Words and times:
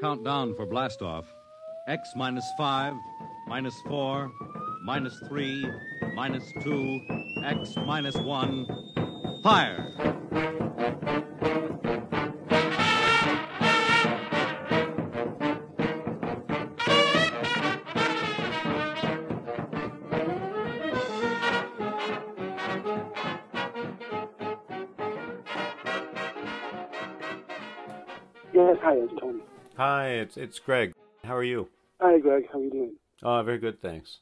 Countdown 0.00 0.54
for 0.54 0.64
blastoff. 0.64 1.24
X 1.88 2.10
minus 2.14 2.44
5, 2.56 2.94
minus 3.48 3.74
4, 3.88 4.30
minus 4.84 5.18
3, 5.26 5.68
minus 6.14 6.52
2, 6.62 7.00
X 7.44 7.74
minus 7.84 8.14
1. 8.14 9.40
Fire! 9.42 9.92
Yes, 28.54 28.76
hi. 28.82 29.27
Hi, 29.78 30.08
it's 30.08 30.36
it's 30.36 30.58
Greg. 30.58 30.92
How 31.24 31.36
are 31.36 31.44
you? 31.44 31.68
Hi, 32.00 32.18
Greg. 32.18 32.44
How 32.52 32.58
are 32.58 32.62
you 32.64 32.70
doing? 32.70 32.96
Oh, 33.22 33.40
very 33.44 33.58
good, 33.58 33.80
thanks. 33.80 34.18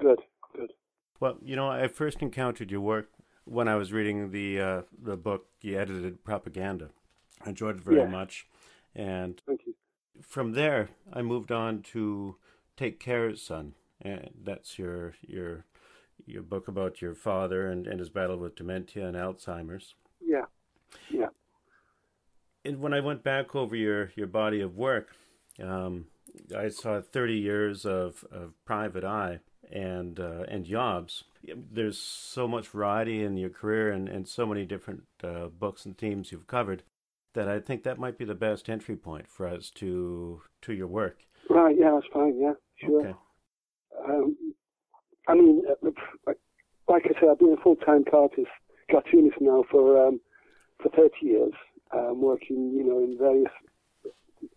Good, 0.00 0.20
good. 0.54 0.72
Well, 1.20 1.38
you 1.42 1.56
know, 1.56 1.68
I 1.68 1.88
first 1.88 2.22
encountered 2.22 2.70
your 2.70 2.80
work 2.80 3.10
when 3.44 3.66
I 3.66 3.74
was 3.74 3.92
reading 3.92 4.30
the 4.30 4.60
uh, 4.60 4.82
the 5.02 5.16
book 5.16 5.46
you 5.60 5.78
edited, 5.78 6.24
Propaganda. 6.24 6.90
I 7.44 7.48
enjoyed 7.50 7.76
it 7.78 7.82
very 7.82 8.02
Yeah. 8.02 8.12
much, 8.12 8.46
and 8.94 9.42
Thank 9.46 9.62
you. 9.66 9.74
from 10.22 10.52
there 10.52 10.90
I 11.12 11.22
moved 11.22 11.50
on 11.50 11.82
to 11.94 12.36
Take 12.76 13.00
Care, 13.00 13.34
Son, 13.34 13.74
and 14.00 14.30
that's 14.44 14.78
your 14.78 15.14
your 15.22 15.64
your 16.24 16.42
book 16.42 16.68
about 16.68 17.02
your 17.02 17.14
father 17.14 17.66
and, 17.68 17.88
and 17.88 17.98
his 17.98 18.10
battle 18.10 18.36
with 18.36 18.54
dementia 18.54 19.08
and 19.08 19.16
Alzheimer's. 19.16 19.94
Yeah, 20.24 20.44
yeah, 21.10 21.26
And 22.64 22.80
when 22.80 22.94
I 22.94 23.00
went 23.00 23.24
back 23.24 23.54
over 23.54 23.74
your, 23.74 24.12
your 24.14 24.26
body 24.26 24.60
of 24.60 24.76
work, 24.76 25.08
um, 25.62 26.06
I 26.56 26.68
saw 26.68 27.00
30 27.00 27.34
years 27.34 27.84
of, 27.84 28.24
of 28.30 28.52
private 28.64 29.04
eye 29.04 29.40
and 29.70 30.20
uh, 30.20 30.44
and 30.48 30.64
jobs. 30.64 31.24
There's 31.44 31.98
so 31.98 32.46
much 32.46 32.68
variety 32.68 33.24
in 33.24 33.36
your 33.36 33.50
career 33.50 33.90
and, 33.90 34.08
and 34.08 34.28
so 34.28 34.46
many 34.46 34.64
different 34.64 35.04
uh, 35.24 35.46
books 35.48 35.84
and 35.84 35.96
themes 35.96 36.30
you've 36.30 36.46
covered 36.46 36.82
that 37.34 37.48
I 37.48 37.58
think 37.60 37.82
that 37.82 37.98
might 37.98 38.18
be 38.18 38.24
the 38.24 38.34
best 38.34 38.68
entry 38.68 38.96
point 38.96 39.28
for 39.28 39.46
us 39.46 39.70
to 39.76 40.42
to 40.62 40.72
your 40.72 40.86
work. 40.86 41.18
right. 41.48 41.74
Yeah, 41.78 41.92
that's 41.94 42.12
fine. 42.12 42.38
Yeah, 42.38 42.52
sure. 42.76 43.00
Okay. 43.00 43.14
Um, 44.06 44.36
I 45.28 45.34
mean, 45.34 45.62
uh, 45.68 45.90
like 46.26 46.38
like 46.88 47.02
I 47.06 47.20
said, 47.20 47.30
I've 47.30 47.38
been 47.38 47.56
a 47.58 47.62
full-time 47.62 48.04
cartoonist, 48.04 48.52
cartoonist 48.90 49.40
now 49.40 49.64
for 49.70 50.06
um, 50.06 50.20
for 50.82 50.90
30 50.90 51.10
years, 51.22 51.52
um, 51.92 52.20
working, 52.20 52.72
you 52.74 52.84
know, 52.84 52.98
in 52.98 53.16
various 53.18 53.52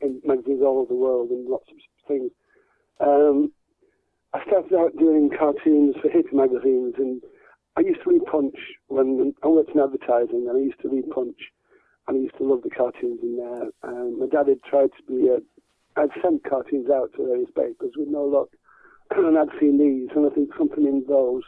in 0.02 0.22
magazines 0.26 0.62
all 0.62 0.80
over 0.80 0.90
the 0.90 0.96
world 0.96 1.30
and 1.30 1.48
lots 1.48 1.68
of 1.70 1.78
things. 2.08 2.32
Um, 3.00 3.52
I 4.34 4.44
started 4.48 4.74
out 4.74 4.98
doing 4.98 5.30
cartoons 5.38 5.96
for 6.02 6.10
hippie 6.10 6.34
magazines, 6.34 6.96
and 6.98 7.22
I 7.78 7.82
used 7.82 8.04
to 8.04 8.10
read 8.10 8.26
Punch 8.26 8.56
when 8.88 9.34
I 9.44 9.48
worked 9.48 9.72
in 9.72 9.80
advertising, 9.80 10.48
and 10.48 10.58
I 10.58 10.62
used 10.62 10.82
to 10.82 10.90
read 10.90 11.10
Punch, 11.10 11.38
and 12.08 12.18
I 12.18 12.20
used 12.22 12.38
to 12.38 12.44
love 12.44 12.64
the 12.64 12.70
cartoons 12.70 13.20
in 13.22 13.38
there. 13.38 13.70
Um, 13.84 14.20
my 14.20 14.28
dad 14.28 14.48
had 14.48 14.64
tried 14.64 14.90
to 14.98 15.04
be 15.08 15.28
a, 15.30 15.38
I'd 16.00 16.10
sent 16.22 16.44
cartoons 16.44 16.90
out 16.90 17.12
to 17.16 17.26
various 17.26 17.50
papers 17.56 17.94
with 17.96 18.10
no 18.10 18.24
luck, 18.24 18.50
and 19.16 19.38
I'd 19.38 19.60
seen 19.60 19.78
these, 19.78 20.10
and 20.16 20.30
I 20.30 20.34
think 20.34 20.50
something 20.58 20.86
in 20.86 21.06
those 21.08 21.44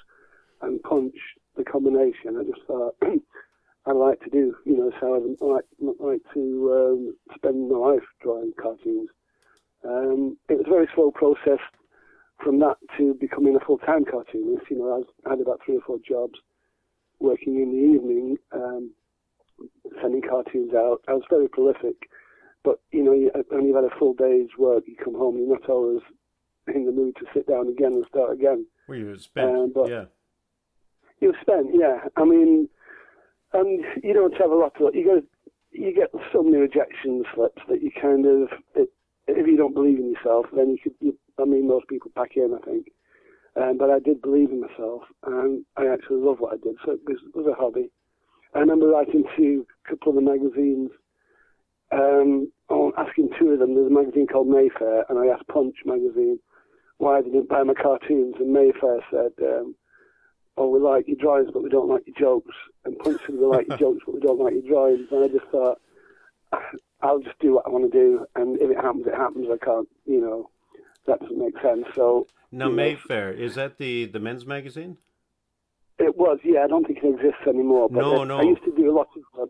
and 0.61 0.81
Punch, 0.83 1.15
the 1.55 1.63
combination, 1.63 2.38
I 2.39 2.43
just 2.43 2.65
thought 2.67 2.95
I'd 3.88 3.95
like 3.95 4.19
to 4.21 4.30
do, 4.30 4.55
you 4.66 4.77
know, 4.77 4.91
so 4.99 5.16
I'd 5.16 5.45
like, 5.45 5.66
like 5.99 6.21
to 6.33 6.73
um, 6.73 7.16
spend 7.35 7.69
my 7.69 7.77
life 7.77 8.03
drawing 8.21 8.52
cartoons. 8.61 9.09
Um, 9.88 10.38
it 10.49 10.57
was 10.57 10.66
a 10.67 10.69
very 10.69 10.88
slow 10.93 11.11
process 11.11 11.59
from 12.43 12.59
that 12.59 12.75
to 12.97 13.13
becoming 13.13 13.55
a 13.55 13.65
full-time 13.65 14.03
cartoonist. 14.03 14.70
You 14.70 14.80
know, 14.80 14.86
I, 14.93 14.97
was, 14.97 15.05
I 15.26 15.30
had 15.31 15.42
about 15.42 15.61
three 15.65 15.77
or 15.77 15.81
four 15.81 15.99
jobs 16.05 16.37
working 17.20 17.55
in 17.55 17.71
the 17.71 17.95
evening, 17.97 18.37
um, 18.52 18.92
sending 20.02 20.21
cartoons 20.21 20.73
out. 20.73 21.02
I 21.08 21.14
was 21.14 21.23
very 21.30 21.47
prolific, 21.47 22.09
but 22.64 22.81
you 22.92 23.03
know, 23.03 23.14
you, 23.14 23.31
when 23.49 23.65
you've 23.65 23.76
had 23.76 23.86
a 23.86 23.97
full 23.97 24.14
day's 24.14 24.49
work, 24.59 24.83
you 24.86 24.95
come 25.02 25.15
home, 25.15 25.37
you're 25.37 25.47
not 25.47 25.70
always 25.70 26.02
in 26.67 26.86
the 26.86 26.92
mood 26.92 27.15
to 27.15 27.26
sit 27.33 27.47
down 27.47 27.70
again 27.70 27.93
and 27.93 28.05
start 28.09 28.33
again. 28.33 28.65
Where 28.87 28.97
you 28.97 29.05
were 29.05 29.17
spent, 29.17 29.49
Um, 29.49 29.71
but- 29.73 29.89
yeah. 29.89 30.05
You 31.20 31.30
were 31.30 31.37
spent, 31.42 31.70
yeah. 31.73 32.02
I 32.15 32.26
mean, 32.26 32.70
and 33.53 33.83
you 34.03 34.13
don't 34.13 34.35
have 34.37 34.52
a 34.52 34.55
lot 34.55 34.80
of. 34.81 34.95
You 34.95 35.03
get 35.03 35.23
you 35.71 35.93
get 35.93 36.11
so 36.33 36.43
many 36.43 36.58
rejection 36.58 37.23
slips 37.35 37.61
that 37.69 37.81
you 37.81 37.91
kind 38.02 38.25
of, 38.25 38.49
it, 38.75 38.89
if 39.27 39.45
you 39.45 39.58
don't 39.58 39.73
believe 39.73 39.99
in 39.99 40.11
yourself, 40.13 40.45
then 40.55 40.69
you 40.71 40.77
could. 40.81 40.93
You, 40.99 41.17
I 41.39 41.45
mean, 41.45 41.67
most 41.67 41.87
people 41.87 42.11
pack 42.15 42.31
in, 42.35 42.58
I 42.59 42.65
think. 42.65 42.87
Um, 43.55 43.77
but 43.77 43.89
I 43.89 43.99
did 43.99 44.21
believe 44.21 44.52
in 44.52 44.61
myself, 44.61 45.03
and 45.23 45.65
I 45.77 45.87
actually 45.87 46.21
love 46.21 46.39
what 46.39 46.53
I 46.53 46.58
did. 46.58 46.75
So 46.85 46.91
it 46.91 46.99
was, 47.08 47.17
it 47.25 47.35
was 47.35 47.47
a 47.47 47.59
hobby. 47.59 47.89
I 48.53 48.59
remember 48.59 48.87
writing 48.87 49.23
to 49.35 49.65
a 49.85 49.89
couple 49.89 50.09
of 50.09 50.15
the 50.15 50.21
magazines, 50.21 50.91
um, 51.91 52.52
on 52.69 52.91
asking 52.97 53.29
two 53.39 53.49
of 53.49 53.59
them. 53.59 53.75
There's 53.75 53.91
a 53.91 53.93
magazine 53.93 54.27
called 54.27 54.47
Mayfair, 54.47 55.05
and 55.09 55.17
I 55.17 55.27
asked 55.33 55.47
Punch 55.47 55.75
magazine 55.85 56.39
why 56.97 57.21
they 57.21 57.29
didn't 57.29 57.49
buy 57.49 57.64
my 57.64 57.73
cartoons, 57.73 58.35
and 58.39 58.52
Mayfair 58.52 58.99
said. 59.11 59.33
Um, 59.41 59.75
oh, 60.58 60.70
we 60.70 60.80
like 60.80 61.08
your 61.08 61.18
drawings, 61.18 61.50
but 61.54 61.64
we 61.64 61.70
don't 61.70 61.90
like 61.90 62.04
your 62.08 62.16
jokes. 62.18 62.56
And 62.86 62.98
Punch 63.00 63.22
said, 63.26 63.36
we 63.36 63.45
like 63.45 63.68
your 63.70 63.78
jokes, 63.78 64.04
but 64.06 64.16
we 64.16 64.22
don't 64.22 64.40
like 64.40 64.54
your 64.54 64.68
drawings. 64.68 65.08
And 65.12 65.23
I 65.23 65.28
just 65.28 65.45
thought, 65.52 65.80
I'll 67.02 67.20
just 67.20 67.38
do 67.40 67.54
what 67.56 67.66
I 67.66 67.70
want 67.70 67.92
to 67.92 67.98
do, 67.98 68.26
and 68.36 68.60
if 68.60 68.72
it 68.72 68.78
happens, 68.78 69.06
it 69.06 69.16
happens. 69.16 69.48
I 69.52 69.64
can't, 69.64 69.88
you 70.06 70.20
know, 70.22 70.50
that 71.06 71.20
doesn't 71.20 71.38
make 71.38 71.54
sense. 71.62 71.86
So 71.95 72.28
Now, 72.52 72.70
Yeah. 72.70 72.76
Mayfair, 72.76 73.32
is 73.32 73.56
that 73.56 73.78
the, 73.78 74.06
the 74.06 74.20
men's 74.20 74.45
magazine? 74.45 74.98
it 76.00 76.16
was, 76.16 76.40
yeah. 76.44 76.64
I 76.64 76.68
don't 76.68 76.86
think 76.86 77.00
it 77.04 77.08
exists 77.08 77.48
anymore. 77.48 77.89
But 77.89 78.02
No, 78.02 78.22
I, 78.22 78.26
no. 78.26 78.38
I 78.38 78.44
used 78.44 78.64
to 78.66 78.72
do 78.76 78.92
a 78.92 78.95
lot 78.95 79.08
of, 79.16 79.50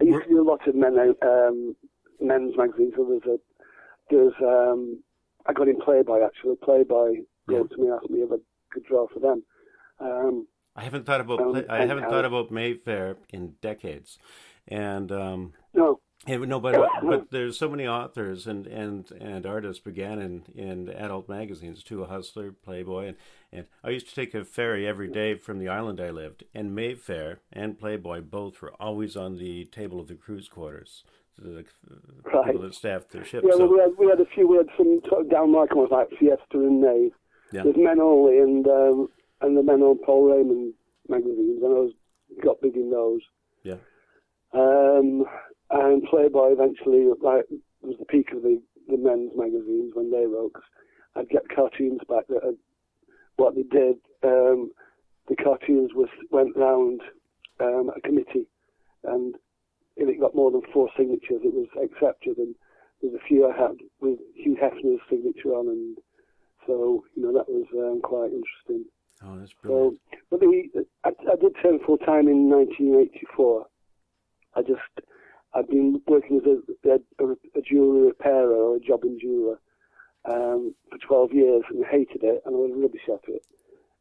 I 0.00 0.04
used 0.04 0.24
to 0.24 0.28
do 0.30 0.40
a 0.40 0.48
lot 0.48 0.66
of 0.66 0.74
men, 0.74 1.14
um, 1.22 1.76
men's 2.20 2.56
magazines. 2.56 2.94
So 2.96 3.04
there's 3.04 3.36
a, 3.36 3.38
there's, 4.10 4.32
um, 4.42 5.02
I 5.46 5.52
got 5.52 5.68
in 5.68 5.78
Playboy 5.80 6.24
actually. 6.24 6.56
Playboy 6.62 7.22
wrote 7.46 7.70
to 7.70 7.76
me, 7.76 7.90
asked 7.90 8.10
me 8.10 8.20
if 8.20 8.32
I 8.32 8.36
could 8.72 8.84
draw 8.84 9.06
for 9.08 9.20
them. 9.20 9.42
Um, 10.02 10.46
I 10.74 10.84
haven't 10.84 11.06
thought 11.06 11.20
about 11.20 11.40
Um, 11.40 11.64
I 11.68 11.84
haven't 11.86 12.08
thought 12.08 12.24
about 12.24 12.50
Mayfair 12.50 13.16
in 13.30 13.54
decades, 13.60 14.18
and 14.66 15.12
um, 15.12 15.52
no, 15.74 16.00
Yeah, 16.26 16.38
but 16.38 16.48
no, 16.48 16.60
but 16.60 16.88
but 17.02 17.30
there's 17.30 17.58
so 17.58 17.68
many 17.68 17.86
authors 17.86 18.46
and, 18.46 18.66
and, 18.66 19.10
and 19.12 19.44
artists 19.44 19.82
began 19.82 20.18
in, 20.20 20.44
in 20.54 20.88
adult 20.88 21.28
magazines 21.28 21.82
too. 21.82 22.04
Hustler, 22.04 22.52
Playboy, 22.52 23.08
and, 23.08 23.16
and 23.52 23.66
I 23.84 23.90
used 23.90 24.08
to 24.08 24.14
take 24.14 24.32
a 24.34 24.44
ferry 24.44 24.86
every 24.86 25.08
day 25.08 25.34
from 25.34 25.58
the 25.58 25.68
island 25.68 26.00
I 26.00 26.10
lived. 26.10 26.44
And 26.54 26.74
Mayfair 26.74 27.40
and 27.52 27.78
Playboy 27.78 28.20
both 28.22 28.62
were 28.62 28.72
always 28.80 29.16
on 29.16 29.36
the 29.36 29.64
table 29.66 29.98
of 30.00 30.06
the 30.08 30.14
cruise 30.14 30.48
quarters, 30.48 31.02
the 31.38 31.64
Right. 32.24 32.46
people 32.46 32.62
that 32.62 32.74
staffed 32.74 33.10
their 33.10 33.24
ship. 33.24 33.42
Yeah, 33.44 33.56
well, 33.56 33.68
we 33.68 33.80
had, 33.80 33.90
we 33.98 34.06
had 34.06 34.20
a 34.20 34.26
few, 34.26 34.46
we 34.48 34.56
had 34.58 34.68
some 34.76 35.00
down 35.28 35.50
market 35.50 35.76
ones 35.76 35.90
like 35.90 36.08
Fiesta 36.18 36.54
and 36.54 36.80
Knave. 36.80 37.12
Yeah. 37.52 37.64
There's 37.64 37.76
Men 37.76 38.00
Only 38.00 38.38
and, 38.38 38.66
um, 38.68 39.08
and 39.42 39.56
the 39.56 39.62
Men 39.62 39.82
on 39.82 39.98
Paul 40.04 40.30
Raymond 40.32 40.74
magazines, 41.08 41.62
and 41.62 41.72
I 41.76 41.80
was, 41.80 41.92
got 42.42 42.60
big 42.60 42.76
in 42.76 42.90
those. 42.90 43.20
yeah, 43.62 43.76
Um, 44.52 45.24
and 45.70 46.02
Playboy 46.04 46.52
eventually, 46.52 47.06
like, 47.20 47.46
was 47.82 47.96
the 47.98 48.04
peak 48.06 48.32
of 48.32 48.42
the, 48.42 48.60
the 48.88 48.96
men's 48.96 49.32
magazines 49.36 49.92
when 49.94 50.10
they 50.10 50.26
wrote, 50.26 50.52
'cause 50.54 50.62
I'd 51.16 51.28
get 51.28 51.48
cartoons 51.48 52.00
back 52.08 52.26
that 52.28 52.42
had, 52.44 52.56
what 53.36 53.54
they 53.54 53.62
did, 53.64 53.96
um, 54.22 54.70
the 55.28 55.36
cartoons 55.36 55.92
was, 55.94 56.08
went 56.30 56.56
round 56.56 57.00
um, 57.60 57.90
a 57.94 58.00
committee, 58.00 58.46
and 59.04 59.36
if 59.96 60.08
it 60.08 60.20
got 60.20 60.34
more 60.34 60.50
than 60.50 60.62
four 60.72 60.88
signatures, 60.96 61.42
it 61.44 61.52
was 61.54 61.68
accepted, 61.82 62.38
and 62.38 62.54
there's 63.00 63.14
a 63.14 63.26
few 63.26 63.46
I 63.46 63.56
had 63.56 63.76
with 64.00 64.18
Hugh 64.34 64.56
Hefner's 64.56 65.00
signature 65.10 65.54
on, 65.54 65.68
and 65.68 65.98
so, 66.66 67.04
you 67.14 67.22
know, 67.22 67.32
that 67.32 67.48
was 67.48 67.66
um, 67.74 68.00
quite 68.00 68.30
interesting. 68.32 68.84
Oh, 69.24 69.38
that's 69.38 69.52
So, 69.62 69.94
but 70.30 70.40
we, 70.40 70.70
I, 71.04 71.10
I 71.10 71.36
did 71.40 71.54
turn 71.62 71.78
full 71.84 71.98
time 71.98 72.28
in 72.28 72.48
1984. 72.50 73.66
I 74.54 74.62
just, 74.62 75.06
I'd 75.54 75.68
been 75.68 76.00
working 76.06 76.40
as 76.40 76.88
a, 76.88 77.24
a, 77.24 77.32
a 77.58 77.62
jewellery 77.62 78.06
repairer 78.08 78.54
or 78.54 78.76
a 78.76 78.80
jobbing 78.80 79.18
jeweller 79.20 79.60
um, 80.24 80.74
for 80.90 80.98
12 80.98 81.32
years 81.32 81.62
and 81.70 81.84
hated 81.84 82.22
it, 82.22 82.42
and 82.44 82.54
I 82.54 82.58
was 82.58 82.72
rubbish 82.74 83.08
at 83.08 83.28
it. 83.28 83.42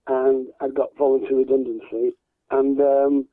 And 0.08 0.48
I 0.60 0.68
got 0.70 0.98
voluntary 0.98 1.44
redundancy, 1.44 2.18
and 2.50 2.80
um, 2.82 3.28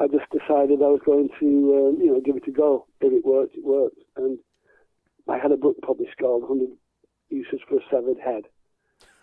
I 0.00 0.06
just 0.06 0.30
decided 0.30 0.82
I 0.82 0.92
was 0.94 1.00
going 1.04 1.28
to, 1.40 1.46
um, 1.46 2.02
you 2.02 2.12
know, 2.12 2.20
give 2.20 2.36
it 2.36 2.48
a 2.48 2.52
go. 2.52 2.86
If 3.00 3.12
it 3.12 3.24
worked, 3.24 3.56
it 3.56 3.64
worked. 3.64 3.98
And 4.16 4.38
I 5.28 5.38
had 5.38 5.52
a 5.52 5.56
book 5.56 5.76
published 5.84 6.16
called 6.18 6.42
100 6.42 6.68
Uses 7.30 7.60
for 7.68 7.76
a 7.76 7.80
Severed 7.90 8.18
Head. 8.18 8.44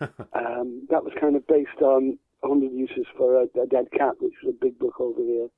um, 0.34 0.86
that 0.90 1.02
was 1.04 1.12
kind 1.20 1.36
of 1.36 1.46
based 1.46 1.80
on 1.80 2.18
100 2.40 2.72
Uses 2.72 3.06
for 3.16 3.40
a, 3.40 3.44
a 3.60 3.66
Dead 3.66 3.86
Cat, 3.96 4.14
which 4.20 4.34
was 4.44 4.54
a 4.54 4.64
big 4.64 4.78
book 4.78 5.00
over 5.00 5.20
here. 5.20 5.48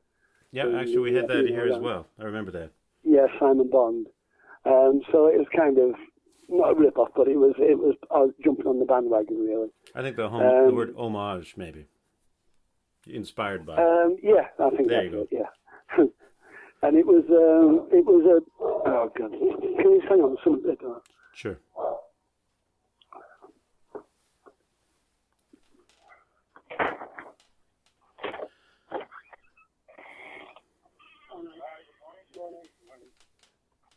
yeah, 0.53 0.65
so 0.65 0.77
actually, 0.77 0.99
we 0.99 1.15
had 1.15 1.29
that 1.29 1.47
here 1.47 1.67
as 1.67 1.79
well. 1.79 2.07
I 2.19 2.25
remember 2.25 2.51
that. 2.53 2.71
Yeah, 3.05 3.27
Simon 3.39 3.69
Bond. 3.71 4.07
Um, 4.65 5.01
so 5.13 5.27
it 5.29 5.39
was 5.39 5.47
kind 5.57 5.79
of 5.79 5.95
not 6.49 6.73
a 6.73 6.75
rip 6.75 6.99
off, 6.99 7.09
but 7.17 7.29
it 7.29 7.37
was 7.37 7.55
it 7.59 7.79
was 7.79 7.95
I 8.11 8.19
was 8.19 8.33
jumping 8.45 8.67
on 8.67 8.79
the 8.79 8.85
bandwagon 8.85 9.39
really. 9.39 9.69
I 9.95 10.03
think 10.03 10.17
the, 10.17 10.29
hom- 10.29 10.41
the 10.41 10.69
Um, 10.69 10.75
word 10.77 10.95
homage 10.97 11.55
maybe 11.57 11.87
inspired 13.07 13.65
by. 13.65 13.77
Um, 13.77 14.17
yeah, 14.23 14.49
I 14.59 14.71
think 14.71 14.89
There 14.89 15.03
that's 15.03 15.13
you 15.15 15.21
it. 15.21 15.29
Yeah, 15.31 16.05
and 16.83 16.97
it 16.97 17.07
was 17.07 17.25
um, 17.31 17.89
it 17.97 18.05
was 18.05 18.25
a 18.27 18.61
oh 18.61 19.13
god, 19.17 19.31
can 19.31 19.91
you 19.93 20.03
hang 20.09 20.21
on 20.21 20.37
some? 20.45 20.63
sure. 21.35 21.59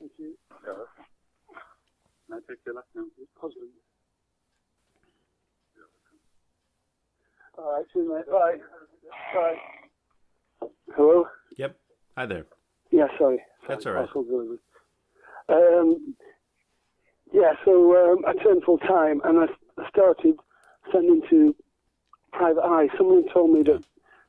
Thank 0.01 0.13
you. 0.18 0.33
Can 0.65 2.33
I 2.33 2.39
take 2.50 2.57
your 2.65 2.74
last 2.74 2.88
name, 2.95 3.06
please? 3.15 3.27
Husband. 3.39 3.69
All 7.56 7.74
right, 7.74 7.86
you, 7.94 8.12
mate. 8.12 8.25
Bye. 8.25 8.57
Bye. 10.59 10.68
Hello. 10.95 11.25
Yep. 11.56 11.77
Hi 12.18 12.25
there. 12.25 12.45
Yeah, 12.89 13.06
sorry. 13.19 13.44
That's 13.68 13.83
Sorry, 13.83 14.00
all 14.00 14.07
right. 14.07 14.59
Um, 15.50 16.15
yeah, 17.31 17.51
so 17.63 17.95
um, 17.95 18.25
I 18.27 18.33
turned 18.44 18.63
full 18.63 18.80
time 18.80 19.21
and 19.24 19.39
I 19.39 19.45
I 19.80 19.88
started 19.89 20.33
sending 20.92 21.21
to 21.30 21.56
Private 22.33 22.63
Eye. 22.63 22.88
Someone 22.97 23.25
told 23.31 23.51
me 23.51 23.62
that 23.63 23.83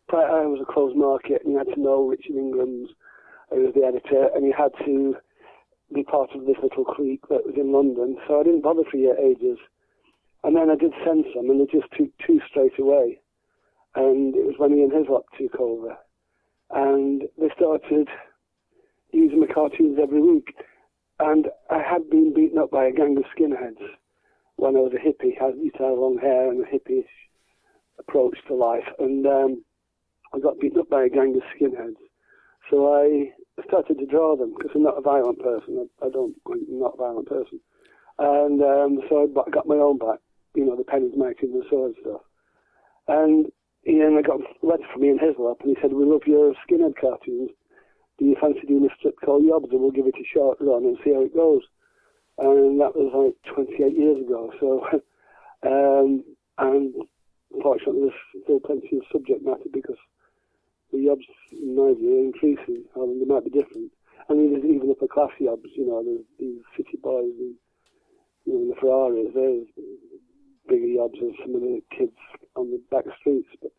Private 0.08 0.32
Eye 0.34 0.46
was 0.46 0.60
a 0.60 0.70
closed 0.70 0.96
market 0.96 1.40
and 1.44 1.52
you 1.54 1.58
had 1.58 1.74
to 1.74 1.80
know 1.80 2.06
Richard 2.06 2.36
Ingrams, 2.36 2.90
who 3.48 3.62
was 3.64 3.74
the 3.74 3.84
editor, 3.86 4.28
and 4.34 4.44
you 4.44 4.52
had 4.52 4.72
to 4.84 5.16
be 5.94 6.04
part 6.04 6.30
of 6.34 6.46
this 6.46 6.56
little 6.62 6.84
clique 6.84 7.26
that 7.28 7.46
was 7.46 7.54
in 7.56 7.72
London. 7.72 8.16
So 8.26 8.40
I 8.40 8.42
didn't 8.42 8.62
bother 8.62 8.82
for 8.90 8.96
year 8.96 9.16
ages. 9.18 9.58
And 10.44 10.56
then 10.56 10.70
I 10.70 10.74
did 10.74 10.92
send 11.04 11.24
some 11.34 11.50
and 11.50 11.60
they 11.60 11.70
just 11.70 11.90
took 11.96 12.10
two 12.26 12.40
straight 12.48 12.78
away. 12.78 13.20
And 13.94 14.34
it 14.34 14.44
was 14.46 14.54
when 14.58 14.72
he 14.72 14.80
Ian 14.80 14.90
Hislop 14.90 15.26
took 15.38 15.60
over. 15.60 15.96
And 16.70 17.22
they 17.38 17.50
started 17.54 18.08
using 19.12 19.40
my 19.40 19.46
cartoons 19.46 19.98
every 20.02 20.20
week. 20.20 20.54
And 21.20 21.46
I 21.70 21.78
had 21.78 22.10
been 22.10 22.32
beaten 22.34 22.58
up 22.58 22.70
by 22.70 22.86
a 22.86 22.92
gang 22.92 23.16
of 23.16 23.24
skinheads 23.36 23.82
when 24.56 24.76
I 24.76 24.80
was 24.80 24.92
a 24.94 24.96
hippie. 24.96 25.40
I 25.40 25.48
used 25.48 25.76
to 25.76 25.84
have 25.84 25.98
long 25.98 26.18
hair 26.18 26.50
and 26.50 26.64
a 26.64 26.66
hippie 26.66 27.04
approach 27.98 28.38
to 28.48 28.54
life. 28.54 28.88
And 28.98 29.26
um, 29.26 29.64
I 30.34 30.38
got 30.38 30.58
beaten 30.58 30.80
up 30.80 30.88
by 30.88 31.04
a 31.04 31.08
gang 31.08 31.36
of 31.36 31.42
skinheads. 31.54 32.00
So 32.70 32.94
I 32.94 33.32
started 33.66 33.98
to 33.98 34.06
draw 34.06 34.36
them 34.36 34.54
because 34.56 34.70
I'm 34.74 34.82
not 34.82 34.98
a 34.98 35.02
violent 35.02 35.40
person. 35.40 35.88
I, 36.02 36.06
I 36.06 36.10
don't, 36.10 36.34
I'm 36.46 36.80
not 36.80 36.94
a 36.94 36.96
violent 36.96 37.28
person. 37.28 37.60
And 38.18 38.62
um, 38.62 39.00
so 39.08 39.28
I 39.46 39.50
got 39.50 39.66
my 39.66 39.76
own 39.76 39.98
back, 39.98 40.18
you 40.54 40.64
know, 40.64 40.76
the 40.76 40.84
pennies, 40.84 41.12
and 41.14 41.64
so 41.70 41.86
and 41.86 41.94
stuff. 42.00 42.20
And 43.08 43.46
Ian, 43.86 44.16
I 44.18 44.22
got 44.22 44.40
a 44.40 44.66
letter 44.66 44.84
from 44.92 45.04
Ian 45.04 45.18
Hislop 45.18 45.60
and 45.60 45.76
he 45.76 45.82
said, 45.82 45.92
we 45.92 46.04
love 46.04 46.22
your 46.26 46.54
skinhead 46.64 46.94
cartoons 47.00 47.50
do 48.18 48.26
you 48.26 48.36
fancy 48.40 48.66
doing 48.66 48.88
a 48.88 48.94
strip 48.96 49.16
called 49.24 49.42
Yobs 49.42 49.70
and 49.70 49.80
we'll 49.80 49.90
give 49.90 50.06
it 50.06 50.14
a 50.14 50.26
short 50.32 50.58
run 50.60 50.84
and 50.84 50.98
see 51.04 51.12
how 51.12 51.22
it 51.22 51.34
goes. 51.34 51.62
And 52.38 52.80
that 52.80 52.94
was 52.94 53.10
like 53.12 53.54
28 53.54 53.96
years 53.96 54.18
ago. 54.20 54.52
So, 54.60 54.86
um, 55.66 56.24
and 56.58 56.94
unfortunately 57.52 58.02
there's 58.08 58.44
still 58.44 58.60
plenty 58.60 58.96
of 58.96 59.02
subject 59.10 59.44
matter 59.44 59.68
because 59.72 59.96
the 60.92 60.98
Yobs, 60.98 61.26
in 61.50 61.74
my 61.74 61.94
view, 61.94 62.20
are 62.20 62.24
increasing. 62.24 62.84
I 62.94 63.00
mean, 63.00 63.18
they 63.20 63.26
might 63.26 63.44
be 63.44 63.50
different. 63.50 63.90
I 64.28 64.34
mean, 64.34 64.52
there's 64.52 64.64
even 64.64 64.90
upper 64.90 65.08
class 65.08 65.30
Yobs, 65.40 65.72
you 65.74 65.86
know, 65.86 66.02
there's 66.04 66.24
these 66.38 66.62
city 66.76 66.98
boys 67.02 67.32
and, 67.38 67.54
you 68.44 68.52
know, 68.52 68.74
the 68.74 68.80
Ferraris, 68.80 69.32
there's 69.34 69.66
bigger 70.68 70.86
Yobs 70.86 71.18
than 71.18 71.34
some 71.42 71.54
of 71.54 71.62
the 71.62 71.80
kids 71.96 72.16
on 72.54 72.70
the 72.70 72.80
back 72.90 73.04
streets. 73.20 73.48
But 73.60 73.72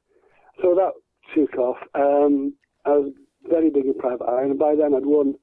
So 0.61 0.75
that 0.75 0.93
took 1.35 1.57
off. 1.57 1.77
Um, 1.95 2.53
I 2.85 2.91
was 2.91 3.13
very 3.49 3.69
big 3.69 3.85
in 3.85 3.93
Private 3.93 4.25
Eye, 4.25 4.43
and 4.43 4.59
by 4.59 4.75
then 4.75 4.93
I'd 4.93 5.05
won 5.05 5.35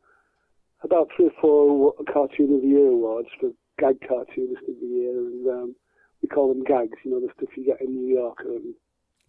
about 0.83 1.09
three 1.17 1.27
or 1.27 1.41
four 1.41 1.95
Cartoon 2.13 2.55
of 2.55 2.63
the 2.63 2.69
Year 2.69 2.89
awards 2.89 3.29
for 3.41 3.51
Gag 3.79 3.97
Cartoonist 4.07 4.63
of 4.69 4.77
the 4.81 4.87
Year, 4.87 5.17
and 5.19 5.47
um, 5.49 5.77
we 6.23 6.29
call 6.29 6.49
them 6.49 6.65
gags, 6.65 6.99
you 7.05 7.11
know, 7.11 7.21
the 7.21 7.33
stuff 7.37 7.57
you 7.57 7.65
get 7.65 7.81
in 7.81 7.95
New 7.95 8.15
York. 8.15 8.39
And 8.45 8.75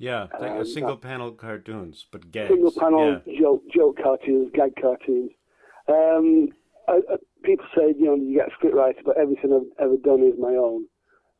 Yeah, 0.01 0.27
like 0.39 0.51
Um, 0.53 0.65
single 0.65 0.97
panel 0.97 1.31
cartoons, 1.31 2.07
but 2.11 2.31
gags. 2.31 2.49
single 2.49 2.71
panel 2.71 3.21
Yeah. 3.23 3.39
joke, 3.39 3.67
joke 3.69 3.97
cartoons, 4.01 4.49
gag 4.51 4.75
cartoons. 4.75 5.31
Um, 5.87 6.49
I, 6.87 7.03
I, 7.07 7.17
people 7.43 7.67
say, 7.75 7.93
you 7.99 8.05
know, 8.05 8.15
you 8.15 8.33
get 8.33 8.47
a 8.47 8.51
script 8.55 8.75
writer, 8.75 8.99
but 9.05 9.15
everything 9.17 9.53
I've 9.53 9.71
ever 9.85 9.97
done 9.97 10.23
is 10.23 10.39
my 10.39 10.55
own. 10.55 10.87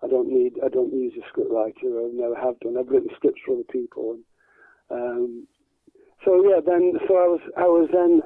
I 0.04 0.08
don't 0.08 0.28
need, 0.30 0.60
I 0.64 0.70
don't 0.70 0.94
use 0.94 1.14
a 1.18 1.28
script 1.30 1.50
writer. 1.50 1.90
I 2.02 2.10
never 2.14 2.36
have 2.36 2.60
done. 2.60 2.78
I've 2.78 2.88
written 2.90 3.10
scripts 3.16 3.42
for 3.44 3.54
other 3.56 3.64
people. 3.64 4.20
And, 4.92 5.02
um, 5.02 5.48
so 6.24 6.48
yeah, 6.48 6.60
then 6.64 7.00
so 7.08 7.18
I 7.18 7.28
was 7.34 7.42
I 7.58 7.64
was 7.66 7.90
then 7.92 8.22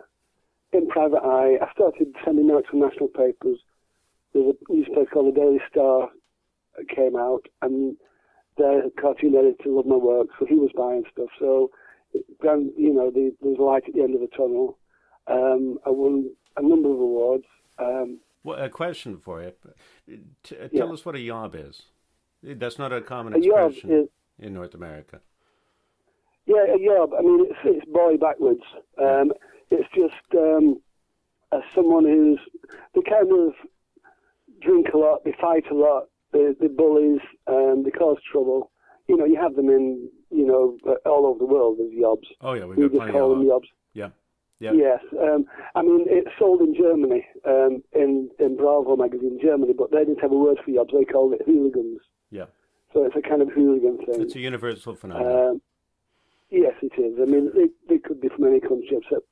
in 0.73 0.87
Private 0.89 1.23
Eye. 1.23 1.57
I 1.65 1.71
started 1.71 2.13
sending 2.25 2.51
out 2.51 2.65
to 2.71 2.77
national 2.77 3.07
papers. 3.07 3.59
There's 4.33 4.53
a 4.53 4.73
newspaper 4.73 5.05
called 5.05 5.33
the 5.33 5.39
Daily 5.39 5.61
Star 5.71 6.09
that 6.75 6.89
came 6.89 7.15
out, 7.15 7.43
and 7.61 7.95
the 8.57 8.91
cartoon 8.99 9.35
editor 9.35 9.69
loved 9.69 9.87
my 9.87 9.95
work, 9.95 10.27
so 10.39 10.45
he 10.45 10.55
was 10.55 10.71
buying 10.75 11.03
stuff. 11.11 11.29
So, 11.39 11.71
you 12.13 12.93
know, 12.93 13.11
the, 13.11 13.35
there 13.41 13.51
was 13.51 13.59
a 13.59 13.63
light 13.63 13.83
at 13.87 13.93
the 13.93 14.01
end 14.01 14.15
of 14.15 14.21
the 14.21 14.27
tunnel. 14.35 14.77
Um, 15.27 15.79
I 15.85 15.89
won 15.89 16.29
a 16.57 16.61
number 16.61 16.89
of 16.89 16.99
awards. 16.99 17.45
Um, 17.79 18.19
Well, 18.43 18.57
a 18.63 18.69
question 18.69 19.17
for 19.17 19.41
you. 19.41 19.51
T- 20.43 20.55
uh, 20.57 20.69
Yeah. 20.71 20.79
Tell 20.79 20.93
us 20.93 21.05
what 21.05 21.15
a 21.15 21.19
yob 21.19 21.55
is. 21.55 21.83
That's 22.43 22.77
not 22.77 22.93
a 22.93 23.01
common 23.01 23.33
a 23.33 23.37
expression 23.37 23.91
is 23.91 24.07
in 24.39 24.53
North 24.53 24.75
America. 24.75 25.19
Yeah, 26.45 26.75
a 26.75 26.79
yob. 26.79 27.11
I 27.17 27.21
mean, 27.21 27.47
it's, 27.49 27.59
it's 27.63 27.85
boy 27.91 28.17
backwards. 28.17 28.61
Um, 29.01 29.31
it's 29.71 29.89
just 29.95 30.13
um, 30.37 30.79
someone 31.73 32.05
who's 32.05 32.39
they 32.93 33.01
kind 33.01 33.31
of 33.31 33.53
drink 34.61 34.87
a 34.93 34.97
lot, 34.97 35.23
they 35.25 35.33
fight 35.41 35.65
a 35.71 35.73
lot, 35.73 36.03
they, 36.31 36.53
they 36.59 36.67
bullies, 36.67 37.21
um, 37.47 37.83
they 37.83 37.91
cause 37.91 38.17
trouble. 38.31 38.71
You 39.07 39.17
know, 39.17 39.25
you 39.25 39.39
have 39.39 39.55
them 39.55 39.69
in 39.69 40.09
you 40.31 40.45
know 40.45 40.77
uh, 40.87 41.09
all 41.09 41.25
over 41.27 41.39
the 41.39 41.45
world. 41.45 41.77
There's 41.77 41.93
yobs. 41.93 42.27
Oh 42.41 42.53
yeah, 42.53 42.65
we've 42.65 42.77
We 42.77 42.89
just 42.89 43.11
call 43.11 43.29
them. 43.35 43.45
yobs. 43.45 43.67
Yeah, 43.93 44.09
yeah. 44.59 44.71
Yes, 44.73 44.99
um, 45.21 45.45
I 45.75 45.81
mean 45.83 46.05
it's 46.07 46.29
sold 46.39 46.61
in 46.61 46.73
Germany, 46.75 47.25
um, 47.45 47.83
in 47.93 48.29
in 48.39 48.57
Bravo 48.57 48.95
magazine, 48.95 49.39
Germany, 49.41 49.73
but 49.77 49.91
they 49.91 49.99
didn't 49.99 50.21
have 50.21 50.31
a 50.31 50.35
word 50.37 50.57
for 50.65 50.71
yobs. 50.71 50.91
They 50.91 51.05
called 51.05 51.33
it 51.33 51.41
hooligans. 51.45 51.99
Yeah. 52.31 52.45
So 52.93 53.03
it's 53.05 53.15
a 53.15 53.21
kind 53.21 53.41
of 53.41 53.49
hooligan 53.51 53.97
thing. 54.05 54.21
It's 54.21 54.35
a 54.35 54.39
universal 54.39 54.95
phenomenon. 54.95 55.47
Um, 55.49 55.61
yes, 56.49 56.73
it 56.81 56.93
is. 56.99 57.19
I 57.21 57.25
mean, 57.25 57.51
they, 57.53 57.67
they 57.89 57.99
could 57.99 58.21
be 58.21 58.29
from 58.29 58.45
any 58.47 58.61
country 58.61 58.97
except 58.97 59.25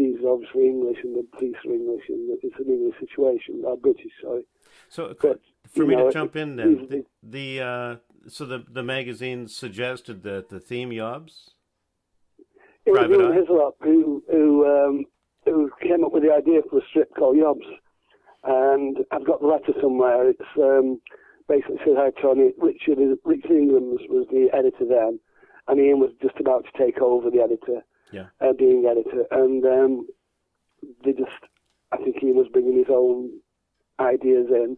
these 0.00 0.24
are 0.24 0.30
obviously 0.30 0.66
English 0.66 0.98
and 1.04 1.14
the 1.16 1.26
police 1.36 1.56
are 1.66 1.72
English 1.72 2.04
and 2.08 2.38
it's 2.42 2.58
an 2.58 2.66
English 2.66 2.98
situation, 3.00 3.62
or 3.64 3.76
British, 3.76 4.12
sorry. 4.22 4.44
so, 4.88 5.14
but, 5.20 5.40
for 5.74 5.84
me 5.86 5.94
know, 5.94 6.06
to 6.06 6.12
jump 6.12 6.36
in, 6.36 6.56
then 6.56 6.88
the, 6.88 7.04
the 7.22 7.46
uh, 7.60 7.96
so 8.26 8.44
the 8.44 8.64
the 8.68 8.82
magazine 8.82 9.46
suggested 9.48 10.22
that 10.24 10.48
the 10.48 10.60
theme 10.60 10.90
yobs. 10.90 11.50
It 12.86 12.92
was 12.92 13.06
Private 13.06 13.20
Ian 13.20 13.32
Hislop 13.34 13.76
who, 13.82 14.22
who, 14.30 14.66
um, 14.66 15.04
who 15.44 15.70
came 15.82 16.04
up 16.04 16.12
with 16.12 16.22
the 16.22 16.32
idea 16.32 16.60
for 16.68 16.78
a 16.78 16.82
strip 16.88 17.14
called 17.14 17.36
Yobs. 17.36 17.68
And 18.42 18.98
I've 19.10 19.26
got 19.26 19.40
the 19.40 19.46
letter 19.46 19.72
somewhere. 19.82 20.30
It's 20.30 20.40
um, 20.56 21.00
basically 21.46 21.76
says, 21.84 21.94
Hi, 21.96 22.10
Tony. 22.22 22.52
Richard, 22.58 22.98
Richard 23.24 23.50
Ingrams 23.50 24.00
was 24.08 24.26
the 24.30 24.48
editor 24.56 24.86
then, 24.88 25.20
and 25.68 25.78
Ian 25.78 26.00
was 26.00 26.10
just 26.22 26.40
about 26.40 26.64
to 26.64 26.78
take 26.78 26.98
over 27.02 27.30
the 27.30 27.42
editor, 27.42 27.84
Yeah. 28.12 28.26
uh, 28.40 28.52
being 28.52 28.86
editor. 28.86 29.26
And 29.30 29.64
um, 29.64 30.06
they 31.04 31.12
just, 31.12 31.30
I 31.92 31.96
think 31.98 32.22
Ian 32.22 32.36
was 32.36 32.48
bringing 32.52 32.76
his 32.76 32.90
own 32.90 33.30
ideas 33.98 34.46
in. 34.50 34.76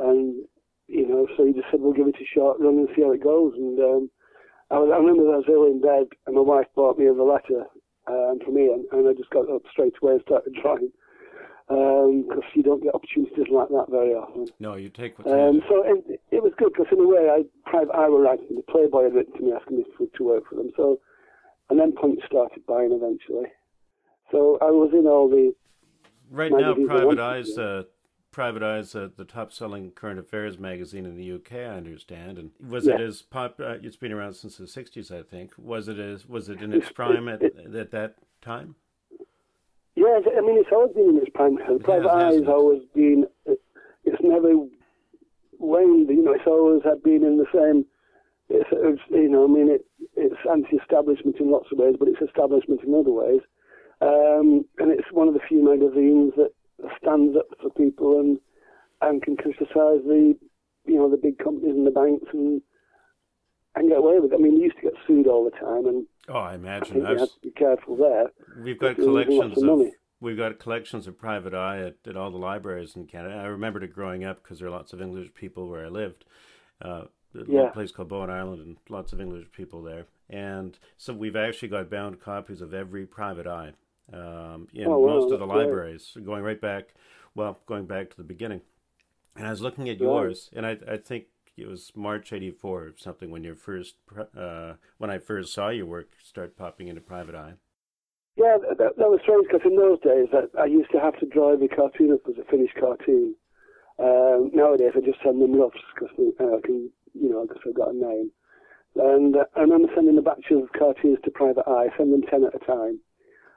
And, 0.00 0.44
you 0.88 1.08
know, 1.08 1.26
so 1.36 1.46
he 1.46 1.52
just 1.52 1.66
said, 1.70 1.80
we'll 1.80 1.92
give 1.92 2.08
it 2.08 2.16
a 2.20 2.26
short 2.34 2.60
run 2.60 2.78
and 2.78 2.88
see 2.94 3.02
how 3.02 3.12
it 3.12 3.22
goes. 3.22 3.54
And 3.56 3.78
um, 3.78 4.10
I, 4.70 4.78
was, 4.78 4.90
I 4.92 4.98
remember 4.98 5.32
I 5.32 5.38
was 5.38 5.48
ill 5.48 5.66
in 5.66 5.80
bed, 5.80 6.08
and 6.26 6.36
my 6.36 6.42
wife 6.42 6.66
brought 6.74 6.98
me 6.98 7.06
a 7.06 7.12
letter 7.12 7.64
um, 8.06 8.38
from 8.44 8.58
Ian, 8.58 8.86
and 8.92 9.08
I 9.08 9.12
just 9.12 9.30
got 9.30 9.50
up 9.50 9.62
straight 9.70 9.94
away 10.02 10.12
and 10.14 10.22
started 10.22 10.54
drawing. 10.60 10.90
Because 11.68 12.44
you 12.54 12.62
don't 12.62 12.80
get 12.82 12.94
opportunities 12.94 13.46
like 13.50 13.68
that 13.70 13.86
very 13.90 14.14
often. 14.14 14.46
No, 14.60 14.76
you 14.76 14.88
take 14.88 15.18
what's 15.18 15.28
Um, 15.30 15.62
so 15.68 15.82
it, 15.82 16.20
it 16.30 16.40
was 16.40 16.52
good 16.56 16.72
because 16.72 16.86
in 16.92 17.00
a 17.00 17.08
way, 17.08 17.28
I 17.28 17.42
private 17.68 17.92
eye 17.92 18.08
were 18.08 18.22
writing. 18.22 18.54
The 18.54 18.62
Playboy 18.70 19.04
had 19.04 19.14
written 19.14 19.34
to 19.34 19.42
me 19.42 19.52
asking 19.52 19.78
me 19.78 19.84
to, 19.98 20.08
to 20.16 20.24
work 20.24 20.44
for 20.48 20.54
them. 20.54 20.70
So, 20.76 21.00
and 21.70 21.78
then 21.78 21.92
Punch 21.92 22.20
started 22.26 22.64
buying 22.66 22.92
eventually. 22.92 23.50
So 24.30 24.58
I 24.60 24.70
was 24.70 24.90
in 24.92 25.06
all 25.06 25.28
the 25.28 25.54
Right 26.30 26.50
now, 26.50 26.74
Private 26.74 27.20
Eyes, 27.20 27.56
uh, 27.56 27.84
Private 28.32 28.62
Eyes, 28.64 28.96
uh, 28.96 29.08
the 29.16 29.24
top-selling 29.24 29.92
current 29.92 30.18
affairs 30.18 30.58
magazine 30.58 31.06
in 31.06 31.16
the 31.16 31.22
UK, 31.32 31.52
I 31.52 31.76
understand. 31.76 32.36
And 32.38 32.50
was 32.68 32.86
Yeah. 32.88 32.94
it 32.96 33.00
as 33.00 33.22
pop? 33.22 33.60
Uh, 33.60 33.76
it's 33.80 33.96
been 33.96 34.12
around 34.12 34.32
since 34.34 34.56
the 34.58 34.66
'60s, 34.66 35.12
I 35.12 35.22
think. 35.22 35.52
Was 35.56 35.86
it 35.88 35.98
as 36.00 36.28
was 36.28 36.48
it 36.48 36.60
in 36.60 36.72
It's- 36.72 36.88
its 36.88 36.92
prime 36.92 37.28
at, 37.28 37.42
it- 37.42 37.56
at 37.76 37.90
that 37.92 38.16
time? 38.42 38.74
Yeah, 39.94 40.18
Yes, 40.18 40.24
I 40.36 40.40
mean 40.40 40.58
it's 40.58 40.68
always 40.72 40.92
been 40.94 41.10
in 41.10 41.18
its 41.18 41.30
prime. 41.32 41.54
The 41.54 41.78
private 41.78 42.10
has 42.10 42.48
always 42.48 42.82
been. 42.92 43.26
It's 43.46 44.22
never 44.22 44.52
waned. 45.58 46.08
You 46.10 46.22
know, 46.22 46.32
it's 46.32 46.46
always 46.46 46.82
had 46.82 47.02
been 47.04 47.24
in 47.24 47.36
the 47.38 47.46
same. 47.54 47.86
It's, 48.48 48.68
it's 48.72 49.02
you 49.10 49.28
know, 49.28 49.44
I 49.44 49.48
mean 49.48 49.70
it. 49.70 49.84
It's 50.16 50.36
anti-establishment 50.50 51.36
in 51.40 51.50
lots 51.50 51.68
of 51.72 51.78
ways, 51.78 51.96
but 51.98 52.08
it's 52.08 52.22
establishment 52.22 52.80
in 52.86 52.94
other 52.94 53.10
ways. 53.10 53.40
Um, 54.00 54.64
and 54.78 54.90
it's 54.92 55.10
one 55.12 55.28
of 55.28 55.34
the 55.34 55.40
few 55.48 55.64
magazines 55.64 56.32
that 56.36 56.52
stands 57.00 57.36
up 57.36 57.46
for 57.60 57.70
people 57.70 58.20
and 58.20 58.38
and 59.02 59.22
can 59.22 59.36
criticise 59.36 60.02
the 60.06 60.34
you 60.84 60.96
know 60.96 61.10
the 61.10 61.16
big 61.16 61.38
companies 61.38 61.74
and 61.74 61.86
the 61.86 61.90
banks 61.90 62.26
and 62.32 62.62
and 63.74 63.88
get 63.90 63.98
away 63.98 64.18
with 64.18 64.32
it. 64.32 64.36
I 64.36 64.38
mean, 64.38 64.56
they 64.56 64.64
used 64.64 64.76
to 64.76 64.82
get 64.82 64.94
sued 65.06 65.26
all 65.26 65.44
the 65.44 65.50
time, 65.50 65.86
and 65.86 66.06
Oh, 66.28 66.34
I 66.38 66.54
imagine. 66.54 67.06
I 67.06 67.12
you 67.12 67.18
have 67.18 67.28
to 67.28 67.40
be 67.42 67.50
careful 67.50 67.96
there. 67.96 68.32
we've 68.62 68.78
got 68.78 68.96
They're 68.96 69.06
losing 69.06 69.38
lots 69.38 69.54
collections 69.54 69.62
of 69.62 69.92
we've 70.20 70.36
got 70.36 70.58
collections 70.58 71.06
of 71.06 71.18
private 71.18 71.54
eye 71.54 71.80
at, 71.82 71.96
at 72.06 72.16
all 72.16 72.30
the 72.30 72.38
libraries 72.38 72.96
in 72.96 73.06
Canada. 73.06 73.34
I 73.36 73.46
remembered 73.46 73.84
it 73.84 73.94
growing 73.94 74.24
up 74.24 74.42
because 74.42 74.58
there 74.58 74.68
are 74.68 74.72
lots 74.72 74.92
of 74.92 75.00
English 75.00 75.34
people 75.34 75.68
where 75.68 75.84
I 75.86 75.88
lived. 75.88 76.24
Uh, 76.80 77.04
Yeah. 77.46 77.70
place 77.70 77.92
called 77.92 78.08
Bowen 78.08 78.30
Island, 78.30 78.62
and 78.62 78.76
lots 78.88 79.12
of 79.12 79.20
English 79.20 79.46
people 79.52 79.82
there. 79.82 80.06
And 80.28 80.78
so 80.96 81.12
we've 81.12 81.36
actually 81.36 81.68
got 81.68 81.90
bound 81.90 82.20
copies 82.20 82.60
of 82.60 82.74
every 82.74 83.06
private 83.06 83.46
eye 83.46 83.72
um, 84.12 84.68
in 84.72 84.86
Oh, 84.86 84.98
wow, 84.98 85.06
most 85.06 85.32
of 85.32 85.38
the 85.40 85.46
that's 85.46 85.52
great. 85.52 85.66
libraries, 85.66 86.16
going 86.24 86.42
right 86.42 86.60
back, 86.60 86.94
well, 87.34 87.58
going 87.66 87.86
back 87.86 88.10
to 88.10 88.16
the 88.16 88.24
beginning. 88.24 88.60
And 89.36 89.46
I 89.46 89.50
was 89.50 89.60
looking 89.60 89.88
at 89.88 90.00
Right. 90.00 90.00
yours, 90.00 90.50
and 90.54 90.66
I, 90.66 90.78
I 90.88 90.96
think 90.96 91.26
it 91.56 91.66
was 91.66 91.92
March 91.94 92.32
'84 92.32 92.82
or 92.82 92.92
something 92.96 93.30
when 93.30 93.44
your 93.44 93.54
first, 93.54 93.96
uh, 94.36 94.74
when 94.98 95.10
I 95.10 95.18
first 95.18 95.52
saw 95.52 95.68
your 95.68 95.86
work 95.86 96.10
start 96.22 96.56
popping 96.56 96.88
into 96.88 97.00
Private 97.00 97.34
Eye. 97.34 97.54
Yeah, 98.36 98.58
that, 98.60 98.96
that, 98.98 99.08
was 99.08 99.20
strange 99.22 99.46
because 99.50 99.64
in 99.64 99.76
those 99.76 99.98
days 100.00 100.28
that 100.32 100.50
I 100.60 100.66
used 100.66 100.90
to 100.92 101.00
have 101.00 101.18
to 101.20 101.26
draw 101.26 101.52
every 101.52 101.68
cartoon 101.68 102.12
up 102.12 102.20
as 102.28 102.36
a 102.36 102.44
finished 102.50 102.74
cartoon. 102.78 103.34
Um, 103.98 104.50
nowadays 104.52 104.92
I 104.94 105.00
just 105.00 105.22
send 105.24 105.40
them 105.40 105.54
roughs 105.58 105.80
because 105.94 106.12
uh, 106.38 106.56
I 106.56 106.60
can, 106.60 106.90
you 107.20 107.28
know, 107.28 107.42
I've 107.42 107.74
got 107.74 107.94
a 107.94 107.96
name. 107.96 108.30
And 108.96 109.36
uh, 109.36 109.44
I 109.56 109.60
remember 109.60 109.88
sending 109.94 110.16
a 110.18 110.22
batch 110.22 110.46
of 110.50 110.72
cartoons 110.78 111.18
to 111.24 111.30
Private 111.30 111.68
Eye, 111.68 111.88
send 111.96 112.12
them 112.12 112.22
ten 112.22 112.44
at 112.44 112.54
a 112.54 112.64
time, 112.64 113.00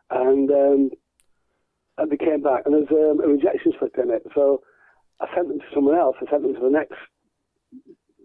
and 0.10 0.51
um, 0.51 0.89
and 1.98 2.12
they 2.12 2.18
came 2.18 2.42
back 2.42 2.63
and 2.66 2.74
there's 2.74 2.92
um, 2.92 3.24
a 3.24 3.28
rejection 3.28 3.74
slip 3.78 3.96
in 4.01 4.10
it. 4.10 4.24
So 4.34 4.62
I 5.20 5.28
sent 5.36 5.50
them 5.50 5.60
to 5.60 5.66
someone 5.74 5.98
else. 5.98 6.16
I 6.22 6.30
sent 6.30 6.44
them 6.44 6.56
to 6.56 6.62
the 6.62 6.70
next 6.70 6.96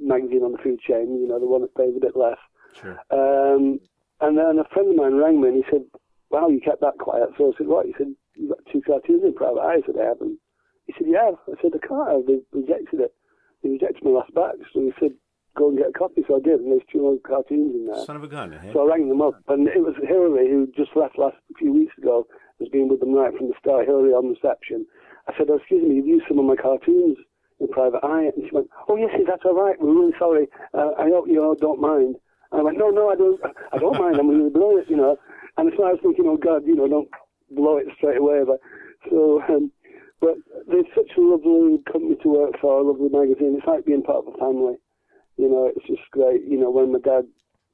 magazine 0.01 0.43
on 0.43 0.53
the 0.53 0.59
food 0.59 0.81
chain, 0.81 1.19
you 1.21 1.29
know, 1.29 1.39
the 1.39 1.47
one 1.47 1.63
that 1.63 1.75
pays 1.75 1.95
a 1.97 2.01
bit 2.01 2.17
less. 2.17 2.39
Sure. 2.81 2.99
Um, 3.11 3.81
and 4.21 4.39
then 4.39 4.59
a 4.59 4.69
friend 4.73 4.91
of 4.91 4.97
mine 4.97 5.15
rang 5.15 5.41
me 5.41 5.49
and 5.49 5.57
he 5.57 5.65
said, 5.71 5.83
wow, 6.31 6.49
you 6.49 6.61
kept 6.61 6.81
that 6.81 6.99
quiet. 6.99 7.31
So 7.37 7.53
I 7.53 7.59
said, 7.59 7.67
what? 7.67 7.87
He 7.87 7.95
said, 7.99 8.15
you've 8.35 8.51
got 8.51 8.59
two 8.73 8.83
cartoons 8.83 9.23
in 9.25 9.35
private 9.35 9.61
eyes 9.61 9.83
that 9.87 10.01
I 10.01 10.07
haven't. 10.07 10.39
He 10.87 10.95
said, 10.99 11.09
yeah. 11.09 11.31
I 11.49 11.55
said, 11.63 11.73
I 11.75 11.87
can't 11.87 12.11
have. 12.11 12.27
They 12.27 12.39
rejected 12.53 13.01
it. 13.01 13.15
They 13.63 13.71
rejected 13.71 14.05
my 14.05 14.11
last 14.11 14.35
batch. 14.35 14.63
So 14.73 14.81
he 14.81 14.93
said, 15.01 15.15
go 15.57 15.69
and 15.69 15.79
get 15.79 15.89
a 15.89 15.93
copy. 15.93 16.23
So 16.27 16.37
I 16.37 16.41
did, 16.41 16.61
and 16.61 16.71
there's 16.73 16.87
two 16.91 17.01
more 17.01 17.19
cartoons 17.27 17.75
in 17.75 17.87
there. 17.87 18.05
Son 18.05 18.17
of 18.17 18.25
a 18.25 18.29
gun, 18.29 18.53
eh? 18.55 18.73
So 18.73 18.87
I 18.87 18.95
rang 18.95 19.09
them 19.09 19.23
up, 19.23 19.35
and 19.49 19.69
it 19.69 19.81
was 19.81 19.95
Hillary 20.03 20.51
who 20.51 20.69
just 20.77 20.95
left 20.97 21.19
last 21.19 21.37
a 21.51 21.55
few 21.59 21.73
weeks 21.73 21.97
ago. 21.99 22.27
Has 22.61 22.69
been 22.69 22.89
with 22.89 23.01
them 23.01 23.13
right 23.13 23.35
from 23.37 23.49
the 23.49 23.55
start. 23.59 23.87
Hillary 23.87 24.13
on 24.15 24.31
reception. 24.31 24.87
I 25.27 25.33
said, 25.37 25.51
oh, 25.51 25.57
"Excuse 25.57 25.83
me, 25.83 25.97
you've 25.97 26.07
used 26.07 26.27
some 26.29 26.39
of 26.39 26.45
my 26.45 26.55
cartoons 26.55 27.19
in 27.59 27.67
Private 27.69 28.05
Eye," 28.05 28.31
and 28.31 28.47
she 28.47 28.55
went, 28.55 28.69
"Oh 28.89 28.97
yes, 28.97 29.11
that's 29.27 29.45
all 29.45 29.55
right. 29.59 29.75
We're 29.81 29.93
really 29.93 30.15
sorry. 30.19 30.47
Uh, 30.73 30.93
I 30.99 31.09
hope 31.09 31.27
you 31.27 31.43
all 31.43 31.57
don't 31.57 31.81
mind." 31.81 32.17
And 32.53 32.61
I 32.61 32.63
went, 32.63 32.79
"No, 32.79 32.91
no, 32.91 33.11
I 33.11 33.17
don't. 33.17 33.41
I 33.73 33.79
don't 33.79 33.99
mind. 33.99 34.19
I'm 34.19 34.29
really 34.29 34.51
brilliant, 34.51 34.89
you 34.89 34.97
know." 34.97 35.19
And 35.57 35.73
so 35.77 35.85
I 35.85 35.93
was 35.93 36.01
thinking, 36.03 36.27
"Oh 36.29 36.37
God, 36.37 36.63
you 36.65 36.77
know, 36.77 36.87
don't 36.87 37.09
blow 37.51 37.79
it 37.79 37.89
straight 37.97 38.19
away." 38.19 38.45
But 38.47 38.61
so, 39.11 39.43
um, 39.49 39.73
but 40.21 40.37
they're 40.69 40.87
such 40.95 41.11
a 41.19 41.21
lovely 41.21 41.83
company 41.91 42.17
to 42.23 42.29
work 42.29 42.53
for, 42.61 42.79
a 42.79 42.83
lovely 42.83 43.09
magazine. 43.09 43.57
It's 43.59 43.67
like 43.67 43.85
being 43.85 44.03
part 44.03 44.27
of 44.27 44.35
a 44.35 44.39
family. 44.39 44.77
You 45.37 45.49
know, 45.51 45.71
it's 45.75 45.87
just 45.87 46.09
great. 46.13 46.43
You 46.45 46.59
know, 46.59 46.71
when 46.71 46.93
my 46.93 46.99
dad 47.01 47.27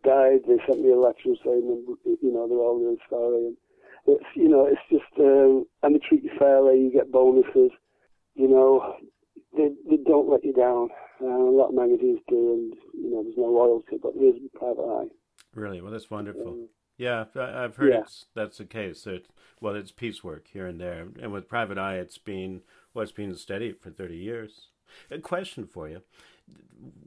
died, 0.05 0.41
they 0.49 0.57
sent 0.67 0.81
me 0.83 0.93
a 0.93 0.97
letter 0.97 1.37
saying, 1.45 1.85
you 2.05 2.33
know, 2.33 2.49
they're 2.49 2.59
all 2.59 2.79
really 2.79 2.99
sorry. 3.09 3.47
And 3.49 3.57
it's, 4.07 4.25
you 4.35 4.49
know, 4.49 4.67
it's 4.67 4.81
just, 4.91 5.13
um, 5.21 5.67
and 5.83 5.95
they 5.95 6.01
treat 6.01 6.25
you 6.25 6.31
fairly. 6.39 6.81
You 6.81 6.91
get 6.93 7.13
bonuses. 7.13 7.71
You 8.35 8.49
know, 8.49 8.95
they 9.57 9.71
they 9.89 9.99
don't 10.07 10.31
let 10.31 10.45
you 10.45 10.53
down. 10.53 10.89
Uh, 11.21 11.27
a 11.27 11.53
lot 11.53 11.69
of 11.69 11.75
magazines 11.75 12.21
do, 12.29 12.53
and 12.55 12.75
you 12.95 13.11
know, 13.11 13.23
there's 13.23 13.37
no 13.37 13.45
loyalty, 13.45 13.97
but 14.03 14.15
there 14.15 14.29
is 14.29 14.37
private 14.55 14.83
eye. 14.83 15.09
Really? 15.55 15.81
Well, 15.83 15.93
that's 15.93 16.11
wonderful. 16.11 16.53
Um, 16.53 16.69
Yeah, 16.97 17.25
I've 17.35 17.77
heard 17.77 17.93
Yeah. 17.93 18.01
it's 18.01 18.27
that's 18.35 18.59
the 18.59 18.65
case. 18.65 19.07
It, 19.07 19.27
well, 19.61 19.75
it's 19.75 19.93
piecework 19.93 20.47
here 20.49 20.67
and 20.67 20.81
there, 20.81 21.09
and 21.21 21.33
with 21.33 21.49
Private 21.49 21.77
Eye, 21.77 21.97
it's 21.97 22.19
been 22.19 22.63
well, 22.95 23.03
it's 23.03 23.13
been 23.13 23.35
steady 23.35 23.73
for 23.73 23.91
thirty 23.91 24.17
years. 24.17 24.69
A 25.11 25.19
question 25.19 25.67
for 25.67 25.89
you: 25.89 26.03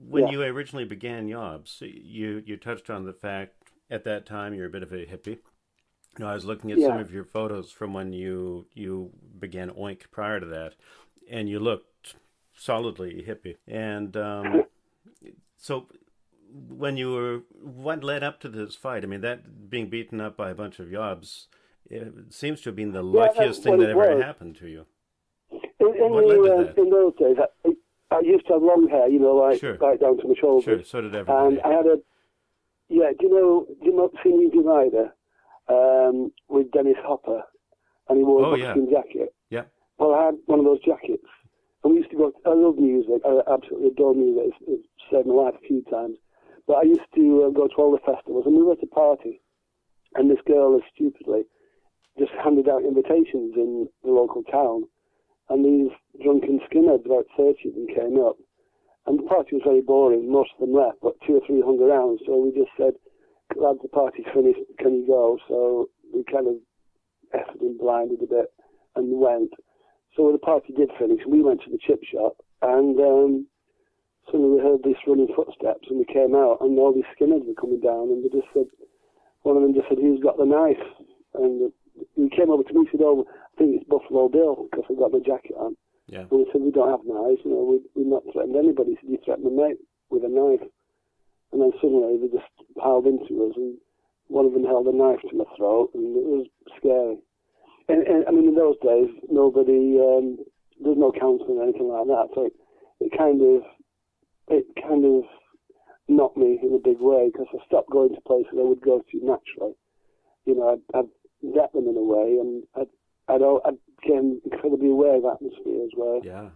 When 0.07 0.25
Yeah. 0.25 0.31
you 0.31 0.41
originally 0.43 0.85
began 0.85 1.27
Yobs, 1.27 1.81
you 1.81 2.43
you 2.45 2.57
touched 2.57 2.89
on 2.89 3.05
the 3.05 3.13
fact 3.13 3.71
at 3.89 4.03
that 4.05 4.25
time 4.25 4.53
you're 4.53 4.67
a 4.67 4.69
bit 4.69 4.83
of 4.83 4.91
a 4.91 5.05
hippie. 5.05 5.39
You 6.17 6.25
know, 6.25 6.27
I 6.27 6.33
was 6.35 6.45
looking 6.45 6.71
at 6.71 6.81
some 6.81 6.99
of 6.99 7.11
your 7.11 7.23
photos 7.23 7.71
from 7.71 7.93
when 7.93 8.13
you 8.13 8.67
you 8.73 9.11
began 9.39 9.71
Oink 9.71 10.11
prior 10.11 10.39
to 10.39 10.45
that, 10.47 10.75
and 11.29 11.49
you 11.49 11.59
looked 11.59 12.15
solidly 12.55 13.23
hippie. 13.27 13.57
And 13.67 14.15
um, 14.15 14.65
so, 15.57 15.87
when 16.51 16.97
you 16.97 17.11
were, 17.13 17.39
what 17.61 18.03
led 18.03 18.23
up 18.23 18.39
to 18.41 18.49
this 18.49 18.75
fight? 18.75 19.03
I 19.03 19.07
mean, 19.07 19.21
that 19.21 19.69
being 19.69 19.89
beaten 19.89 20.21
up 20.21 20.37
by 20.37 20.51
a 20.51 20.55
bunch 20.55 20.79
of 20.79 20.87
yobs, 20.87 21.47
it 21.89 22.31
seems 22.33 22.61
to 22.61 22.69
have 22.69 22.75
been 22.75 22.91
the 22.91 23.01
Yeah, 23.01 23.21
luckiest 23.23 23.63
thing 23.63 23.79
that 23.79 23.89
ever 23.89 24.07
was. 24.09 24.25
happened 24.25 24.55
to 24.57 24.67
you. 24.67 24.85
In, 25.79 25.87
in, 25.87 26.11
What 26.11 26.25
led 26.25 26.43
to 26.43 26.49
the, 26.49 26.55
uh, 26.55 26.65
that? 26.65 26.81
in 26.81 26.89
those 26.89 27.13
days, 27.15 27.37
I, 27.39 27.72
I 28.13 28.19
used 28.21 28.45
to 28.47 28.53
have 28.53 28.61
long 28.63 28.87
hair, 28.89 29.07
you 29.09 29.19
know, 29.19 29.35
like 29.35 29.59
Sure. 29.59 29.77
right 29.77 29.99
down 29.99 30.17
to 30.17 30.27
my 30.27 30.35
shoulders. 30.39 30.63
Sure, 30.63 30.83
so 30.83 31.01
did 31.01 31.15
everybody. 31.15 31.55
And 31.55 31.61
I 31.63 31.69
had 31.77 31.85
a, 31.87 31.97
yeah, 32.89 33.09
do 33.19 33.27
you 33.27 33.29
know, 33.33 33.65
do 33.81 33.85
you 33.89 33.95
know 33.95 34.09
Easy 34.25 34.59
Rider 34.59 35.13
um, 35.69 36.31
with 36.49 36.71
Dennis 36.71 36.97
Hopper? 37.05 37.41
And 38.09 38.17
he 38.17 38.23
wore 38.23 38.45
Oh, 38.45 38.53
a 38.53 38.57
yeah. 38.57 38.73
buckskin 38.73 38.89
jacket. 38.91 39.33
Yeah. 39.49 39.63
Well, 39.97 40.13
I 40.13 40.25
had 40.25 40.35
one 40.45 40.59
of 40.59 40.65
those 40.65 40.83
jackets. 40.83 41.23
And 41.83 41.93
we 41.93 41.99
used 41.99 42.11
to 42.11 42.17
go, 42.17 42.31
I 42.45 42.53
love 42.53 42.77
music. 42.77 43.21
I 43.25 43.39
absolutely 43.51 43.89
adore 43.89 44.13
music. 44.15 44.43
It's, 44.47 44.57
it's 44.67 44.87
saved 45.11 45.27
my 45.27 45.33
life 45.33 45.55
a 45.55 45.67
few 45.67 45.81
times. 45.89 46.17
But 46.67 46.73
I 46.77 46.83
used 46.83 47.07
to 47.15 47.45
uh, 47.47 47.49
go 47.49 47.67
to 47.67 47.75
all 47.77 47.91
the 47.91 47.99
festivals 48.13 48.45
and 48.45 48.55
we 48.55 48.63
were 48.63 48.73
at 48.73 48.83
a 48.83 48.87
party. 48.87 49.41
And 50.15 50.29
this 50.29 50.39
girl 50.45 50.79
stupidly 50.93 51.43
just 52.19 52.31
handed 52.43 52.69
out 52.69 52.83
invitations 52.83 53.53
in 53.55 53.89
the 54.03 54.11
local 54.11 54.43
town. 54.43 54.83
And 55.53 55.61
these 55.63 55.93
drunken 56.17 56.59
skinheads, 56.65 57.05
about 57.05 57.29
30 57.37 57.69
of 57.69 57.75
them, 57.75 57.87
came 57.93 58.17
up. 58.17 58.37
And 59.05 59.19
the 59.19 59.29
party 59.29 59.53
was 59.53 59.61
very 59.61 59.81
boring. 59.85 60.25
Most 60.25 60.49
of 60.57 60.65
them 60.65 60.73
left, 60.73 60.97
but 61.03 61.13
two 61.21 61.37
or 61.37 61.45
three 61.45 61.61
hung 61.61 61.77
around. 61.77 62.21
So 62.25 62.41
we 62.41 62.49
just 62.57 62.73
said, 62.73 62.97
lads, 63.53 63.77
the 63.85 63.93
party's 63.93 64.25
finished. 64.33 64.65
Can 64.79 64.97
you 64.97 65.05
go? 65.05 65.37
So 65.47 65.89
we 66.09 66.25
kind 66.25 66.47
of 66.49 66.57
effed 67.37 67.61
and 67.61 67.77
blinded 67.77 68.23
a 68.23 68.25
bit 68.25 68.49
and 68.95 69.21
went. 69.21 69.53
So 70.17 70.25
when 70.25 70.33
the 70.33 70.41
party 70.41 70.73
did 70.73 70.89
finish. 70.97 71.21
We 71.29 71.43
went 71.43 71.61
to 71.65 71.69
the 71.69 71.77
chip 71.77 72.01
shop 72.01 72.33
and 72.63 72.97
um, 72.97 73.45
suddenly 74.25 74.57
we 74.57 74.59
heard 74.59 74.81
these 74.81 74.97
running 75.05 75.29
footsteps 75.37 75.85
and 75.85 76.01
we 76.01 76.05
came 76.09 76.33
out 76.33 76.61
and 76.61 76.79
all 76.81 76.97
these 76.97 77.05
skinheads 77.13 77.45
were 77.45 77.61
coming 77.61 77.81
down 77.81 78.09
and 78.09 78.25
they 78.25 78.29
just 78.33 78.49
said, 78.57 78.65
one 79.45 79.57
of 79.57 79.61
them 79.61 79.77
just 79.77 79.85
said, 79.85 80.01
who's 80.01 80.17
got 80.17 80.37
the 80.37 80.49
knife? 80.49 80.81
And 81.37 81.71
he 82.15 82.29
came 82.29 82.49
over 82.49 82.63
to 82.63 82.73
me 82.73 82.81
and 82.81 82.89
said, 82.91 83.01
oh, 83.03 83.25
I 83.27 83.53
think 83.57 83.81
it's 83.81 83.89
Buffalo 83.89 84.29
Bill 84.29 84.67
because 84.69 84.85
I've 84.89 84.97
got 84.97 85.11
my 85.11 85.19
jacket 85.19 85.55
on. 85.57 85.75
yeah. 86.07 86.25
And 86.29 86.31
we 86.31 86.45
said, 86.51 86.61
we 86.61 86.71
don't 86.71 86.89
have 86.89 87.05
knives, 87.05 87.41
you 87.45 87.51
know, 87.51 87.63
we, 87.63 87.77
we've 87.95 88.11
not 88.11 88.23
threatened 88.31 88.55
anybody. 88.55 88.91
He 88.91 88.97
said, 88.97 89.11
you 89.11 89.19
threatened 89.23 89.45
my 89.45 89.67
mate 89.67 89.79
with 90.09 90.23
a 90.23 90.31
knife. 90.31 90.65
And 91.51 91.61
then 91.61 91.71
suddenly 91.77 92.17
they 92.17 92.33
just 92.33 92.49
piled 92.81 93.05
into 93.05 93.45
us 93.45 93.53
and 93.55 93.77
one 94.27 94.45
of 94.45 94.53
them 94.53 94.65
held 94.65 94.87
a 94.87 94.95
knife 94.95 95.21
to 95.29 95.37
my 95.37 95.45
throat 95.55 95.91
and 95.93 96.17
it 96.17 96.25
was 96.25 96.47
scary. 96.77 97.17
And, 97.89 98.07
and 98.07 98.25
I 98.27 98.31
mean, 98.31 98.49
in 98.49 98.55
those 98.55 98.79
days, 98.81 99.13
nobody, 99.29 99.99
um, 99.99 100.37
there's 100.81 100.97
no 100.97 101.11
counselling 101.11 101.59
or 101.59 101.63
anything 101.63 101.89
like 101.89 102.07
that. 102.07 102.27
So 102.33 102.45
it, 102.47 102.53
it 102.99 103.11
kind 103.17 103.41
of, 103.41 103.61
it 104.47 104.65
kind 104.81 105.05
of 105.05 105.23
knocked 106.07 106.37
me 106.37 106.59
in 106.61 106.73
a 106.73 106.81
big 106.81 106.99
way 106.99 107.29
because 107.31 107.47
I 107.53 107.63
stopped 107.65 107.91
going 107.91 108.15
to 108.15 108.21
places 108.21 108.57
I 108.57 108.63
would 108.63 108.81
go 108.81 108.99
to 108.99 109.17
naturally. 109.21 109.75
You 110.45 110.55
know, 110.55 110.73
I'd, 110.73 110.97
I'd 110.97 111.11
them 111.43 111.87
in 111.87 111.97
a 111.97 112.03
way 112.03 112.37
and 112.39 112.63
I'd, 112.75 112.87
I'd, 113.27 113.41
al- 113.41 113.61
I 113.65 113.71
became 114.01 114.41
incredibly 114.45 114.89
aware 114.89 115.17
of 115.17 115.25
atmospheres 115.25 115.91
where 115.95 116.19
Yeah. 116.23 116.49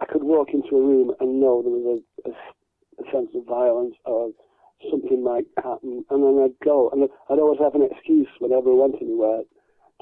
I 0.00 0.06
could 0.06 0.24
walk 0.24 0.48
into 0.52 0.76
a 0.76 0.80
room 0.80 1.14
and 1.20 1.40
know 1.40 1.62
there 1.62 1.72
was 1.72 2.02
a, 2.24 2.30
a, 2.30 2.32
a 3.02 3.10
sense 3.12 3.30
of 3.34 3.46
violence 3.46 3.94
or 4.04 4.30
something 4.90 5.24
might 5.24 5.46
happen, 5.56 6.04
and 6.10 6.22
then 6.22 6.36
I'd 6.44 6.58
go. 6.64 6.90
And 6.90 7.08
I'd 7.30 7.38
always 7.38 7.60
have 7.60 7.74
an 7.74 7.88
excuse 7.90 8.28
whenever 8.38 8.70
I 8.70 8.74
went 8.74 9.00
anywhere 9.00 9.42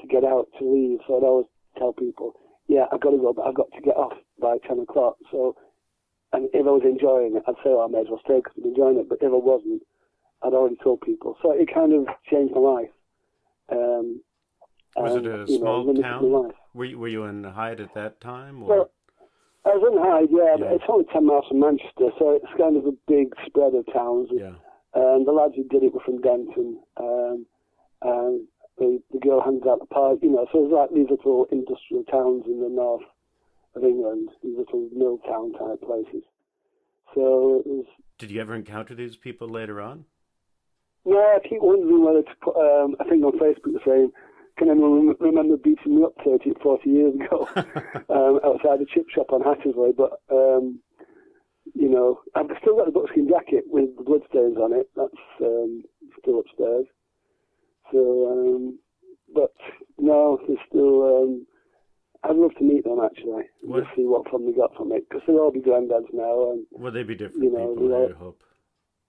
to 0.01 0.07
get 0.07 0.23
out, 0.23 0.47
to 0.59 0.65
leave. 0.65 0.99
So 1.07 1.17
I'd 1.17 1.23
always 1.23 1.47
tell 1.77 1.93
people, 1.93 2.33
yeah, 2.67 2.85
I've 2.91 3.01
got 3.01 3.11
to 3.11 3.17
go, 3.17 3.31
but 3.33 3.47
I've 3.47 3.55
got 3.55 3.71
to 3.71 3.81
get 3.81 3.95
off 3.95 4.13
by 4.39 4.57
10 4.67 4.79
o'clock. 4.79 5.15
So, 5.31 5.55
and 6.33 6.49
if 6.53 6.65
I 6.67 6.69
was 6.75 6.83
enjoying 6.83 7.35
it, 7.37 7.43
I'd 7.47 7.55
say, 7.63 7.71
oh, 7.71 7.85
I 7.85 7.91
may 7.91 8.01
as 8.01 8.07
well 8.09 8.21
stay 8.25 8.37
because 8.43 8.53
I'm 8.57 8.69
enjoying 8.69 8.99
it. 8.99 9.07
But 9.07 9.19
if 9.21 9.31
I 9.31 9.39
wasn't, 9.39 9.81
I'd 10.43 10.53
already 10.53 10.77
told 10.83 11.01
people. 11.01 11.37
So 11.41 11.51
it 11.51 11.69
kind 11.73 11.93
of 11.93 12.07
changed 12.29 12.53
my 12.53 12.61
life. 12.61 12.91
Um, 13.71 14.21
Was 14.95 15.15
and, 15.15 15.25
it 15.25 15.29
a 15.29 15.51
you 15.51 15.59
know, 15.59 15.83
small 15.85 15.93
town? 15.95 16.31
life. 16.31 16.55
Were 16.73 16.85
you, 16.85 16.99
were 16.99 17.07
you 17.07 17.23
in 17.23 17.43
Hyde 17.43 17.79
at 17.81 17.93
that 17.95 18.21
time? 18.21 18.63
Or? 18.63 18.67
Well, 18.67 18.91
I 19.65 19.69
was 19.69 19.83
in 19.91 19.97
Hyde, 19.97 20.29
yeah, 20.31 20.55
but 20.59 20.73
it's 20.75 20.83
only 20.87 21.05
10 21.11 21.25
miles 21.25 21.45
from 21.49 21.59
Manchester, 21.59 22.09
so 22.19 22.31
it's 22.31 22.45
kind 22.57 22.77
of 22.77 22.85
a 22.85 22.91
big 23.07 23.33
spread 23.45 23.73
of 23.73 23.85
towns. 23.91 24.29
yeah. 24.31 24.53
And 24.93 25.27
the 25.27 25.31
lads 25.33 25.55
who 25.55 25.63
did 25.65 25.83
it 25.83 25.93
were 25.93 25.99
from 26.05 26.21
Denton. 26.21 26.79
Um, 26.97 27.45
and 28.01 28.47
the, 28.77 29.01
the 29.11 29.19
girl 29.19 29.41
handed 29.41 29.67
out 29.67 29.79
the 29.79 29.85
pie, 29.87 30.13
you 30.21 30.29
know, 30.31 30.45
so 30.51 30.61
there's 30.61 30.71
like 30.71 30.89
these 30.93 31.09
little 31.09 31.47
industrial 31.51 32.03
towns 32.03 32.43
in 32.45 32.61
the 32.61 32.69
north 32.69 33.03
of 33.75 33.83
England, 33.83 34.29
these 34.43 34.55
little 34.57 34.87
mill 34.93 35.17
town 35.27 35.51
type 35.53 35.81
places. 35.81 36.23
So 37.13 37.63
it 37.65 37.67
was, 37.67 37.85
Did 38.19 38.31
you 38.31 38.39
ever 38.41 38.55
encounter 38.55 38.93
these 38.95 39.15
people 39.17 39.47
later 39.49 39.81
on? 39.81 40.05
No, 41.05 41.17
I 41.17 41.39
keep 41.47 41.61
wondering 41.61 42.03
whether 42.03 42.23
to 42.23 42.35
put 42.41 42.55
um, 42.55 42.95
a 42.99 43.03
thing 43.05 43.23
on 43.23 43.37
Facebook 43.39 43.77
saying, 43.85 44.11
can 44.57 44.69
anyone 44.69 45.15
remember 45.19 45.57
beating 45.57 45.97
me 45.97 46.03
up 46.03 46.13
30 46.25 46.53
40 46.63 46.89
years 46.89 47.13
ago 47.15 47.47
um, 48.09 48.39
outside 48.43 48.81
a 48.81 48.85
chip 48.85 49.09
shop 49.13 49.31
on 49.31 49.41
Hattersley? 49.41 49.91
But, 49.95 50.21
um, 50.31 50.79
you 51.73 51.89
know, 51.89 52.19
I've 52.35 52.47
still 52.61 52.77
got 52.77 52.85
the 52.85 52.91
buckskin 52.91 53.27
jacket 53.27 53.65
with 53.67 53.95
the 53.97 54.03
bloodstains 54.03 54.57
on 54.57 54.71
it. 54.73 54.89
That's 54.95 55.11
um, 55.41 55.83
still 56.21 56.39
upstairs. 56.39 56.85
So, 57.91 58.31
um, 58.31 58.79
but 59.33 59.53
no, 59.97 60.39
there's 60.47 60.59
still. 60.69 61.03
Um, 61.03 61.45
I'd 62.23 62.35
love 62.35 62.55
to 62.57 62.63
meet 62.63 62.83
them 62.85 62.99
actually. 63.03 63.43
What- 63.61 63.83
Just 63.83 63.95
see 63.95 64.03
what 64.05 64.29
fun 64.31 64.45
they 64.45 64.53
got 64.57 64.75
from 64.75 64.91
it 64.93 65.07
because 65.07 65.21
they'll 65.27 65.37
all 65.37 65.51
be 65.51 65.59
granddads 65.59 66.11
now, 66.13 66.51
and 66.51 66.65
Will 66.71 66.91
they 66.91 67.03
be 67.03 67.13
different 67.15 67.43
You 67.43 67.51
know, 67.51 67.75
people? 67.75 68.09
I 68.15 68.17
hope. 68.17 68.41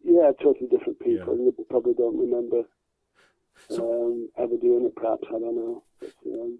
Yeah, 0.06 0.30
totally 0.42 0.68
different 0.70 0.98
people. 1.00 1.36
Yeah. 1.38 1.50
They 1.56 1.64
probably 1.64 1.94
don't 1.94 2.18
remember 2.18 2.62
So- 3.68 4.06
um, 4.06 4.28
ever 4.38 4.56
doing 4.56 4.86
it. 4.86 4.94
Perhaps 4.96 5.24
I 5.28 5.32
don't 5.32 5.56
know. 5.56 5.82
But, 6.00 6.12
um, 6.32 6.58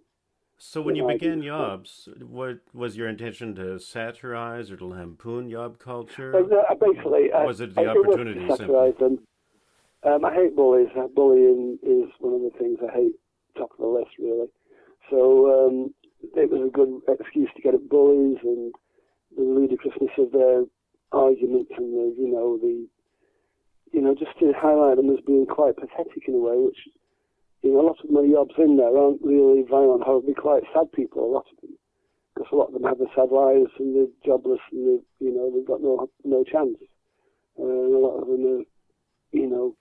So 0.59 0.81
when 0.83 0.97
you 0.97 1.07
began. 1.07 1.43
Yobs, 1.43 2.09
what 2.23 2.61
was 2.73 2.97
your 2.97 3.09
intention 3.09 3.55
to 3.57 3.79
satirize 3.79 4.71
or 4.71 4.77
to 4.79 4.87
lampoon 4.87 5.49
Yob 5.49 5.79
culture? 5.79 6.33
No, 6.33 6.65
basically, 6.81 7.33
I, 7.33 7.45
Was 7.45 7.61
it 7.61 7.75
the 7.75 7.83
I, 7.83 7.89
opportunity 7.89 8.41
It 8.41 8.49
was 8.49 8.59
to 8.59 8.65
satirise 8.65 8.97
them. 8.99 9.19
Um, 10.03 10.25
I 10.25 10.33
hate 10.35 10.55
bullies. 10.57 10.89
Uh, 10.97 11.09
Bullying 11.09 11.79
is 11.83 12.09
one 12.21 12.35
of 12.35 12.43
the 12.43 12.59
things 12.59 12.79
I 12.83 12.95
hate. 12.95 13.13
Top 13.57 13.71
of 13.73 13.79
the 13.79 13.87
list, 13.87 14.13
really. 14.19 14.49
So 15.11 15.67
um, 15.69 15.95
it 16.35 16.51
was 16.51 16.63
a 16.69 16.71
good 16.71 17.01
excuse 17.09 17.51
to 17.57 17.63
get 17.63 17.75
at 17.75 17.89
bullies 17.89 18.39
and 18.43 18.73
the 19.37 19.43
ludicrousness 19.43 20.11
of 20.19 20.33
their 20.33 20.65
arguments 21.13 21.73
and 21.77 21.93
the, 21.93 22.15
you 22.19 22.31
know, 22.33 22.57
the, 22.59 22.87
you 23.97 24.03
know, 24.03 24.15
just 24.15 24.39
to 24.39 24.53
highlight 24.53 24.99
them 24.99 25.09
as 25.09 25.25
being 25.27 25.47
quite 25.47 25.75
pathetic 25.75 26.29
in 26.29 26.35
a 26.35 26.39
way, 26.39 26.53
which, 26.61 26.77
you 27.63 27.73
know, 27.73 27.81
a 27.81 27.89
lot 27.89 27.97
of 28.05 28.11
my 28.11 28.29
jobs 28.29 28.53
in 28.59 28.77
there 28.77 28.93
aren't 28.93 29.25
really 29.25 29.65
violent, 29.65 30.03
horribly 30.03 30.35
quite 30.35 30.65
sad 30.75 30.93
people, 30.93 31.25
a 31.25 31.33
lot 31.33 31.47
of 31.49 31.57
them. 31.63 31.73
Because 32.35 32.53
a 32.53 32.57
lot 32.57 32.69
of 32.69 32.75
them 32.75 32.85
have 32.85 32.99
the 32.99 33.09
sad 33.17 33.33
lives 33.33 33.73
and 33.79 33.97
they're 33.97 34.13
jobless 34.23 34.61
and 34.71 34.85
they, 34.85 35.25
you 35.25 35.33
know, 35.33 35.49
they've 35.49 35.67
got 35.67 35.81
no 35.81 36.11
no 36.25 36.45
chance. 36.45 36.77
Uh, 37.59 37.65
and 37.65 37.95
a 37.95 37.99
lot 37.99 38.21
of 38.21 38.29
them 38.29 38.45
are, 38.45 38.65
you 39.33 39.49
know, 39.49 39.75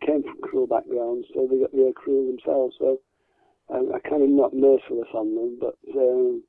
came 0.00 0.22
from 0.22 0.40
cruel 0.40 0.66
backgrounds, 0.66 1.28
so 1.34 1.46
they 1.46 1.60
got 1.60 1.72
they're 1.76 1.92
cruel 1.92 2.24
themselves. 2.24 2.74
So 2.78 3.00
um, 3.68 3.92
I 3.94 4.00
kind 4.00 4.22
of 4.22 4.30
not 4.30 4.56
merciless 4.56 5.12
on 5.12 5.34
them, 5.34 5.58
but 5.60 5.76
um, 5.92 6.42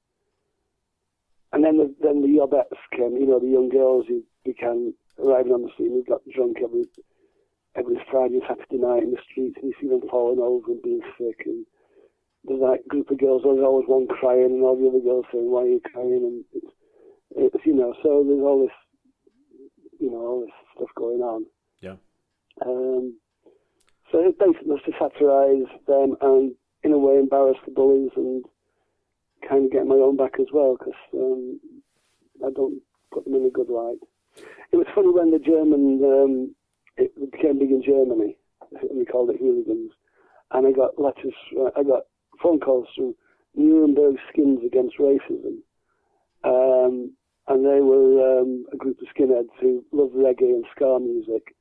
and 1.52 1.66
then 1.66 1.76
the 1.76 1.94
then 2.02 2.22
the 2.22 2.32
yobettes 2.32 2.80
came, 2.96 3.20
you 3.20 3.28
know, 3.28 3.40
the 3.40 3.52
young 3.52 3.68
girls 3.68 4.06
who 4.08 4.24
began 4.46 4.94
arriving 5.20 5.52
on 5.52 5.64
the 5.64 5.72
scene 5.78 5.92
who 5.92 6.04
got 6.08 6.22
drunk 6.34 6.64
every 6.64 6.86
every 7.76 8.00
Friday 8.12 8.36
and 8.36 8.44
Saturday 8.48 8.78
night 8.78 9.04
in 9.04 9.12
the 9.12 9.22
streets, 9.30 9.58
and 9.62 9.72
you 9.72 9.74
see 9.80 9.88
them 9.88 10.08
falling 10.10 10.40
over 10.40 10.72
and 10.72 10.82
being 10.82 11.02
sick, 11.18 11.46
and 11.46 11.66
there's 12.46 12.62
that 12.62 12.88
group 12.88 13.10
of 13.12 13.20
girls, 13.20 13.42
there's 13.44 13.60
always 13.60 13.88
one 13.88 14.08
crying, 14.08 14.46
and 14.46 14.64
all 14.64 14.78
the 14.78 14.88
other 14.88 15.04
girls 15.04 15.26
saying, 15.32 15.52
"Why 15.52 15.64
are 15.64 15.68
you 15.68 15.82
crying?" 15.82 16.24
And 16.24 16.46
it's, 16.54 16.74
it's 17.36 17.66
you 17.66 17.76
know, 17.76 17.94
so 18.02 18.24
there's 18.26 18.42
all 18.42 18.62
this, 18.62 18.78
you 20.00 20.10
know, 20.10 20.18
all 20.18 20.42
this 20.42 20.56
stuff 20.76 20.90
going 20.96 21.22
on. 21.22 21.46
Yeah. 21.82 21.96
Um, 22.66 23.16
so 24.12 24.34
basically 24.40 24.68
was 24.68 24.82
to 24.86 24.92
satirise 24.98 25.70
them 25.88 26.16
and, 26.22 26.56
in 26.84 26.94
a 26.94 26.98
way, 26.98 27.20
embarrass 27.20 27.58
the 27.66 27.72
bullies 27.72 28.12
and 28.16 28.44
kind 29.48 29.66
of 29.66 29.72
get 29.72 29.86
my 29.86 29.96
own 29.96 30.18
back 30.18 30.34
as 30.40 30.48
well 30.52 30.76
because 30.78 31.00
um, 31.14 31.60
I 32.46 32.50
don't 32.52 32.82
put 33.12 33.26
them 33.26 33.36
in 33.36 33.46
a 33.46 33.50
good 33.50 33.70
light. 33.70 34.00
It 34.72 34.78
was 34.78 34.88
funny 34.96 35.12
when 35.12 35.32
the 35.32 35.40
German, 35.40 36.02
um, 36.04 36.56
it 37.00 37.32
became 37.32 37.60
big 37.60 37.72
in 37.72 37.84
Germany, 37.84 38.38
we 38.92 39.06
called 39.06 39.30
it 39.30 39.40
hooligans, 39.40 39.92
and 40.52 40.68
I 40.68 40.72
got 40.72 41.00
letters, 41.00 41.34
uh, 41.60 41.72
I 41.76 41.84
got 41.84 42.04
phone 42.42 42.60
calls 42.60 42.88
from 42.96 43.16
Nuremberg 43.56 44.16
Skins 44.32 44.60
Against 44.66 44.98
Racism. 44.98 45.60
Um, 46.44 47.14
and 47.48 47.66
they 47.66 47.82
were 47.82 48.42
um, 48.42 48.66
a 48.72 48.78
group 48.78 49.00
of 49.02 49.08
skinheads 49.08 49.50
who 49.60 49.84
loved 49.92 50.14
reggae 50.14 50.54
and 50.54 50.66
ska 50.76 51.00
music, 51.00 51.56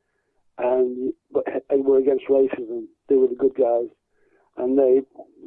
and 0.59 1.13
but 1.33 1.45
they 1.71 1.77
were 1.77 1.99
against 1.99 2.27
racism. 2.29 2.85
They 3.09 3.17
were 3.17 3.29
the 3.29 3.35
good 3.35 3.55
guys, 3.57 3.89
and 4.59 4.79
they 4.79 5.01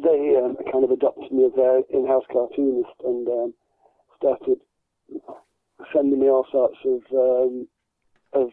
they 0.04 0.36
um, 0.36 0.58
kind 0.72 0.84
of 0.84 0.92
adopted 0.92 1.32
me 1.32 1.46
as 1.46 1.54
their 1.56 1.82
in-house 1.94 2.24
cartoonist 2.34 2.98
and 3.06 3.28
um, 3.28 3.54
started 4.18 4.58
sending 5.94 6.20
me 6.20 6.28
all 6.28 6.48
sorts 6.52 6.78
of 6.86 7.02
um, 7.14 7.68
of 8.34 8.50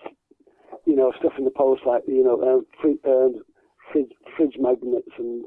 you 0.88 0.96
know 0.96 1.12
stuff 1.20 1.36
in 1.36 1.44
the 1.44 1.52
post 1.52 1.84
like 1.84 2.02
you 2.08 2.24
know 2.24 2.40
um, 2.40 2.64
free, 2.80 2.96
um, 3.04 3.44
fridge, 3.92 4.08
fridge 4.34 4.56
magnets 4.58 5.12
and 5.18 5.44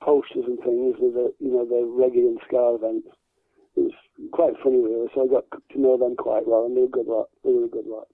posters 0.00 0.48
and 0.48 0.56
things 0.64 0.96
with 0.96 1.12
the 1.12 1.28
you 1.38 1.52
know 1.52 1.68
the 1.68 1.84
reggae 1.84 2.24
and 2.24 2.40
ska 2.48 2.80
events. 2.80 3.12
It 3.76 3.92
was 3.92 3.98
quite 4.32 4.56
funny 4.64 4.80
really. 4.80 5.12
So 5.14 5.28
I 5.28 5.28
got 5.28 5.44
to 5.52 5.78
know 5.78 6.00
them 6.00 6.16
quite 6.16 6.48
well, 6.48 6.64
and 6.64 6.72
they 6.74 6.80
were 6.80 6.88
a 6.88 6.96
good 6.96 7.12
lot. 7.12 7.28
They 7.44 7.52
were 7.52 7.68
a 7.68 7.76
good 7.76 7.86
lot. 7.86 8.08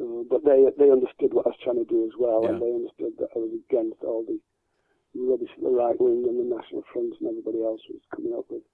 So, 0.00 0.24
but 0.32 0.48
they 0.48 0.64
they 0.80 0.88
understood 0.88 1.36
what 1.36 1.44
I 1.44 1.52
was 1.52 1.60
trying 1.60 1.84
to 1.84 1.92
do 1.92 2.08
as 2.08 2.16
well, 2.16 2.48
and 2.48 2.56
they 2.56 2.72
understood 2.72 3.12
that 3.20 3.36
I 3.36 3.38
was 3.44 3.52
against 3.52 4.00
all 4.00 4.24
the 4.24 4.40
rubbish 5.12 5.52
that 5.60 5.68
the 5.68 5.76
right 5.76 6.00
wing 6.00 6.24
and 6.24 6.40
the 6.40 6.48
National 6.48 6.80
Front 6.88 7.20
and 7.20 7.28
everybody 7.28 7.60
else 7.60 7.84
was 7.92 8.00
coming 8.16 8.32
up 8.32 8.48
with. 8.48 8.64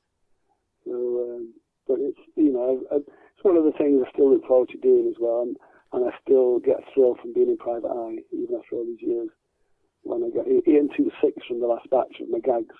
So, 0.87 0.95
um, 0.95 1.51
but 1.91 1.99
it's 1.99 2.23
you 2.39 2.55
know 2.55 2.79
I, 2.79 2.95
I, 2.95 2.97
it's 3.03 3.43
one 3.43 3.59
of 3.59 3.67
the 3.67 3.75
things 3.75 4.07
I 4.07 4.11
still 4.15 4.31
look 4.31 4.47
forward 4.47 4.71
to 4.71 4.79
doing 4.79 5.11
as 5.11 5.19
well, 5.19 5.43
and, 5.43 5.59
and 5.93 6.05
I 6.05 6.11
still 6.23 6.59
get 6.59 6.81
a 6.81 6.85
thrill 6.95 7.17
from 7.21 7.33
being 7.33 7.49
in 7.49 7.57
Private 7.57 7.89
Eye 7.89 8.19
even 8.33 8.57
after 8.57 8.77
all 8.77 8.85
these 8.85 9.03
years. 9.03 9.29
When 10.03 10.23
I 10.25 10.31
got 10.31 10.47
Ian 10.47 10.89
two 10.97 11.11
six 11.23 11.37
from 11.47 11.61
the 11.61 11.67
last 11.67 11.89
batch 11.91 12.21
of 12.21 12.29
my 12.31 12.39
gags, 12.39 12.75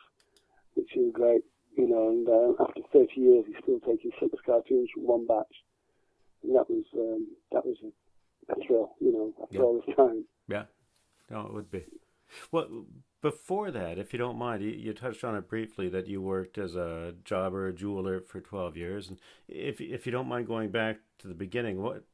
which 0.75 0.97
is 0.97 1.13
great, 1.13 1.43
you 1.77 1.89
know, 1.89 2.09
and 2.09 2.29
uh, 2.29 2.63
after 2.63 2.81
30 2.93 3.09
years 3.21 3.45
he's 3.47 3.57
still 3.63 3.81
taking 3.81 4.11
six 4.21 4.33
cartoons 4.47 4.89
from 4.95 5.05
one 5.07 5.27
batch, 5.27 5.55
and 6.43 6.55
that 6.55 6.69
was 6.71 6.85
um, 6.95 7.27
that 7.53 7.65
was 7.67 7.77
a, 7.85 8.53
a 8.53 8.67
thrill, 8.67 8.95
you 9.01 9.13
know, 9.13 9.33
after 9.43 9.57
Yeah. 9.57 9.63
all 9.63 9.83
this 9.85 9.97
time. 9.97 10.25
Yeah, 10.49 10.65
no, 11.31 11.47
it 11.47 11.53
would 11.53 11.71
be. 11.71 11.85
Well, 12.53 12.85
before 13.21 13.71
that, 13.71 13.99
if 13.99 14.13
you 14.13 14.19
don't 14.19 14.39
mind, 14.39 14.63
you, 14.63 14.71
you 14.71 14.93
touched 14.93 15.25
on 15.25 15.35
it 15.35 15.49
briefly 15.49 15.89
that 15.89 16.07
you 16.07 16.21
worked 16.23 16.57
as 16.59 16.77
a 16.77 17.15
jobber, 17.25 17.67
a 17.67 17.73
jeweler 17.73 18.21
for 18.21 18.41
twelve 18.41 18.77
years, 18.77 19.09
and 19.09 19.19
if 19.49 19.81
if 19.81 20.07
you 20.07 20.13
don't 20.13 20.29
mind 20.29 20.47
going 20.47 20.71
back 20.71 20.99
to 21.19 21.29
the 21.29 21.35
beginning, 21.35 21.83
what, 21.83 22.05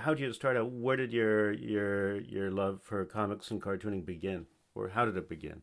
how 0.00 0.14
did 0.14 0.20
you 0.20 0.32
start 0.32 0.56
out? 0.56 0.70
Where 0.70 0.96
did 0.96 1.12
your 1.12 1.52
your 1.52 2.20
your 2.20 2.50
love 2.50 2.80
for 2.82 3.04
comics 3.04 3.50
and 3.50 3.60
cartooning 3.60 4.04
begin, 4.04 4.46
or 4.74 4.88
how 4.88 5.04
did 5.04 5.16
it 5.16 5.28
begin? 5.28 5.62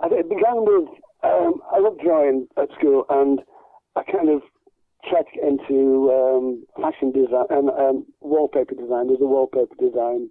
I, 0.00 0.06
it 0.10 0.28
began 0.28 0.64
with 0.64 0.88
um, 1.22 1.60
I 1.72 1.78
loved 1.78 2.00
drawing 2.00 2.48
at 2.56 2.68
school, 2.78 3.04
and 3.08 3.40
I 3.96 4.02
kind 4.02 4.28
of 4.28 4.42
get 5.10 5.26
into 5.42 6.10
um, 6.10 6.64
fashion 6.80 7.12
design 7.12 7.46
and 7.50 7.70
um, 7.70 8.06
wallpaper 8.20 8.74
design. 8.74 9.08
There's 9.08 9.20
a 9.20 9.26
wallpaper 9.26 9.74
design 9.78 10.30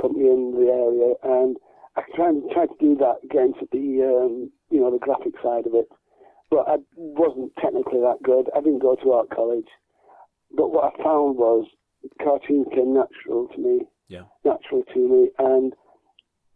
company 0.00 0.26
in 0.26 0.52
the 0.52 0.70
area, 0.70 1.14
and 1.22 1.56
I 1.96 2.02
tried 2.14 2.34
tried 2.52 2.68
to 2.68 2.78
do 2.80 2.96
that, 2.96 3.22
into 3.22 3.66
the 3.72 4.02
um, 4.04 4.50
you 4.70 4.80
know 4.80 4.90
the 4.90 4.98
graphic 4.98 5.34
side 5.42 5.66
of 5.66 5.74
it, 5.74 5.88
but 6.50 6.68
I 6.68 6.76
wasn't 6.96 7.52
technically 7.60 8.00
that 8.00 8.22
good. 8.22 8.50
I 8.56 8.60
didn't 8.60 8.80
go 8.80 8.96
to 8.96 9.12
art 9.12 9.30
college, 9.30 9.68
but 10.56 10.70
what 10.70 10.92
I 10.92 11.02
found 11.02 11.36
was 11.36 11.66
cartoons 12.22 12.66
came 12.74 12.94
natural 12.94 13.48
to 13.48 13.58
me, 13.58 13.80
Yeah. 14.08 14.24
natural 14.44 14.82
to 14.92 14.98
me, 14.98 15.30
and 15.38 15.72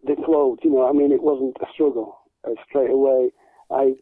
they 0.06 0.14
flowed. 0.24 0.58
You 0.62 0.70
know, 0.72 0.88
I 0.88 0.92
mean, 0.92 1.12
it 1.12 1.22
wasn't 1.22 1.56
a 1.60 1.66
struggle 1.72 2.18
uh, 2.44 2.52
straight 2.68 2.90
away. 2.90 3.30
I 3.70 3.94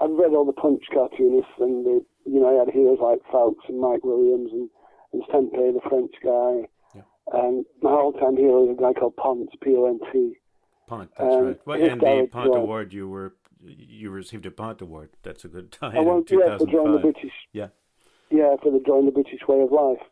I've 0.00 0.10
read 0.10 0.32
all 0.34 0.44
the 0.44 0.52
Punch 0.52 0.82
cartoonists, 0.92 1.52
and 1.58 1.86
the, 1.86 2.04
you 2.26 2.40
know, 2.40 2.48
I 2.54 2.58
had 2.64 2.74
heroes 2.74 2.98
like 3.00 3.20
Fawkes 3.30 3.64
and 3.68 3.80
Mike 3.80 4.04
Williams 4.04 4.50
and 4.52 4.68
and 5.12 5.22
Sempé, 5.28 5.72
the 5.72 5.80
French 5.88 6.10
guy. 6.22 6.68
Yeah. 6.96 7.02
And 7.32 7.64
my 7.80 7.90
all-time 7.92 8.36
hero 8.36 8.64
is 8.64 8.76
a 8.76 8.80
guy 8.82 8.92
called 8.92 9.14
Pont, 9.16 9.48
P-O-N-T. 9.62 10.34
Pont, 10.88 11.08
that's 11.16 11.34
Um, 11.34 11.44
right. 11.46 11.60
Well, 11.64 11.80
and 11.80 12.00
the 12.00 12.28
Pont. 12.30 12.54
Award, 12.56 12.92
you 12.92 13.08
were 13.08 13.36
you 13.64 14.10
received 14.10 14.44
a 14.44 14.50
Pont 14.50 14.82
Award. 14.82 15.10
That's 15.22 15.44
a 15.44 15.48
good 15.48 15.70
time 15.72 15.96
I 15.96 16.20
two 16.26 16.42
yeah, 16.44 16.58
for 16.58 16.66
drawing 16.66 16.92
the. 16.94 16.98
British. 16.98 17.32
Yeah. 17.52 17.68
Yeah, 18.30 18.56
for 18.62 18.72
the 18.72 18.80
drawing 18.80 19.06
the 19.06 19.12
British 19.12 19.40
way 19.48 19.60
of 19.60 19.70
life. 19.70 20.02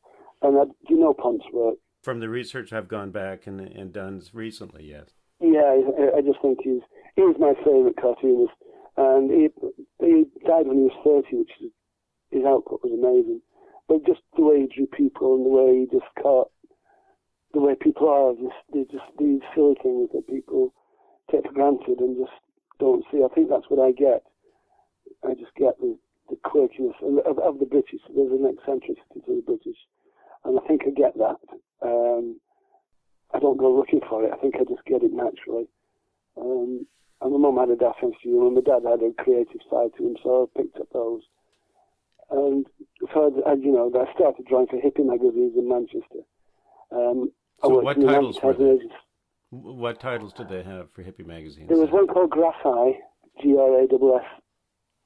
And 0.43 0.59
I, 0.59 0.65
do 0.65 0.95
you 0.95 0.99
know 1.01 1.15
Pont's 1.15 1.45
work? 1.53 1.77
From 2.03 2.21
the 2.21 2.29
research 2.29 2.73
I've 2.73 2.89
gone 2.89 3.11
back 3.11 3.47
and 3.47 3.61
and 3.61 3.93
done 3.93 4.23
recently, 4.33 4.85
yes. 4.85 5.11
Yeah, 5.41 5.63
I, 5.63 6.19
I 6.19 6.21
just 6.21 6.41
think 6.43 6.59
he's 6.63 6.83
he's 7.17 7.39
my 7.39 7.55
favourite 7.65 7.97
cartoonist. 8.01 8.55
and 8.97 9.31
he 9.31 9.49
he 10.01 10.25
died 10.47 10.67
when 10.67 10.79
he 10.79 10.91
was 10.91 11.01
thirty, 11.05 11.37
which 11.39 11.51
is, 11.61 11.71
his 12.31 12.45
output 12.45 12.81
was 12.83 12.93
amazing. 12.93 13.41
But 13.89 14.07
just 14.07 14.21
the 14.37 14.43
way 14.45 14.61
he 14.63 14.67
drew 14.75 14.87
people 14.87 15.37
and 15.37 15.47
the 15.47 15.51
way 15.51 15.81
he 15.81 15.87
just 15.93 16.11
caught 16.21 16.51
the 17.53 17.61
way 17.61 17.75
people 17.79 18.09
are, 18.09 18.33
just 18.35 18.61
they 18.73 18.85
just 18.91 19.05
these 19.19 19.43
silly 19.55 19.77
things 19.83 20.09
that 20.13 20.27
people 20.27 20.73
take 21.31 21.45
for 21.47 21.53
granted 21.53 22.01
and 22.01 22.17
just 22.17 22.33
don't 22.81 23.05
see. 23.13 23.23
I 23.23 23.29
think 23.35 23.49
that's 23.51 23.69
what 23.69 23.79
I 23.85 23.93
get. 23.93 24.25
I 25.23 25.35
just 25.35 25.55
get 25.55 25.79
the, 25.79 25.97
the 26.31 26.37
quirkiness 26.45 26.97
of, 27.03 27.39
of 27.39 27.59
the 27.61 27.67
British. 27.67 28.01
There's 28.09 28.33
an 28.33 28.49
eccentricity 28.49 29.21
to 29.27 29.37
the 29.37 29.45
British, 29.47 29.77
and 30.45 30.59
I 30.59 30.67
think 30.67 30.83
I 30.87 30.91
get 30.91 31.17
that. 31.19 31.37
Um, 31.83 32.41
I 33.35 33.39
don't 33.39 33.59
go 33.59 33.75
looking 33.75 34.01
for 34.09 34.25
it. 34.25 34.33
I 34.33 34.37
think 34.37 34.57
I 34.57 34.65
just 34.65 34.85
get 34.85 35.03
it 35.03 35.13
naturally. 35.13 35.69
Um, 36.37 36.87
and 37.21 37.33
my 37.33 37.39
mum 37.39 37.57
had 37.57 37.71
a 37.71 37.87
of 37.87 38.13
humour, 38.21 38.47
and 38.47 38.55
my 38.57 38.61
dad 38.61 38.83
had 38.89 39.03
a 39.03 39.13
creative 39.23 39.61
side 39.71 39.91
to 39.97 40.07
him, 40.07 40.17
so 40.23 40.51
I 40.57 40.59
picked 40.59 40.79
up 40.79 40.89
those. 40.93 41.23
And 42.31 42.67
so, 43.15 43.43
I, 43.47 43.55
you 43.55 43.73
know, 43.73 43.91
I 43.95 44.13
started 44.15 44.47
drawing 44.47 44.67
for 44.67 44.77
hippie 44.77 45.07
magazines 45.07 45.53
in 45.57 45.69
Manchester. 45.69 46.25
Um, 46.91 47.31
So 47.63 47.81
what 47.81 48.01
titles 48.01 48.39
were 48.43 48.55
they? 48.55 48.79
What 49.51 50.01
titles 50.01 50.33
did 50.33 50.49
they 50.49 50.63
have 50.63 50.91
for 50.93 51.03
hippie 51.05 51.27
magazines? 51.27 51.69
There 51.69 51.79
was 51.79 51.91
one 51.91 52.07
called 52.07 52.31
Grass 52.31 52.57
Eye, 52.65 52.99
G 53.43 53.57
R 53.59 53.81
A 53.81 53.87
S 54.17 54.25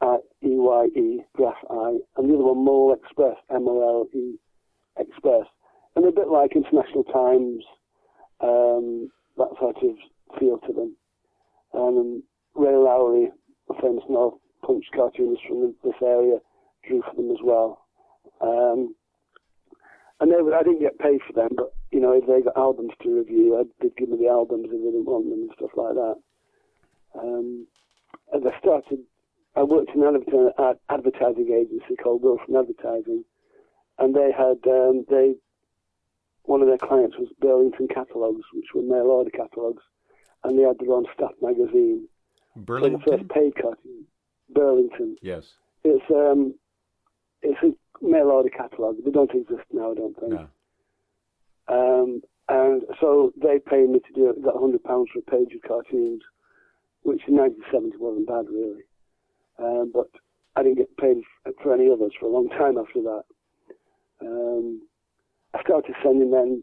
S 0.03 0.21
E 0.43 0.55
Y 0.55 0.87
E, 0.97 1.21
Grass 1.35 1.57
Eye, 1.69 1.99
and 2.17 2.31
the 2.31 2.35
other 2.35 2.45
one 2.45 2.65
Mole 2.65 2.95
Express, 2.95 3.37
M 3.51 3.67
O 3.69 3.83
L 3.83 4.19
E 4.19 4.39
Express. 4.99 5.47
And 5.95 6.05
a 6.05 6.13
bit 6.13 6.29
like 6.29 6.55
International 6.55 7.05
Times, 7.05 7.65
um, 8.41 9.11
that 9.39 9.49
sort 9.59 9.77
of 9.77 9.97
feel 10.39 10.59
to 10.59 10.73
them. 10.73 10.97
And 11.73 12.23
Ray 12.55 12.77
Lowry, 12.77 13.31
a 13.71 13.81
famous 13.81 14.05
North 14.09 14.35
Punch 14.65 14.85
cartoonist 14.95 15.43
from 15.49 15.75
this 15.85 15.95
area, 16.03 16.39
drew 16.87 17.03
for 17.03 17.15
them 17.17 17.31
as 17.31 17.39
well. 17.43 17.87
Um, 18.41 18.95
and 20.21 20.31
they, 20.31 20.37
I 20.37 20.63
didn't 20.63 20.81
get 20.81 20.99
paid 20.99 21.21
for 21.27 21.33
them, 21.33 21.51
but 21.57 21.73
you 21.91 22.01
know, 22.01 22.13
if 22.13 22.27
they 22.27 22.43
got 22.43 22.57
albums 22.57 22.93
to 23.03 23.19
review, 23.19 23.59
I'd, 23.59 23.69
they'd 23.81 23.97
give 23.97 24.09
me 24.09 24.17
the 24.19 24.29
albums 24.29 24.67
if 24.67 24.71
they 24.71 24.91
didn't 24.91 25.05
want 25.05 25.29
them 25.29 25.49
and 25.49 25.51
stuff 25.57 25.71
like 25.77 25.95
that. 25.95 26.17
Um, 27.19 27.67
and 28.33 28.47
I 28.47 28.59
started, 28.59 29.01
I 29.55 29.63
worked 29.63 29.91
in 29.95 30.03
an 30.03 30.23
advertising 30.91 31.53
agency 31.53 31.97
called 32.03 32.23
Wilson 32.23 32.57
Advertising, 32.57 33.25
and 33.99 34.15
they 34.15 34.31
had, 34.37 34.59
um, 34.71 35.05
they, 35.09 35.35
one 36.45 36.63
of 36.63 36.69
their 36.69 36.79
clients 36.79 37.17
was 37.19 37.29
Burlington 37.41 37.89
Catalogues, 37.89 38.45
which 38.53 38.67
were 38.75 38.83
mail 38.83 39.11
order 39.11 39.31
catalogues, 39.31 39.83
and 40.45 40.59
they 40.59 40.63
had 40.63 40.79
their 40.79 40.93
own 40.93 41.07
staff 41.15 41.33
magazine. 41.43 42.09
So 42.55 42.61
the 42.61 42.67
Burlington? 42.67 43.03
first 43.07 43.29
paid 43.29 43.55
cartoon, 43.57 44.05
Burlington. 44.51 45.17
Yes. 45.23 45.45
It's 45.85 46.05
um, 46.11 46.55
it's 47.43 47.59
a 47.63 48.05
mail 48.05 48.31
order 48.31 48.49
catalogue. 48.49 48.97
They 49.05 49.11
don't 49.11 49.31
exist 49.31 49.65
now, 49.73 49.93
I 49.93 49.95
don't 49.95 50.19
think. 50.19 50.33
No. 50.33 50.49
Um, 51.69 52.23
and 52.49 52.83
so 53.01 53.33
they 53.37 53.59
paid 53.59 53.91
me 53.91 54.01
to 54.01 54.13
do 54.15 54.31
it. 54.31 54.43
Got 54.43 54.61
hundred 54.61 54.85
pounds 54.85 55.09
for 55.13 55.19
a 55.19 55.23
page 55.23 55.55
of 55.55 55.63
cartoons, 55.67 56.23
which 57.03 57.23
in 57.27 57.37
1970 57.37 57.97
wasn't 57.99 58.29
bad 58.29 58.47
really. 58.49 58.83
Um, 59.59 59.91
but 59.93 60.09
I 60.55 60.63
didn't 60.63 60.79
get 60.79 60.97
paid 60.97 61.19
for 61.63 61.75
any 61.75 61.91
others 61.91 62.13
for 62.19 62.27
a 62.27 62.33
long 62.33 62.49
time 62.51 62.79
after 62.79 63.03
that. 63.03 63.25
Um, 64.37 64.83
I 65.55 65.63
started 65.63 65.95
sending 66.03 66.31
them 66.31 66.63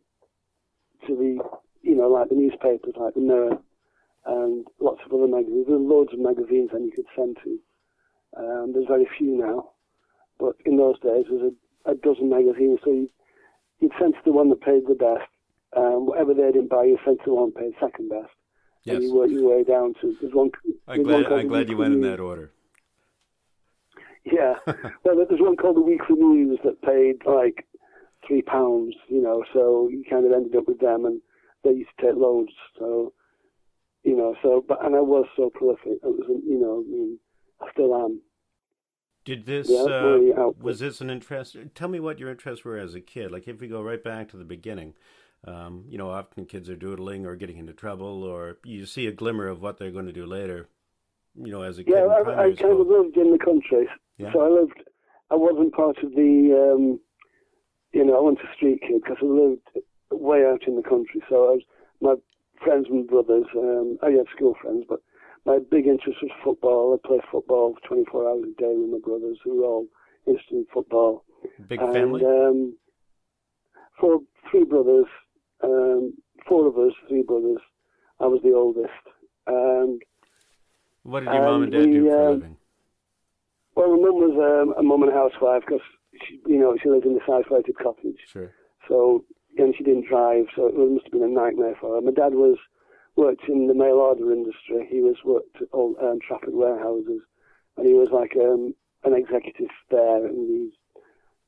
to 1.08 1.16
the, 1.16 1.40
you 1.82 1.96
know, 1.96 2.08
like 2.08 2.30
the 2.30 2.36
newspapers, 2.36 2.94
like 2.96 3.16
the 3.16 3.22
Mirror, 3.22 3.58
and 4.26 4.66
lots 4.80 5.02
of 5.06 5.14
other 5.14 5.28
magazines. 5.28 5.66
There's 5.68 5.82
loads 5.82 6.14
of 6.14 6.20
magazines 6.20 6.70
then 6.72 6.86
you 6.86 6.92
could 6.96 7.10
send 7.16 7.38
to. 7.44 7.60
Um, 8.38 8.72
there's 8.74 8.88
very 8.88 9.08
few 9.18 9.38
now, 9.38 9.72
but 10.40 10.56
in 10.66 10.78
those 10.78 11.00
days 11.00 11.26
there 11.30 11.38
was 11.40 11.54
a, 11.86 11.92
a 11.92 11.96
dozen 11.96 12.30
magazines, 12.30 12.80
so 12.84 12.92
you, 12.92 13.10
you'd 13.80 13.92
send 14.00 14.14
to 14.14 14.20
the 14.26 14.32
one 14.32 14.50
that 14.50 14.62
paid 14.62 14.84
the 14.88 14.96
best. 14.96 15.30
Um, 15.76 16.06
whatever 16.06 16.34
they 16.34 16.52
didn't 16.52 16.70
buy, 16.70 16.84
you 16.84 16.98
sent 17.04 17.20
to 17.20 17.26
the 17.26 17.34
one 17.34 17.52
that 17.54 17.60
paid 17.60 17.74
second 17.82 18.10
best. 18.10 18.30
Yes. 18.84 18.96
And 18.96 19.04
you 19.04 19.16
work 19.16 19.30
your 19.32 19.56
way 19.56 19.64
down 19.64 19.94
to 20.02 20.16
there's 20.22 20.34
one. 20.34 20.52
I'm 20.88 21.04
there's 21.04 21.24
one 21.24 21.24
glad, 21.24 21.40
I'm 21.40 21.48
glad 21.48 21.70
you 21.70 21.78
went 21.78 21.94
in 21.94 22.02
that 22.02 22.20
order. 22.20 22.52
Yeah. 24.26 24.56
well, 25.04 25.26
there's 25.28 25.42
one 25.42 25.58
called 25.58 25.78
the 25.78 25.82
Weekly 25.82 26.16
News 26.16 26.60
that 26.64 26.82
paid 26.82 27.26
like 27.26 27.66
three 28.28 28.42
pounds, 28.42 28.96
you 29.08 29.22
know, 29.22 29.44
so 29.54 29.90
you 29.90 30.04
kind 30.10 30.26
of 30.26 30.32
ended 30.32 30.56
up 30.56 30.68
with 30.68 30.80
them 30.80 31.06
and 31.06 31.22
they 31.64 31.72
used 31.72 31.90
to 32.00 32.08
take 32.08 32.16
loads. 32.16 32.52
So, 32.80 33.14
you 34.04 34.16
know, 34.16 34.36
so, 34.42 34.64
but, 34.68 34.84
and 34.86 34.96
I 34.96 35.02
was 35.02 35.26
so 35.36 35.50
prolific. 35.50 36.00
It 36.04 36.04
was, 36.04 36.26
you 36.46 36.60
know, 36.60 36.84
I 36.86 36.90
mean, 36.90 37.20
I 37.62 37.72
still 37.72 37.96
am. 37.96 38.22
Did 39.26 39.46
this 39.46 39.70
Yeah, 39.70 39.86
uh, 39.86 40.52
was 40.60 40.80
this 40.80 41.00
an 41.00 41.10
interest? 41.10 41.56
Tell 41.76 41.88
me 41.88 42.02
what 42.02 42.20
your 42.20 42.30
interests 42.30 42.66
were 42.66 42.78
as 42.78 42.94
a 42.94 43.00
kid. 43.00 43.32
Like 43.32 43.48
if 43.48 43.62
we 43.62 43.70
go 43.70 43.82
right 43.82 44.04
back 44.04 44.30
to 44.30 44.38
the 44.38 44.44
beginning, 44.44 44.96
um, 45.46 45.86
you 45.88 45.98
know, 45.98 46.10
often 46.10 46.46
kids 46.46 46.70
are 46.70 46.76
doodling 46.76 47.26
or 47.26 47.36
getting 47.36 47.58
into 47.58 47.74
trouble, 47.74 48.24
or 48.24 48.58
you 48.66 48.86
see 48.86 49.08
a 49.08 49.12
glimmer 49.14 49.48
of 49.48 49.62
what 49.62 49.78
they're 49.78 49.92
going 49.92 50.08
to 50.08 50.14
do 50.14 50.26
later. 50.26 50.68
You 51.36 51.52
know, 51.52 51.62
as 51.64 51.80
a 51.80 51.84
kid 51.84 51.94
Yeah, 51.94 52.04
in 52.04 52.28
I, 52.28 52.44
I 52.44 52.56
kind 52.56 52.80
of 52.80 52.88
lived 52.88 53.18
in 53.18 53.32
the 53.32 53.40
country. 53.40 53.90
Yeah. 54.18 54.32
So 54.34 54.42
I 54.42 54.50
lived, 54.50 54.84
I 55.32 55.36
wasn't 55.36 55.74
part 55.74 55.98
of 56.04 56.12
the, 56.12 56.74
um, 56.76 57.00
you 57.92 58.06
know, 58.06 58.18
I 58.18 58.22
went 58.22 58.40
to 58.40 58.46
street 58.56 58.82
kid 58.82 59.02
because 59.04 59.18
I 59.22 59.26
lived 59.26 59.68
way 60.12 60.46
out 60.46 60.68
in 60.68 60.76
the 60.76 60.84
country. 60.84 61.22
So 61.30 61.36
I 61.36 61.52
was, 61.58 61.62
my 62.02 62.16
friends 62.64 62.88
and 62.90 63.08
brothers, 63.08 63.46
um, 63.58 63.98
I 64.04 64.12
had 64.12 64.28
school 64.36 64.56
friends, 64.62 64.86
but 64.88 65.00
my 65.46 65.60
big 65.72 65.88
interest 65.88 66.20
was 66.22 66.32
football. 66.44 66.94
I 66.94 67.08
played 67.08 67.22
football 67.32 67.76
24 67.88 68.30
hours 68.30 68.44
a 68.44 68.62
day 68.62 68.74
with 68.76 68.92
my 68.92 69.00
brothers 69.04 69.40
who 69.44 69.58
were 69.58 69.66
all 69.66 69.88
interested 70.28 70.56
in 70.56 70.66
football. 70.74 71.26
Big 71.68 71.82
and, 71.82 71.94
family. 71.94 72.24
Um, 72.24 72.78
four, 74.00 74.20
three 74.50 74.64
brothers, 74.64 75.08
um, 75.64 76.14
four 76.48 76.68
of 76.68 76.78
us, 76.78 76.94
three 77.10 77.24
brothers. 77.24 77.60
I 78.20 78.28
was 78.28 78.42
the 78.44 78.54
oldest. 78.54 78.92
And 79.48 80.02
what 81.04 81.22
did 81.22 81.34
your 81.34 81.42
mom 81.42 81.64
and 81.64 81.74
and 81.74 81.84
dad 81.86 81.92
do 81.92 82.10
for 82.10 82.16
a 82.16 82.26
um, 82.26 82.34
living? 82.34 82.58
Well, 83.76 83.90
my 83.92 84.02
mum 84.04 84.16
was 84.16 84.36
um, 84.38 84.74
a 84.78 84.84
mum 84.84 85.04
and 85.04 85.14
housewife 85.14 85.64
because, 85.66 85.86
you 86.46 86.60
know, 86.60 86.76
she 86.82 86.90
lived 86.90 87.06
in 87.06 87.14
this 87.14 87.24
isolated 87.24 87.78
cottage. 87.78 88.20
Sure. 88.32 88.52
So, 88.88 89.26
and 89.58 89.74
she 89.76 89.84
didn't 89.84 90.08
drive, 90.08 90.46
so 90.56 90.68
it 90.68 90.76
must 90.76 91.06
have 91.06 91.12
been 91.12 91.24
a 91.24 91.28
nightmare 91.28 91.76
for 91.80 91.96
her. 91.96 92.02
My 92.02 92.12
dad 92.12 92.34
was 92.34 92.58
worked 93.16 93.48
in 93.48 93.68
the 93.68 93.74
mail 93.74 93.96
order 93.96 94.32
industry. 94.32 94.88
He 94.90 95.02
was 95.02 95.18
worked 95.24 95.62
at 95.62 95.68
all 95.72 95.96
um, 96.02 96.20
Trafford 96.26 96.54
warehouses, 96.54 97.22
and 97.78 97.86
he 97.86 97.94
was 97.94 98.10
like 98.12 98.36
um, 98.36 98.74
an 99.04 99.14
executive 99.14 99.70
there, 99.90 100.26
and 100.26 100.50
he's 100.50 100.74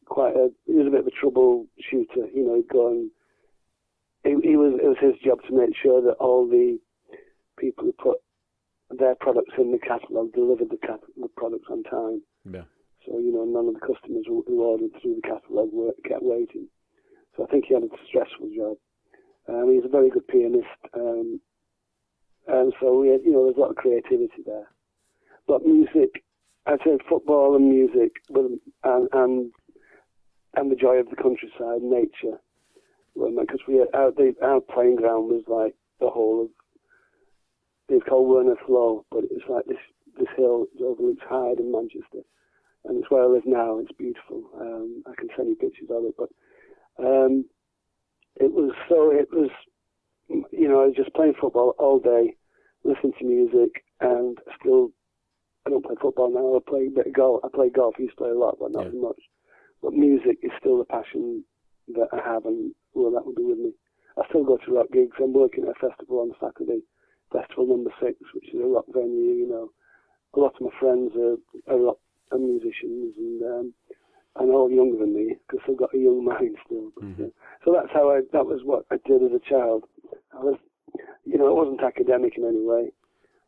quite 0.06 0.36
a 0.36 0.52
he 0.66 0.74
was 0.74 0.88
a 0.88 0.92
bit 0.92 1.00
of 1.02 1.08
a 1.08 1.12
troubleshooter. 1.12 2.34
You 2.34 2.46
know, 2.46 2.56
he'd 2.56 2.70
go 2.70 2.90
and 2.90 3.12
he, 4.24 4.50
he 4.50 4.56
was 4.58 4.80
it 4.82 4.88
was 4.88 4.98
his 5.00 5.16
job 5.24 5.40
to 5.48 5.58
make 5.58 5.76
sure 5.76 6.02
that 6.02 6.18
all 6.20 6.48
the 6.48 6.80
people 7.58 7.86
who 7.86 7.94
put 7.94 8.18
their 8.92 9.16
products 9.16 9.54
in 9.58 9.72
the 9.72 9.80
catalogue 9.80 10.34
delivered 10.34 10.70
the, 10.70 10.78
cat- 10.78 11.00
the 11.18 11.28
products 11.36 11.68
on 11.70 11.84
time. 11.84 12.22
Yeah. 12.52 12.64
So, 13.06 13.20
you 13.20 13.34
know, 13.34 13.46
none 13.46 13.68
of 13.68 13.76
the 13.76 13.80
customers 13.80 14.26
who 14.28 14.44
ordered 14.62 14.92
through 15.02 15.16
the 15.16 15.22
catalogue 15.22 15.70
were, 15.72 15.94
kept 16.08 16.24
waiting. 16.24 16.68
So 17.36 17.44
I 17.44 17.48
think 17.48 17.66
he 17.68 17.74
had 17.74 17.84
a 17.84 17.90
stressful 18.08 18.50
job. 18.56 18.78
Um, 19.48 19.72
he's 19.74 19.86
a 19.86 19.90
very 19.90 20.10
good 20.10 20.28
pianist. 20.28 20.66
Um, 20.94 21.40
and 22.48 22.74
so, 22.80 23.00
we 23.00 23.10
had, 23.10 23.22
you 23.24 23.32
know, 23.32 23.46
there's 23.46 23.58
a 23.58 23.60
lot 23.60 23.72
of 23.72 23.76
creativity 23.76 24.42
there. 24.46 24.70
But 25.48 25.66
music, 25.66 26.24
I'd 26.66 26.80
say 26.84 26.98
football 27.08 27.56
and 27.56 27.70
music 27.70 28.14
and, 28.34 28.60
and, 29.14 29.52
and 30.56 30.72
the 30.72 30.76
joy 30.76 30.96
of 30.96 31.10
the 31.10 31.16
countryside, 31.16 31.82
nature. 31.82 32.40
Because 33.16 33.60
we 33.68 33.78
had, 33.78 33.88
our, 33.94 34.12
the, 34.12 34.34
our 34.42 34.62
playing 34.62 34.98
ground 34.98 35.30
was 35.30 35.44
like 35.48 35.76
the 36.00 36.10
whole 36.10 36.44
of, 36.44 36.50
it's 37.90 38.06
called 38.08 38.28
Werneth 38.30 38.68
Low, 38.70 39.06
but 39.12 39.24
it's 39.32 39.46
like 39.50 39.66
this, 39.66 39.78
this 40.18 40.28
hill 40.38 40.66
overlooks 40.84 41.24
Hyde 41.28 41.60
and 41.60 41.72
Manchester 41.72 42.22
and 42.86 43.00
it's 43.02 43.12
where 43.12 43.24
I 43.24 43.28
live 43.28 43.46
now. 43.46 43.80
It's 43.80 43.92
beautiful. 43.98 44.44
Um, 44.60 45.04
I 45.08 45.14
can 45.20 45.30
send 45.36 45.50
you 45.50 45.56
pictures 45.56 45.90
of 45.90 46.06
it, 46.06 46.16
but 46.18 46.30
um, 47.04 47.46
it 48.36 48.52
was 48.52 48.72
so. 48.90 49.12
It 49.12 49.28
was, 49.32 49.50
you 50.30 50.68
know, 50.68 50.82
I 50.82 50.88
was 50.88 50.96
just 50.96 51.14
playing 51.14 51.34
football 51.40 51.74
all 51.80 52.00
day, 52.00 52.36
listening 52.84 53.14
to 53.20 53.26
music, 53.26 53.84
and 54.02 54.38
still. 54.60 54.90
I 55.66 55.72
don't 55.72 55.84
play 55.84 55.96
football 56.00 56.30
now. 56.32 56.56
I 56.56 56.70
play 56.70 56.86
a 56.86 56.96
bit 56.96 57.08
of 57.08 57.14
golf. 57.14 57.42
I 57.44 57.48
play 57.52 57.70
golf. 57.74 57.96
I 57.98 58.04
used 58.04 58.16
to 58.18 58.24
play 58.24 58.30
a 58.30 58.38
lot, 58.38 58.58
but 58.60 58.72
not 58.72 58.84
Yeah. 58.84 58.90
as 58.90 59.02
much. 59.02 59.22
But 59.82 59.94
music 59.94 60.38
is 60.44 60.52
still 60.60 60.78
the 60.78 60.86
passion 60.86 61.44
that 61.88 62.10
I 62.14 62.18
have, 62.22 62.46
and 62.46 62.72
well, 62.94 63.10
that 63.12 63.26
will 63.26 63.34
be 63.34 63.44
with 63.44 63.58
me. 63.58 63.74
I 64.16 64.28
still 64.30 64.44
go 64.44 64.58
to 64.58 64.72
rock 64.76 64.92
gigs. 64.94 65.18
I'm 65.20 65.34
working 65.34 65.64
at 65.64 65.72
a 65.72 65.90
festival 65.90 66.20
on 66.20 66.34
Saturday, 66.40 66.84
Festival 67.32 67.68
Number 67.68 67.92
Six, 68.02 68.18
which 68.34 68.54
is 68.54 68.60
a 68.62 68.68
rock 68.68 68.86
venue. 68.94 69.34
You 69.34 69.48
know, 69.50 69.70
a 70.34 70.40
lot 70.40 70.56
of 70.56 70.62
my 70.62 70.80
friends 70.80 71.12
are, 71.16 71.38
are 71.74 71.80
rock 71.80 71.98
are 72.32 72.40
musicians 72.40 73.14
and 73.18 73.42
um, 73.44 73.74
and 74.38 74.52
all 74.52 74.70
younger 74.70 74.98
than 75.00 75.14
me 75.14 75.36
because 75.48 75.64
I've 75.70 75.78
got 75.78 75.94
a 75.94 75.98
young 75.98 76.24
mind 76.32 76.58
still. 76.66 76.92
But, 76.96 77.04
Mhm. 77.06 77.28
uh, 77.28 77.30
so 77.64 77.74
that's 77.74 77.92
how 77.94 78.12
I. 78.12 78.22
That 78.34 78.46
was 78.46 78.62
what 78.64 78.86
I 78.92 78.98
did 79.06 79.24
as 79.24 79.32
a 79.32 79.40
child. 79.40 79.86
I 80.34 80.44
was, 80.44 80.58
you 81.24 81.38
know, 81.38 81.48
it 81.50 81.56
wasn't 81.56 81.82
academic 81.84 82.38
in 82.38 82.46
any 82.46 82.62
way. 82.64 82.92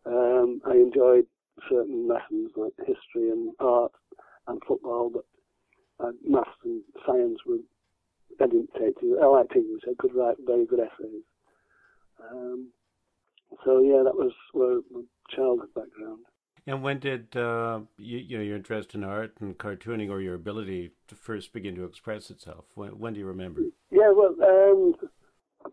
Um, 0.06 0.62
I 0.66 0.76
enjoyed 0.76 1.28
certain 1.70 2.08
lessons 2.08 2.52
like 2.56 2.74
history 2.78 3.30
and 3.30 3.54
art 3.60 3.92
and 4.48 4.62
football, 4.68 5.10
but 5.10 5.26
uh, 6.00 6.12
maths 6.24 6.50
and 6.64 6.82
science 7.06 7.40
were 7.46 7.58
I 8.40 8.46
didn't 8.46 8.70
take 8.80 9.00
to. 9.00 9.20
I 9.22 9.26
liked 9.26 9.56
English. 9.56 9.84
I 9.90 9.94
could 9.98 10.14
write 10.14 10.38
very 10.46 10.66
good 10.66 10.80
essays. 10.80 11.24
Um, 12.32 12.70
so 13.64 13.82
yeah, 13.82 14.04
that 14.04 14.16
was 14.16 14.32
my 14.54 15.02
childhood 15.30 15.74
background. 15.76 16.20
And 16.66 16.84
when 16.84 17.00
did 17.00 17.36
uh, 17.38 17.80
you, 17.98 18.18
you 18.18 18.38
know 18.38 18.44
your 18.44 18.58
interest 18.58 18.94
in 18.94 19.04
art 19.04 19.34
and 19.40 19.58
cartooning, 19.58 20.10
or 20.10 20.20
your 20.20 20.36
ability 20.36 20.92
to 21.08 21.16
first 21.16 21.54
begin 21.54 21.76
to 21.76 21.86
express 21.86 22.30
itself? 22.30 22.66
When, 22.76 23.00
when 23.00 23.14
do 23.14 23.20
you 23.20 23.26
remember? 23.26 23.62
Yeah, 23.90 24.12
well, 24.14 24.36
um, 24.44 24.94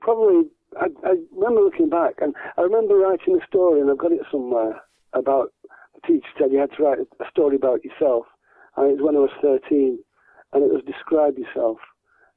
probably 0.01 0.51
I, 0.81 0.87
I 1.05 1.15
remember 1.33 1.63
looking 1.63 1.89
back, 1.89 2.15
and 2.21 2.35
I 2.57 2.63
remember 2.63 2.95
writing 2.95 3.41
a 3.41 3.47
story, 3.47 3.81
and 3.81 3.91
I've 3.91 3.99
got 3.99 4.13
it 4.13 4.21
somewhere 4.31 4.83
about 5.13 5.53
the 5.95 6.01
teacher 6.07 6.29
said 6.39 6.53
you 6.53 6.59
had 6.59 6.71
to 6.77 6.83
write 6.83 6.99
a 6.99 7.25
story 7.31 7.57
about 7.57 7.85
yourself, 7.85 8.27
and 8.77 8.91
it 8.91 8.95
was 8.95 9.03
when 9.03 9.17
I 9.17 9.21
was 9.21 9.31
13, 9.43 9.99
and 10.53 10.63
it 10.63 10.73
was 10.73 10.83
describe 10.87 11.39
yourself. 11.39 11.79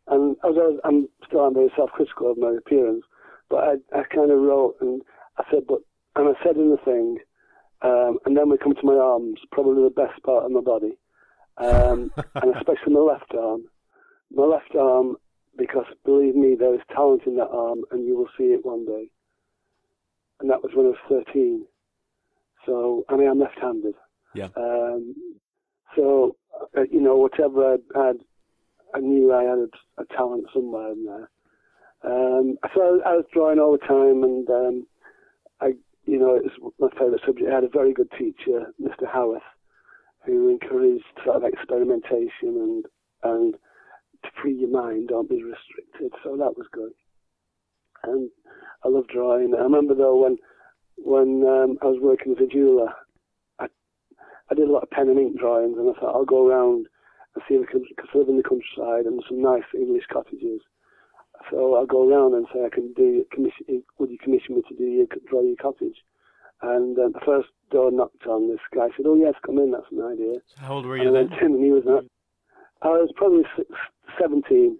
And 0.08 0.32
as 0.44 0.56
I 0.58 0.66
was, 0.66 0.80
I'm 0.84 1.10
still 1.28 1.42
I'm 1.42 1.54
very 1.54 1.72
self-critical 1.76 2.32
of 2.32 2.38
my 2.38 2.56
appearance, 2.58 3.04
but 3.50 3.58
I, 3.58 3.74
I 3.94 4.04
kind 4.04 4.32
of 4.32 4.40
wrote 4.40 4.78
and 4.82 5.02
I 5.38 5.44
said, 5.52 5.64
but 5.68 5.80
and 6.16 6.30
I 6.30 6.44
said 6.44 6.56
in 6.56 6.72
the 6.72 6.78
thing, 6.78 7.20
um, 7.82 8.18
and 8.26 8.36
then 8.36 8.50
we 8.50 8.58
come 8.58 8.74
to 8.74 8.86
my 8.86 8.96
arms, 8.96 9.40
probably 9.52 9.84
the 9.84 9.90
best 9.90 10.22
part 10.24 10.46
of 10.46 10.52
my 10.52 10.62
body, 10.62 10.98
um, 11.58 12.12
and 12.36 12.56
especially 12.56 12.94
my 12.94 13.02
left 13.02 13.34
arm. 13.38 13.66
My 14.32 14.44
left 14.44 14.76
arm, 14.76 15.16
because 15.58 15.86
believe 16.04 16.36
me, 16.36 16.56
there 16.56 16.74
is 16.74 16.82
talent 16.94 17.24
in 17.26 17.38
that 17.38 17.50
arm, 17.50 17.84
and 17.92 18.06
you 18.06 18.18
will 18.18 18.30
see 18.38 18.46
it 18.46 18.66
one 18.66 18.86
day. 18.86 19.10
And 20.40 20.50
that 20.50 20.62
was 20.62 20.72
when 20.74 20.88
I 20.88 20.90
was 20.90 21.26
13. 21.28 21.66
So, 22.66 23.06
I 23.10 23.16
mean, 23.16 23.30
I'm 23.30 23.40
left-handed. 23.40 23.96
Yeah. 24.36 24.50
Um, 24.56 25.16
so, 25.96 26.36
uh, 26.78 26.82
you 26.92 27.02
know, 27.02 27.16
whatever 27.16 27.74
I 27.74 27.98
had, 27.98 28.18
I 28.94 29.00
knew 29.00 29.34
I 29.34 29.44
had 29.44 29.60
a, 29.60 30.02
a 30.02 30.06
talent 30.16 30.48
somewhere 30.54 30.92
in 30.92 31.06
there. 31.06 31.30
Um, 32.04 32.58
so 32.76 33.02
I 33.06 33.14
was 33.16 33.26
drawing 33.34 33.60
all 33.60 33.72
the 33.72 33.80
time, 33.80 34.24
and 34.24 34.50
um, 34.50 34.88
you 36.08 36.18
know, 36.18 36.36
it 36.36 36.44
was 36.62 36.74
my 36.80 36.90
favourite 36.98 37.22
subject. 37.26 37.50
I 37.52 37.56
had 37.56 37.64
a 37.66 37.70
very 37.70 37.94
good 37.94 38.10
teacher, 38.18 38.74
Mr. 38.82 39.06
Howarth, 39.06 39.44
who 40.26 40.50
encouraged 40.50 41.04
sort 41.24 41.36
of 41.36 41.44
experimentation 41.44 42.32
and 42.44 42.86
and 43.24 43.54
to 44.24 44.30
free 44.42 44.56
your 44.56 44.70
mind, 44.70 45.10
don't 45.10 45.30
be 45.30 45.44
restricted. 45.44 46.12
So 46.24 46.38
that 46.38 46.58
was 46.58 46.68
good. 46.72 46.92
And 48.04 48.30
I 48.84 48.88
love 48.88 49.08
drawing. 49.08 49.54
I 49.54 49.62
remember 49.64 49.94
though 49.94 50.24
when 50.24 50.38
when 50.98 51.44
um, 51.48 51.78
I 51.82 51.86
was 51.86 52.00
working 52.02 52.34
as 52.34 52.44
a 52.44 52.48
jeweler, 52.48 52.94
I 53.60 53.68
I 54.50 54.56
did 54.56 54.70
a 54.70 54.72
lot 54.72 54.84
of 54.84 54.92
pen 54.92 55.10
and 55.10 55.20
ink 55.20 55.38
drawings, 55.38 55.78
and 55.78 55.90
I 55.90 56.00
thought 56.00 56.16
I'll 56.16 56.26
go 56.26 56.48
around 56.48 56.88
and 57.36 57.44
see 57.48 57.56
if 57.56 57.68
I 57.68 57.72
can, 57.72 57.84
because 57.90 58.10
I 58.14 58.18
live 58.18 58.30
in 58.30 58.38
the 58.38 58.44
countryside 58.44 59.06
and 59.06 59.22
some 59.28 59.42
nice 59.42 59.68
English 59.76 60.06
cottages. 60.12 60.62
So 61.52 61.76
I'll 61.76 61.86
go 61.86 62.10
around 62.10 62.34
and 62.34 62.46
say 62.54 62.66
I 62.66 62.70
can 62.70 62.94
do 62.94 63.26
commission. 63.32 63.84
Would 64.00 64.10
you 64.12 64.18
commission 64.18 64.56
me 64.56 64.62
to 64.70 64.76
do 64.76 64.84
your 64.84 65.06
draw 65.30 65.42
your 65.42 65.56
cottage? 65.56 65.98
And 66.62 66.98
uh, 66.98 67.10
the 67.14 67.20
first 67.26 67.50
door 67.72 67.92
knocked 67.92 68.26
on. 68.26 68.50
This 68.50 68.60
guy 68.74 68.88
said, 68.98 69.06
"Oh 69.08 69.16
yes, 69.16 69.34
come 69.46 69.58
in. 69.60 69.72
That's 69.72 69.86
an 69.92 70.02
idea." 70.02 70.40
So 70.48 70.56
how 70.62 70.74
old 70.74 70.86
were 70.86 70.98
you 70.98 71.10
I 71.10 71.24
then? 71.24 71.34
in, 71.34 71.46
and 71.54 71.64
he 71.64 71.72
was 71.72 71.84
not. 71.86 72.04
I 72.82 72.90
was 72.90 73.12
probably 73.16 73.44
seventeen. 74.20 74.80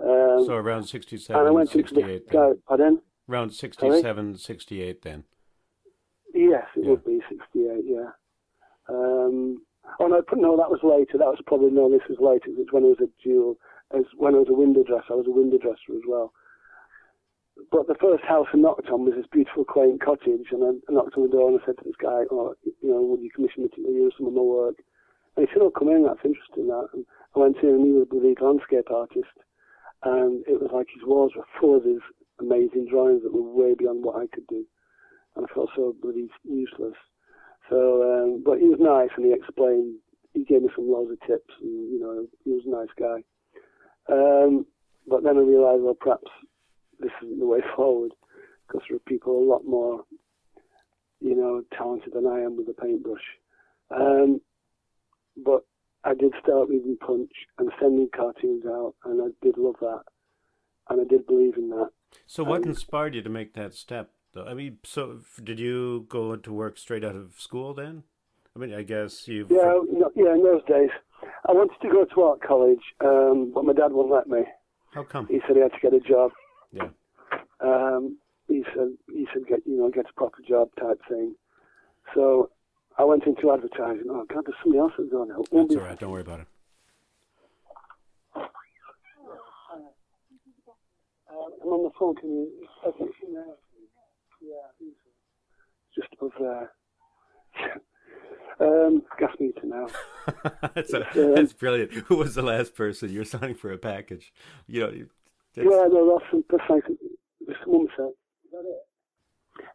Um, 0.00 0.44
So 0.46 0.54
around 0.54 0.84
67, 0.84 1.38
and 1.38 1.46
I 1.46 1.52
67, 1.52 1.54
went 1.54 1.74
into 1.74 1.94
the 1.94 2.00
68 2.00 2.28
guy. 2.30 2.38
then. 2.48 2.62
Pardon? 2.66 3.02
Around 3.28 3.50
67, 3.52 4.38
68 4.38 5.02
then. 5.02 5.24
Yes, 6.32 6.64
it 6.74 6.84
Yeah. 6.84 6.90
would 6.90 7.04
be 7.04 7.20
sixty-eight. 7.28 7.84
Yeah. 7.84 8.10
Um, 8.88 9.62
oh 9.98 10.06
no, 10.06 10.22
no, 10.34 10.56
that 10.56 10.70
was 10.70 10.80
later. 10.82 11.18
That 11.18 11.26
was 11.28 11.40
probably 11.46 11.70
no. 11.70 11.90
This 11.90 12.00
was 12.08 12.18
later. 12.18 12.46
It's 12.58 12.72
when 12.72 12.84
I 12.84 12.88
was 12.88 13.00
a 13.00 13.08
jewel. 13.22 13.56
As 13.92 14.04
when 14.16 14.34
I 14.34 14.38
was 14.38 14.48
a 14.48 14.54
window 14.54 14.82
dresser, 14.84 15.12
I 15.12 15.16
was 15.16 15.26
a 15.26 15.30
window 15.30 15.58
dresser 15.58 15.94
as 15.94 16.06
well. 16.06 16.32
But 17.70 17.88
the 17.88 17.98
first 18.00 18.24
house 18.24 18.46
I 18.52 18.56
knocked 18.56 18.88
on 18.88 19.04
was 19.04 19.14
this 19.14 19.26
beautiful, 19.26 19.64
quaint 19.64 20.00
cottage, 20.00 20.48
and 20.50 20.64
I 20.64 20.92
knocked 20.92 21.16
on 21.16 21.24
the 21.24 21.28
door 21.28 21.50
and 21.50 21.60
I 21.60 21.66
said 21.66 21.76
to 21.78 21.84
this 21.84 21.96
guy, 21.96 22.24
"Oh, 22.30 22.54
you 22.64 22.90
know, 22.90 23.02
would 23.02 23.20
you 23.20 23.30
commission 23.30 23.64
me 23.64 23.68
to 23.68 23.82
do 23.82 24.10
some 24.16 24.26
of 24.28 24.32
my 24.32 24.40
work?" 24.40 24.82
And 25.36 25.46
he 25.46 25.52
said, 25.52 25.62
"Oh, 25.62 25.70
come 25.70 25.88
in. 25.88 26.04
That's 26.04 26.24
interesting." 26.24 26.68
That. 26.68 26.88
And 26.94 27.04
I 27.34 27.38
went 27.40 27.58
in, 27.58 27.68
and 27.70 27.86
he 27.86 27.92
was 27.92 28.02
a 28.02 28.06
bloody 28.06 28.34
landscape 28.40 28.90
artist, 28.90 29.34
and 30.04 30.46
it 30.46 30.60
was 30.60 30.70
like 30.72 30.88
his 30.94 31.04
walls 31.04 31.34
were 31.34 31.46
full 31.60 31.76
of 31.76 31.84
his 31.84 32.00
amazing 32.38 32.86
drawings 32.86 33.22
that 33.22 33.32
were 33.32 33.42
way 33.42 33.74
beyond 33.74 34.04
what 34.04 34.16
I 34.16 34.26
could 34.28 34.46
do, 34.46 34.64
and 35.36 35.44
I 35.44 35.52
felt 35.52 35.70
so 35.76 35.92
bloody 36.00 36.30
useless. 36.44 36.96
So, 37.68 38.02
um, 38.02 38.42
but 38.44 38.58
he 38.58 38.68
was 38.68 38.80
nice, 38.80 39.10
and 39.16 39.26
he 39.26 39.32
explained. 39.32 39.98
He 40.32 40.44
gave 40.44 40.62
me 40.62 40.70
some 40.76 40.88
loads 40.88 41.10
of 41.10 41.20
tips, 41.26 41.52
and 41.60 41.92
you 41.92 41.98
know, 42.00 42.26
he 42.44 42.52
was 42.52 42.64
a 42.64 42.70
nice 42.70 42.94
guy. 42.96 43.24
Um, 44.10 44.66
but 45.06 45.22
then 45.22 45.36
I 45.36 45.40
realised, 45.40 45.82
well, 45.82 45.94
perhaps 45.98 46.28
this 46.98 47.10
isn't 47.22 47.38
the 47.38 47.46
way 47.46 47.60
forward, 47.76 48.12
because 48.66 48.82
there 48.88 48.96
are 48.96 49.00
people 49.00 49.38
a 49.38 49.48
lot 49.50 49.64
more, 49.66 50.04
you 51.20 51.34
know, 51.36 51.62
talented 51.76 52.12
than 52.14 52.26
I 52.26 52.40
am 52.40 52.56
with 52.56 52.68
a 52.68 52.80
paintbrush. 52.80 53.22
Um, 53.90 54.40
but 55.36 55.64
I 56.04 56.14
did 56.14 56.32
start 56.42 56.68
reading 56.68 56.96
Punch 57.04 57.30
and 57.58 57.70
sending 57.80 58.08
cartoons 58.14 58.64
out, 58.66 58.94
and 59.04 59.20
I 59.22 59.26
did 59.44 59.58
love 59.58 59.76
that, 59.80 60.02
and 60.88 61.00
I 61.00 61.04
did 61.04 61.26
believe 61.26 61.56
in 61.56 61.70
that. 61.70 61.90
So 62.26 62.42
what 62.42 62.62
Um, 62.62 62.70
inspired 62.70 63.14
you 63.14 63.22
to 63.22 63.30
make 63.30 63.54
that 63.54 63.74
step? 63.74 64.12
Though? 64.32 64.44
I 64.44 64.54
mean, 64.54 64.78
so 64.84 65.20
did 65.42 65.58
you 65.58 66.06
go 66.08 66.32
into 66.32 66.52
work 66.52 66.78
straight 66.78 67.04
out 67.04 67.16
of 67.16 67.34
school 67.40 67.74
then? 67.74 68.04
I 68.54 68.58
mean, 68.60 68.72
I 68.72 68.82
guess 68.82 69.26
you. 69.28 69.46
Yeah, 69.50 69.80
no, 69.92 70.10
yeah. 70.14 70.34
In 70.34 70.42
those 70.42 70.64
days, 70.64 70.90
I 71.48 71.52
wanted 71.52 71.80
to 71.82 71.88
go 71.88 72.04
to 72.04 72.22
art 72.22 72.40
college, 72.42 72.82
um, 73.04 73.52
but 73.54 73.64
my 73.64 73.72
dad 73.72 73.92
wouldn't 73.92 74.14
let 74.14 74.28
me. 74.28 74.44
How 74.92 75.04
come? 75.04 75.26
He 75.28 75.40
said 75.46 75.56
he 75.56 75.62
had 75.62 75.72
to 75.72 75.80
get 75.80 75.94
a 75.94 76.00
job. 76.00 76.32
Yeah. 76.72 76.88
Um, 77.60 78.18
he 78.48 78.64
said 78.74 78.88
he 79.08 79.26
said 79.32 79.46
get 79.48 79.60
you 79.66 79.78
know 79.78 79.90
get 79.90 80.06
a 80.10 80.12
proper 80.14 80.42
job 80.46 80.68
type 80.78 81.00
thing. 81.08 81.34
So 82.14 82.50
I 82.98 83.04
went 83.04 83.24
into 83.24 83.52
advertising. 83.52 84.06
Oh 84.10 84.24
God, 84.28 84.44
there's 84.46 84.56
somebody 84.62 84.80
else 84.80 84.92
that's 84.98 85.10
going 85.10 85.30
out. 85.30 85.46
That's 85.52 85.76
all 85.76 85.82
right. 85.82 85.98
Don't 85.98 86.10
worry 86.10 86.22
about 86.22 86.40
it. 86.40 86.46
Um, 91.30 91.50
I'm 91.62 91.68
on 91.68 91.84
the 91.84 91.90
phone. 91.98 92.16
Can 92.16 92.30
you? 92.30 92.48
I 92.86 92.90
think 92.98 93.10
she 93.20 93.32
now. 93.32 93.54
Yeah. 94.42 94.86
Just 95.94 96.08
above 96.14 96.32
there. 96.40 96.72
Um, 98.60 99.02
gas 99.18 99.32
meter 99.40 99.60
now. 99.64 99.86
that's, 100.74 100.92
a, 100.92 101.06
that's 101.34 101.52
brilliant. 101.52 101.92
Who 101.92 102.16
was 102.16 102.34
the 102.34 102.42
last 102.42 102.74
person 102.74 103.10
you're 103.10 103.24
signing 103.24 103.54
for 103.54 103.72
a 103.72 103.78
package? 103.78 104.32
You 104.66 104.80
know, 104.82 104.90
you- 104.90 105.10
that's, 105.54 105.64
Yeah, 105.68 105.88
no, 105.90 106.18
that's 106.32 106.44
that's 106.48 106.70
like 106.70 106.84
one 107.66 107.88
sec. 107.96 108.06
Is 108.06 108.50
that 108.52 108.60
it? 108.60 108.86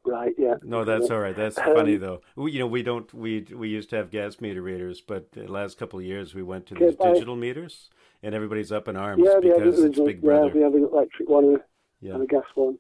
Right. 0.05 0.33
Yeah. 0.37 0.55
no, 0.63 0.85
that's 0.85 1.09
all 1.11 1.19
right. 1.19 1.35
That's 1.35 1.57
Um, 1.57 1.75
funny 1.75 1.97
though. 1.97 2.21
We, 2.35 2.53
you 2.53 2.59
know, 2.59 2.67
we 2.67 2.81
don't. 2.81 3.13
We 3.13 3.45
we 3.53 3.67
used 3.69 3.89
to 3.89 3.97
have 3.97 4.09
gas 4.09 4.39
meter 4.39 4.61
readers, 4.61 5.01
but 5.01 5.33
the 5.33 5.51
last 5.51 5.77
couple 5.77 5.99
of 5.99 6.05
years 6.05 6.33
we 6.33 6.43
went 6.43 6.65
to 6.67 6.75
these 6.75 6.95
digital 6.95 7.35
meters, 7.35 7.89
and 8.23 8.33
everybody's 8.33 8.71
up 8.71 8.87
in 8.87 8.95
arms 8.95 9.21
Yeah, 9.25 9.39
because 9.41 9.83
it's 9.83 9.99
Big 9.99 10.23
yeah, 10.23 10.45
we 10.45 10.61
have 10.61 10.73
an 10.75 10.85
electric 10.91 11.27
one 11.27 11.57
Yeah. 11.99 12.13
and 12.13 12.23
a 12.23 12.25
gas 12.27 12.43
one. 12.55 12.77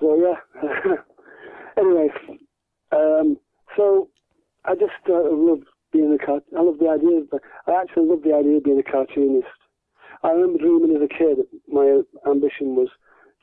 So 0.00 0.16
yeah. 0.62 0.94
anyway, 1.76 2.08
um, 2.92 3.38
so 3.76 4.08
I 4.64 4.74
just 4.74 4.92
uh, 5.08 5.28
love 5.30 5.60
being 5.92 6.16
a 6.20 6.24
cart. 6.24 6.42
I 6.56 6.62
love 6.62 6.78
the 6.78 6.88
idea. 6.88 7.20
Of, 7.20 7.28
I 7.66 7.80
actually 7.80 8.08
love 8.08 8.22
the 8.22 8.34
idea 8.34 8.56
of 8.56 8.64
being 8.64 8.80
a 8.80 8.90
cartoonist. 8.90 9.46
I 10.22 10.30
remember 10.30 10.58
dreaming 10.58 10.96
as 10.96 11.02
a 11.02 11.08
kid. 11.08 11.38
That 11.38 11.48
my 11.68 12.00
ambition 12.30 12.74
was 12.76 12.88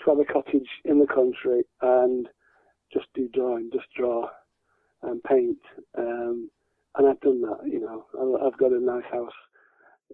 to 0.03 0.11
have 0.11 0.19
a 0.19 0.25
cottage 0.25 0.67
in 0.85 0.99
the 0.99 1.07
country 1.07 1.63
and 1.81 2.27
just 2.91 3.05
do 3.13 3.29
drawing, 3.33 3.69
just 3.71 3.85
draw 3.95 4.29
and 5.03 5.23
paint. 5.23 5.59
Um, 5.97 6.49
and 6.97 7.07
I've 7.07 7.21
done 7.21 7.41
that. 7.41 7.59
You 7.65 7.81
know, 7.81 8.05
I've 8.45 8.57
got 8.57 8.71
a 8.71 8.79
nice 8.79 9.09
house 9.11 9.37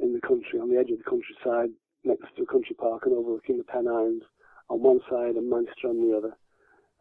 in 0.02 0.14
the 0.14 0.22
country, 0.22 0.60
on 0.60 0.70
the 0.70 0.78
edge 0.78 0.92
of 0.92 1.00
the 1.00 1.10
countryside, 1.10 1.70
next 2.04 2.36
to 2.36 2.44
a 2.44 2.46
country 2.46 2.76
park 2.76 3.04
and 3.06 3.14
overlooking 3.14 3.58
the 3.58 3.64
Pennines 3.64 4.24
on 4.70 4.82
one 4.82 5.00
side 5.10 5.36
and 5.36 5.50
Manchester 5.50 5.90
on 5.90 6.08
the 6.08 6.18
other. 6.18 6.38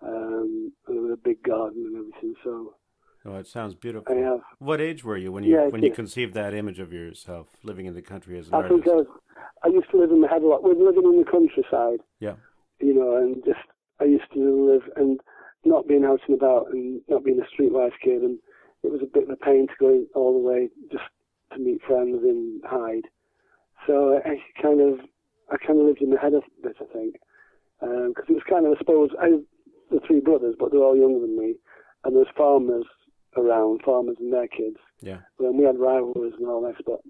Um, 0.03 0.73
a 0.89 1.17
big 1.17 1.43
garden 1.43 1.85
and 1.87 1.97
everything. 1.97 2.35
So 2.45 2.75
Oh, 3.27 3.37
it 3.37 3.47
sounds 3.47 3.75
I 3.75 3.79
beautiful. 3.81 4.15
have. 4.23 4.41
What 4.59 4.81
age 4.81 5.05
were 5.05 5.17
you 5.17 5.33
when 5.33 5.43
you 5.45 5.55
Yeah, 5.57 5.67
when 5.69 5.83
you 5.83 5.91
conceived 5.93 6.35
that 6.35 6.55
image 6.55 6.79
of 6.79 6.93
yourself 6.93 7.49
living 7.65 7.87
in 7.87 7.95
the 7.95 8.03
country 8.03 8.39
as 8.39 8.49
an 8.49 8.55
I 8.55 8.59
artist? 8.59 8.73
think 8.85 8.89
I, 8.89 8.97
was, 8.97 9.07
I 9.65 9.69
used 9.69 9.91
to 9.91 9.97
live 9.99 10.11
in 10.11 10.21
my 10.21 10.29
head 10.29 10.43
a 10.43 10.47
lot. 10.47 10.63
We're 10.63 10.75
living 10.75 11.05
in 11.05 11.19
the 11.25 11.31
countryside, 11.31 12.01
Yeah. 12.21 12.35
you 12.81 12.95
know, 12.95 13.17
and 13.17 13.43
just 13.45 13.59
I 14.01 14.05
used 14.05 14.31
to 14.35 14.67
live 14.71 14.83
and 14.97 15.19
not 15.65 15.89
being 15.89 16.05
out 16.05 16.21
and 16.29 16.37
about 16.37 16.69
and 16.71 17.01
not 17.09 17.25
being 17.25 17.41
a 17.41 17.45
streetwise 17.63 17.93
kid, 18.03 18.23
and 18.23 18.39
it 18.85 18.93
was 18.93 19.01
a 19.03 19.07
bit 19.07 19.25
of 19.25 19.31
a 19.31 19.37
pain 19.37 19.67
to 19.67 19.75
go 19.81 20.05
all 20.15 20.33
the 20.33 20.47
way 20.49 20.69
just 20.93 21.05
to 21.53 21.59
meet 21.59 21.83
friends 21.83 22.23
in 22.23 22.61
Hyde. 22.65 23.07
So 23.87 24.21
I 24.25 24.37
kind 24.63 24.81
of, 24.81 25.01
I 25.51 25.57
kind 25.67 25.81
of 25.81 25.87
lived 25.87 26.03
in 26.03 26.11
my 26.11 26.21
head 26.21 26.35
a 26.35 26.41
bit, 26.63 26.77
I 26.81 26.85
think, 26.93 27.17
um, 27.83 28.09
because 28.15 28.27
it 28.29 28.35
was 28.35 28.43
kind 28.49 28.67
of, 28.67 28.75
I 28.75 28.79
suppose, 28.79 29.11
I 29.21 29.39
the 29.91 30.01
three 30.07 30.21
brothers, 30.21 30.55
but 30.59 30.71
they're 30.71 30.83
all 30.83 30.97
younger 30.97 31.21
than 31.21 31.37
me, 31.39 31.55
and 32.05 32.15
there's 32.15 32.27
farmers 32.37 32.85
around, 33.37 33.83
farmers 33.85 34.17
and 34.21 34.33
their 34.33 34.49
kids. 34.49 34.77
Yeah. 35.01 35.19
When 35.37 35.57
we 35.57 35.65
had 35.65 35.79
rivalries 35.79 36.35
and 36.39 36.49
all 36.49 36.63
this, 36.63 36.77
but 36.85 37.01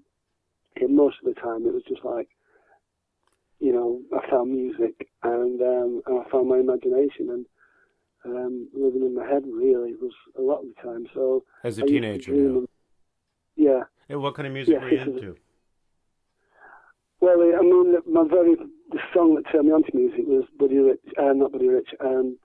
yeah, 0.79 0.87
most 0.89 1.17
of 1.23 1.33
the 1.33 1.39
time 1.39 1.65
it 1.65 1.73
was 1.73 1.83
just 1.87 2.03
like, 2.03 2.27
you 3.59 3.71
know, 3.73 4.01
I 4.15 4.29
found 4.29 4.51
music 4.51 5.07
and 5.23 5.61
um, 5.61 6.01
and 6.05 6.19
I 6.25 6.29
found 6.29 6.47
my 6.49 6.57
imagination 6.59 7.29
and 7.29 7.45
um, 8.25 8.67
living 8.73 9.01
in 9.03 9.15
my 9.15 9.25
head 9.25 9.43
really 9.47 9.95
was 9.95 10.11
a 10.37 10.41
lot 10.41 10.59
of 10.59 10.65
the 10.75 10.81
time. 10.81 11.07
So 11.13 11.43
As 11.63 11.79
a 11.79 11.83
I 11.83 11.87
teenager 11.87 12.33
and- 12.33 12.67
yeah. 13.55 13.83
And 14.09 14.21
what 14.21 14.35
kind 14.35 14.47
of 14.47 14.53
music 14.53 14.75
Yeah, 14.75 14.81
were 14.83 14.89
you 14.91 14.99
into? 14.99 15.35
Well, 17.19 17.41
I 17.41 17.61
mean, 17.61 17.95
my 18.11 18.23
very 18.29 18.55
the 18.55 18.99
song 19.13 19.35
that 19.35 19.51
turned 19.51 19.67
me 19.67 19.73
onto 19.73 19.89
music 19.97 20.21
was 20.27 20.45
Buddy 20.59 20.77
Rich, 20.77 20.99
uh, 21.17 21.33
not 21.33 21.51
Buddy 21.51 21.67
Rich, 21.67 21.89
um, 21.99 22.37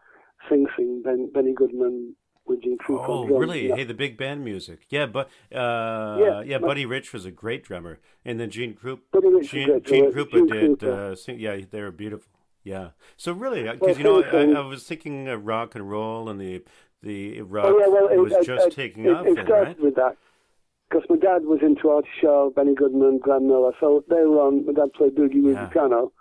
Sing 0.49 0.67
Sing, 0.77 1.03
ben, 1.05 1.31
Benny 1.33 1.53
Goodman 1.53 2.17
with 2.47 2.63
Gene 2.63 2.79
Krupa. 2.79 3.05
Oh, 3.09 3.25
really? 3.27 3.69
Yeah. 3.69 3.77
Hey, 3.77 3.85
the 3.85 3.95
big 3.95 4.17
band 4.17 4.45
music. 4.45 4.81
Yeah, 4.89 5.07
but 5.07 5.29
uh, 5.55 6.19
Yeah, 6.21 6.43
yeah, 6.43 6.59
my- 6.59 6.69
Buddy 6.69 6.87
Rich 6.87 7.13
was 7.13 7.25
a 7.25 7.31
great 7.31 7.65
drummer, 7.65 7.99
and 8.25 8.39
then 8.41 8.51
Gene 8.51 8.75
Krupa. 8.75 9.01
Buddy 9.13 9.29
Rich 9.29 9.51
Gene, 9.51 9.83
Gene 9.85 10.11
drummer. 10.11 10.27
Krupa 10.31 10.49
did. 10.53 10.79
Krupa. 10.79 10.89
Uh, 11.13 11.15
sing, 11.17 11.39
yeah, 11.39 11.57
they 11.71 11.81
were 11.81 11.91
beautiful. 11.91 12.31
Yeah. 12.65 12.91
So 13.17 13.33
really, 13.33 13.63
because 13.65 13.81
Well, 13.81 13.99
you 13.99 14.05
know, 14.05 14.23
I, 14.57 14.61
I 14.61 14.67
was 14.67 14.85
thinking 14.85 15.29
of 15.29 15.45
rock 15.47 15.75
and 15.75 15.89
roll, 15.91 16.29
and 16.29 16.41
the 16.41 16.63
the 17.03 17.41
rock 17.43 17.67
Oh 17.67 17.79
yeah, 17.81 17.89
well, 17.89 18.09
it 18.09 18.19
was 18.19 18.33
it- 18.33 18.45
just 18.47 18.69
it- 18.69 18.73
taking 18.75 19.05
it, 19.07 19.11
off, 19.13 19.27
It 19.27 19.35
then, 19.37 19.47
started 19.47 19.67
right? 19.69 19.81
with 19.81 19.95
that 19.97 20.17
because 20.89 21.05
my 21.09 21.17
dad 21.17 21.45
was 21.45 21.59
into 21.63 21.89
Artie 21.91 22.09
Shaw, 22.21 22.51
Benny 22.51 22.75
Goodman, 22.75 23.19
Graham 23.19 23.49
Miller, 23.49 23.73
so 23.81 24.05
they 24.09 24.17
were 24.17 24.41
on. 24.43 24.67
My 24.67 24.73
dad 24.73 24.93
played 24.93 25.15
boogie 25.17 25.43
with 25.43 25.55
Yeah. 25.55 25.65
the 25.65 25.71
piano, 25.71 26.13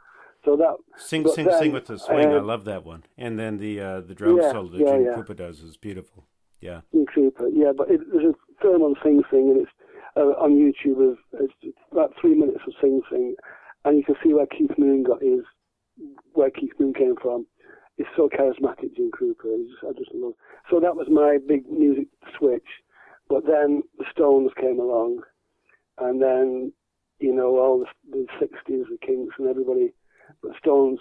so 0.43 0.55
that 0.57 0.75
Sing, 0.97 1.27
sing, 1.27 1.45
then, 1.45 1.59
sing 1.59 1.71
with 1.71 1.85
the 1.85 1.99
swing. 1.99 2.29
I 2.29 2.39
love 2.39 2.65
that 2.65 2.83
one. 2.83 3.03
And 3.17 3.37
then 3.37 3.57
the 3.57 3.79
uh, 3.79 4.01
the 4.01 4.15
drum 4.15 4.37
Yeah, 4.37 4.51
solo 4.51 4.69
that 4.69 4.79
yeah, 4.79 4.91
Gene 4.91 5.05
yeah. 5.05 5.13
Krupa 5.13 5.35
does 5.35 5.59
is 5.61 5.77
beautiful. 5.77 6.25
Yeah. 6.59 6.81
Gene 6.91 7.05
Krupa, 7.05 7.49
yeah. 7.53 7.71
But 7.75 7.91
it, 7.91 8.01
there's 8.11 8.33
a 8.33 8.61
film 8.61 8.81
on 8.81 8.95
Sing 9.03 9.21
Sing, 9.29 9.51
and 9.51 9.61
it's 9.61 9.71
uh, 10.17 10.41
on 10.41 10.55
YouTube. 10.55 11.11
Of 11.11 11.17
it's 11.39 11.53
about 11.91 12.13
three 12.19 12.33
minutes 12.33 12.61
of 12.67 12.73
Sing 12.81 13.01
Sing, 13.09 13.35
and 13.85 13.97
you 13.97 14.03
can 14.03 14.15
see 14.23 14.33
where 14.33 14.47
Keith 14.47 14.77
Moon 14.77 15.03
got 15.03 15.21
his, 15.21 15.41
where 16.33 16.49
Keith 16.49 16.73
Moon 16.79 16.93
came 16.93 17.15
from. 17.21 17.45
He's 17.97 18.07
so 18.15 18.29
charismatic, 18.29 18.95
Gene 18.95 19.11
Krupa. 19.11 19.57
He's 19.57 19.69
just, 19.69 19.83
I 19.83 19.91
just 19.97 20.13
love. 20.13 20.33
So 20.69 20.79
that 20.79 20.95
was 20.95 21.07
my 21.09 21.37
big 21.47 21.69
music 21.69 22.07
switch. 22.37 22.67
But 23.29 23.45
then 23.45 23.83
the 23.97 24.05
Stones 24.11 24.51
came 24.59 24.79
along, 24.79 25.21
and 25.99 26.21
then 26.21 26.73
you 27.19 27.33
know 27.33 27.59
all 27.59 27.79
the, 27.79 27.85
the 28.11 28.25
'60s, 28.41 28.85
the 28.89 28.97
Kinks, 29.05 29.35
and 29.37 29.47
everybody. 29.47 29.93
The 30.43 30.53
Stones 30.59 30.99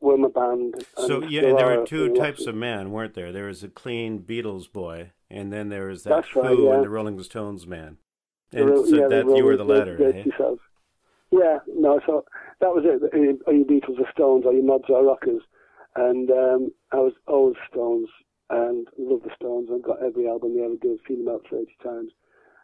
were 0.00 0.16
my 0.18 0.28
band. 0.28 0.74
and 0.74 1.06
So 1.06 1.22
yeah, 1.22 1.42
there 1.42 1.72
are 1.72 1.80
were 1.80 1.86
two 1.86 2.14
types 2.14 2.46
of- 2.46 2.54
men, 2.54 2.90
weren't 2.90 3.14
there? 3.14 3.32
There 3.32 3.46
was 3.46 3.62
a 3.62 3.68
clean 3.68 4.20
Beatles 4.20 4.70
boy, 4.70 5.12
and 5.30 5.52
then 5.52 5.68
there 5.68 5.86
was 5.86 6.02
that 6.04 6.10
That's 6.10 6.28
Who 6.30 6.42
right, 6.42 6.58
yeah. 6.58 6.74
and 6.74 6.84
the 6.84 6.88
Rolling 6.90 7.22
Stones 7.22 7.66
man. 7.66 7.98
And 8.52 8.68
Ro- 8.70 8.84
so 8.84 8.96
yeah, 8.96 9.08
that 9.08 9.26
the 9.26 9.36
you 9.36 9.44
were 9.44 9.56
the 9.56 9.64
latter, 9.64 9.96
eh? 10.14 10.24
Yeah, 11.30 11.60
no, 11.66 11.98
so 12.04 12.24
that 12.60 12.74
was 12.74 12.84
it. 12.84 13.02
Are 13.46 13.52
you 13.52 13.64
Beatles 13.64 13.98
or 13.98 14.10
Stones? 14.12 14.44
Are 14.44 14.52
you 14.52 14.62
mods 14.62 14.84
or 14.90 15.02
rockers? 15.04 15.42
And 15.96 16.30
um, 16.30 16.70
I 16.92 16.96
was 16.96 17.12
always 17.26 17.56
Stones 17.70 18.08
and 18.50 18.86
love 18.98 19.22
the 19.22 19.30
Stones. 19.36 19.70
I've 19.72 19.82
got 19.82 20.02
every 20.02 20.28
album 20.28 20.54
they 20.56 20.62
ever 20.64 20.76
did, 20.76 20.98
seen 21.08 21.24
them 21.24 21.34
out 21.34 21.46
30 21.50 21.66
times. 21.82 22.12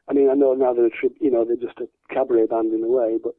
I 0.08 0.12
mean, 0.12 0.28
I 0.30 0.34
know 0.34 0.52
now 0.54 0.74
they're 0.74 0.86
a 0.86 0.90
trip, 0.90 1.14
you 1.20 1.30
know, 1.30 1.44
they're 1.44 1.56
just 1.56 1.78
a 1.80 1.88
cabaret 2.12 2.46
band 2.46 2.72
in 2.74 2.82
a 2.84 2.88
way, 2.88 3.16
but 3.22 3.34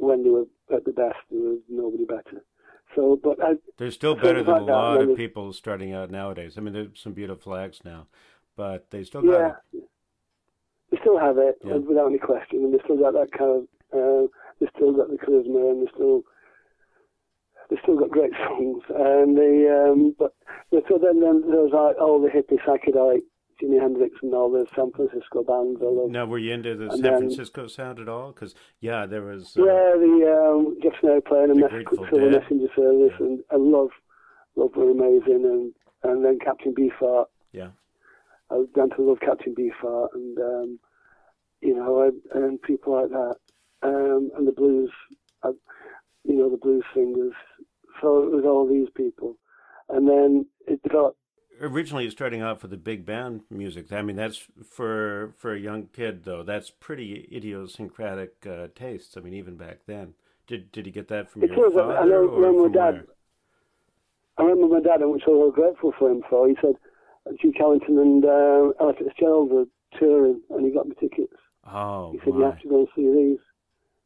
when 0.00 0.22
they 0.22 0.30
were 0.30 0.46
at 0.74 0.84
the 0.84 0.92
best, 0.92 1.18
there 1.30 1.40
was 1.40 1.58
nobody 1.68 2.04
better. 2.04 2.44
So, 2.96 3.18
but 3.22 3.42
I, 3.42 3.52
They're 3.78 3.90
still 3.90 4.14
better 4.14 4.42
than 4.42 4.56
a 4.56 4.64
lot 4.64 5.00
of 5.00 5.14
people 5.16 5.52
starting 5.52 5.92
out 5.92 6.10
nowadays. 6.10 6.58
I 6.58 6.60
mean, 6.60 6.74
there's 6.74 7.00
some 7.00 7.12
beautiful 7.12 7.54
acts 7.54 7.84
now, 7.84 8.06
but 8.56 8.90
they 8.90 9.04
still 9.04 9.22
got 9.22 9.40
yeah, 9.40 9.52
it. 9.72 9.84
they 10.90 10.98
still 11.00 11.18
have 11.18 11.38
it 11.38 11.58
Yeah. 11.64 11.76
without 11.78 12.08
any 12.08 12.18
question, 12.18 12.64
and 12.64 12.74
they 12.74 12.78
still 12.84 12.98
got 12.98 13.12
that 13.14 13.30
kind 13.32 13.50
of, 13.50 13.62
uh, 13.92 14.26
they 14.60 14.66
still 14.76 14.92
got 14.92 15.08
the 15.08 15.16
charisma, 15.16 15.70
and 15.70 15.86
they 15.86 15.90
still, 15.94 16.22
they 17.70 17.76
still 17.82 17.96
got 17.98 18.10
great 18.10 18.32
songs, 18.48 18.82
and 18.88 19.36
they, 19.36 19.68
um, 19.70 20.14
but 20.18 20.34
but 20.70 20.84
so 20.88 20.98
then 20.98 21.20
then 21.20 21.42
there 21.48 21.62
was 21.62 21.72
like 21.72 21.96
all 22.00 22.20
the 22.20 22.28
hippie 22.28 22.58
psychedelic, 22.66 23.22
Jimi 23.62 23.80
Hendrix 23.80 24.16
and 24.22 24.34
all 24.34 24.50
the 24.50 24.66
San 24.74 24.90
Francisco 24.92 25.42
bands. 25.42 25.80
All 25.82 25.94
those. 25.96 26.10
Now, 26.10 26.26
were 26.26 26.38
you 26.38 26.52
into 26.52 26.74
the 26.76 26.84
And 26.84 26.92
San 26.94 27.02
then- 27.02 27.18
Francisco 27.18 27.66
sound 27.66 27.98
at 28.00 28.08
all? 28.08 28.32
Because 28.32 28.54
yeah, 28.80 29.06
there 29.06 29.22
was. 29.22 29.56
Uh, 29.56 29.64
Yeah, 29.64 29.92
the 29.96 30.52
um, 30.54 30.76
Jefferson 30.82 31.08
Airplane 31.10 31.50
and 31.50 31.56
The 31.58 31.62
Mess 31.62 31.70
Grateful 31.70 31.98
Quicksilver 31.98 32.30
Dead. 32.30 32.42
Messenger 32.42 32.68
Service, 32.76 33.12
Yeah. 33.20 33.26
and 33.26 33.40
I 33.50 33.56
love, 33.56 33.90
love 34.56 34.74
were 34.76 34.90
amazing, 34.90 35.44
and 35.44 35.74
and 36.02 36.24
then 36.24 36.38
Captain 36.38 36.74
Beefheart. 36.74 37.26
Yeah. 37.52 37.70
I 38.50 38.54
was 38.54 38.68
down 38.74 38.90
to 38.90 39.02
love 39.02 39.20
Captain 39.20 39.54
Beefheart, 39.54 40.08
and 40.14 40.38
um, 40.38 40.78
you 41.60 41.74
know, 41.74 42.02
I, 42.02 42.38
and 42.38 42.60
people 42.62 42.94
like 42.94 43.10
that, 43.10 43.36
um, 43.82 44.30
and 44.36 44.46
the 44.48 44.52
blues, 44.52 44.90
I, 45.44 45.50
you 46.24 46.36
know, 46.36 46.48
the 46.50 46.56
blues 46.56 46.84
singers. 46.94 47.34
So 48.00 48.22
it 48.24 48.32
was 48.32 48.44
all 48.46 48.66
these 48.66 48.88
people, 48.96 49.36
and 49.90 50.08
then 50.08 50.46
it 50.66 50.82
developed. 50.82 51.18
Originally 51.60 52.08
starting 52.10 52.40
out 52.40 52.62
with 52.62 52.70
the 52.70 52.76
big 52.76 53.04
band 53.04 53.42
music. 53.50 53.92
I 53.92 54.02
mean, 54.02 54.16
that's 54.16 54.42
for 54.64 55.34
for 55.36 55.54
a 55.54 55.58
young 55.58 55.88
kid 55.92 56.24
though. 56.24 56.42
That's 56.42 56.70
pretty 56.70 57.28
idiosyncratic 57.32 58.46
uh, 58.46 58.68
tastes. 58.74 59.16
I 59.16 59.20
mean, 59.20 59.34
even 59.34 59.56
back 59.56 59.80
then. 59.86 60.14
Did 60.46 60.72
did 60.72 60.86
you 60.86 60.92
get 60.92 61.08
that 61.08 61.30
from 61.30 61.44
It 61.44 61.50
your 61.50 61.70
father 61.70 61.96
I 61.98 62.04
know 62.04 62.26
or 62.26 62.40
when 62.40 62.56
my 62.56 62.62
from 62.64 62.72
dad- 62.72 62.94
where? 62.94 63.04
I 64.38 64.42
remember 64.42 64.74
my 64.74 64.80
dad, 64.80 65.04
which 65.04 65.24
I 65.26 65.30
was 65.30 65.52
grateful 65.54 65.92
for 65.98 66.10
him 66.10 66.22
for. 66.30 66.48
He 66.48 66.56
said, 66.62 66.74
Duke 67.42 67.60
Ellington 67.60 67.98
and 67.98 68.24
uh, 68.24 68.72
Ella 68.80 68.94
Fitzgerald 68.98 69.52
are 69.52 69.98
touring, 69.98 70.40
and 70.48 70.64
he 70.64 70.72
got 70.72 70.88
me 70.88 70.94
tickets. 70.98 71.34
Oh, 71.70 72.12
He 72.12 72.18
said, 72.20 72.34
you 72.34 72.42
have 72.42 72.58
to 72.60 72.68
go 72.68 72.78
and 72.78 72.88
see 72.96 73.12
these. 73.12 73.38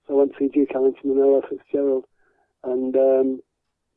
So 0.09 0.15
I 0.15 0.17
went 0.19 0.33
to 0.33 0.39
see 0.39 0.49
Duke 0.49 0.75
Ellington 0.75 1.11
and 1.11 1.21
Ella 1.21 1.41
Fitzgerald. 1.49 2.05
And, 2.65 2.97
um, 2.97 3.41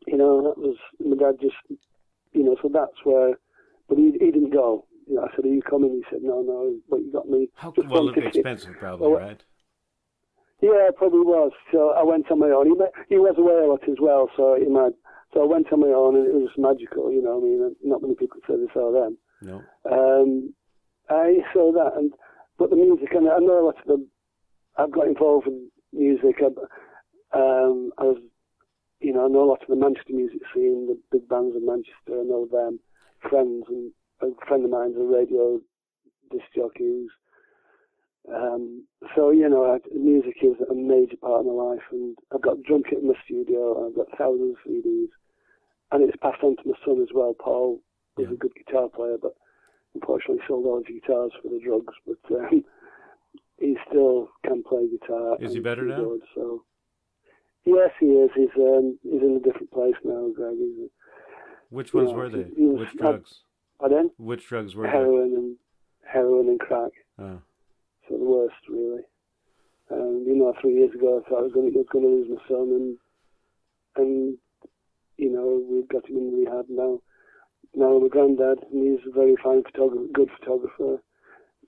you 0.05 0.15
know, 0.15 0.43
that 0.43 0.59
was, 0.59 0.77
my 1.03 1.15
dad 1.17 1.39
just, 1.41 1.55
you 2.33 2.43
know, 2.43 2.55
so 2.61 2.69
that's 2.71 3.03
where, 3.03 3.33
but 3.87 3.97
he, 3.97 4.11
he 4.19 4.31
didn't 4.31 4.51
go. 4.53 4.85
You 5.07 5.15
know, 5.15 5.23
I 5.23 5.35
said, 5.35 5.45
are 5.45 5.47
you 5.47 5.61
coming? 5.61 5.91
He 5.91 6.03
said, 6.09 6.19
no, 6.21 6.41
no, 6.41 6.75
but 6.89 6.97
you 6.97 7.11
got 7.11 7.29
me. 7.29 7.49
How 7.55 7.71
just 7.71 7.87
well 7.87 8.09
expensive, 8.09 8.75
probably, 8.79 9.07
Well, 9.07 9.19
right? 9.19 9.41
Yeah, 10.61 10.89
probably 10.95 11.21
was. 11.21 11.51
So 11.71 11.91
I 11.91 12.03
went 12.03 12.31
on 12.31 12.39
my 12.39 12.47
own. 12.47 12.67
He, 12.67 13.15
he 13.15 13.17
was 13.17 13.35
away 13.37 13.53
a 13.63 13.67
lot 13.67 13.87
as 13.87 13.97
well, 14.01 14.29
so 14.35 14.57
he 14.59 14.67
might. 14.67 14.93
So 15.33 15.43
I 15.43 15.45
went 15.45 15.71
on 15.71 15.81
my 15.81 15.87
own, 15.87 16.15
and 16.15 16.27
it 16.27 16.33
was 16.33 16.49
magical. 16.57 17.11
You 17.11 17.21
know, 17.21 17.37
I 17.37 17.43
mean, 17.43 17.75
not 17.83 18.01
many 18.01 18.15
people 18.15 18.39
say 18.47 18.55
they 18.55 18.73
saw 18.73 18.91
them. 18.91 19.17
No. 19.41 19.61
Um, 19.89 20.53
I 21.09 21.37
saw 21.53 21.71
that, 21.73 21.93
and 21.95 22.11
but 22.57 22.69
the 22.71 22.75
music, 22.75 23.09
and 23.13 23.29
I 23.29 23.37
know 23.37 23.63
a 23.63 23.67
lot 23.67 23.79
of 23.79 23.85
them. 23.87 24.07
I've 24.77 24.91
got 24.91 25.07
involved 25.07 25.47
in 25.47 25.69
music. 25.93 26.41
I, 26.41 26.47
um, 27.37 27.91
I 27.97 28.03
was, 28.03 28.17
you 28.99 29.13
know, 29.13 29.25
I 29.25 29.27
know 29.27 29.43
a 29.43 29.49
lot 29.51 29.61
of 29.61 29.67
the 29.67 29.75
Manchester 29.75 30.13
music 30.13 30.41
scene, 30.53 30.87
the 30.87 30.97
big 31.11 31.27
bands 31.29 31.55
of 31.55 31.61
Manchester. 31.63 32.21
I 32.21 32.23
know 32.23 32.47
them, 32.51 32.79
friends, 33.29 33.65
and 33.69 33.91
a 34.21 34.45
friend 34.47 34.65
of 34.65 34.71
mine's 34.71 34.95
a 34.97 35.03
radio 35.03 35.59
disc 36.31 36.45
jockey. 36.55 37.07
Um, 38.33 38.85
so 39.15 39.31
you 39.31 39.47
know, 39.47 39.63
I, 39.65 39.77
music 39.95 40.35
is 40.41 40.55
a 40.69 40.73
major 40.75 41.15
part 41.17 41.41
of 41.41 41.45
my 41.45 41.53
life, 41.53 41.83
and 41.91 42.17
I've 42.33 42.41
got 42.41 42.61
drum 42.63 42.83
kit 42.83 42.99
in 42.99 43.07
my 43.07 43.13
studio. 43.25 43.87
I've 43.87 43.95
got 43.95 44.07
thousands 44.17 44.57
of 44.65 44.71
CDs, 44.71 45.07
and 45.91 46.03
it's 46.03 46.17
passed 46.21 46.43
on 46.43 46.57
to 46.57 46.63
my 46.65 46.73
son 46.85 47.01
as 47.01 47.09
well. 47.13 47.33
Paul 47.39 47.79
was 48.17 48.27
Yeah. 48.27 48.33
a 48.33 48.37
good 48.37 48.53
guitar 48.55 48.89
player, 48.89 49.17
but 49.21 49.33
unfortunately 49.95 50.43
sold 50.47 50.65
all 50.65 50.77
his 50.83 50.87
guitars 51.01 51.31
for 51.41 51.49
the 51.49 51.59
drugs. 51.63 51.93
But 52.05 52.35
um, 52.37 52.65
he 53.59 53.77
still 53.89 54.29
can 54.45 54.61
play 54.63 54.89
guitar. 54.89 55.37
Is 55.39 55.53
he 55.53 55.59
better 55.61 55.83
now? 55.85 56.17
So 56.35 56.63
yes, 57.65 57.91
he 57.99 58.07
is. 58.07 58.29
He's 58.35 58.55
um, 58.57 58.99
he's 59.03 59.21
in 59.21 59.37
a 59.37 59.45
different 59.47 59.71
place 59.71 59.95
now, 60.03 60.29
Greg. 60.35 60.57
He's, 60.57 60.89
Which 61.69 61.93
ones 61.93 62.11
Yeah, 62.11 62.15
were 62.17 62.29
they? 62.29 62.43
he 62.55 62.65
was- 62.65 62.79
Which 62.79 62.97
drugs? 62.97 63.43
pardon? 63.79 64.11
Which 64.17 64.47
drugs 64.47 64.75
were 64.75 64.83
they? 64.83 64.89
Heroin 64.89 65.33
and 65.33 65.57
heroin 66.05 66.47
and 66.49 66.59
crack. 66.59 66.91
Oh. 67.19 67.41
So 68.07 68.17
the 68.17 68.23
worst, 68.23 68.55
really. 68.69 69.03
And 69.89 70.25
you 70.27 70.35
know, 70.35 70.53
three 70.61 70.73
years 70.75 70.93
ago, 70.93 71.21
I 71.25 71.29
thought 71.29 71.39
I 71.39 71.43
was 71.43 71.53
going 71.53 71.71
to, 71.71 71.77
was 71.77 71.87
going 71.91 72.05
to 72.05 72.11
lose 72.11 72.29
my 72.29 72.47
son, 72.47 72.69
and 72.69 72.97
and 73.97 74.37
you 75.17 75.29
know, 75.31 75.61
we've 75.69 75.87
got 75.89 76.07
him 76.09 76.17
in 76.17 76.37
rehab 76.39 76.65
now. 76.69 77.01
Now 77.75 77.95
I'm 77.97 78.03
a 78.05 78.09
granddad, 78.09 78.59
and 78.71 78.83
he's 78.99 79.05
a 79.07 79.11
very 79.11 79.35
fine 79.43 79.63
photographer, 79.63 80.07
good 80.13 80.29
photographer. 80.39 81.01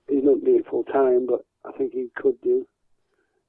He's 0.08 0.24
not 0.24 0.42
doing 0.44 0.60
it 0.60 0.66
full 0.68 0.84
time, 0.84 1.26
but 1.26 1.40
I 1.64 1.72
think 1.76 1.92
he 1.92 2.08
could 2.16 2.40
do. 2.42 2.66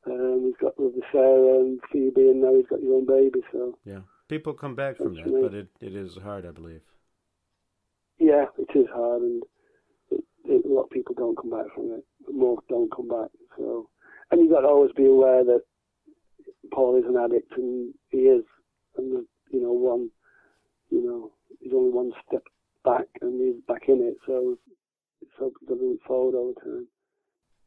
Um, 0.05 0.43
he's 0.45 0.57
got 0.59 0.79
lovely 0.79 1.01
Sarah 1.11 1.59
and 1.59 1.79
Phoebe, 1.91 2.29
and 2.29 2.41
now 2.41 2.55
he's 2.55 2.67
got 2.67 2.79
his 2.79 2.89
own 2.89 3.05
baby. 3.05 3.41
So 3.51 3.77
Yeah. 3.85 4.01
People 4.31 4.53
come 4.53 4.75
back 4.75 4.95
from 4.95 5.13
that, 5.15 5.25
but 5.41 5.53
it, 5.53 5.67
it 5.81 5.93
is 5.93 6.17
hard, 6.23 6.45
I 6.45 6.51
believe. 6.51 6.79
yeah, 8.17 8.45
it 8.57 8.77
is 8.79 8.87
hard, 8.93 9.21
and 9.23 9.43
it, 10.09 10.23
it, 10.45 10.65
a 10.65 10.73
lot 10.73 10.83
of 10.83 10.89
people 10.89 11.13
don't 11.15 11.35
come 11.35 11.49
back 11.51 11.65
from 11.75 11.91
it. 11.91 12.05
But 12.25 12.35
more 12.35 12.59
don't 12.69 12.89
come 12.95 13.09
back. 13.09 13.29
So, 13.57 13.89
and 14.31 14.39
you've 14.39 14.51
got 14.51 14.61
to 14.61 14.67
always 14.67 14.93
be 14.93 15.05
aware 15.05 15.43
that 15.43 15.63
Paul 16.73 16.97
is 16.97 17.03
an 17.09 17.17
addict, 17.21 17.51
and 17.57 17.93
he 18.07 18.19
is, 18.19 18.45
and 18.95 19.11
the, 19.13 19.25
you 19.51 19.61
know, 19.61 19.73
one, 19.73 20.09
you 20.89 21.03
know, 21.05 21.31
he's 21.59 21.73
only 21.73 21.91
one 21.91 22.13
step 22.25 22.43
back, 22.85 23.07
and 23.21 23.33
he's 23.41 23.61
back 23.67 23.89
in 23.89 23.99
it. 24.01 24.15
So, 24.25 24.57
he 25.19 25.25
doesn't 25.67 25.99
forward 26.07 26.35
all 26.37 26.53
the 26.55 26.61
time. 26.61 26.87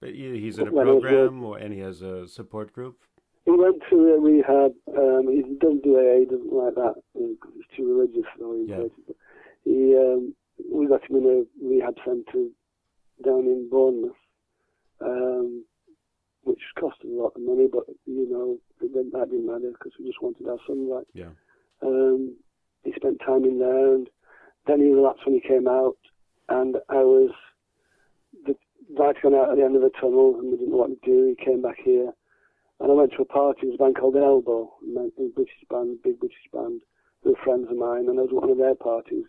But 0.00 0.14
he's 0.14 0.58
in 0.58 0.68
a 0.68 0.72
When 0.72 0.88
I 0.88 0.92
was 0.92 1.02
program, 1.02 1.44
or 1.44 1.58
and 1.58 1.74
he 1.74 1.80
has 1.80 2.00
a 2.00 2.26
support 2.26 2.72
group. 2.72 3.02
He 3.44 3.50
went 3.50 3.82
to 3.90 3.96
a 4.14 4.20
rehab. 4.20 4.72
Um, 4.96 5.28
he 5.30 5.42
doesn't 5.60 5.82
do 5.82 5.96
AA. 5.98 6.20
He 6.20 6.24
doesn't 6.24 6.52
like 6.52 6.74
that 6.76 6.94
because 7.14 7.52
he's 7.54 7.76
too 7.76 7.92
religious 7.92 8.30
oriented. 8.40 8.90
But 9.06 9.16
he, 9.64 9.94
um, 9.96 10.34
we 10.72 10.86
got 10.86 11.04
him 11.08 11.16
in 11.16 11.26
a 11.44 11.66
rehab 11.66 11.94
centre 12.04 12.48
down 13.24 13.44
in 13.46 13.68
Bournemouth, 13.70 14.16
um, 15.04 15.64
which 16.44 16.60
cost 16.78 16.96
us 17.00 17.06
a 17.06 17.20
lot 17.20 17.32
of 17.36 17.42
money. 17.42 17.68
But 17.70 17.84
you 18.06 18.28
know, 18.30 18.58
it 18.80 18.92
didn't, 18.92 19.12
that 19.12 19.30
didn't 19.30 19.46
matter 19.46 19.70
because 19.72 19.92
we 19.98 20.06
just 20.06 20.22
wanted 20.22 20.48
our 20.48 20.58
son 20.66 20.88
back. 20.88 21.06
Yeah. 21.12 21.30
Um, 21.82 22.36
he 22.82 22.92
spent 22.96 23.20
time 23.20 23.44
in 23.44 23.58
there, 23.58 23.94
and 23.94 24.08
then 24.66 24.80
he 24.80 24.90
relapsed 24.90 25.26
when 25.26 25.34
he 25.34 25.46
came 25.46 25.68
out. 25.68 25.96
And 26.48 26.76
I 26.88 27.02
was 27.02 27.30
the 28.46 28.54
light 28.98 29.16
gone 29.22 29.34
out 29.34 29.50
at 29.50 29.56
the 29.56 29.64
end 29.64 29.76
of 29.76 29.82
the 29.82 29.90
tunnel, 30.00 30.36
and 30.38 30.50
we 30.50 30.56
didn't 30.56 30.70
know 30.70 30.78
what 30.78 30.88
to 30.88 30.98
do. 31.04 31.34
He 31.36 31.44
came 31.44 31.62
back 31.62 31.76
here, 31.82 32.12
and 32.80 32.90
I 32.90 32.94
went 32.94 33.12
to 33.12 33.22
a 33.22 33.24
party. 33.24 33.66
It 33.66 33.70
was 33.70 33.76
a 33.80 33.82
band 33.84 33.96
called 33.96 34.16
Elbow, 34.16 34.72
a 34.82 35.28
British 35.34 35.64
band, 35.70 36.02
big 36.02 36.18
British 36.18 36.48
band. 36.52 36.82
They 37.22 37.30
were 37.30 37.44
friends 37.44 37.68
of 37.70 37.76
mine, 37.76 38.08
and 38.08 38.18
I 38.18 38.22
was 38.22 38.30
at 38.30 38.36
one 38.36 38.50
of 38.50 38.58
their 38.58 38.74
parties. 38.74 39.24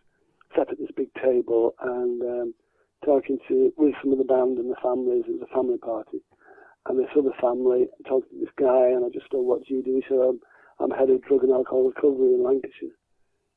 Sat 0.55 0.71
at 0.71 0.79
this 0.79 0.91
big 0.95 1.13
table 1.15 1.75
and 1.81 2.21
um, 2.21 2.53
talking 3.03 3.37
to 3.47 3.73
with 3.77 3.93
some 4.01 4.11
of 4.11 4.17
the 4.17 4.23
band 4.23 4.57
and 4.57 4.69
the 4.69 4.79
families. 4.81 5.25
It 5.27 5.39
was 5.39 5.47
a 5.49 5.55
family 5.55 5.77
party, 5.77 6.21
and 6.87 6.99
this 6.99 7.11
other 7.17 7.33
family 7.39 7.87
talking 8.07 8.29
to 8.31 8.39
this 8.39 8.55
guy, 8.57 8.89
and 8.89 9.05
I 9.05 9.09
just 9.09 9.29
said, 9.31 9.39
"What 9.39 9.65
do 9.65 9.73
you 9.73 9.83
do?" 9.83 9.95
He 9.95 10.03
said, 10.07 10.19
"I'm, 10.19 10.39
I'm 10.79 10.91
head 10.91 11.09
of 11.09 11.21
drug 11.23 11.43
and 11.43 11.53
alcohol 11.53 11.87
recovery 11.87 12.33
in 12.33 12.43
Lancashire." 12.43 12.97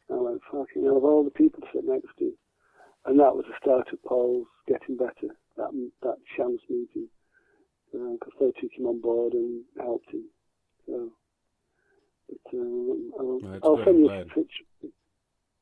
And 0.09 0.19
I 0.19 0.23
went, 0.23 0.43
"Fucking 0.51 0.85
hell!" 0.85 0.99
Of 0.99 1.05
all 1.05 1.25
the 1.25 1.31
people 1.31 1.61
to 1.61 1.69
sit 1.73 1.85
next 1.85 2.13
to, 2.19 2.33
and 3.07 3.19
that 3.21 3.35
was 3.35 3.47
the 3.49 3.59
start 3.61 3.89
of 3.93 4.03
Paul's 4.03 4.47
getting 4.67 4.97
better. 4.97 5.33
That 5.57 5.71
that 6.03 6.19
chance 6.37 6.61
meeting 6.69 7.09
because 7.93 8.33
they 8.41 8.53
took 8.61 8.73
him 8.77 8.87
on 8.87 9.01
board 9.01 9.33
and 9.33 9.65
helped 9.81 10.11
him. 10.11 10.25
So, 10.87 11.11
but, 12.29 12.59
um, 12.59 13.13
I'll, 13.19 13.41
that's 13.43 13.65
I'll 13.65 13.85
send 13.85 13.99
you 14.01 14.11
a 14.11 14.25
picture. 14.25 14.65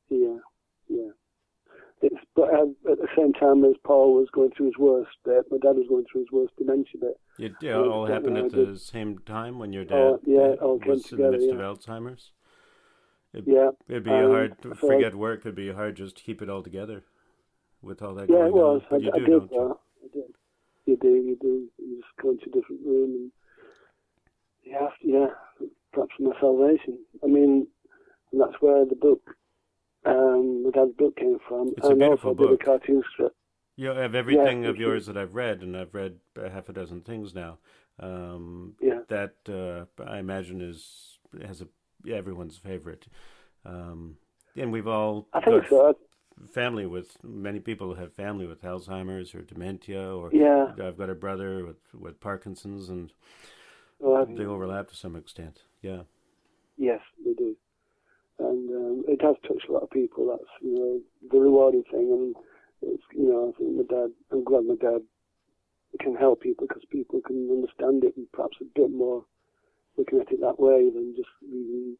Yeah, 0.09 0.37
yeah. 0.89 1.11
It's 2.01 2.15
but 2.35 2.53
uh, 2.53 2.91
at 2.91 2.99
the 2.99 3.07
same 3.17 3.33
time 3.33 3.65
as 3.65 3.73
Paul 3.83 4.13
was 4.13 4.27
going 4.31 4.51
through 4.55 4.67
his 4.67 4.77
worst 4.77 5.09
bit, 5.25 5.45
my 5.49 5.57
dad 5.57 5.75
was 5.75 5.87
going 5.89 6.05
through 6.11 6.21
his 6.21 6.31
worst 6.31 6.53
dementia 6.57 6.99
bit. 7.01 7.19
It 7.39 7.53
yeah, 7.61 7.73
Oh, 7.73 7.91
all 7.91 8.05
happened 8.05 8.37
at 8.37 8.51
the 8.51 8.77
same 8.77 9.19
time 9.19 9.57
when 9.59 9.73
your 9.73 9.83
dad 9.85 9.95
Oh, 9.95 10.19
yeah, 10.25 10.53
uh, 10.61 10.65
all 10.65 10.79
came 10.79 10.89
was 10.93 11.11
in 11.11 11.17
the 11.17 11.29
midst 11.31 11.47
yeah. 11.47 11.53
of 11.53 11.59
Alzheimer's. 11.79 12.31
Yeah, 13.45 13.69
It'd 13.87 14.03
be 14.03 14.11
Um, 14.11 14.31
hard 14.31 14.61
to 14.63 14.75
so- 14.75 14.87
forget 14.87 15.15
work. 15.15 15.41
It'd 15.41 15.55
be 15.55 15.71
hard 15.71 15.95
just 15.95 16.17
to 16.17 16.23
keep 16.23 16.41
it 16.41 16.49
all 16.49 16.63
together 16.63 17.03
with 17.81 18.01
all 18.01 18.13
that 18.15 18.27
yeah, 18.29 18.35
going 18.35 18.47
it 18.47 18.53
was. 18.53 18.81
on. 18.81 18.87
But 18.89 19.01
I, 19.01 19.05
you 19.05 19.09
I 19.09 19.15
do, 19.15 19.19
did 19.19 19.29
don't 19.29 19.51
you? 19.51 19.79
I 20.03 20.07
did. 20.13 20.23
You 20.87 20.95
do, 20.95 21.09
you 21.09 21.37
do. 21.41 21.67
You 21.77 21.97
just 21.97 22.17
go 22.21 22.31
into 22.31 22.45
a 22.45 22.49
different 22.49 22.81
room 22.85 23.11
and 23.11 23.31
you 24.63 24.73
have 24.73 24.97
to, 25.01 25.07
yeah, 25.07 25.67
perhaps 25.91 26.13
my 26.17 26.31
salvation. 26.39 26.97
I 27.21 27.27
mean, 27.27 27.67
and 28.31 28.41
that's 28.41 28.55
where 28.61 28.85
the 28.85 28.95
book, 28.95 29.21
um, 30.05 30.63
my 30.63 30.71
dad's 30.71 30.95
book 30.97 31.17
came 31.17 31.37
from. 31.47 31.73
It's 31.75 31.87
a 31.87 31.93
beautiful 31.93 32.31
also 32.31 32.43
I 32.43 32.47
did 32.47 32.49
book. 32.51 32.61
a 32.61 32.65
cartoon 32.65 33.03
strip. 33.11 33.35
You 33.75 33.89
have 33.89 34.15
everything 34.15 34.65
of 34.65 34.77
yours 34.77 35.05
that 35.05 35.17
I've 35.17 35.35
read, 35.35 35.61
and 35.61 35.75
I've 35.75 35.93
read 35.93 36.15
a 36.35 36.49
half 36.49 36.69
a 36.69 36.73
dozen 36.73 37.01
things 37.01 37.35
now. 37.35 37.59
Um, 37.99 38.75
Yeah. 38.81 38.99
That 39.09 39.35
uh, 39.49 40.03
I 40.03 40.19
imagine 40.19 40.61
is 40.61 41.19
has 41.45 41.61
a 41.61 41.67
yeah, 42.03 42.15
everyone's 42.15 42.57
favorite. 42.57 43.07
Um, 43.65 44.17
and 44.55 44.71
we've 44.71 44.87
all 44.87 45.27
I 45.33 45.41
think 45.41 45.67
so. 45.67 45.97
Family 46.51 46.85
with 46.85 47.17
many 47.23 47.59
people 47.59 47.95
have 47.95 48.13
family 48.13 48.45
with 48.47 48.61
Alzheimer's 48.61 49.33
or 49.33 49.41
dementia, 49.41 50.15
or 50.15 50.29
Yeah. 50.33 50.73
I've 50.81 50.97
got 50.97 51.09
a 51.09 51.15
brother 51.15 51.65
with 51.65 51.93
with 51.93 52.19
Parkinson's, 52.19 52.89
and 52.89 53.11
Well, 53.99 54.25
they 54.25 54.45
overlap 54.45 54.89
to 54.89 54.95
some 54.95 55.15
extent. 55.15 55.61
Yeah. 55.81 56.03
Yes, 56.77 57.01
they 57.25 57.33
do. 57.33 57.55
And 58.39 58.69
um, 58.69 59.03
it 59.07 59.21
has 59.23 59.35
touched 59.47 59.67
a 59.67 59.71
lot 59.71 59.83
of 59.83 59.89
people. 59.89 60.27
That's, 60.27 60.51
you 60.61 60.75
know, 60.75 61.01
the 61.31 61.39
rewarding 61.39 61.83
thing. 61.91 62.11
And 62.11 62.35
it's, 62.83 63.03
you 63.11 63.27
know, 63.27 63.49
I 63.49 63.57
think 63.57 63.75
my 63.75 63.83
dad, 63.83 64.11
I'm 64.31 64.43
glad 64.43 64.65
my 64.65 64.75
dad 64.75 65.01
can 65.99 66.15
help 66.15 66.41
people 66.41 66.67
because 66.67 66.83
people 66.91 67.21
can 67.25 67.49
understand 67.49 68.03
it 68.03 68.15
and 68.15 68.31
perhaps 68.31 68.57
a 68.61 68.65
bit 68.75 68.91
more 68.91 69.25
looking 69.97 70.19
at 70.19 70.31
it 70.31 70.39
that 70.41 70.59
way 70.59 70.89
than 70.91 71.15
just 71.15 71.29
reading 71.41 71.97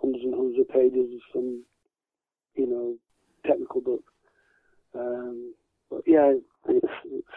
hundreds 0.00 0.24
and 0.24 0.34
hundreds 0.34 0.60
of 0.60 0.68
pages 0.68 1.12
of 1.12 1.20
some, 1.32 1.64
you 2.54 2.66
know, 2.66 2.94
technical 3.46 3.80
book. 3.80 4.04
Um, 4.94 5.54
but 5.90 6.02
yeah, 6.06 6.32
it's, 6.68 6.92
it's, 7.06 7.36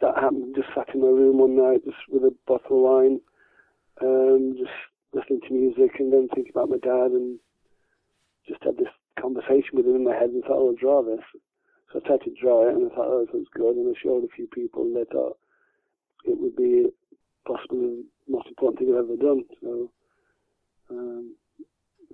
that 0.00 0.14
happened. 0.16 0.54
Just 0.56 0.68
sat 0.74 0.94
in 0.94 1.00
my 1.00 1.08
room 1.08 1.38
one 1.38 1.56
night 1.56 1.84
just 1.84 1.96
with 2.10 2.22
a 2.24 2.34
bottle 2.46 2.78
of 2.78 2.82
wine 2.82 3.20
um, 4.02 4.54
just 4.58 4.72
listening 5.12 5.40
to 5.46 5.54
music 5.54 5.98
and 5.98 6.12
then 6.12 6.28
thinking 6.34 6.52
about 6.54 6.70
my 6.70 6.78
dad 6.78 7.12
and 7.12 7.38
just 8.48 8.62
had 8.62 8.76
this 8.76 8.90
conversation 9.20 9.74
with 9.74 9.86
him 9.86 9.96
in 9.96 10.04
my 10.04 10.14
head 10.14 10.30
and 10.30 10.42
thought, 10.42 10.58
oh, 10.58 10.68
I'll 10.68 10.74
draw 10.74 11.02
this. 11.02 11.24
So 11.92 12.00
I 12.02 12.06
tried 12.06 12.24
to 12.24 12.34
draw 12.40 12.68
it 12.68 12.74
and 12.74 12.90
I 12.90 12.94
thought, 12.94 13.06
oh, 13.06 13.24
this 13.24 13.34
looks 13.34 13.50
good. 13.54 13.76
And 13.76 13.94
I 13.94 13.98
showed 14.02 14.24
a 14.24 14.34
few 14.34 14.46
people 14.48 14.82
and 14.82 14.96
they 14.96 15.04
thought 15.10 15.38
it 16.24 16.38
would 16.38 16.56
be 16.56 16.86
possibly 17.46 17.78
the 17.78 18.04
most 18.28 18.48
important 18.48 18.78
thing 18.78 18.90
I've 18.90 19.04
ever 19.04 19.16
done. 19.16 19.44
So 19.62 19.90
um, 20.90 21.36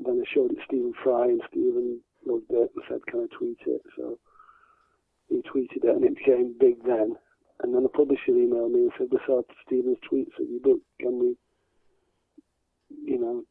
then 0.04 0.22
I 0.22 0.34
showed 0.34 0.52
it 0.52 0.56
to 0.56 0.64
Stephen 0.66 0.92
Fry 1.02 1.24
and 1.26 1.42
Stephen 1.48 2.00
loved 2.26 2.50
and 2.50 2.84
said, 2.88 3.06
can 3.06 3.20
I 3.20 3.36
tweet 3.36 3.58
it? 3.66 3.82
So 3.96 4.18
he 5.28 5.42
tweeted 5.42 5.84
it 5.84 5.96
and 5.96 6.04
it 6.04 6.16
became 6.16 6.54
big 6.58 6.82
then. 6.84 7.16
And 7.62 7.74
then 7.74 7.82
the 7.82 7.88
publisher 7.88 8.32
emailed 8.32 8.72
me 8.72 8.88
and 8.88 8.92
said, 8.96 9.08
we 9.10 9.18
saw 9.26 9.42
Stephen's 9.66 9.98
tweets 10.10 10.38
of 10.40 10.48
your 10.48 10.60
book. 10.60 10.80
Can 10.98 11.18
we 11.18 11.36
you 12.90 13.18
know, 13.18 13.42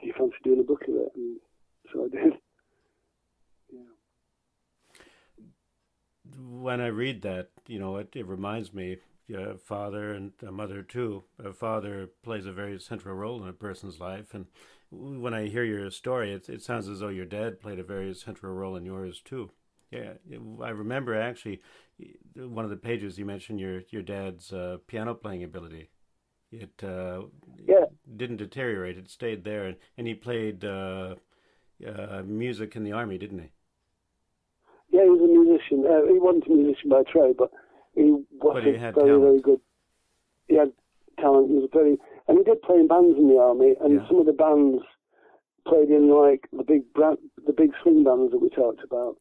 do 0.00 0.06
you 0.06 0.12
fancy 0.16 0.36
doing 0.44 0.60
a 0.60 0.64
book 0.64 0.82
of 0.88 0.94
it? 0.94 1.12
And 1.14 1.36
so 1.92 2.04
I 2.04 2.08
did. 2.08 2.34
Yeah. 3.72 3.82
When 6.40 6.80
I 6.80 6.88
read 6.88 7.22
that, 7.22 7.50
you 7.68 7.78
know, 7.78 7.98
it, 7.98 8.08
it 8.16 8.26
reminds 8.26 8.74
me, 8.74 8.96
uh, 9.32 9.54
father 9.64 10.12
and 10.12 10.32
a 10.44 10.50
mother 10.50 10.82
too. 10.82 11.22
A 11.38 11.52
father 11.52 12.08
plays 12.24 12.46
a 12.46 12.52
very 12.52 12.80
central 12.80 13.14
role 13.14 13.40
in 13.44 13.48
a 13.48 13.52
person's 13.52 14.00
life, 14.00 14.34
and 14.34 14.46
when 14.90 15.34
I 15.34 15.46
hear 15.46 15.64
your 15.64 15.90
story, 15.90 16.32
it, 16.32 16.48
it 16.48 16.62
sounds 16.62 16.88
as 16.88 17.00
though 17.00 17.08
your 17.08 17.26
dad 17.26 17.60
played 17.60 17.78
a 17.78 17.84
very 17.84 18.14
central 18.14 18.52
role 18.54 18.76
in 18.76 18.84
yours 18.84 19.20
too. 19.20 19.50
Yeah, 19.90 20.14
I 20.62 20.70
remember 20.70 21.20
actually 21.20 21.60
one 22.36 22.64
of 22.64 22.70
the 22.70 22.76
pages 22.76 23.18
you 23.18 23.24
mentioned 23.24 23.58
your 23.60 23.82
your 23.90 24.02
dad's 24.02 24.52
uh, 24.52 24.78
piano 24.86 25.14
playing 25.14 25.42
ability. 25.42 25.90
It 26.52 26.82
uh, 26.84 27.22
Yeah. 27.66 27.86
didn't 28.16 28.38
deteriorate; 28.38 28.98
it 28.98 29.10
stayed 29.10 29.44
there, 29.44 29.66
and, 29.66 29.76
and 29.98 30.06
he 30.06 30.14
played 30.14 30.64
uh, 30.64 31.16
uh, 31.86 32.22
music 32.24 32.76
in 32.76 32.84
the 32.84 32.92
army, 32.92 33.18
didn't 33.18 33.40
he? 33.40 33.50
Yeah, 34.90 35.04
he 35.04 35.10
was 35.10 35.20
a 35.20 35.26
musician. 35.26 35.86
Uh, 35.86 36.06
he 36.12 36.18
wasn't 36.18 36.46
a 36.46 36.50
musician 36.50 36.90
by 36.90 37.02
trade, 37.04 37.36
but 37.38 37.50
he 37.94 38.10
was 38.12 38.24
But 38.54 38.64
he 38.64 38.74
had 38.74 38.94
very, 38.94 39.06
talent. 39.06 39.20
very 39.20 39.40
good. 39.40 39.60
He 40.48 40.56
had 40.56 40.72
talent. 41.18 41.50
He 41.50 41.56
was 41.56 41.70
very, 41.72 41.98
and 42.30 42.38
he 42.38 42.44
did 42.44 42.62
play 42.62 42.78
in 42.78 42.86
bands 42.86 43.18
in 43.18 43.26
the 43.28 43.38
army. 43.42 43.74
And 43.82 43.94
Yeah. 43.98 44.06
some 44.08 44.18
of 44.22 44.26
the 44.26 44.32
bands 44.32 44.82
played 45.66 45.90
in 45.90 46.08
like 46.08 46.46
the 46.52 46.62
big 46.62 46.90
bra- 46.94 47.16
the 47.44 47.52
big 47.52 47.72
swing 47.82 48.04
bands 48.04 48.30
that 48.30 48.38
we 48.38 48.48
talked 48.50 48.84
about. 48.84 49.16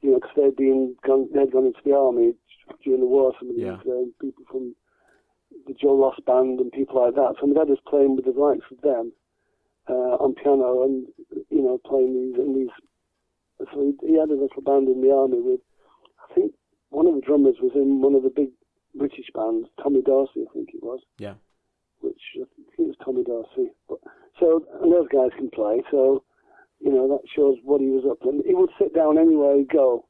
You 0.00 0.10
know, 0.12 0.18
because 0.20 0.34
they'd 0.36 0.56
been 0.56 0.96
gone, 1.04 1.28
they'd 1.32 1.52
gone 1.52 1.66
into 1.66 1.80
the 1.84 1.92
army 1.96 2.34
during 2.82 3.00
the 3.00 3.06
war. 3.06 3.32
Some 3.38 3.50
of 3.50 3.56
these 3.56 3.64
Yeah. 3.64 3.80
uh, 3.84 4.04
people 4.20 4.44
from 4.50 4.74
the 5.66 5.74
Joe 5.74 5.94
Loss 5.94 6.20
band 6.26 6.60
and 6.60 6.72
people 6.72 7.00
like 7.00 7.14
that. 7.14 7.36
So 7.40 7.46
my 7.46 7.54
dad 7.54 7.68
was 7.68 7.80
playing 7.86 8.16
with 8.16 8.24
the 8.24 8.32
likes 8.32 8.64
of 8.70 8.80
them 8.80 9.12
uh, 9.88 10.16
on 10.24 10.34
piano, 10.34 10.82
and 10.84 11.06
you 11.50 11.62
know, 11.62 11.78
playing 11.84 12.12
these 12.14 12.38
in 12.38 12.54
these. 12.54 12.74
So 13.72 13.80
he, 13.80 14.08
he 14.08 14.14
had 14.18 14.30
a 14.30 14.34
little 14.34 14.62
band 14.62 14.88
in 14.88 15.00
the 15.02 15.12
army 15.12 15.40
with. 15.40 15.60
I 16.30 16.34
think 16.34 16.52
one 16.90 17.06
of 17.06 17.14
the 17.14 17.20
drummers 17.20 17.60
was 17.62 17.72
in 17.74 18.00
one 18.00 18.14
of 18.14 18.22
the 18.24 18.30
big 18.30 18.50
British 18.94 19.30
bands, 19.34 19.68
Tommy 19.82 20.02
Dorsey, 20.02 20.44
I 20.48 20.52
think 20.52 20.70
it 20.74 20.82
was. 20.82 21.00
Yeah. 21.18 21.34
Which 22.04 22.20
I 22.36 22.44
think 22.76 22.88
was 22.88 22.96
Tommy 23.02 23.24
Darcy. 23.24 23.72
But 23.88 23.98
so 24.38 24.62
and 24.82 24.92
those 24.92 25.08
guys 25.08 25.32
can 25.38 25.48
play. 25.48 25.82
So 25.90 26.22
you 26.80 26.92
know 26.92 27.08
that 27.08 27.24
shows 27.34 27.56
what 27.64 27.80
he 27.80 27.88
was 27.88 28.04
up 28.04 28.20
to. 28.20 28.28
And 28.28 28.44
he 28.44 28.54
would 28.54 28.70
sit 28.78 28.94
down 28.94 29.16
anywhere 29.16 29.56
he'd 29.56 29.72
go, 29.72 30.04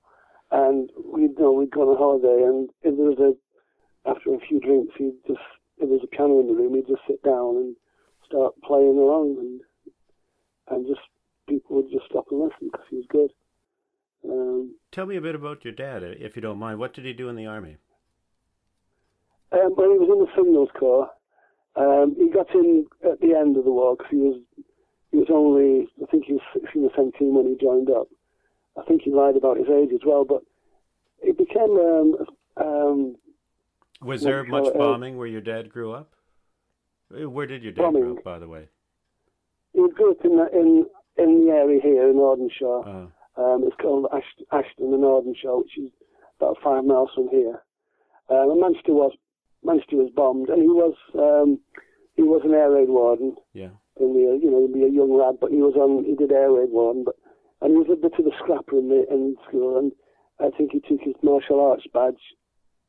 and 0.51 0.90
we'd 1.07 1.38
you 1.38 1.38
know 1.38 1.53
we'd 1.53 1.70
go 1.70 1.88
on 1.88 1.95
a 1.95 1.99
holiday, 1.99 2.42
and 2.42 2.68
if 2.82 2.97
there 2.97 3.07
was 3.07 3.20
a 3.22 4.11
after 4.11 4.34
a 4.34 4.40
few 4.40 4.59
drinks, 4.59 4.95
he'd 4.99 5.14
just 5.26 5.40
if 5.78 5.86
there 5.86 5.99
was 5.99 6.03
a 6.05 6.16
piano 6.16 6.40
in 6.40 6.49
the 6.49 6.55
room, 6.55 6.74
he'd 6.74 6.88
just 6.88 7.07
sit 7.07 7.22
down 7.22 7.57
and 7.57 7.76
start 8.26 8.55
playing 8.66 8.99
along, 8.99 9.36
and 9.38 9.61
and 10.68 10.86
just 10.86 11.01
people 11.49 11.76
would 11.76 11.90
just 11.90 12.07
stop 12.11 12.26
and 12.30 12.40
listen 12.40 12.70
because 12.72 12.86
he 12.90 12.97
was 12.97 13.07
good. 13.09 13.30
Um, 14.28 14.74
Tell 14.90 15.07
me 15.07 15.16
a 15.16 15.20
bit 15.20 15.34
about 15.34 15.64
your 15.64 15.74
dad, 15.74 16.03
if 16.03 16.34
you 16.34 16.42
don't 16.42 16.59
mind. 16.59 16.78
What 16.78 16.95
did 16.95 17.05
he 17.05 17.12
do 17.12 17.28
in 17.28 17.36
the 17.36 17.47
army? 17.47 17.76
Um, 19.53 19.72
when 19.76 19.92
he 19.92 19.99
was 19.99 20.09
in 20.11 20.18
the 20.18 20.30
Signals 20.34 20.70
Corps, 20.78 21.11
um, 21.77 22.14
he 22.18 22.29
got 22.31 22.53
in 22.55 22.87
at 23.05 23.20
the 23.20 23.35
end 23.35 23.57
of 23.57 23.64
the 23.64 23.70
war 23.72 23.97
because 23.97 24.11
he 24.11 24.16
was 24.18 24.41
he 25.11 25.18
was 25.18 25.29
only 25.31 25.89
I 26.03 26.07
think 26.11 26.25
he 26.27 26.33
was 26.35 26.43
16 26.61 26.85
or 26.85 26.91
17 26.97 27.35
when 27.35 27.47
he 27.47 27.57
joined 27.61 27.91
up. 27.91 28.09
I 28.79 28.83
think 28.85 29.03
he 29.03 29.11
lied 29.12 29.37
about 29.37 29.57
his 29.57 29.68
age 29.68 29.91
as 29.93 30.01
well, 30.05 30.25
but 30.25 30.43
it 31.22 31.39
became 31.39 31.79
um, 31.79 32.16
um, 32.57 33.16
Was 34.03 34.22
there 34.22 34.45
much 34.45 34.66
it, 34.66 34.75
uh, 34.75 34.79
bombing 34.79 35.16
where 35.16 35.27
your 35.29 35.41
dad 35.41 35.70
grew 35.70 35.93
up? 35.93 36.11
Uh, 37.14 37.29
Where 37.31 37.47
did 37.47 37.62
your 37.62 37.72
dad 37.72 37.83
Bombing. 37.83 38.03
grow 38.03 38.16
up, 38.16 38.25
by 38.25 38.39
the 38.39 38.49
way? 38.49 38.68
He 39.72 39.87
grew 39.95 40.11
up 40.12 40.25
in 40.25 40.37
the, 40.37 40.49
in 40.53 40.87
in 41.16 41.45
the 41.47 41.53
area 41.53 41.81
here 41.81 42.09
in 42.11 42.16
Audenshaw. 42.16 42.87
Uh, 42.87 43.07
Um, 43.37 43.64
it's 43.64 43.77
called 43.83 44.07
Ash- 44.12 44.45
Ashton 44.53 44.95
and 44.95 45.03
Audenshaw, 45.05 45.59
which 45.59 45.77
is 45.79 45.91
about 46.41 46.57
five 46.62 46.85
miles 46.85 47.11
from 47.14 47.29
here. 47.29 47.62
Um, 48.31 48.51
and 48.51 48.61
Manchester 48.61 48.95
was 48.95 49.12
Manchester 49.65 49.97
was 49.97 50.11
bombed, 50.15 50.49
and 50.51 50.61
he 50.62 50.69
was 50.69 50.95
um, 51.15 51.59
he 52.17 52.23
was 52.23 52.43
an 52.45 52.55
air 52.55 52.71
raid 52.71 52.89
warden. 52.89 53.37
yeah. 53.53 53.71
In 54.01 54.12
the 54.12 54.39
you 54.43 54.51
know 54.51 54.61
he'd 54.67 54.75
be 54.75 54.83
a 54.85 54.89
young 54.89 55.17
lad, 55.17 55.37
but 55.41 55.51
he 55.51 55.59
was 55.59 55.75
on 55.77 56.05
he 56.05 56.15
did 56.15 56.33
air 56.33 56.51
raid 56.53 56.71
warden, 56.71 57.05
but 57.05 57.15
and 57.62 57.71
he 57.73 57.77
was 57.79 57.89
a 57.93 57.97
bit 58.01 58.19
of 58.19 58.27
a 58.27 58.37
scrapper 58.39 58.77
in 58.79 58.89
the 58.89 59.07
in 59.11 59.37
school, 59.49 59.79
and 59.79 59.93
I 60.41 60.51
think 60.57 60.73
he 60.73 60.81
took 60.81 61.01
his 61.01 61.15
martial 61.23 61.61
arts 61.61 61.85
badge 61.95 62.21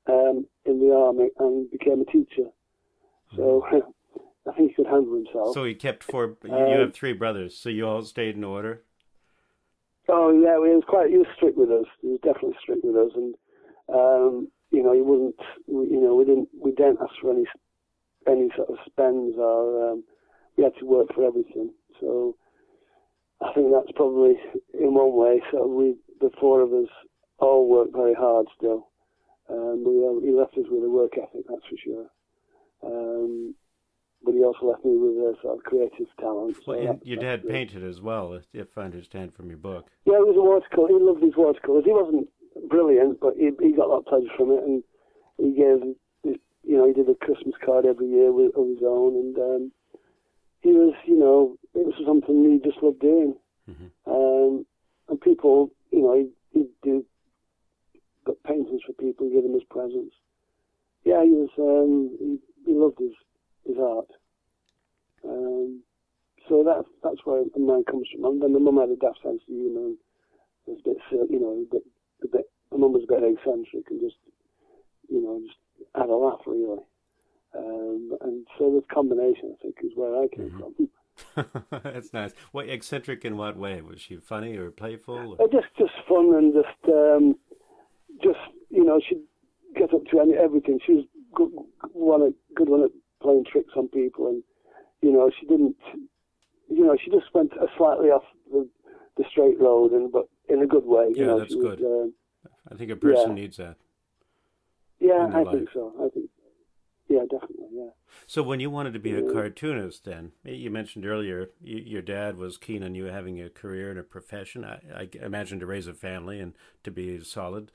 um, 0.07 0.47
in 0.65 0.79
the 0.79 0.93
army 0.95 1.29
and 1.39 1.69
became 1.71 2.01
a 2.01 2.05
teacher. 2.05 2.49
So 3.35 3.63
I 4.47 4.51
think 4.53 4.69
he 4.71 4.75
could 4.75 4.87
handle 4.87 5.13
himself. 5.15 5.53
So 5.53 5.63
he 5.63 5.75
kept 5.75 6.03
four. 6.03 6.37
you- 6.43 6.53
Um, 6.53 6.67
you 6.71 6.79
have 6.79 6.93
three 6.93 7.13
brothers, 7.13 7.55
so 7.57 7.69
you 7.69 7.85
all 7.87 8.01
stayed 8.03 8.35
in 8.35 8.43
order. 8.43 8.81
Oh 10.09 10.29
yeah, 10.31 10.57
he 10.67 10.73
was 10.75 10.83
quite. 10.87 11.09
He 11.09 11.17
was 11.17 11.27
strict 11.35 11.57
with 11.57 11.69
us. 11.71 11.85
He 12.01 12.09
was 12.09 12.19
definitely 12.21 12.57
strict 12.61 12.83
with 12.83 12.95
us, 12.95 13.11
and 13.15 13.35
um, 13.89 14.47
you 14.75 14.83
know, 14.83 14.93
he 14.93 15.01
we- 15.01 15.89
You 15.89 16.01
know, 16.01 16.15
we 16.15 16.25
didn't. 16.25 16.49
We 16.59 16.71
didn't 16.71 16.99
ask 17.01 17.15
for 17.21 17.31
any 17.31 17.45
any 18.27 18.49
sort 18.55 18.69
of 18.69 18.77
spends 18.85 19.35
or 19.37 19.91
um, 19.91 20.03
we 20.57 20.63
had 20.63 20.73
to 20.79 20.85
work 20.85 21.07
for 21.13 21.23
everything. 21.23 21.69
So 22.01 22.35
I 23.41 23.53
think 23.53 23.71
that's 23.71 23.91
probably 23.95 24.33
in 24.73 24.93
one 24.93 25.13
way. 25.15 25.41
So 25.51 25.67
we, 25.67 25.95
the 26.21 26.31
four 26.39 26.61
of 26.61 26.73
us, 26.73 26.89
all 27.39 27.67
worked 27.69 27.95
very 27.95 28.15
hard 28.15 28.47
still. 28.57 28.89
Um, 29.47 29.83
we, 29.85 29.93
uh, 30.07 30.19
he 30.25 30.31
left 30.31 30.57
us 30.57 30.65
with 30.71 30.83
a 30.83 30.89
work 30.89 31.11
ethic, 31.17 31.45
that's 31.47 31.67
for 31.69 31.77
sure. 31.85 32.07
Um, 32.83 33.53
but 34.23 34.33
he 34.33 34.43
also 34.43 34.65
left 34.71 34.83
me 34.83 34.97
with 34.97 35.17
a 35.17 35.35
sort 35.43 35.57
of 35.59 35.63
creative 35.63 36.07
talent. 36.19 36.55
so 36.55 36.61
Well, 36.71 36.79
and 36.79 36.87
that- 36.99 37.05
your 37.05 37.17
dad 37.17 37.47
painted 37.47 37.83
as 37.83 38.01
well, 38.01 38.33
if- 38.33 38.47
if 38.55 38.75
I 38.75 38.83
understand 38.85 39.33
from 39.35 39.49
your 39.49 39.59
book. 39.59 39.85
Yeah, 40.05 40.17
he 40.17 40.23
was 40.23 40.37
a 40.37 40.41
watercolor. 40.41 40.87
He 40.87 40.95
loved 40.95 41.21
his 41.21 41.35
watercolors. 41.37 41.85
He 41.85 41.91
wasn't 41.91 42.27
brilliant, 42.69 43.19
but 43.19 43.35
he, 43.37 43.51
he 43.59 43.71
got 43.73 43.87
a 43.87 43.91
lot 43.91 43.99
of 43.99 44.05
pleasure 44.05 44.33
from 44.37 44.51
it, 44.51 44.63
and 44.63 44.83
he 45.37 45.55
gave, 45.55 45.81
his, 46.23 46.35
you 46.63 46.77
know, 46.77 46.87
he 46.87 46.93
did 46.93 47.09
a 47.09 47.15
Christmas 47.15 47.55
card 47.63 47.85
every 47.85 48.07
year 48.07 48.31
with, 48.31 48.55
of 48.55 48.67
his 48.67 48.83
own, 48.85 49.15
and 49.15 49.37
um, 49.37 49.71
he 50.61 50.71
was, 50.71 50.93
you 51.05 51.17
know, 51.17 51.57
it 51.73 51.85
was 51.85 51.95
something 52.05 52.43
he 52.49 52.69
just 52.69 52.81
loved 52.81 52.99
doing. 52.99 53.35
Mhm. 53.69 53.91
Um, 54.05 54.65
and 55.09 55.21
people, 55.21 55.71
you 55.91 56.01
know, 56.01 56.13
he'd, 56.15 56.31
he'd 56.51 56.69
do 56.83 57.05
got 58.25 58.41
paintings 58.43 58.81
for 58.85 58.93
people, 58.93 59.29
give 59.29 59.43
them 59.43 59.55
as 59.55 59.63
presents. 59.69 60.15
Yeah, 61.03 61.23
he 61.23 61.31
was, 61.31 61.49
um, 61.59 62.17
he, 62.19 62.39
he 62.65 62.73
loved 62.73 62.99
his 62.99 63.13
his 63.67 63.77
art. 63.77 64.09
Um, 65.23 65.81
so 66.49 66.63
that's 66.63 66.87
that's 67.03 67.25
where 67.25 67.43
mine 67.57 67.83
comes 67.85 68.07
from. 68.11 68.25
And 68.25 68.41
then 68.41 68.53
my 68.53 68.59
mum 68.59 68.77
had 68.77 68.89
a 68.89 68.95
daft 68.95 69.21
sense 69.21 69.41
of 69.47 69.53
humour. 69.53 69.85
And 69.85 69.97
was 70.65 70.79
a 70.85 70.89
bit, 70.89 70.97
you 71.29 71.39
know, 71.39 71.61
a 71.61 71.65
bit, 71.71 71.83
a 72.23 72.27
bit. 72.27 72.49
My 72.71 72.77
mum 72.79 72.93
was 72.93 73.03
a 73.03 73.07
bit 73.13 73.23
eccentric 73.23 73.85
and 73.89 74.01
just, 74.01 74.17
you 75.09 75.21
know, 75.21 75.39
just 75.45 75.57
had 75.95 76.09
a 76.09 76.15
laugh 76.15 76.41
really. 76.45 76.79
Um, 77.57 78.17
and 78.21 78.45
so 78.57 78.71
this 78.73 78.83
combination, 78.93 79.55
I 79.57 79.61
think, 79.61 79.75
is 79.83 79.91
where 79.95 80.15
I 80.21 80.27
came 80.27 80.51
Mhm. 80.51 80.59
from. 80.59 80.89
That's 81.83 82.11
nice. 82.11 82.33
What 82.51 82.67
eccentric 82.67 83.23
in 83.23 83.37
what 83.37 83.55
way? 83.57 83.81
Was 83.81 84.01
she 84.01 84.17
funny 84.17 84.57
or 84.57 84.71
playful? 84.71 85.37
Uh, 85.39 85.47
just, 85.47 85.67
just 85.77 85.93
fun 86.07 86.33
and 86.35 86.53
just, 86.53 86.93
um, 86.93 87.35
just 88.21 88.39
you 88.69 88.83
know, 88.83 88.99
she'd 89.07 89.23
get 89.75 89.93
up 89.93 90.03
to 90.11 90.19
any, 90.19 90.33
everything. 90.33 90.79
She 90.85 90.93
was 90.93 91.05
good 91.33 91.51
one, 91.93 92.23
at, 92.23 92.33
good 92.55 92.67
one 92.67 92.83
at 92.83 92.91
playing 93.21 93.45
tricks 93.49 93.71
on 93.77 93.87
people, 93.87 94.27
and 94.27 94.43
you 95.01 95.11
know, 95.13 95.29
she 95.39 95.45
didn't, 95.45 95.77
you 96.69 96.85
know, 96.85 96.97
she 97.01 97.09
just 97.11 97.33
went 97.33 97.53
a 97.53 97.67
slightly 97.77 98.09
off 98.09 98.23
the, 98.51 98.67
the 99.17 99.23
straight 99.29 99.59
road, 99.59 99.91
and 99.93 100.11
but 100.11 100.27
in 100.49 100.61
a 100.61 100.67
good 100.67 100.85
way. 100.85 101.07
You 101.15 101.15
Yeah, 101.15 101.25
know, 101.25 101.39
that's 101.39 101.53
she 101.53 101.59
was, 101.59 101.77
good. 101.77 101.85
um, 101.85 102.13
I 102.71 102.75
think 102.75 102.91
a 102.91 102.95
person 102.95 103.29
yeah. 103.29 103.43
needs 103.43 103.57
that. 103.57 103.77
yeah, 104.99 105.29
I 105.33 105.43
think 105.45 105.69
so. 105.73 105.93
I 105.99 106.09
think, 106.09 106.29
yeah, 107.09 107.21
definitely, 107.29 107.67
yeah. 107.73 107.89
So 108.27 108.41
when 108.43 108.59
you 108.59 108.69
wanted 108.69 108.93
to 108.93 108.99
be 108.99 109.13
a 109.13 109.21
cartoonist, 109.21 110.05
then 110.05 110.31
you 110.43 110.69
mentioned 110.71 111.05
earlier 111.05 111.49
you, 111.61 111.77
your 111.77 112.01
dad 112.01 112.37
was 112.37 112.57
keen 112.57 112.83
on 112.83 112.95
you 112.95 113.05
having 113.05 113.41
a 113.41 113.49
career 113.49 113.89
and 113.89 113.99
a 113.99 114.03
profession. 114.03 114.63
I, 114.63 114.79
I 114.93 115.09
imagine 115.21 115.59
to 115.59 115.65
raise 115.65 115.87
a 115.87 115.93
family 115.93 116.39
and 116.39 116.53
to 116.83 116.91
be 116.91 117.19
solid. 117.23 117.71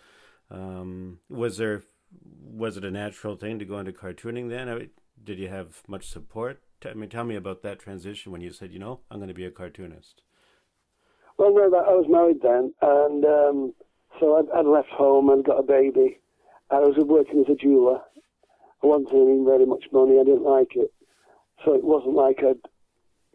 Um, 0.51 1.21
was 1.29 1.59
there 1.59 1.83
was 2.43 2.77
it 2.77 2.85
a 2.85 2.91
natural 2.91 3.37
thing 3.37 3.59
to 3.61 3.65
go 3.65 3.79
into 3.79 3.93
cartooning 3.93 4.49
then? 4.49 4.69
I 4.69 4.75
mean, 4.75 4.91
did 5.23 5.39
you 5.39 5.49
have 5.49 5.83
much 5.87 6.09
support? 6.09 6.61
I 6.85 6.95
mean, 6.95 7.11
tell 7.11 7.25
me 7.25 7.37
about 7.37 7.63
that 7.63 7.79
transition 7.79 8.33
when 8.33 8.41
you 8.41 8.51
said, 8.53 8.73
you 8.73 8.79
know, 8.79 9.01
I'm 9.11 9.19
going 9.19 9.29
to 9.29 9.35
be 9.35 9.45
a 9.45 9.51
cartoonist. 9.51 10.23
Well, 11.41 11.55
no, 11.55 11.79
I 11.79 11.97
was 11.97 12.05
married 12.07 12.43
then, 12.43 12.75
and 12.83 13.25
um, 13.25 13.73
so 14.21 14.37
I'd, 14.37 14.51
I'd 14.55 14.67
left 14.67 14.91
home 14.91 15.31
and 15.31 15.43
got 15.43 15.57
a 15.57 15.63
baby. 15.63 16.21
I 16.71 16.81
was 16.81 16.97
working 16.99 17.41
as 17.41 17.51
a 17.51 17.57
jeweler. 17.57 18.01
I 18.85 18.87
wasn't 18.87 19.09
earning 19.15 19.47
very 19.47 19.65
much 19.65 19.85
money. 19.91 20.21
I 20.21 20.25
didn't 20.25 20.45
like 20.45 20.77
it, 20.77 20.93
so 21.65 21.73
it 21.73 21.83
wasn't 21.83 22.15
like 22.15 22.41
I'd 22.45 22.61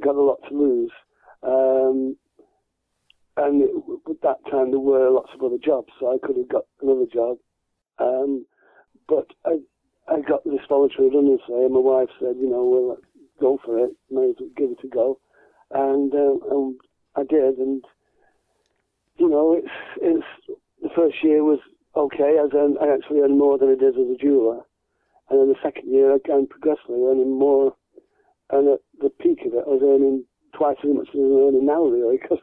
got 0.03 0.13
a 0.13 0.21
lot 0.21 0.37
to 0.47 0.53
lose. 0.53 0.91
Um, 1.41 2.15
and 3.37 3.63
it, 3.63 3.71
at 4.07 4.21
that 4.21 4.51
time, 4.51 4.69
there 4.69 4.79
were 4.79 5.09
lots 5.09 5.31
of 5.33 5.41
other 5.41 5.57
jobs, 5.57 5.89
so 5.99 6.13
I 6.13 6.21
could 6.21 6.37
have 6.37 6.47
got 6.47 6.65
another 6.83 7.07
job. 7.11 7.37
Um, 7.97 8.45
but 9.09 9.25
I, 9.47 9.57
I 10.13 10.21
got 10.21 10.43
this 10.45 10.61
voluntary 10.69 11.07
redundancy, 11.07 11.57
and 11.57 11.73
my 11.73 11.79
wife 11.79 12.09
said, 12.19 12.37
you 12.37 12.51
know, 12.51 12.69
well, 12.69 12.97
go 13.41 13.59
for 13.65 13.79
it. 13.79 13.97
May 14.11 14.29
as 14.29 14.35
well 14.39 14.53
give 14.55 14.69
it 14.77 14.85
a 14.85 14.87
go. 14.93 15.19
And, 15.71 16.13
um, 16.13 16.39
and 16.51 16.75
I 17.15 17.23
did, 17.23 17.57
and 17.57 17.83
you 19.17 19.29
know, 19.29 19.55
it's 19.57 19.73
it's 20.01 20.59
the 20.81 20.89
first 20.95 21.15
year 21.23 21.43
was 21.43 21.59
okay. 21.95 22.37
I, 22.37 22.45
I 22.45 22.93
actually 22.93 23.21
earned 23.21 23.37
more 23.37 23.57
than 23.57 23.69
I 23.69 23.75
did 23.75 23.95
as 23.95 24.09
a 24.09 24.17
jeweler, 24.17 24.61
and 25.29 25.39
then 25.39 25.49
the 25.49 25.61
second 25.63 25.91
year 25.91 26.13
I 26.13 26.17
began 26.17 26.47
progressively 26.47 27.03
earning 27.03 27.37
more. 27.37 27.75
And 28.51 28.69
at 28.69 28.79
the 29.01 29.09
peak 29.09 29.39
of 29.45 29.53
it, 29.53 29.65
I 29.65 29.69
was 29.69 29.81
earning 29.83 30.25
twice 30.55 30.77
as 30.83 30.93
much 30.93 31.09
as 31.09 31.15
I'm 31.15 31.47
earning 31.47 31.65
now, 31.65 31.83
really, 31.83 32.17
because 32.21 32.39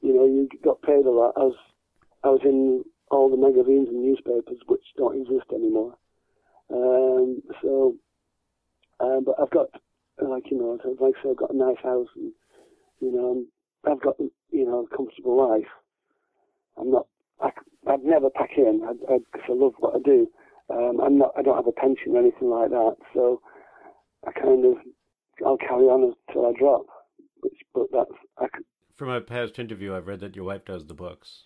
you 0.00 0.14
know 0.14 0.24
you 0.24 0.48
got 0.64 0.82
paid 0.82 1.06
a 1.06 1.10
lot. 1.10 1.34
I 1.36 1.44
was 1.44 1.56
I 2.24 2.28
was 2.28 2.40
in 2.44 2.84
all 3.10 3.30
the 3.30 3.36
magazines 3.36 3.88
and 3.88 4.02
newspapers, 4.02 4.58
which 4.66 4.82
don't 4.96 5.20
exist 5.20 5.46
anymore. 5.54 5.96
Um, 6.70 7.42
so, 7.62 7.94
um, 9.00 9.24
but 9.24 9.36
I've 9.40 9.50
got 9.50 9.68
like 10.20 10.50
you 10.50 10.58
know, 10.58 10.78
like 11.00 11.14
I 11.18 11.22
said, 11.22 11.30
I've 11.30 11.36
got 11.36 11.54
a 11.54 11.56
nice 11.56 11.82
house, 11.82 12.08
and 12.16 12.32
you 13.00 13.12
know, 13.12 13.44
I've 13.90 14.02
got 14.02 14.16
you 14.18 14.66
know 14.66 14.86
a 14.90 14.96
comfortable 14.96 15.36
life. 15.36 15.68
I'm 16.80 16.90
not. 16.90 17.06
I, 17.40 17.50
I'd 17.88 18.04
never 18.04 18.30
pack 18.30 18.50
in 18.56 18.80
because 18.80 19.26
I, 19.48 19.52
I 19.52 19.54
love 19.54 19.74
what 19.78 19.94
I 19.96 19.98
do. 20.04 20.28
Um, 20.70 21.00
I'm 21.00 21.18
not. 21.18 21.32
I 21.36 21.42
don't 21.42 21.56
have 21.56 21.66
a 21.66 21.72
pension 21.72 22.14
or 22.14 22.18
anything 22.18 22.50
like 22.50 22.70
that. 22.70 22.96
So 23.14 23.40
I 24.26 24.32
kind 24.32 24.64
of 24.64 24.74
I'll 25.46 25.56
carry 25.56 25.84
on 25.84 26.14
until 26.28 26.46
I 26.46 26.52
drop. 26.58 26.86
Which, 27.40 27.54
but 27.74 27.86
that's 27.92 28.10
I, 28.38 28.46
From 28.96 29.08
a 29.10 29.20
past 29.20 29.58
interview, 29.58 29.94
I've 29.94 30.06
read 30.06 30.20
that 30.20 30.36
your 30.36 30.44
wife 30.44 30.64
does 30.64 30.86
the 30.86 30.94
books, 30.94 31.44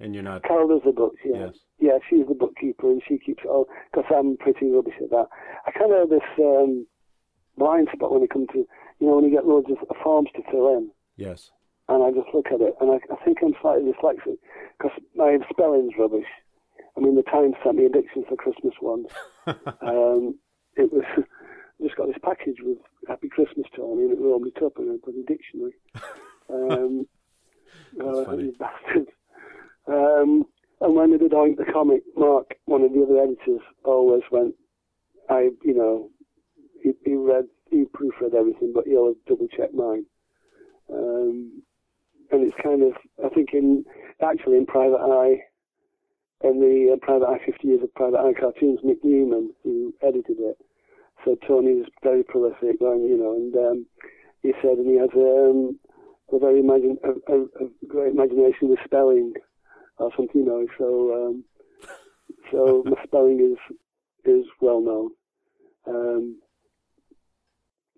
and 0.00 0.14
you're 0.14 0.22
not. 0.22 0.44
Carol 0.44 0.68
does 0.68 0.82
the 0.84 0.92
books. 0.92 1.20
Yeah, 1.24 1.46
Yes. 1.46 1.56
yeah. 1.78 1.98
She's 2.08 2.26
the 2.26 2.34
bookkeeper 2.34 2.90
and 2.90 3.02
she 3.06 3.18
keeps 3.18 3.42
it 3.44 3.48
all. 3.48 3.66
Because 3.92 4.10
I'm 4.16 4.36
pretty 4.38 4.70
rubbish 4.70 4.94
at 5.02 5.10
that. 5.10 5.26
I 5.66 5.70
kind 5.72 5.92
of 5.92 5.98
have 5.98 6.10
this 6.10 6.28
um, 6.38 6.86
blind 7.58 7.88
spot 7.92 8.12
when 8.12 8.22
it 8.22 8.30
comes 8.30 8.46
to 8.52 8.58
you 8.58 9.06
know 9.06 9.16
when 9.16 9.24
you 9.24 9.30
get 9.30 9.46
loads 9.46 9.66
of 9.70 9.96
forms 10.02 10.30
to 10.36 10.42
fill 10.50 10.68
in. 10.78 10.90
Yes. 11.16 11.50
And 11.88 12.02
I 12.02 12.10
just 12.10 12.34
look 12.34 12.46
at 12.46 12.60
it, 12.60 12.74
and 12.80 12.90
I, 12.90 12.98
I 13.12 13.24
think 13.24 13.38
I'm 13.42 13.54
slightly 13.60 13.92
dyslexic 13.92 14.38
because 14.78 14.98
my 15.14 15.38
spelling's 15.50 15.92
rubbish. 15.98 16.26
I 16.96 17.00
mean, 17.00 17.14
the 17.14 17.22
Times 17.22 17.54
sent 17.62 17.76
me 17.76 17.86
a 17.86 17.88
diction 17.88 18.24
for 18.28 18.36
Christmas 18.36 18.74
once. 18.80 19.08
um, 19.46 20.38
it 20.76 20.92
was 20.92 21.04
just 21.82 21.96
got 21.96 22.08
this 22.08 22.16
package 22.22 22.58
with 22.62 22.78
"Happy 23.08 23.28
Christmas, 23.28 23.66
Tony," 23.76 24.04
and 24.04 24.12
it 24.12 24.20
rolled 24.20 24.46
it 24.46 24.62
up 24.62 24.78
and 24.78 25.02
put 25.02 25.14
a 25.14 25.22
dictionary. 25.22 25.74
Um, 26.48 27.08
That's 27.98 28.08
uh, 28.08 28.24
funny. 28.24 28.52
bastard. 28.56 29.08
Um, 29.88 30.44
and 30.80 30.94
when 30.94 31.10
they 31.10 31.18
did 31.18 31.32
Oink 31.32 31.56
the 31.56 31.64
comic, 31.72 32.02
Mark, 32.16 32.54
one 32.66 32.82
of 32.82 32.92
the 32.92 33.02
other 33.02 33.18
editors, 33.18 33.62
always 33.84 34.22
went, 34.30 34.54
I, 35.28 35.50
you 35.64 35.74
know, 35.74 36.10
he, 36.82 36.92
he 37.04 37.14
read, 37.14 37.46
he 37.70 37.84
proofread 37.84 38.34
everything, 38.34 38.72
but 38.74 38.86
he 38.86 38.96
always 38.96 39.16
double 39.26 39.48
checked 39.48 39.74
mine. 39.74 40.06
Um, 40.92 41.62
and 42.30 42.42
it's 42.42 42.56
kind 42.62 42.82
of, 42.82 42.92
I 43.24 43.28
think, 43.34 43.50
in 43.52 43.84
actually 44.22 44.58
in 44.58 44.66
Private 44.66 45.00
Eye, 45.00 45.42
in 46.46 46.60
the 46.60 46.94
uh, 46.94 47.04
Private 47.04 47.26
Eye 47.26 47.44
50 47.44 47.66
Years 47.66 47.82
of 47.82 47.94
Private 47.94 48.18
Eye 48.18 48.38
cartoons, 48.38 48.80
Nick 48.82 49.04
Newman, 49.04 49.52
who 49.62 49.94
edited 50.02 50.38
it. 50.38 50.58
So 51.24 51.36
Tony 51.46 51.74
was 51.74 51.86
very 52.02 52.22
prolific, 52.22 52.76
and, 52.80 53.08
you 53.08 53.16
know, 53.16 53.34
and 53.34 53.54
um, 53.56 53.86
he 54.42 54.52
said, 54.62 54.78
and 54.78 54.86
he 54.86 54.98
has 54.98 55.10
um, 55.14 55.78
a 56.32 56.38
very 56.38 56.60
imagine, 56.60 56.98
a, 57.04 57.32
a, 57.32 57.42
a 57.42 57.86
great 57.88 58.12
imagination 58.12 58.68
with 58.68 58.78
spelling 58.84 59.32
or 59.98 60.10
something, 60.16 60.42
you 60.42 60.46
know. 60.46 60.66
So 60.78 61.26
um, 61.26 61.44
so 62.50 62.82
my 62.86 63.02
spelling 63.04 63.40
is 63.40 63.76
is 64.24 64.46
well 64.60 64.80
known. 64.80 65.10
Um, 65.88 66.40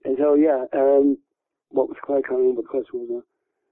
and 0.04 0.16
so 0.18 0.34
yeah, 0.34 0.64
um, 0.74 1.18
what 1.70 1.88
was 1.88 1.96
I 2.04 2.20
can't 2.26 2.40
remember 2.40 2.62
the 2.62 2.68
question 2.68 3.00
was 3.00 3.08
now. 3.10 3.22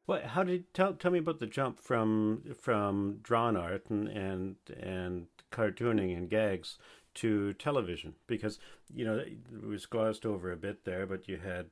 Well, 0.07 0.21
how 0.25 0.45
did 0.45 0.73
tell 0.73 0.95
tell 0.95 1.11
me 1.11 1.19
about 1.19 1.41
the 1.41 1.47
jump 1.47 1.81
from 1.81 2.43
from 2.61 3.19
drawn 3.23 3.57
art 3.57 3.91
and 3.91 4.09
and 4.09 4.57
and 4.81 5.27
cartooning 5.51 6.17
and 6.17 6.31
gags 6.31 6.79
to 7.15 7.53
television? 7.55 8.15
Because 8.27 8.59
you 8.95 9.05
know 9.05 9.19
it 9.19 9.67
was 9.67 9.87
glossed 9.87 10.25
over 10.25 10.53
a 10.53 10.57
bit 10.57 10.85
there, 10.85 11.07
but 11.07 11.29
you 11.29 11.39
had 11.39 11.67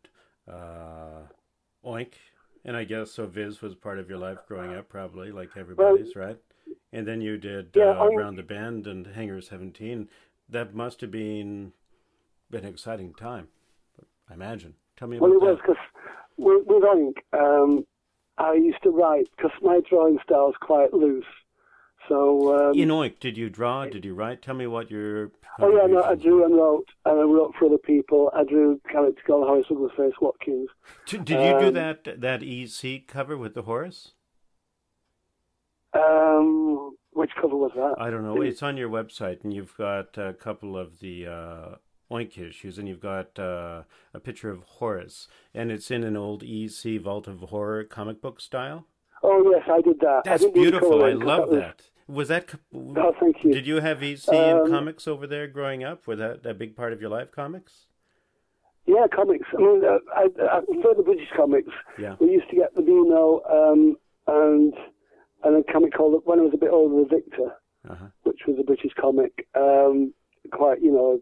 uh, 0.51 1.29
Oink, 1.85 2.15
and 2.65 2.77
I 2.77 2.85
guess 2.85 3.13
so. 3.13 3.27
Viz 3.27 3.63
was 3.63 3.75
part 3.75 3.99
of 3.99 4.09
your 4.09 4.19
life 4.19 4.39
growing 4.49 4.75
up, 4.75 4.89
probably 4.89 5.31
like 5.31 5.51
everybody's, 5.57 6.17
right? 6.17 6.39
And 6.93 7.07
then 7.07 7.21
you 7.21 7.39
did 7.39 7.71
Yeah, 7.75 7.91
uh, 7.91 8.05
Oink- 8.05 8.17
Round 8.17 8.37
the 8.37 8.43
Bend 8.43 8.87
and 8.87 9.07
Hangar 9.07 9.41
Seventeen. 9.41 10.09
That 10.49 10.75
must 10.75 11.01
have 11.01 11.11
been 11.11 11.73
an 12.53 12.65
exciting 12.65 13.15
time, 13.15 13.49
I 14.29 14.35
imagine. 14.35 14.75
Tell 14.97 15.09
me 15.09 15.17
about 15.17 15.31
Well, 15.31 15.39
it 15.39 15.43
was 15.43 15.59
because 15.61 15.77
with, 16.37 16.67
with 16.67 16.83
Oink, 16.83 17.15
um, 17.33 17.87
I 18.39 18.55
used 18.55 18.83
to 18.83 18.91
write 18.91 19.29
because 19.37 19.53
my 19.63 19.81
drawing 19.89 20.19
style 20.25 20.51
is 20.51 20.57
quite 20.61 20.93
loose. 20.93 21.25
So 22.09 22.71
um, 22.71 22.79
In 22.79 22.89
Oink, 22.89 23.19
did 23.21 23.37
you 23.39 23.49
draw? 23.49 23.87
Did 23.87 24.05
you 24.05 24.15
write? 24.15 24.43
Tell 24.43 24.55
me 24.55 24.67
what 24.67 24.91
your. 24.91 25.31
Oh 25.61 25.71
yeah, 25.71 25.87
no, 25.87 26.03
I 26.03 26.17
drew 26.17 26.45
and 26.45 26.55
wrote, 26.55 26.89
and 27.05 27.21
I 27.21 27.23
wrote 27.23 27.55
for 27.59 27.67
other 27.67 27.79
people. 27.79 28.31
I 28.35 28.45
drew 28.45 28.81
character 28.91 29.23
called 29.27 29.47
Horace 29.47 29.67
Douglas 29.69 30.15
Watkins. 30.21 30.69
Did 31.07 31.25
did 31.25 31.41
you 31.41 31.61
do 31.61 31.69
um, 31.69 31.75
that 31.75 32.21
that 32.21 32.43
EC 32.43 33.07
cover 33.07 33.39
with 33.39 33.55
the 33.55 33.63
horse? 33.63 34.13
Um, 35.95 36.97
which 37.13 37.31
cover 37.41 37.57
was 37.57 37.71
that? 37.77 37.95
I 37.99 38.11
don't 38.11 38.25
know. 38.25 38.43
It's 38.43 38.63
on 38.63 38.77
your 38.77 38.91
website, 38.91 39.45
and 39.45 39.55
you've 39.55 39.77
got 39.77 40.19
a 40.19 40.35
couple 40.35 40.77
of 40.77 40.99
the 40.99 41.27
uh, 41.27 41.75
Oink 42.11 42.37
issues, 42.39 42.79
and 42.79 42.87
you've 42.89 43.01
got 43.01 43.39
uh, 43.39 43.83
a 44.13 44.21
picture 44.21 44.51
of 44.51 44.63
Horace, 44.65 45.27
and 45.55 45.73
it's 45.73 45.91
in 45.91 46.05
an 46.05 46.17
old 46.17 46.43
EC 46.43 47.01
Vault 47.01 47.27
of 47.27 47.41
Horror 47.41 47.85
comic 47.85 48.21
book 48.21 48.41
style. 48.41 48.87
Oh 49.23 49.51
yes, 49.51 49.63
I 49.73 49.81
did 49.81 50.01
that. 50.01 50.23
That's 50.25 50.43
didn't 50.43 50.55
do 50.55 50.65
the 50.65 50.71
beautiful. 50.71 51.05
I 51.05 51.13
love 51.13 51.51
that. 51.51 51.83
Was 52.07 52.29
that? 52.29 52.55
Oh, 52.75 53.15
thank 53.19 53.37
you. 53.43 53.53
Did 53.55 53.67
you 53.67 53.81
have 53.81 54.03
EC 54.03 54.29
and 54.29 54.61
Um, 54.61 54.71
comics 54.71 55.09
over 55.09 55.27
there 55.27 55.47
growing 55.49 55.83
up? 55.83 56.07
Was 56.07 56.19
that 56.19 56.45
a 56.45 56.53
big 56.53 56.77
part 56.77 56.93
of 56.93 57.01
your 57.01 57.09
life? 57.09 57.33
Comics? 57.33 57.87
Yeah, 58.87 59.07
comics. 59.15 59.47
I 59.57 59.63
mean, 59.63 59.83
uh, 59.83 59.97
I, 60.15 60.25
I 60.57 60.61
prefer 60.61 60.93
the 60.95 61.03
British 61.03 61.29
comics. 61.35 61.71
Yeah. 61.99 62.17
We 62.21 62.33
used 62.33 62.51
to 62.51 62.57
get 62.57 62.75
the 62.75 62.83
Beano 62.83 63.41
um, 63.51 63.97
and 64.27 64.75
and 65.43 65.57
a 65.67 65.73
comic 65.73 65.95
called 65.95 66.21
when 66.27 66.39
I 66.39 66.43
was 66.43 66.53
a 66.53 66.59
bit 66.59 66.71
older, 66.71 67.03
the 67.09 67.09
Victor, 67.17 67.55
Uh-huh. 67.89 68.07
which 68.25 68.41
was 68.47 68.59
a 68.61 68.63
British 68.63 68.93
comic. 69.01 69.47
Um, 69.55 70.13
quite, 70.53 70.83
you 70.83 70.93
know, 70.93 71.21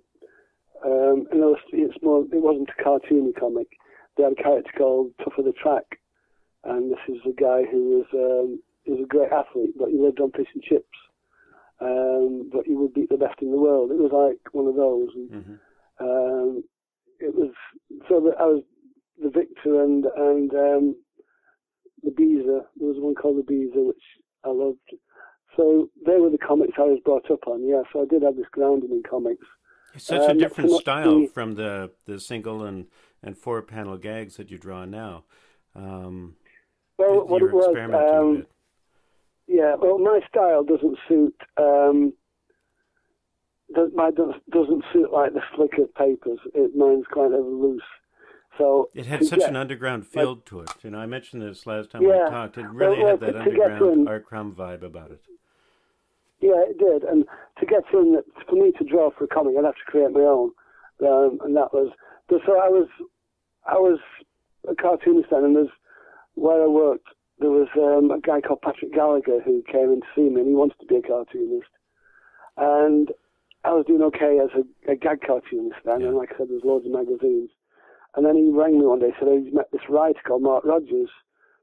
um, 0.84 1.26
know, 1.32 1.56
it's, 1.72 2.02
more. 2.02 2.24
It 2.24 2.42
wasn't 2.42 2.70
a 2.70 2.82
cartoony 2.82 3.38
comic. 3.38 3.68
They 4.16 4.24
had 4.24 4.32
a 4.32 4.42
character 4.42 4.70
called 4.76 5.12
Tough 5.18 5.38
of 5.38 5.44
the 5.44 5.52
Track, 5.52 5.84
and 6.64 6.90
this 6.90 6.98
is 7.08 7.20
a 7.26 7.40
guy 7.40 7.62
who 7.70 7.98
was 7.98 8.06
um, 8.14 8.62
he 8.84 8.92
was 8.92 9.00
a 9.04 9.06
great 9.06 9.32
athlete, 9.32 9.74
but 9.78 9.90
he 9.90 9.98
lived 9.98 10.20
on 10.20 10.32
fish 10.32 10.48
and 10.54 10.62
chips. 10.62 10.86
Um, 11.80 12.50
but 12.52 12.64
he 12.64 12.74
would 12.74 12.94
beat 12.94 13.08
the 13.08 13.16
best 13.16 13.42
in 13.42 13.50
the 13.50 13.60
world. 13.60 13.90
It 13.90 13.98
was 13.98 14.12
like 14.12 14.54
one 14.54 14.68
of 14.68 14.76
those. 14.76 15.08
And, 15.14 15.30
hmm 15.30 15.54
um, 16.00 16.64
it 17.20 17.34
was 17.34 17.52
so 18.08 18.20
that 18.20 18.34
I 18.40 18.46
was 18.46 18.62
the 19.22 19.30
Victor 19.30 19.82
and 19.82 20.04
and 20.16 20.52
um, 20.52 20.96
the 22.02 22.10
Beezer. 22.10 22.62
There 22.76 22.88
was 22.88 22.98
one 22.98 23.14
called 23.14 23.38
the 23.38 23.42
Beezer, 23.42 23.82
which 23.82 24.02
I 24.44 24.48
loved. 24.48 24.78
So 25.56 25.90
they 26.06 26.18
were 26.18 26.30
the 26.30 26.38
comics 26.38 26.74
I 26.78 26.82
was 26.82 26.98
brought 27.04 27.30
up 27.30 27.46
on. 27.46 27.66
Yeah, 27.68 27.82
so 27.92 28.02
I 28.02 28.06
did 28.06 28.22
have 28.22 28.36
this 28.36 28.50
grounding 28.50 28.90
in 28.90 29.02
comics. 29.08 29.46
It's 29.95 30.05
such 30.05 30.22
a 30.28 30.30
Um, 30.32 30.38
different 30.38 30.70
style 30.72 31.26
from 31.26 31.55
the, 31.55 31.90
the 32.07 32.18
single 32.18 32.64
and, 32.64 32.86
and 33.22 33.36
four 33.36 33.62
panel 33.62 33.97
gags 33.97 34.36
that 34.36 34.51
you 34.51 34.59
draw 34.59 34.84
now. 34.84 35.24
Um, 35.74 36.36
Well, 36.99 37.26
what 37.26 37.43
it 37.43 37.53
was, 37.53 37.66
um, 37.95 38.47
yeah. 39.47 39.74
Well, 39.76 39.99
my 39.99 40.20
style 40.28 40.64
doesn't 40.64 40.99
suit. 41.09 41.34
Um, 41.57 42.12
does, 43.74 43.90
my 43.95 44.11
does, 44.11 44.34
doesn't 44.51 44.84
suit 44.93 45.12
like 45.12 45.32
the 45.34 45.43
slicker 45.57 45.86
papers. 45.97 46.38
It 46.55 46.76
mine's 46.76 47.07
kind 47.12 47.34
of 47.34 47.45
loose. 47.45 47.82
So 48.59 48.90
It 48.95 49.07
had 49.07 49.24
such 49.24 49.38
get- 49.40 49.49
an 49.49 49.57
underground 49.57 50.07
feel 50.07 50.36
to 50.36 50.61
it. 50.61 50.70
You 50.82 50.90
know, 50.90 50.99
I 50.99 51.07
mentioned 51.07 51.40
this 51.43 51.66
last 51.66 51.90
time 51.90 52.03
we 52.03 52.09
Yeah. 52.09 52.28
talked. 52.28 52.59
It 52.59 52.66
really 52.68 52.99
Well, 52.99 53.09
had 53.12 53.20
that 53.20 53.36
underground 53.36 54.01
in- 54.01 54.09
R. 54.09 54.20
Crumb 54.20 54.55
vibe 54.55 54.82
about 54.82 55.11
it. 55.11 55.22
Yeah, 56.43 56.59
it 56.66 56.76
did. 56.78 57.05
And 57.05 57.24
to 57.61 57.66
get 57.66 57.84
in, 57.95 58.20
for 58.49 58.57
me 58.57 58.72
to 58.76 58.84
draw 58.84 59.11
for 59.16 59.24
a 59.24 59.28
comic, 59.28 59.55
I'd 59.57 59.64
have 59.64 59.74
to 59.78 59.86
create 59.90 60.11
my 60.11 60.20
own. 60.26 60.51
Um, 61.01 61.38
and 61.45 61.57
that 61.57 61.72
was, 61.72 61.93
so 62.28 62.36
I 62.59 62.68
was, 62.68 62.88
I 63.66 63.74
was 63.78 63.99
a 64.68 64.74
cartoonist 64.74 65.30
then, 65.30 65.45
and 65.45 65.57
there's, 65.57 65.74
where 66.34 66.62
I 66.62 66.66
worked, 66.66 67.07
there 67.38 67.51
was 67.51 67.68
um, 67.78 68.11
a 68.11 68.20
guy 68.20 68.40
called 68.40 68.62
Patrick 68.62 68.93
Gallagher 68.93 69.40
who 69.45 69.62
came 69.70 69.93
in 69.93 70.01
to 70.01 70.07
see 70.14 70.22
me, 70.28 70.40
and 70.40 70.49
he 70.49 70.55
wanted 70.55 70.78
to 70.80 70.86
be 70.86 70.97
a 70.97 71.03
cartoonist. 71.03 71.70
And 72.57 73.09
I 73.64 73.70
was 73.72 73.86
doing 73.86 74.03
okay 74.03 74.38
as 74.43 74.51
a, 74.59 74.93
a 74.93 74.97
gag 74.97 75.20
cartoonist 75.26 75.78
then, 75.84 76.01
Yeah. 76.01 76.09
and 76.09 76.16
like 76.16 76.30
I 76.34 76.38
said, 76.38 76.49
there's 76.51 76.64
loads 76.64 76.86
of 76.86 76.93
magazines. 76.93 77.51
And 78.14 78.26
then 78.26 78.36
he 78.36 78.51
rang 78.51 78.78
me 78.78 78.86
one 78.86 78.99
day, 79.01 79.14
said, 79.18 79.28
he's 79.30 79.55
met 79.55 79.70
this 79.72 79.88
writer 79.88 80.20
called 80.26 80.43
Mark 80.43 80.64
Rogers, 80.64 81.11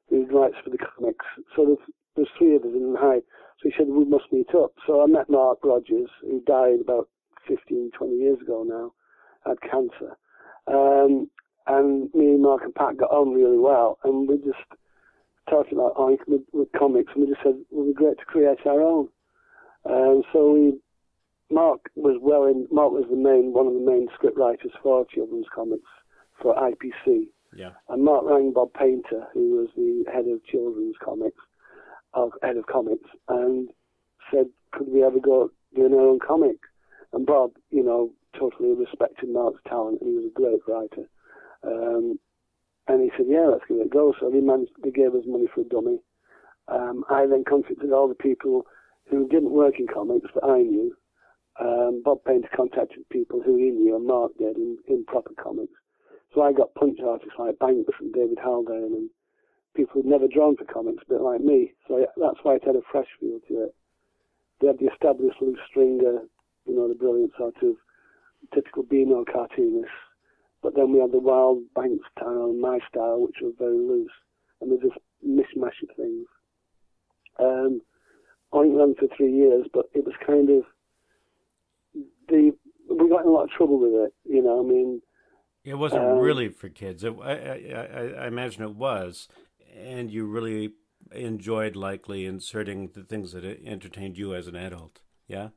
who 0.10 0.26
writes 0.26 0.56
for 0.64 0.70
the 0.72 0.80
comics. 0.80 1.26
So 1.56 1.66
there's, 1.66 1.86
there's 2.16 2.34
three 2.38 2.56
of 2.56 2.64
us 2.64 2.74
in 2.74 2.96
High. 2.98 3.22
So 3.62 3.70
he 3.70 3.74
said, 3.78 3.88
we 3.88 4.06
must 4.06 4.32
meet 4.32 4.54
up. 4.56 4.72
So 4.88 5.02
I 5.04 5.06
met 5.08 5.30
Mark 5.30 5.60
Rogers, 5.64 6.10
who 6.22 6.42
died 6.48 6.80
about 6.82 7.10
15, 7.48 7.92
20 7.98 8.16
years 8.16 8.40
ago 8.42 8.64
now, 8.68 8.94
had 9.46 9.62
cancer. 9.62 10.18
Um, 10.68 11.30
and 11.68 12.10
me, 12.14 12.38
Mark, 12.38 12.64
and 12.64 12.74
Pat 12.74 12.98
got 12.98 13.12
on 13.12 13.34
really 13.34 13.58
well. 13.58 14.00
And 14.04 14.28
we 14.28 14.38
just 14.38 14.64
talked 15.50 15.74
about 15.74 15.96
Oink 15.96 16.20
with, 16.28 16.42
with 16.54 16.72
comics, 16.78 17.12
and 17.14 17.24
we 17.24 17.30
just 17.30 17.44
said 17.44 17.56
it 17.60 17.66
would 17.72 17.88
be 17.88 17.94
great 17.94 18.18
to 18.20 18.26
create 18.26 18.66
our 18.66 18.82
own. 18.82 19.10
Um, 19.90 20.24
so 20.32 20.52
we, 20.52 20.80
Mark 21.52 21.82
was 21.96 22.18
well 22.22 22.46
in, 22.46 22.68
Mark 22.72 22.92
was 22.92 23.06
the 23.10 23.18
main, 23.18 23.52
one 23.54 23.68
of 23.68 23.74
the 23.74 23.80
main 23.80 24.08
script 24.14 24.38
writers 24.38 24.72
for 24.82 25.06
children's 25.14 25.48
comics 25.54 25.90
for 26.42 26.56
IPC. 26.56 27.28
Yeah. 27.56 27.72
And 27.90 28.04
Mark 28.04 28.26
rang 28.26 28.54
Bob 28.54 28.74
Paynter, 28.74 29.28
who 29.34 29.58
was 29.58 29.70
the 29.76 30.06
head 30.12 30.28
of 30.28 30.44
children's 30.46 30.96
comics, 31.04 31.42
of 32.14 32.32
head 32.42 32.58
of 32.58 32.66
comics, 32.68 33.10
and 33.28 33.70
said, 34.32 34.48
"Could 34.72 34.90
we 34.90 35.04
ever 35.04 35.20
go 35.20 35.52
doing 35.76 35.94
our 35.94 36.08
own 36.08 36.20
comic?" 36.20 36.58
And 37.14 37.26
Bob, 37.26 37.52
you 37.72 37.84
know, 37.84 38.12
totally 38.38 38.74
respected 38.74 39.30
Mark's 39.30 39.62
talent, 39.68 40.02
and 40.02 40.10
he 40.10 40.16
was 40.16 40.26
a 40.26 40.40
great 40.40 40.62
writer. 40.68 41.10
Um, 41.64 42.20
and 42.88 43.02
he 43.04 43.12
said, 43.18 43.28
"Yeah, 43.28 43.48
let's 43.48 43.66
give 43.68 43.78
it 43.78 43.86
a 43.86 43.90
go." 43.90 44.14
So 44.20 44.30
they 44.30 44.42
managed. 44.42 44.72
They 44.84 44.92
gave 44.92 45.16
us 45.16 45.26
money 45.26 45.48
for 45.48 45.62
a 45.62 45.66
dummy. 45.66 46.00
Um, 46.68 47.04
I 47.10 47.26
then 47.26 47.44
contacted 47.44 47.92
all 47.92 48.08
the 48.08 48.16
people 48.16 48.66
who 49.10 49.28
didn't 49.28 49.52
work 49.52 49.80
in 49.80 49.88
comics 49.88 50.30
that 50.34 50.44
I 50.44 50.62
knew. 50.62 50.96
Um, 51.60 52.02
Bob 52.04 52.24
Paynter 52.24 52.50
contacted 52.56 53.10
people 53.10 53.42
who 53.42 53.58
he 53.58 53.72
knew, 53.72 53.96
and 53.96 54.06
Mark 54.06 54.32
did 54.38 54.56
in, 54.56 54.78
in 54.88 55.04
proper 55.06 55.34
comics. 55.42 55.74
So 56.34 56.42
I 56.42 56.54
got 56.54 56.76
punch 56.76 57.00
artists 57.06 57.34
like 57.38 57.58
Banx 57.58 57.86
and 58.00 58.14
David 58.14 58.38
Haldane 58.42 58.94
and 58.96 59.10
people 59.80 60.02
who'd 60.02 60.06
never 60.12 60.28
drawn 60.28 60.58
for 60.58 60.66
comics, 60.66 61.04
a 61.08 61.14
bit 61.14 61.22
like 61.22 61.42
me. 61.42 61.74
So 61.88 62.06
that's 62.18 62.40
why 62.44 62.56
it 62.56 62.64
had 62.66 62.76
a 62.76 62.82
fresh 62.92 63.08
feel 63.20 63.40
to 63.48 63.64
it. 63.64 63.76
They 64.60 64.68
had 64.68 64.80
the 64.80 64.92
established 64.92 65.42
Lew 65.42 65.56
Stringer, 65.70 66.20
you 66.66 66.76
know, 66.76 66.88
the 66.90 66.96
brilliant 66.96 67.32
sort 67.38 67.56
of 67.64 67.76
typical 68.54 68.84
Beano 68.84 69.24
cartoonists. 69.32 69.92
But 70.62 70.76
then 70.76 70.92
we 70.92 71.00
had 71.00 71.14
the 71.14 71.20
wild 71.20 71.64
Banx 71.76 72.00
style 72.18 72.50
and 72.52 72.60
my 72.60 72.80
style, 72.90 73.22
which 73.22 73.38
was 73.42 73.54
very 73.58 73.78
loose. 73.78 74.12
And 74.60 74.72
there's 74.72 74.82
this 74.82 74.98
mishmash 75.26 75.82
of 75.84 75.96
things. 75.96 76.28
Um, 77.40 77.82
Oink 78.54 78.78
ran 78.78 78.96
for 78.96 79.08
three 79.16 79.32
years, 79.32 79.68
but 79.74 79.86
it 79.94 80.04
was 80.04 80.16
kind 80.28 80.50
of 80.50 80.64
the 82.28 82.52
we 82.90 83.08
got 83.08 83.22
in 83.22 83.28
a 83.28 83.32
lot 83.32 83.44
of 83.44 83.52
trouble 83.52 83.80
with 83.80 83.94
it. 83.94 84.14
You 84.26 84.44
know, 84.44 84.60
I 84.60 84.68
mean, 84.68 85.02
It 85.64 85.76
wasn't 85.76 86.04
Um, 86.04 86.18
really 86.20 86.50
for 86.50 86.68
kids. 86.68 87.04
It, 87.06 87.16
I, 87.22 87.32
I, 87.32 88.24
I 88.24 88.28
imagine 88.28 88.64
it 88.64 88.76
was, 88.76 89.30
and 89.78 90.12
you 90.12 90.26
really 90.26 90.74
enjoyed 91.12 91.76
likely 91.76 92.26
inserting 92.26 92.90
the 92.94 93.04
things 93.04 93.32
that 93.34 93.44
entertained 93.66 94.18
you 94.18 94.34
as 94.36 94.48
an 94.48 94.56
adult. 94.56 95.00
Yeah, 95.28 95.50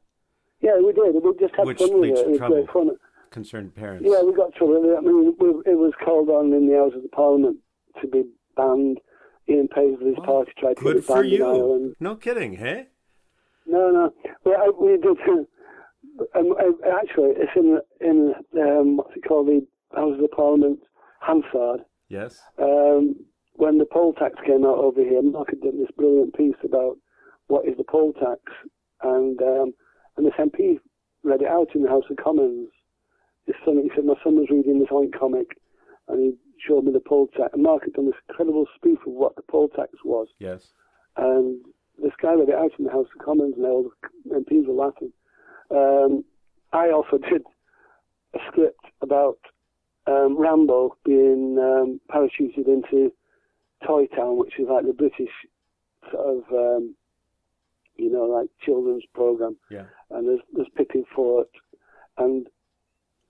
yeah, 0.61 0.77
we 0.79 0.93
did. 0.93 1.15
We 1.23 1.33
just 1.39 1.55
had 1.57 1.67
Which 1.67 1.79
fun 1.79 2.01
with 2.01 2.11
it. 2.11 2.15
to 2.17 2.21
It 2.23 2.29
was 2.31 2.39
trouble. 2.39 2.67
fun. 2.73 2.91
concerned 3.31 3.75
parents. 3.75 4.07
Yeah, 4.09 4.23
we 4.23 4.35
got 4.35 4.55
trouble. 4.55 4.95
I 4.97 5.01
mean, 5.01 5.35
we, 5.39 5.49
it 5.71 5.77
was 5.79 5.93
called 6.05 6.29
on 6.29 6.53
in 6.53 6.69
the 6.69 6.77
Houses 6.77 6.97
of 6.99 7.03
the 7.03 7.09
Parliament 7.09 7.57
to 8.01 8.07
be 8.09 8.25
banned. 8.57 8.99
Ian 9.49 9.67
Paisley's 9.75 10.15
Well, 10.19 10.27
party 10.27 10.53
tried 10.59 10.77
to 10.77 10.95
get 10.95 11.07
banned 11.09 11.27
in 11.27 11.33
you. 11.33 11.45
Ireland. 11.47 11.97
No 11.99 12.15
kidding, 12.15 12.53
hey? 12.59 12.87
No, 13.67 13.91
no. 13.91 14.13
Well, 14.45 14.57
I, 14.57 14.71
we 14.71 14.97
did. 14.99 15.17
Um, 16.35 16.55
I, 16.59 16.71
actually, 17.01 17.31
it's 17.37 17.51
in 17.57 17.81
in 18.01 18.35
um, 18.61 18.99
what's 18.99 19.17
it 19.17 19.25
called? 19.27 19.47
The 19.49 19.67
Houses 19.97 20.17
of 20.17 20.31
the 20.31 20.37
Parliament, 20.37 20.81
Hansard. 21.21 21.81
Yes. 22.11 22.39
Um, 22.59 23.17
when 23.63 23.79
the 23.79 23.87
poll 23.87 24.13
tax 24.13 24.35
came 24.45 24.67
out 24.67 24.79
over 24.79 25.01
here, 25.01 25.23
Mark 25.23 25.51
had 25.51 25.61
done 25.61 25.79
this 25.79 25.95
brilliant 25.97 26.37
piece 26.37 26.59
about 26.65 26.97
what 27.47 27.65
is 27.65 27.77
the 27.77 27.85
poll 27.85 28.13
tax, 28.13 28.41
and 29.03 29.41
um, 29.41 29.73
And 30.17 30.27
this 30.27 30.35
MP 30.37 30.81
read 31.23 31.43
it 31.43 31.47
out 31.47 31.69
in 31.77 31.85
the 31.85 31.89
House 31.89 32.03
of 32.11 32.17
Commons. 32.17 32.71
His 33.47 33.55
son, 33.65 33.79
he 33.81 33.89
said, 33.95 34.05
my 34.05 34.15
son 34.25 34.35
was 34.35 34.51
reading 34.51 34.81
this 34.81 34.89
Oink 34.89 35.17
comic, 35.17 35.57
and 36.09 36.19
he 36.21 36.33
showed 36.67 36.83
me 36.83 36.93
the 36.93 36.99
poll 36.99 37.29
tax. 37.29 37.51
And 37.53 37.63
Mark 37.63 37.85
had 37.85 37.93
done 37.93 38.07
this 38.07 38.19
incredible 38.29 38.67
spoof 38.75 38.99
of 39.07 39.13
what 39.13 39.37
the 39.37 39.43
poll 39.43 39.69
tax 39.69 39.93
was. 40.05 40.27
Yes. 40.41 40.73
And 41.17 41.65
this 42.03 42.13
guy 42.21 42.33
read 42.33 42.49
it 42.49 42.57
out 42.57 42.73
in 42.81 42.85
the 42.85 42.91
House 42.91 43.07
of 43.15 43.25
Commons, 43.25 43.55
and 43.57 43.65
all 43.65 43.89
the 44.25 44.41
MPs 44.41 44.67
were 44.67 44.75
laughing. 44.75 45.13
Um, 45.71 46.25
I 46.73 46.91
also 46.91 47.17
did 47.31 47.43
a 48.35 48.39
script 48.51 48.87
about 49.03 49.39
um, 50.09 50.37
Rambo 50.37 50.97
being 51.05 51.59
um, 51.61 52.01
parachuted 52.11 52.67
into 52.67 53.13
Toy 53.87 54.07
Town, 54.07 54.39
which 54.39 54.59
is 54.59 54.67
like 54.69 54.87
the 54.87 54.93
British 54.93 55.33
sort 56.11 56.37
of, 56.37 56.43
um, 56.53 56.95
you 57.97 58.11
know, 58.11 58.25
like 58.25 58.49
children's 58.65 59.05
program. 59.15 59.57
Yeah. 59.71 59.85
And 60.11 60.29
there's 60.29 60.41
there's 60.53 60.69
Pippin 60.77 61.05
Fort, 61.15 61.49
and 62.19 62.47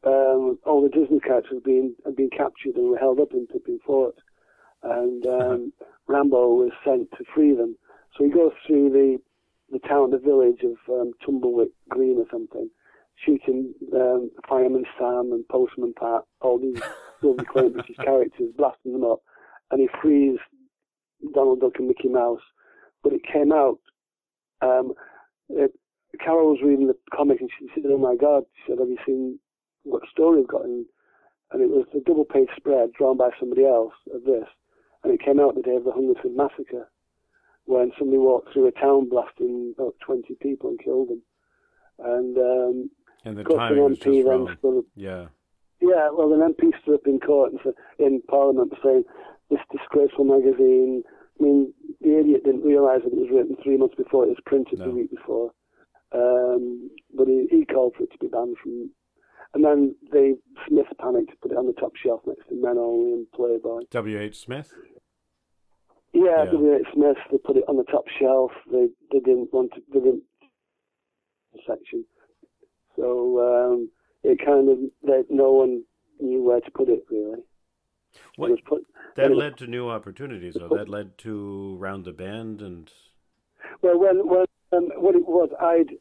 um, 0.05 0.59
all 0.65 0.83
the 0.83 0.89
Disney 0.89 1.21
characters 1.21 1.55
have 1.55 1.65
been 1.65 1.95
have 2.05 2.17
been 2.17 2.31
captured 2.31 2.77
and 2.77 2.91
were 2.91 2.99
held 2.99 3.21
up 3.21 3.33
in 3.33 3.47
Pippin 3.47 3.79
Fort, 3.85 4.17
and 4.83 5.27
um, 5.27 5.73
Rambo 6.07 6.55
was 6.55 6.73
sent 6.85 7.11
to 7.13 7.25
free 7.35 7.55
them. 7.55 7.77
So 8.17 8.25
he 8.25 8.31
goes 8.31 8.53
through 8.67 8.91
the 8.91 9.19
the 9.71 9.79
town, 9.89 10.11
the 10.11 10.19
village 10.19 10.63
of 10.63 10.77
um, 10.93 11.13
Tumblewick 11.25 11.71
Green 11.89 12.19
or 12.19 12.27
something, 12.31 12.69
shooting 13.25 13.73
um, 13.95 14.31
Fireman 14.49 14.85
Sam 14.99 15.33
and 15.33 15.49
Postman 15.49 15.95
Pat, 15.99 16.23
all 16.41 16.59
these 16.59 16.81
lovely 17.23 17.45
quaint 17.45 17.73
British 17.75 17.97
characters, 17.97 18.53
blasting 18.57 18.93
them 18.93 19.05
up, 19.05 19.21
and 19.73 19.81
he 19.81 19.89
frees 20.01 20.39
Donald 21.35 21.61
Duck 21.61 21.73
and 21.79 21.89
Mickey 21.89 22.09
Mouse. 22.09 22.41
But 23.03 23.15
it 23.15 23.23
came 23.25 23.53
out. 23.53 23.79
Um, 24.61 24.93
it, 25.49 25.73
Carol 26.21 26.51
was 26.51 26.61
reading 26.63 26.87
the 26.87 26.97
comic 27.13 27.41
and 27.41 27.51
she 27.59 27.67
said, 27.75 27.91
"Oh 27.91 27.99
my 27.99 28.15
God!" 28.15 28.45
She 28.55 28.73
said, 28.73 28.79
"Have 28.79 28.89
you 28.89 28.99
seen 29.05 29.39
what 29.83 30.03
story 30.11 30.39
we've 30.39 30.49
got?" 30.49 30.65
And, 30.65 30.87
and 31.51 31.63
it 31.63 31.69
was 31.69 31.87
a 31.95 32.01
double-page 32.01 32.49
spread 32.57 32.93
drawn 32.93 33.17
by 33.17 33.31
somebody 33.41 33.67
else 33.67 33.95
of 34.15 34.23
this, 34.25 34.45
and 35.03 35.13
it 35.13 35.21
came 35.25 35.41
out 35.41 35.55
the 35.55 35.63
day 35.63 35.75
of 35.77 35.85
the 35.85 35.93
Hungerford 35.93 36.37
massacre, 36.37 36.89
when 37.65 37.93
somebody 37.99 38.19
walked 38.19 38.53
through 38.53 38.69
a 38.69 38.73
town 38.73 39.09
blasting 39.09 39.75
about 39.77 39.95
20 40.05 40.35
people 40.41 40.71
and 40.71 40.81
killed 40.83 41.09
them. 41.09 41.23
And 41.99 42.39
um, 42.39 42.91
And 43.25 43.37
the 43.37 43.41
of 43.43 43.47
course, 43.47 43.61
an 43.63 43.69
timing 43.77 43.85
was 43.91 43.99
just 43.99 44.27
wrong. 44.27 44.49
up 44.49 44.85
Yeah. 44.95 45.27
yeah, 45.81 46.09
well, 46.13 46.33
an 46.33 46.55
MP 46.55 46.73
stood 46.83 46.95
up 46.95 47.07
in 47.07 47.21
court 47.21 47.53
and 47.53 47.61
said, 47.65 47.75
in 47.99 48.23
Parliament 48.29 48.73
saying 48.83 49.05
this 49.53 49.61
disgraceful 49.71 50.25
magazine. 50.25 51.03
I 51.39 51.43
mean, 51.45 51.73
the 52.01 52.19
idiot 52.19 52.45
didn't 52.45 52.65
realise 52.65 53.03
that 53.05 53.13
it 53.13 53.19
was 53.21 53.31
written 53.33 53.57
three 53.63 53.77
months 53.77 53.95
before 53.97 54.25
it 54.25 54.29
was 54.33 54.41
printed 54.47 54.79
No. 54.79 54.87
the 54.87 54.91
week 54.93 55.11
before. 55.11 55.53
Um, 56.13 56.91
but 57.15 57.27
he, 57.29 57.47
he 57.51 57.65
called 57.65 57.95
for 57.97 58.05
it 58.05 58.13
to 58.13 58.19
be 58.19 58.29
banned 58.29 58.57
from. 58.63 58.91
And 59.55 59.65
then 59.65 59.95
the 60.11 60.39
Smith 60.67 60.87
panicked 60.99 61.31
to 61.31 61.37
put 61.43 61.53
it 61.53 61.59
on 61.59 61.67
the 61.67 61.73
top 61.75 61.93
shelf 61.97 62.21
next 62.27 62.49
to 62.49 62.55
Men 62.55 62.79
Only 62.79 63.13
and 63.13 63.27
Playboy. 63.33 63.83
W. 63.91 64.19
H. 64.19 64.39
Smith. 64.41 64.73
Yeah, 66.15 66.45
Yeah. 66.45 66.53
W. 66.53 66.75
H. 66.75 66.87
Smith. 66.95 67.17
They 67.31 67.39
put 67.39 67.57
it 67.57 67.65
on 67.69 67.77
the 67.77 67.85
top 67.85 68.05
shelf. 68.19 68.51
They 68.71 68.89
they 69.11 69.21
didn't 69.21 69.53
want 69.53 69.73
to. 69.75 69.83
They 69.93 70.01
didn't 70.01 70.23
section. 71.67 72.05
So 72.97 73.41
um, 73.41 73.91
it 74.23 74.39
kind 74.45 74.69
of 74.69 74.79
that 75.05 75.27
no 75.31 75.53
one 75.53 75.83
knew 76.21 76.43
where 76.43 76.61
to 76.61 76.71
put 76.71 76.89
it 76.89 77.05
really. 77.11 77.41
What- 78.37 78.65
put, 78.65 78.87
That 79.17 79.35
led 79.35 79.59
to 79.59 79.67
new 79.67 79.89
opportunities, 79.89 80.55
though. 80.55 80.69
That 80.69 80.89
led 80.89 81.19
to 81.19 81.77
Round 81.79 82.05
the 82.05 82.13
Bend 82.13 82.63
and 82.63 82.91
Well, 83.83 83.99
when, 83.99 84.27
when 84.27 84.47
um, 84.73 84.91
what 84.97 85.15
it 85.15 85.27
was, 85.27 85.51
I'd 85.61 85.97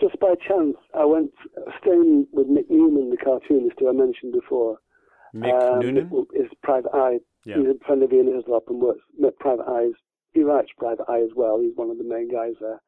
just 0.00 0.18
by 0.20 0.34
chance 0.46 0.76
I 0.92 1.04
went 1.04 1.32
staying 1.80 2.26
with 2.32 2.48
Nick 2.48 2.70
Newman, 2.70 3.10
the 3.10 3.16
cartoonist 3.16 3.76
who 3.78 3.88
I 3.88 3.92
mentioned 3.92 4.32
before. 4.32 4.78
Mick 5.34 5.72
um, 5.72 5.80
Noonan. 5.80 6.26
Is 6.34 6.50
Private 6.62 6.90
Eye. 6.94 7.18
Yeah. 7.44 7.56
He's 7.56 7.66
a 7.68 7.84
friend 7.86 8.02
of 8.02 8.12
Ian 8.12 8.34
Hislop 8.34 8.64
and 8.68 8.80
works 8.80 9.00
at 9.24 9.38
Private 9.38 9.66
Eyes. 9.68 9.92
He 10.32 10.42
writes 10.42 10.68
Private 10.78 11.06
Eye 11.08 11.20
as 11.20 11.30
well. 11.34 11.60
He's 11.60 11.76
one 11.76 11.90
of 11.90 11.98
the 11.98 12.04
main 12.04 12.30
guys 12.30 12.54
there. 12.60 12.80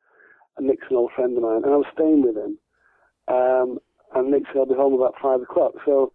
And 0.56 0.66
Nick's 0.66 0.86
an 0.90 0.96
old 0.96 1.12
friend 1.14 1.36
of 1.36 1.42
mine, 1.42 1.62
and 1.64 1.72
I 1.72 1.76
was 1.76 1.86
staying 1.92 2.22
with 2.22 2.36
him. 2.36 2.58
Um, 3.28 3.78
and 4.14 4.30
Nick 4.30 4.44
said 4.46 4.58
I'll 4.58 4.66
be 4.66 4.74
home 4.74 4.94
about 4.94 5.14
five 5.20 5.42
o'clock. 5.42 5.72
So 5.84 6.12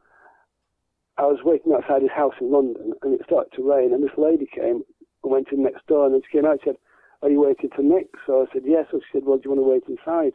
I 1.18 1.24
was 1.24 1.40
waiting 1.44 1.74
outside 1.74 2.02
his 2.02 2.12
house 2.12 2.34
in 2.40 2.52
London, 2.52 2.94
and 3.02 3.14
it 3.14 3.22
started 3.26 3.52
to 3.56 3.68
rain. 3.70 3.94
And 3.94 4.04
this 4.04 4.18
lady 4.18 4.48
came 4.48 4.84
and 5.24 5.32
went 5.32 5.50
in 5.52 5.64
next 5.64 5.86
door, 5.88 6.06
and 6.06 6.14
then 6.16 6.22
she 6.24 6.38
came 6.38 6.46
out. 6.46 6.52
and 6.54 6.62
said, 6.64 6.78
"Are 7.22 7.30
you 7.30 7.42
waiting 7.42 7.70
for 7.70 7.84
Nick?" 7.84 8.10
So 8.26 8.42
I 8.42 8.52
said, 8.54 8.66
"Yes." 8.66 8.88
So 8.92 9.00
she 9.00 9.12
said, 9.14 9.26
"Well, 9.26 9.38
do 9.38 9.50
you 9.50 9.56
want 9.56 9.66
to 9.66 9.70
wait 9.70 9.88
inside?" 9.88 10.34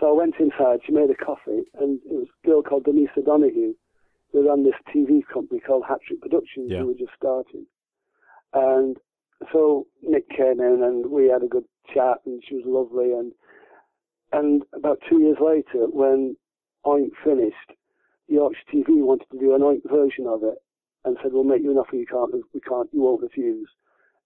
So 0.00 0.08
I 0.08 0.12
went 0.12 0.36
inside. 0.40 0.82
She 0.84 0.92
made 0.92 1.10
a 1.10 1.14
coffee, 1.14 1.64
and 1.74 2.00
it 2.04 2.12
was 2.12 2.28
a 2.28 2.46
girl 2.46 2.62
called 2.62 2.84
Denise 2.84 3.10
O'Donoghue 3.16 3.74
who 4.32 4.48
ran 4.48 4.64
this 4.64 4.74
TV 4.92 5.22
company 5.32 5.60
called 5.60 5.84
Hat 5.84 6.00
Trick 6.02 6.20
Productions, 6.20 6.68
Yeah. 6.68 6.80
who 6.80 6.88
were 6.88 6.94
just 6.94 7.14
starting. 7.14 7.66
And 8.52 8.98
so 9.52 9.86
Nick 10.02 10.28
came 10.28 10.60
in, 10.60 10.82
and 10.82 11.06
we 11.06 11.28
had 11.28 11.44
a 11.44 11.48
good 11.48 11.64
chat, 11.86 12.20
and 12.26 12.42
she 12.44 12.56
was 12.56 12.66
lovely. 12.66 13.12
And 13.12 13.32
and 14.32 14.64
about 14.72 15.00
two 15.08 15.20
years 15.20 15.38
later, 15.38 15.86
when 15.86 16.36
Oink 16.84 17.14
finished, 17.22 17.72
Yorkshire 18.28 18.64
TV 18.72 19.02
wanted 19.02 19.26
to 19.30 19.38
do 19.38 19.54
an 19.54 19.60
Oink 19.62 19.82
version 19.88 20.26
of 20.26 20.42
it, 20.42 20.62
and 21.04 21.16
said, 21.22 21.32
"We'll 21.32 21.44
make 21.44 21.62
you 21.62 21.70
an 21.70 21.78
offer 21.78 21.96
you 21.96 22.06
can't, 22.06 22.32
we 22.52 22.60
can't, 22.60 22.88
you 22.92 23.02
won't 23.02 23.22
refuse." 23.22 23.68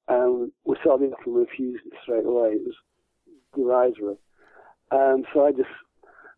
And 0.09 0.53
we 0.65 0.77
saw 0.83 0.97
the 0.97 1.07
offer 1.07 1.25
and 1.27 1.37
refused 1.37 1.85
it 1.87 1.93
straight 2.03 2.25
away. 2.25 2.53
It 2.53 2.65
was 2.65 2.77
derisory. 3.55 4.17
And 4.91 5.27
so 5.33 5.45
I 5.45 5.53
just, 5.53 5.69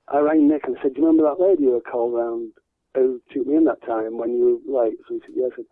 I 0.09 0.19
rang 0.19 0.49
Nick 0.49 0.65
and 0.65 0.77
said, 0.83 0.95
"Do 0.95 1.01
you 1.01 1.07
remember 1.07 1.29
that 1.29 1.43
lady 1.43 1.65
who 1.65 1.81
called 1.81 2.15
round 2.15 2.53
who 2.95 3.21
took 3.33 3.47
me 3.47 3.57
in 3.57 3.65
that 3.65 3.83
time 3.83 4.19
when 4.19 4.35
you 4.35 4.61
were 4.67 4.85
late?" 4.85 4.99
So 5.07 5.15
he 5.15 5.21
said, 5.21 5.37
"Yes." 5.37 5.53
Said, 5.57 5.67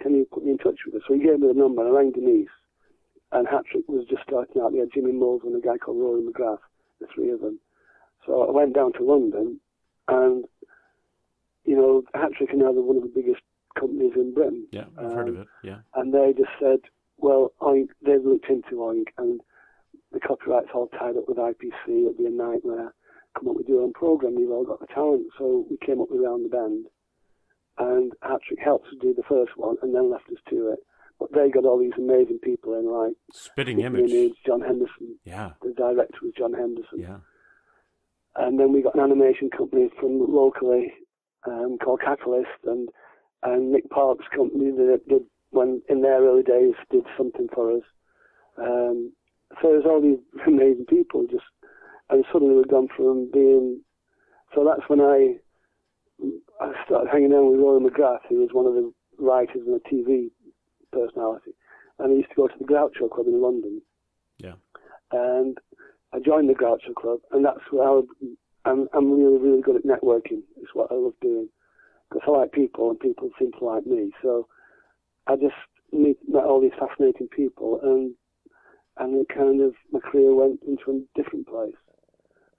"Can 0.00 0.14
you 0.14 0.24
put 0.24 0.44
me 0.44 0.52
in 0.52 0.58
touch 0.58 0.80
with 0.84 0.94
her?" 0.94 1.00
So 1.06 1.14
he 1.14 1.20
gave 1.20 1.38
me 1.40 1.48
the 1.48 1.54
number. 1.54 1.82
and 1.82 1.90
I 1.90 1.96
rang 1.96 2.10
Denise, 2.10 2.48
and 3.30 3.46
Hat 3.46 3.66
Trick 3.70 3.88
was 3.88 4.06
just 4.06 4.22
starting 4.22 4.60
out. 4.60 4.72
They 4.72 4.78
had 4.78 4.92
Jimmy 4.92 5.12
Mulville 5.12 5.54
and 5.54 5.62
a 5.62 5.66
guy 5.66 5.78
called 5.78 5.98
Rory 5.98 6.22
McGrath, 6.22 6.58
the 7.00 7.06
three 7.06 7.30
of 7.30 7.40
them. 7.40 7.60
So 8.26 8.48
I 8.48 8.50
went 8.50 8.74
down 8.74 8.92
to 8.94 9.04
London, 9.04 9.60
and 10.08 10.44
you 11.64 11.76
know, 11.76 12.02
Hat 12.14 12.30
Trick 12.36 12.50
are 12.52 12.56
now 12.56 12.72
one 12.72 12.96
of 12.96 13.02
the 13.02 13.12
biggest 13.14 13.40
companies 13.78 14.12
in 14.16 14.34
Britain. 14.34 14.66
Yeah, 14.70 14.84
I've 14.98 15.12
heard 15.12 15.28
of 15.28 15.34
Um, 15.36 15.40
it. 15.42 15.48
Yeah. 15.62 15.78
And 15.94 16.12
they 16.12 16.32
just 16.36 16.50
said, 16.60 16.80
well, 17.18 17.52
Oink, 17.60 17.88
they've 18.04 18.22
looked 18.24 18.48
into 18.48 18.76
Oink, 18.76 19.06
and 19.18 19.40
the 20.12 20.20
copyright's 20.20 20.68
all 20.74 20.88
tied 20.88 21.16
up 21.16 21.28
with 21.28 21.38
IPC. 21.38 21.88
It'd 21.88 22.18
be 22.18 22.26
a 22.26 22.30
nightmare. 22.30 22.94
Come 23.38 23.48
up 23.48 23.56
with 23.56 23.68
your 23.68 23.82
own 23.82 23.92
program. 23.92 24.38
You've 24.38 24.52
all 24.52 24.64
got 24.64 24.80
the 24.80 24.86
talent. 24.86 25.26
So 25.38 25.66
we 25.68 25.76
came 25.84 26.00
up 26.00 26.10
with 26.10 26.20
Round 26.20 26.44
the 26.44 26.48
Bend, 26.50 26.86
and 27.78 28.12
Hat 28.22 28.40
Trick 28.46 28.60
helped 28.62 28.86
us 28.88 28.94
do 29.00 29.12
the 29.14 29.24
first 29.28 29.52
one, 29.56 29.76
and 29.82 29.94
then 29.94 30.10
left 30.10 30.28
us 30.30 30.38
to 30.50 30.68
it. 30.70 30.78
But 31.18 31.32
they 31.32 31.48
got 31.50 31.64
all 31.64 31.78
these 31.78 31.92
amazing 31.96 32.40
people 32.42 32.74
in, 32.74 32.86
like 32.90 33.14
Spitting 33.32 33.80
image. 33.80 34.10
Image, 34.10 34.34
John 34.46 34.60
Henderson. 34.60 35.16
Yeah. 35.24 35.52
The 35.62 35.72
director 35.72 36.18
was 36.22 36.32
John 36.36 36.52
Henderson. 36.52 36.98
Yeah. 37.00 37.18
And 38.36 38.58
then 38.58 38.72
we 38.72 38.82
got 38.82 38.94
an 38.96 39.00
animation 39.00 39.48
company 39.50 39.90
from 40.00 40.18
locally 40.32 40.92
um, 41.46 41.78
called 41.82 42.00
Catalyst, 42.00 42.48
and 42.64 42.88
and 43.42 43.72
Nick 43.72 43.88
Park's 43.90 44.26
company 44.34 44.70
that 44.70 45.00
did 45.08 45.22
when 45.50 45.82
in 45.88 46.02
their 46.02 46.22
early 46.22 46.42
days 46.42 46.74
did 46.90 47.04
something 47.16 47.48
for 47.54 47.72
us. 47.76 47.84
Um, 48.58 49.12
so 49.60 49.68
there's 49.68 49.84
all 49.84 50.00
these 50.00 50.18
amazing 50.46 50.86
people 50.88 51.26
just, 51.30 51.44
and 52.10 52.24
suddenly 52.32 52.54
we've 52.54 52.68
gone 52.68 52.88
from 52.96 53.30
being. 53.32 53.80
So 54.54 54.64
that's 54.64 54.88
when 54.88 55.00
I 55.00 55.36
I 56.60 56.72
started 56.84 57.10
hanging 57.10 57.32
out 57.32 57.50
with 57.50 57.60
Rory 57.60 57.80
McGrath, 57.80 58.26
who 58.28 58.40
was 58.40 58.50
one 58.52 58.66
of 58.66 58.74
the 58.74 58.92
writers 59.18 59.62
and 59.66 59.80
a 59.80 59.88
TV 59.88 60.30
personality, 60.92 61.52
and 61.98 62.12
I 62.12 62.16
used 62.16 62.30
to 62.30 62.36
go 62.36 62.48
to 62.48 62.54
the 62.58 62.64
Groucho 62.64 63.10
Club 63.10 63.26
in 63.26 63.40
London. 63.40 63.82
Yeah. 64.38 64.54
And 65.12 65.58
I 66.12 66.18
joined 66.20 66.48
the 66.48 66.54
Groucho 66.54 66.94
Club, 66.94 67.20
and 67.32 67.44
that's 67.44 67.60
where 67.70 67.88
I 67.88 67.90
would, 67.92 68.06
I'm, 68.64 68.88
I'm 68.94 69.12
really, 69.12 69.38
really 69.38 69.62
good 69.62 69.76
at 69.76 69.84
networking. 69.84 70.42
It's 70.56 70.74
what 70.74 70.90
I 70.90 70.94
love 70.94 71.14
doing. 71.20 71.48
Because 72.08 72.22
I 72.26 72.30
like 72.30 72.52
people, 72.52 72.90
and 72.90 73.00
people 73.00 73.30
seem 73.38 73.52
to 73.58 73.64
like 73.64 73.86
me. 73.86 74.12
So 74.22 74.46
I 75.26 75.36
just 75.36 75.54
meet, 75.92 76.18
met 76.28 76.44
all 76.44 76.60
these 76.60 76.78
fascinating 76.78 77.28
people, 77.28 77.80
and 77.82 78.14
and 78.96 79.20
it 79.20 79.26
kind 79.28 79.60
of, 79.60 79.74
my 79.90 79.98
career 79.98 80.32
went 80.34 80.60
into 80.62 80.90
a 80.90 81.20
different 81.20 81.48
place. 81.48 81.74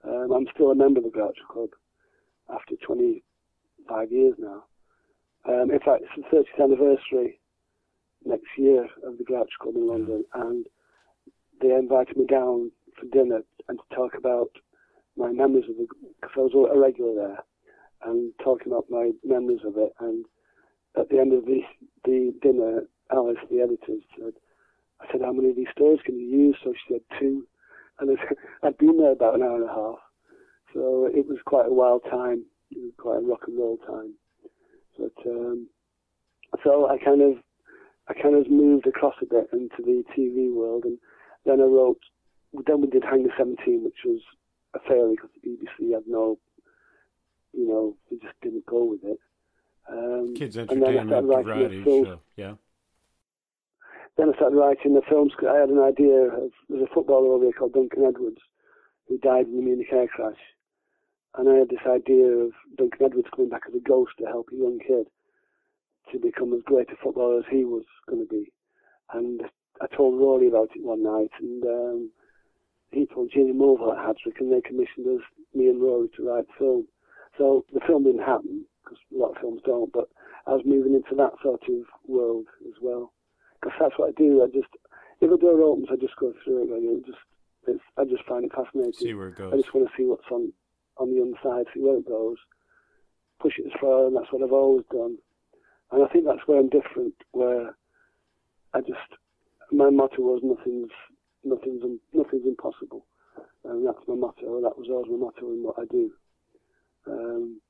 Um, 0.04 0.32
I'm 0.32 0.46
still 0.54 0.70
a 0.70 0.74
member 0.74 0.98
of 1.00 1.04
the 1.04 1.10
Groucho 1.10 1.48
Club 1.50 1.70
after 2.52 2.74
25 2.86 4.12
years 4.12 4.34
now. 4.38 4.64
Um, 5.48 5.70
in 5.70 5.78
fact, 5.78 6.02
it's 6.02 6.28
the 6.30 6.36
30th 6.36 6.62
anniversary 6.64 7.40
next 8.24 8.48
year 8.58 8.84
of 9.06 9.16
the 9.16 9.24
Groucho 9.24 9.46
Club 9.62 9.76
in 9.76 9.86
London, 9.86 10.24
and 10.34 10.66
they 11.62 11.70
invited 11.70 12.16
me 12.16 12.26
down 12.26 12.70
for 12.98 13.06
dinner 13.06 13.40
and 13.68 13.78
to 13.78 13.96
talk 13.96 14.12
about 14.14 14.50
my 15.16 15.32
memories 15.32 15.68
of 15.68 15.76
the 15.76 15.86
because 16.20 16.36
I 16.36 16.40
was 16.40 16.70
a 16.74 16.78
regular 16.78 17.14
there 17.14 17.44
and 18.04 18.32
talking 18.42 18.72
about 18.72 18.86
my 18.90 19.10
memories 19.24 19.64
of 19.64 19.76
it. 19.76 19.92
And 20.00 20.24
at 20.98 21.08
the 21.08 21.18
end 21.18 21.32
of 21.32 21.44
the 21.44 21.60
the 22.04 22.32
dinner, 22.42 22.82
Alice, 23.12 23.38
the 23.50 23.60
editor, 23.60 24.00
said, 24.18 24.34
"I 25.00 25.06
said, 25.10 25.22
how 25.22 25.32
many 25.32 25.50
of 25.50 25.56
these 25.56 25.72
stories 25.72 26.00
can 26.04 26.18
you 26.18 26.26
use?" 26.26 26.56
So 26.62 26.72
she 26.72 26.94
said 26.94 27.18
two, 27.18 27.46
and 27.98 28.10
I 28.10 28.36
I'd 28.66 28.78
been 28.78 28.98
there 28.98 29.12
about 29.12 29.34
an 29.34 29.42
hour 29.42 29.56
and 29.56 29.70
a 29.70 29.74
half. 29.74 29.98
So 30.74 31.06
it 31.12 31.26
was 31.26 31.38
quite 31.44 31.66
a 31.66 31.72
wild 31.72 32.02
time. 32.10 32.44
It 32.70 32.78
was 32.78 32.92
quite 32.98 33.18
a 33.18 33.26
rock 33.26 33.44
and 33.46 33.58
roll 33.58 33.78
time. 33.78 34.14
But 34.98 35.30
um, 35.30 35.68
so 36.64 36.88
I 36.88 36.98
kind 36.98 37.22
of 37.22 37.42
I 38.08 38.14
kind 38.14 38.34
of 38.34 38.50
moved 38.50 38.86
across 38.86 39.14
a 39.22 39.26
bit 39.26 39.48
into 39.52 39.78
the 39.78 40.04
TV 40.16 40.52
world, 40.52 40.84
and 40.84 40.98
then 41.44 41.60
I 41.60 41.64
wrote. 41.64 42.00
Then 42.66 42.80
we 42.80 42.86
did 42.86 43.04
Hangar 43.04 43.32
Seventeen, 43.36 43.84
which 43.84 44.00
was 44.04 44.20
a 44.76 44.88
failure 44.88 45.14
because 45.16 45.30
the 45.34 45.48
BBC 45.48 45.94
had 45.94 46.04
no, 46.06 46.38
you 47.52 47.66
know, 47.66 47.96
they 48.10 48.16
just 48.16 48.38
didn't 48.42 48.66
go 48.66 48.84
with 48.84 49.04
it. 49.04 49.18
Um, 49.90 50.34
Kids 50.36 50.56
and 50.56 50.68
then 50.68 50.84
I 50.84 51.00
entertainment 51.00 51.46
variety 51.46 51.84
show. 51.84 52.20
Yeah. 52.36 52.54
Then 54.16 54.30
I 54.32 54.36
started 54.36 54.56
writing 54.56 54.94
the 54.94 55.02
film 55.08 55.28
script. 55.30 55.54
I 55.54 55.60
had 55.60 55.68
an 55.68 55.80
idea 55.80 56.22
of 56.22 56.50
there's 56.68 56.82
a 56.82 56.94
footballer 56.94 57.34
over 57.34 57.44
here 57.44 57.52
called 57.52 57.74
Duncan 57.74 58.04
Edwards 58.04 58.40
who 59.08 59.18
died 59.18 59.46
in 59.46 59.56
the 59.56 59.62
Munich 59.62 59.92
air 59.92 60.08
crash, 60.08 60.40
and 61.36 61.48
I 61.48 61.54
had 61.54 61.68
this 61.68 61.86
idea 61.86 62.26
of 62.26 62.52
Duncan 62.76 63.06
Edwards 63.06 63.28
coming 63.34 63.50
back 63.50 63.62
as 63.68 63.74
a 63.74 63.88
ghost 63.88 64.12
to 64.18 64.26
help 64.26 64.48
a 64.52 64.56
young 64.56 64.78
kid 64.78 65.06
to 66.12 66.18
become 66.18 66.52
as 66.54 66.62
great 66.64 66.90
a 66.90 66.96
footballer 66.96 67.38
as 67.38 67.44
he 67.50 67.64
was 67.64 67.84
going 68.08 68.26
to 68.26 68.28
be. 68.28 68.52
And 69.12 69.42
I 69.80 69.86
told 69.94 70.18
Rory 70.18 70.48
about 70.48 70.70
it 70.74 70.82
one 70.82 71.02
night, 71.02 71.30
and 71.38 71.64
um, 71.64 72.10
he 72.90 73.06
told 73.06 73.30
Jimmy 73.32 73.52
Mulville 73.52 73.92
at 73.92 74.06
Hat 74.06 74.16
Trick, 74.22 74.40
and 74.40 74.52
they 74.52 74.60
commissioned 74.60 75.06
us, 75.06 75.24
me 75.54 75.68
and 75.68 75.80
Rory, 75.80 76.08
to 76.16 76.28
write 76.28 76.46
the 76.46 76.52
film. 76.58 76.86
So 77.36 77.64
the 77.72 77.80
film 77.86 78.04
didn't 78.04 78.24
happen 78.24 78.64
because 78.82 78.98
a 79.14 79.18
lot 79.18 79.32
of 79.32 79.40
films 79.40 79.60
don't, 79.64 79.92
but 79.92 80.08
I 80.46 80.52
was 80.52 80.62
moving 80.64 80.94
into 80.94 81.14
that 81.16 81.32
sort 81.42 81.62
of 81.68 81.84
world 82.06 82.46
as 82.66 82.74
well 82.80 83.12
because 83.60 83.76
that's 83.80 83.98
what 83.98 84.10
I 84.10 84.12
do. 84.16 84.42
I 84.42 84.46
just 84.46 84.70
if 85.20 85.30
a 85.30 85.36
door 85.36 85.60
opens, 85.62 85.88
I 85.90 85.96
just 85.96 86.16
go 86.16 86.32
through 86.44 86.62
it. 86.64 86.70
Really. 86.70 86.98
It 86.98 87.06
just 87.06 87.18
it's, 87.66 87.82
I 87.98 88.04
just 88.04 88.24
find 88.26 88.44
it 88.44 88.52
fascinating. 88.54 88.92
See 88.92 89.14
where 89.14 89.28
it 89.28 89.36
goes. 89.36 89.52
I 89.52 89.56
just 89.56 89.74
want 89.74 89.88
to 89.88 89.96
see 89.96 90.04
what's 90.04 90.30
on 90.30 90.52
on 90.98 91.10
the 91.12 91.20
underside, 91.20 91.66
see 91.74 91.80
where 91.80 91.98
it 91.98 92.08
goes, 92.08 92.36
push 93.40 93.58
it 93.58 93.66
as 93.66 93.80
far, 93.80 94.06
and 94.06 94.16
that's 94.16 94.32
what 94.32 94.42
I've 94.42 94.52
always 94.52 94.84
done. 94.90 95.18
And 95.92 96.04
I 96.04 96.08
think 96.08 96.24
that's 96.24 96.46
where 96.46 96.60
I'm 96.60 96.68
different. 96.68 97.14
Where 97.32 97.76
I 98.72 98.80
just 98.80 99.18
my 99.72 99.90
motto 99.90 100.22
was 100.22 100.40
nothing's 100.42 100.92
nothing's 101.46 101.82
nothing's 102.12 102.46
impossible, 102.46 103.06
and 103.64 103.86
that's 103.86 104.06
my 104.08 104.14
motto. 104.14 104.60
That 104.60 104.76
was 104.76 104.88
always 104.90 105.10
my 105.10 105.18
motto 105.18 105.50
in 105.52 105.62
what 105.62 105.78
I 105.78 105.84
do. 105.90 106.10
Um, 107.06 107.60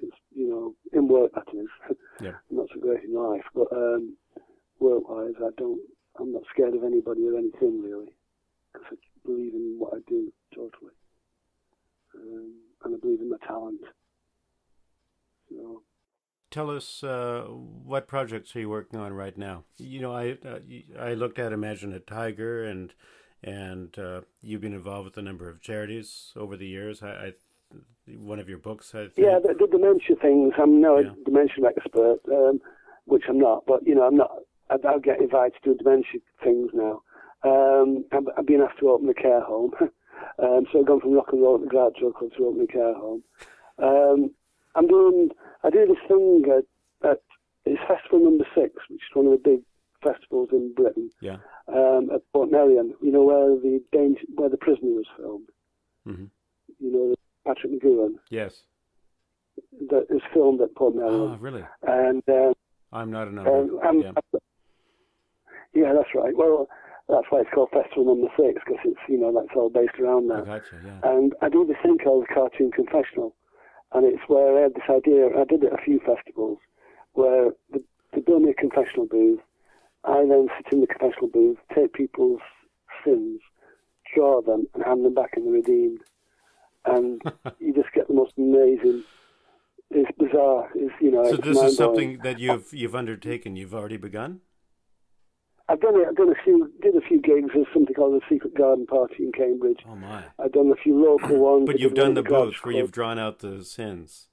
it's 0.00 0.16
you 0.34 0.48
know 0.48 0.74
in 0.92 1.08
work 1.08 1.32
that 1.34 1.48
is. 1.54 1.68
Yeah. 2.20 2.34
not 2.50 2.66
so 2.74 2.80
great 2.80 3.04
in 3.04 3.14
life, 3.14 3.44
but 3.54 3.70
um, 3.72 4.16
work-wise, 4.80 5.34
I 5.38 5.50
don't. 5.56 5.80
I'm 6.18 6.32
not 6.32 6.42
scared 6.52 6.74
of 6.74 6.82
anybody 6.82 7.22
or 7.28 7.38
anything 7.38 7.80
really, 7.80 8.10
because 8.72 8.88
I 8.90 8.96
believe 9.24 9.54
in 9.54 9.76
what 9.78 9.94
I 9.94 9.98
do 10.08 10.32
totally, 10.52 10.94
um, 12.16 12.54
and 12.84 12.94
I 12.96 12.98
believe 12.98 13.20
in 13.20 13.30
my 13.30 13.36
talent. 13.46 13.82
So 15.48 15.82
Tell 16.50 16.70
us 16.70 17.04
uh, 17.04 17.42
what 17.48 18.08
projects 18.08 18.56
are 18.56 18.60
you 18.60 18.70
working 18.70 18.98
on 18.98 19.12
right 19.12 19.36
now? 19.36 19.64
You 19.76 20.00
know, 20.00 20.14
I 20.14 20.38
uh, 20.46 20.60
I 20.98 21.12
looked 21.12 21.38
at 21.38 21.52
Imagine 21.52 21.92
a 21.92 22.00
Tiger, 22.00 22.64
and 22.64 22.94
and 23.42 23.98
uh, 23.98 24.22
you've 24.40 24.62
been 24.62 24.72
involved 24.72 25.04
with 25.04 25.16
a 25.18 25.22
number 25.22 25.50
of 25.50 25.60
charities 25.60 26.32
over 26.36 26.56
the 26.56 26.66
years. 26.66 27.02
I, 27.02 27.08
I 27.08 27.32
one 28.16 28.38
of 28.38 28.48
your 28.48 28.58
books, 28.58 28.94
I 28.94 29.08
think. 29.08 29.18
yeah, 29.18 29.38
the, 29.42 29.54
the 29.58 29.66
dementia 29.70 30.16
things. 30.22 30.54
I'm 30.58 30.80
no 30.80 30.98
Yeah. 31.00 31.10
dementia 31.26 31.66
expert, 31.66 32.20
um, 32.32 32.60
which 33.04 33.24
I'm 33.28 33.38
not, 33.38 33.64
but 33.66 33.86
you 33.86 33.94
know, 33.94 34.06
I'm 34.06 34.16
not. 34.16 34.30
I, 34.70 34.76
I 34.88 34.98
get 34.98 35.20
invited 35.20 35.52
to 35.64 35.74
dementia 35.74 36.20
things 36.42 36.70
now. 36.72 37.02
Um, 37.44 38.06
I'm, 38.10 38.26
I'm 38.38 38.46
being 38.46 38.62
asked 38.62 38.78
to 38.80 38.88
open 38.88 39.08
a 39.10 39.14
care 39.14 39.42
home, 39.42 39.72
um, 40.42 40.64
so 40.72 40.80
I've 40.80 40.86
gone 40.86 41.00
from 41.00 41.12
rock 41.12 41.28
and 41.32 41.42
roll 41.42 41.56
at 41.56 41.60
the 41.60 41.66
Groucho 41.68 42.14
Club 42.14 42.30
to 42.38 42.46
open 42.46 42.62
a 42.62 42.66
care 42.66 42.94
home. 42.94 43.22
Um, 43.78 44.30
I'm 44.78 44.86
doing. 44.86 45.30
I 45.64 45.70
do 45.70 45.86
this 45.86 45.98
thing 46.06 46.44
at, 46.56 47.08
at 47.10 47.20
it's 47.66 47.80
festival 47.88 48.20
number 48.24 48.46
six, 48.54 48.72
which 48.88 49.00
is 49.00 49.14
one 49.14 49.26
of 49.26 49.32
the 49.32 49.38
big 49.50 49.60
festivals 50.02 50.48
in 50.52 50.72
Britain. 50.74 51.10
Yeah. 51.20 51.36
Um, 51.66 52.08
at 52.14 52.22
Portmeirion, 52.34 52.92
you 53.02 53.12
know 53.12 53.24
where 53.24 53.50
the 53.56 53.82
danger, 53.92 54.20
where 54.36 54.48
the 54.48 54.56
prisoner 54.56 54.90
was 54.92 55.06
filmed. 55.16 55.48
hmm 56.04 56.24
You 56.78 56.92
know, 56.92 57.14
Patrick 57.46 57.72
McGoohan. 57.72 58.14
Yes. 58.30 58.52
That 59.90 60.06
is 60.10 60.22
filmed 60.32 60.60
at 60.60 60.74
Port 60.76 60.94
Oh, 61.02 61.36
really? 61.40 61.64
and 61.82 62.22
um, 62.28 62.52
I'm 62.92 63.10
not 63.10 63.26
an 63.28 63.38
um, 63.40 63.80
I'm, 63.84 64.00
yeah. 64.00 64.12
yeah, 65.74 65.92
that's 65.92 66.14
right. 66.14 66.34
Well, 66.36 66.68
that's 67.08 67.26
why 67.30 67.40
it's 67.40 67.50
called 67.52 67.70
Festival 67.72 68.04
Number 68.14 68.28
Six 68.38 68.62
because 68.64 68.80
it's 68.84 69.00
you 69.08 69.18
know 69.18 69.32
that's 69.32 69.54
all 69.56 69.68
based 69.68 69.98
around 70.00 70.30
I 70.32 70.36
that. 70.36 70.46
gotcha. 70.46 70.76
Yeah. 70.84 71.10
And 71.10 71.34
I 71.42 71.48
do 71.48 71.66
this 71.66 71.76
thing 71.82 71.98
called 71.98 72.24
the 72.28 72.34
Cartoon 72.34 72.70
Confessional, 72.70 73.34
and 73.92 74.04
it's 74.04 74.22
where 74.28 74.58
I 74.58 74.62
had 74.62 74.74
this 74.74 74.88
idea. 74.90 75.28
I 75.38 75.44
did 75.44 75.64
it 75.64 75.72
at 75.72 75.80
a 75.80 75.82
few 75.82 76.00
festivals 76.00 76.58
where 77.12 77.50
the, 77.72 77.82
they 78.12 78.20
build 78.20 78.42
me 78.42 78.50
a 78.50 78.54
confessional 78.54 79.06
booth. 79.06 79.40
I 80.04 80.24
then 80.28 80.48
sit 80.56 80.72
in 80.72 80.80
the 80.80 80.86
confessional 80.86 81.28
booth, 81.28 81.58
take 81.74 81.92
people's 81.92 82.40
sins, 83.04 83.40
draw 84.14 84.40
them, 84.40 84.66
and 84.74 84.84
hand 84.84 85.04
them 85.04 85.14
back, 85.14 85.32
and 85.34 85.46
they're 85.46 85.52
redeemed. 85.52 86.00
And 86.84 87.20
you 87.60 87.74
just 87.74 87.92
get 87.94 88.08
the 88.08 88.14
most 88.14 88.34
amazing. 88.38 89.04
It's 89.90 90.10
bizarre. 90.18 90.70
It's 90.74 90.94
you 91.00 91.10
know. 91.10 91.30
so 91.30 91.36
this 91.36 91.58
is 91.58 91.76
something 91.76 92.18
that 92.22 92.38
you've 92.38 92.72
you've 92.72 92.94
undertaken. 92.94 93.56
You've 93.56 93.74
already 93.74 93.96
begun. 93.96 94.40
I've 95.70 95.80
done. 95.80 95.94
I've 96.06 96.16
done 96.16 96.30
a 96.30 96.42
few, 96.44 96.72
did 96.80 96.94
a 96.96 97.00
few 97.02 97.20
gigs. 97.20 97.50
There's 97.54 97.66
something 97.74 97.94
called 97.94 98.14
the 98.20 98.24
Secret 98.34 98.54
Garden 98.56 98.86
Party 98.86 99.24
in 99.24 99.32
Cambridge. 99.32 99.80
Oh 99.88 99.96
my! 99.96 100.24
I've 100.38 100.52
done 100.52 100.70
a 100.72 100.76
few 100.82 101.02
local 101.02 101.36
ones. 101.50 101.66
But 101.66 101.78
you've 101.78 101.94
done 101.94 102.14
the 102.14 102.22
booth 102.22 102.64
where 102.64 102.74
you've 102.74 102.92
drawn 102.92 103.18
out 103.18 103.40
the 103.40 103.62
sins. 103.64 104.28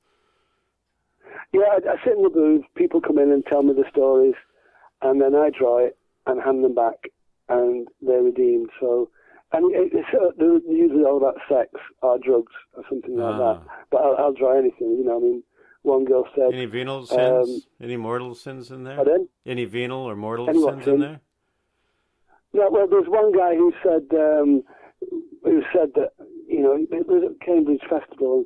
Yeah, 1.51 1.61
I, 1.61 1.75
I 1.77 1.95
sit 2.05 2.15
in 2.17 2.23
the 2.23 2.29
booth. 2.29 2.63
People 2.75 3.01
come 3.01 3.17
in 3.19 3.31
and 3.31 3.45
tell 3.45 3.63
me 3.63 3.73
the 3.73 3.83
stories, 3.91 4.35
and 5.01 5.21
then 5.21 5.35
I 5.35 5.49
draw 5.49 5.79
it 5.85 5.97
and 6.25 6.41
hand 6.41 6.63
them 6.63 6.73
back, 6.75 7.09
and 7.49 7.87
they're 8.01 8.21
redeemed. 8.23 8.69
So, 8.79 9.09
and 9.51 9.73
it, 9.75 9.91
it's 9.93 10.07
uh, 10.13 10.31
they're 10.37 10.59
usually 10.73 11.03
all 11.03 11.17
about 11.17 11.35
sex 11.49 11.69
or 12.01 12.17
drugs 12.17 12.53
or 12.73 12.83
something 12.89 13.17
like 13.17 13.35
Ah. 13.35 13.53
that. 13.55 13.61
But 13.91 14.01
I'll, 14.03 14.15
I'll 14.17 14.33
draw 14.33 14.57
anything. 14.57 14.97
You 14.97 15.03
know, 15.03 15.17
I 15.17 15.19
mean, 15.19 15.43
one 15.83 16.05
girl 16.05 16.25
said, 16.33 16.53
Any 16.53 16.65
venal 16.65 16.99
um, 16.99 17.05
sins? 17.05 17.67
Any 17.81 17.97
mortal 17.97 18.33
sins 18.35 18.71
in 18.71 18.83
there? 18.85 19.03
Any 19.45 19.65
venal 19.65 19.99
or 19.99 20.15
mortal 20.15 20.49
Any 20.49 20.61
sins 20.63 20.87
in 20.87 20.99
there? 20.99 21.19
Yeah, 22.55 22.69
well, 22.71 22.87
there's 22.87 23.09
one 23.09 23.33
guy 23.35 23.53
who 23.53 23.73
said 23.83 24.07
um, 24.17 24.63
who 25.43 25.61
said 25.73 25.89
that 25.95 26.13
you 26.47 26.61
know 26.63 26.77
it 26.89 27.05
was 27.05 27.23
at 27.29 27.45
Cambridge 27.45 27.81
Festival. 27.89 28.45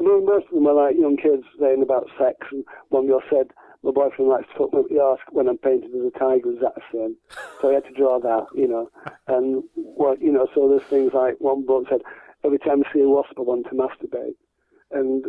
I 0.00 0.02
mean, 0.02 0.24
most 0.24 0.46
of 0.46 0.54
them 0.54 0.66
are 0.66 0.72
like 0.74 0.96
young 0.96 1.18
kids 1.18 1.44
saying 1.60 1.82
about 1.82 2.08
sex, 2.18 2.38
and 2.50 2.64
one 2.88 3.08
girl 3.08 3.20
said, 3.28 3.48
"My 3.82 3.90
boyfriend 3.90 4.30
likes 4.30 4.48
to 4.48 4.58
fuck 4.58 4.72
me 4.72 4.80
up 4.80 4.88
the 4.88 5.02
arse 5.02 5.20
when 5.32 5.48
I'm 5.48 5.58
painted 5.58 5.90
as 5.94 6.00
a 6.00 6.18
tiger. 6.18 6.50
Is 6.50 6.60
that 6.60 6.78
a 6.78 6.84
sin?" 6.90 7.14
So 7.60 7.70
I 7.70 7.74
had 7.74 7.84
to 7.84 7.92
draw 7.92 8.18
that, 8.20 8.46
you 8.54 8.66
know, 8.66 8.88
and 9.28 9.62
what 9.74 10.22
you 10.22 10.32
know. 10.32 10.48
So 10.54 10.70
there's 10.70 10.88
things 10.88 11.12
like 11.12 11.36
one 11.38 11.66
book 11.66 11.84
said, 11.90 12.00
"Every 12.44 12.58
time 12.58 12.82
I 12.86 12.92
see 12.92 13.00
a 13.00 13.08
wasp, 13.08 13.36
I 13.36 13.42
want 13.42 13.66
to 13.68 13.76
masturbate," 13.76 14.36
and 14.90 15.26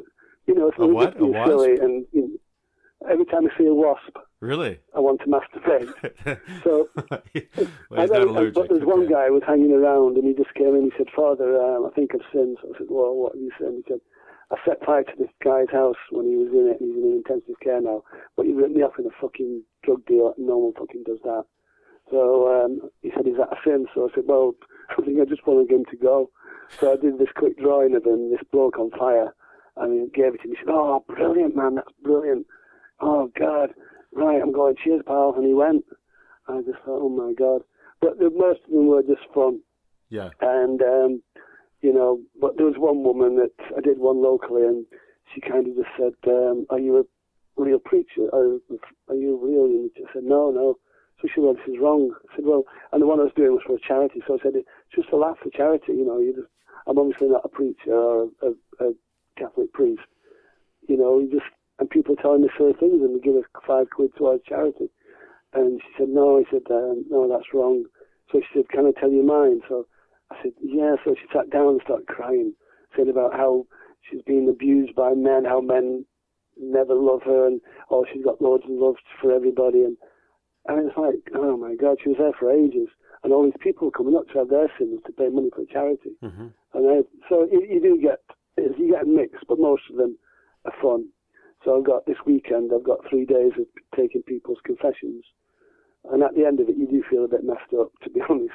you 0.47 0.55
know, 0.55 0.71
so 0.77 0.83
A 0.83 0.87
they're 0.87 0.95
what? 0.95 1.17
A 1.17 1.45
silly, 1.45 1.77
and 1.77 2.05
you 2.13 2.21
know, 2.21 3.09
every 3.11 3.25
time 3.25 3.47
I 3.47 3.57
see 3.57 3.65
a 3.65 3.73
wasp, 3.73 4.15
Really? 4.43 4.77
I 4.93 4.99
want 4.99 5.21
to 5.23 5.31
masturbate. 5.31 5.95
So 6.65 6.89
well, 6.97 7.07
I 7.95 8.01
he's 8.03 8.11
not 8.11 8.27
know, 8.27 8.29
allergic. 8.35 8.55
But 8.55 8.67
there's 8.67 8.83
one 8.83 9.07
guy 9.07 9.27
who 9.31 9.39
was 9.39 9.47
hanging 9.47 9.71
around 9.71 10.17
and 10.17 10.27
he 10.27 10.35
just 10.35 10.53
came 10.55 10.75
in. 10.75 10.91
He 10.91 10.97
said, 10.97 11.07
Father, 11.15 11.55
um, 11.55 11.87
I 11.87 11.95
think 11.95 12.11
I've 12.11 12.27
sinned. 12.27 12.57
So 12.61 12.75
I 12.75 12.77
said, 12.77 12.87
Well, 12.91 13.15
what 13.15 13.35
have 13.35 13.41
you 13.41 13.55
sinned? 13.55 13.87
He 13.87 13.93
said, 13.93 14.03
I 14.51 14.59
set 14.67 14.83
fire 14.83 15.03
to 15.07 15.15
this 15.17 15.31
guy's 15.39 15.71
house 15.71 15.95
when 16.11 16.27
he 16.27 16.35
was 16.35 16.51
in 16.51 16.67
it 16.67 16.83
and 16.83 16.91
he's 16.91 16.99
in 16.99 17.23
intensive 17.23 17.55
care 17.63 17.79
now. 17.79 18.03
But 18.35 18.45
he 18.45 18.51
ripped 18.51 18.75
me 18.75 18.83
off 18.83 18.99
in 18.99 19.07
a 19.07 19.15
fucking 19.15 19.63
drug 19.81 20.05
deal 20.05 20.35
no 20.37 20.57
one 20.59 20.75
fucking 20.75 21.07
does 21.07 21.23
that. 21.23 21.47
So 22.11 22.51
um, 22.51 22.91
he 22.99 23.15
said, 23.15 23.23
Is 23.23 23.39
that 23.39 23.55
a 23.55 23.59
sin? 23.63 23.87
So 23.95 24.11
I 24.11 24.13
said, 24.13 24.27
Well, 24.27 24.59
I 24.91 24.99
think 25.07 25.23
I 25.23 25.25
just 25.25 25.47
wanted 25.47 25.71
him 25.71 25.87
to 25.87 25.95
go. 25.95 26.27
So 26.83 26.91
I 26.91 26.99
did 26.99 27.15
this 27.15 27.31
quick 27.31 27.55
drawing 27.55 27.95
of 27.95 28.03
him, 28.03 28.27
this 28.27 28.43
bloke 28.51 28.75
on 28.75 28.91
fire, 28.91 29.31
and 29.79 29.95
he 29.95 30.11
gave 30.11 30.35
it 30.35 30.43
to 30.43 30.51
me. 30.51 30.59
He 30.59 30.67
said, 30.67 30.75
Oh, 30.75 30.99
brilliant, 31.07 31.55
man, 31.55 31.79
that's 31.79 31.95
brilliant. 32.03 32.43
Oh, 32.99 33.31
God. 33.39 33.71
Right, 34.15 34.41
I'm 34.41 34.51
going, 34.51 34.75
cheers, 34.83 35.01
pal. 35.05 35.33
And 35.35 35.45
he 35.45 35.53
went. 35.53 35.85
I 36.47 36.61
just 36.61 36.79
thought, 36.85 37.01
oh 37.01 37.09
my 37.09 37.33
God. 37.33 37.61
But 38.01 38.19
the, 38.19 38.29
most 38.29 38.61
of 38.65 38.71
them 38.71 38.87
were 38.87 39.01
just 39.01 39.23
fun. 39.33 39.61
Yeah. 40.09 40.29
And, 40.41 40.81
um, 40.81 41.23
you 41.81 41.93
know, 41.93 42.19
but 42.39 42.57
there 42.57 42.65
was 42.65 42.75
one 42.77 43.03
woman 43.03 43.35
that 43.37 43.53
I 43.77 43.81
did 43.81 43.99
one 43.99 44.21
locally 44.21 44.63
and 44.63 44.85
she 45.33 45.41
kind 45.41 45.67
of 45.67 45.75
just 45.75 45.89
said, 45.97 46.13
um, 46.27 46.65
are 46.69 46.79
you 46.79 46.99
a 46.99 47.61
real 47.61 47.79
preacher? 47.79 48.27
Are, 48.31 48.57
are 49.09 49.15
you 49.15 49.39
real? 49.41 49.65
And 49.65 49.89
I 49.97 50.13
said, 50.13 50.23
no, 50.23 50.51
no. 50.51 50.77
So 51.21 51.27
she 51.33 51.39
well, 51.39 51.53
this 51.53 51.67
is 51.67 51.79
wrong. 51.81 52.13
I 52.29 52.35
said, 52.35 52.45
well, 52.45 52.63
and 52.91 53.01
the 53.01 53.07
one 53.07 53.19
I 53.19 53.23
was 53.23 53.33
doing 53.35 53.51
was 53.51 53.63
for 53.65 53.75
a 53.75 53.87
charity. 53.87 54.21
So 54.27 54.35
I 54.35 54.43
said, 54.43 54.53
it's 54.55 54.67
just 54.93 55.09
a 55.13 55.15
laugh 55.15 55.37
for 55.41 55.49
charity, 55.49 55.93
you 55.93 56.05
know. 56.05 56.19
You 56.19 56.33
just, 56.33 56.51
I'm 56.87 56.97
obviously 56.97 57.29
not 57.29 57.45
a 57.45 57.49
preacher 57.49 57.93
or 57.93 58.29
a, 58.41 58.47
a, 58.47 58.89
a 58.89 58.93
Catholic 59.37 59.71
priest. 59.73 60.03
You 60.87 60.97
know, 60.97 61.19
you 61.19 61.31
just, 61.31 61.49
and 61.83 61.89
people 61.89 62.15
telling 62.15 62.43
me 62.43 62.49
silly 62.57 62.71
things 62.79 63.03
and 63.03 63.21
give 63.21 63.35
us 63.35 63.43
five 63.67 63.89
quid 63.91 64.15
towards 64.15 64.45
charity. 64.47 64.87
And 65.51 65.81
she 65.83 65.91
said, 65.99 66.07
no. 66.09 66.39
I 66.39 66.43
said, 66.49 66.63
um, 66.71 67.03
no, 67.11 67.27
that's 67.27 67.51
wrong. 67.53 67.83
So 68.31 68.39
she 68.39 68.59
said, 68.59 68.69
can 68.69 68.87
I 68.87 68.95
tell 68.97 69.11
you 69.11 69.21
mine? 69.21 69.59
So 69.67 69.85
I 70.31 70.35
said, 70.41 70.53
yeah. 70.63 70.95
So 71.03 71.13
she 71.13 71.27
sat 71.35 71.51
down 71.51 71.75
and 71.75 71.81
started 71.83 72.07
crying. 72.07 72.53
saying 72.95 73.09
about 73.09 73.33
how 73.33 73.67
she's 74.09 74.21
been 74.21 74.47
abused 74.49 74.95
by 74.95 75.11
men, 75.11 75.43
how 75.43 75.59
men 75.59 76.05
never 76.59 76.93
love 76.95 77.21
her, 77.25 77.47
and 77.47 77.59
oh, 77.89 78.05
she's 78.11 78.23
got 78.23 78.41
loads 78.41 78.63
of 78.65 78.71
love 78.71 78.95
for 79.21 79.31
everybody, 79.31 79.83
and 79.83 79.97
and 80.67 80.87
it's 80.87 80.97
like, 80.97 81.19
oh 81.35 81.57
my 81.57 81.75
God, 81.75 81.97
she 82.01 82.09
was 82.09 82.17
there 82.19 82.31
for 82.39 82.51
ages, 82.51 82.87
and 83.23 83.33
all 83.33 83.43
these 83.43 83.53
people 83.61 83.91
coming 83.91 84.15
up 84.15 84.27
to 84.29 84.39
have 84.39 84.49
their 84.49 84.71
sins 84.77 84.99
to 85.05 85.11
pay 85.11 85.29
money 85.29 85.49
for 85.53 85.65
charity, 85.65 86.11
hmm 86.21 86.47
and 86.73 86.89
I, 86.89 87.01
so 87.29 87.47
you, 87.51 87.65
you 87.69 87.81
do 87.81 88.01
get 88.01 88.19
you 88.57 88.91
get 88.91 89.03
a 89.03 89.05
mix, 89.05 89.39
but 89.47 89.59
most 89.59 89.83
of 89.89 89.97
them 89.97 90.17
are 90.65 90.73
fun. 90.81 91.07
So 91.63 91.77
I've 91.77 91.85
got 91.85 92.05
this 92.05 92.17
weekend, 92.25 92.71
I've 92.73 92.83
got 92.83 92.99
three 93.09 93.25
days 93.25 93.51
of 93.57 93.65
taking 93.95 94.23
people's 94.23 94.59
confessions, 94.65 95.23
and 96.11 96.23
at 96.23 96.35
the 96.35 96.45
end 96.45 96.59
of 96.59 96.69
it, 96.69 96.77
you 96.77 96.87
do 96.87 97.03
feel 97.09 97.25
a 97.25 97.29
bit 97.29 97.43
messed 97.43 97.73
up, 97.79 97.91
to 98.03 98.09
be 98.09 98.21
honest. 98.29 98.51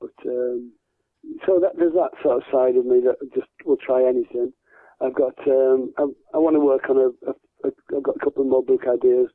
But 0.00 0.14
um, 0.26 0.72
so 1.46 1.60
that 1.60 1.72
there's 1.76 1.94
that 1.94 2.10
sort 2.22 2.38
of 2.38 2.42
side 2.52 2.76
of 2.76 2.86
me 2.86 3.00
that 3.00 3.16
just 3.34 3.48
will 3.64 3.76
try 3.76 4.04
anything. 4.06 4.52
I've 5.00 5.14
got 5.14 5.34
um, 5.46 5.92
I, 5.98 6.04
I 6.34 6.38
want 6.38 6.56
to 6.56 6.60
work 6.60 6.88
on 6.88 6.96
a, 6.96 7.08
a, 7.30 7.68
a 7.68 7.96
I've 7.96 8.02
got 8.02 8.16
a 8.16 8.24
couple 8.24 8.44
more 8.44 8.62
book 8.64 8.82
ideas. 8.88 9.28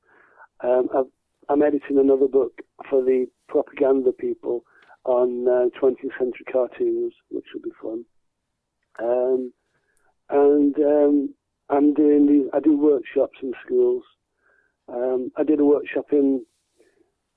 Um, 0.63 0.89
I've, 0.95 1.11
I'm 1.49 1.61
editing 1.61 1.97
another 1.99 2.27
book 2.27 2.59
for 2.89 3.03
the 3.03 3.27
propaganda 3.47 4.11
people 4.11 4.63
on 5.05 5.47
uh, 5.47 5.69
20th 5.81 6.17
century 6.17 6.45
cartoons, 6.51 7.13
which 7.29 7.45
will 7.53 7.61
be 7.61 7.71
fun. 7.81 8.05
Um, 9.01 9.53
and 10.29 10.75
um, 10.77 11.33
I'm 11.69 11.93
doing 11.93 12.25
these. 12.27 12.49
I 12.53 12.59
do 12.59 12.77
workshops 12.77 13.37
in 13.41 13.53
schools. 13.65 14.03
Um, 14.87 15.31
I 15.37 15.43
did 15.43 15.59
a 15.59 15.65
workshop 15.65 16.05
in. 16.11 16.45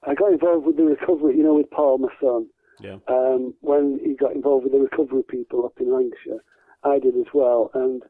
I 0.07 0.15
got 0.15 0.33
involved 0.33 0.67
with 0.67 0.77
the 0.77 0.85
recovery, 0.85 1.37
you 1.37 1.43
know, 1.45 1.55
with 1.55 1.71
Paul, 1.71 1.99
my 1.99 2.09
son 2.21 2.49
Yeah. 2.81 2.97
um, 3.09 3.55
when 3.61 4.01
he 4.03 4.15
got 4.15 4.35
involved 4.35 4.65
with 4.65 4.73
the 4.73 4.81
recovery 4.81 5.23
people 5.23 5.65
up 5.65 5.75
in 5.81 5.93
Lancashire. 5.93 6.43
I 6.83 6.99
did 6.99 7.17
as 7.17 7.33
well, 7.33 7.71
and 7.75 8.03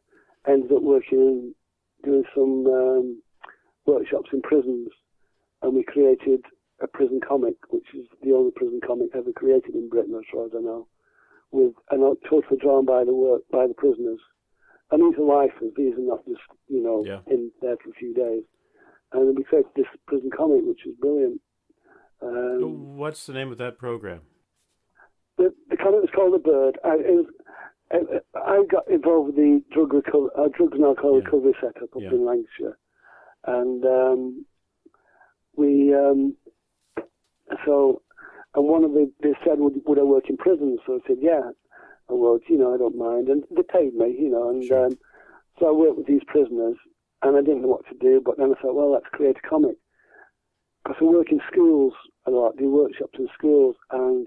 ended 0.48 0.72
up 0.72 0.82
working 0.82 1.18
in 1.18 1.54
doing 2.02 2.24
some 2.34 2.66
um, 2.66 3.22
workshops 3.84 4.30
in 4.32 4.40
prisons, 4.42 4.88
and 5.60 5.74
we 5.74 5.82
created 5.82 6.40
a 6.80 6.86
prison 6.86 7.20
comic, 7.26 7.54
which 7.70 7.86
is 7.94 8.06
the 8.22 8.32
only 8.32 8.50
prison 8.52 8.80
comic 8.84 9.08
ever 9.14 9.32
created 9.32 9.74
in 9.74 9.88
Britain, 9.88 10.14
as 10.16 10.24
far 10.32 10.46
as 10.46 10.52
I 10.56 10.60
know, 10.60 10.86
with 11.50 11.74
and 11.90 12.16
totally 12.28 12.58
drawn 12.60 12.86
by 12.86 13.04
the 13.04 13.14
work 13.14 13.42
by 13.50 13.66
the 13.66 13.74
prisoners. 13.74 14.20
And 14.92 15.02
these 15.12 15.18
are 15.18 15.24
lifers; 15.24 15.72
these 15.76 15.94
are 15.94 16.00
not 16.06 16.24
just 16.26 16.40
you 16.68 16.82
know 16.82 17.02
Yeah. 17.04 17.20
in 17.32 17.50
there 17.60 17.76
for 17.82 17.90
a 17.90 17.94
few 17.94 18.14
days. 18.14 18.44
And 19.12 19.36
we 19.36 19.42
created 19.44 19.70
this 19.76 19.86
prison 20.06 20.30
comic, 20.36 20.60
which 20.64 20.80
was 20.86 20.94
brilliant. 21.00 21.40
Um, 22.22 22.96
What's 22.96 23.26
the 23.26 23.32
name 23.32 23.50
of 23.50 23.58
that 23.58 23.78
program? 23.78 24.20
the, 25.38 25.52
the 25.70 25.76
comic 25.76 26.02
was 26.02 26.10
called 26.14 26.34
The 26.34 26.38
Bird. 26.38 26.78
I, 26.84 26.94
it 26.94 27.16
was, 27.16 27.26
I, 27.90 27.98
I 28.38 28.64
got 28.70 28.88
involved 28.88 29.28
with 29.28 29.36
the 29.36 29.62
drug 29.72 29.92
uh, 29.94 30.48
drugs 30.56 30.74
and 30.74 30.84
alcohol 30.84 31.18
Yeah. 31.18 31.24
recovery 31.24 31.54
setup 31.60 31.96
up 31.96 32.02
Yeah. 32.02 32.10
in 32.10 32.24
Lancashire, 32.24 32.78
and 33.46 33.84
um, 33.84 34.46
we 35.56 35.94
um, 35.94 36.36
so 37.66 38.02
and 38.54 38.66
one 38.68 38.84
of 38.84 38.92
the 38.92 39.10
they 39.22 39.32
said 39.44 39.58
would, 39.58 39.74
would 39.86 39.98
I 39.98 40.02
work 40.02 40.28
in 40.30 40.36
prison? 40.36 40.78
So 40.86 40.94
I 41.02 41.08
said 41.08 41.16
yeah, 41.20 41.50
I 42.10 42.14
would. 42.14 42.42
You 42.48 42.58
know 42.58 42.74
I 42.74 42.78
don't 42.78 42.96
mind, 42.96 43.28
and 43.28 43.44
they 43.50 43.62
paid 43.62 43.94
me. 43.94 44.16
You 44.18 44.30
know, 44.30 44.50
and 44.50 44.68
Sure. 44.68 44.86
um, 44.86 44.98
so 45.58 45.68
I 45.68 45.72
worked 45.72 45.98
with 45.98 46.06
these 46.06 46.24
prisoners, 46.26 46.76
and 47.22 47.36
I 47.36 47.40
didn't 47.40 47.62
know 47.62 47.68
what 47.68 47.86
to 47.88 47.94
do. 47.98 48.20
But 48.24 48.38
then 48.38 48.52
I 48.52 48.60
thought, 48.60 48.74
well, 48.74 48.92
let's 48.92 49.06
create 49.12 49.36
a 49.36 49.48
comic 49.48 49.76
because 50.82 50.96
I 51.00 51.04
work 51.04 51.30
in 51.30 51.40
schools 51.50 51.94
a 52.26 52.30
lot, 52.30 52.56
do 52.56 52.70
workshops 52.70 53.18
in 53.18 53.28
schools, 53.36 53.76
and 53.90 54.26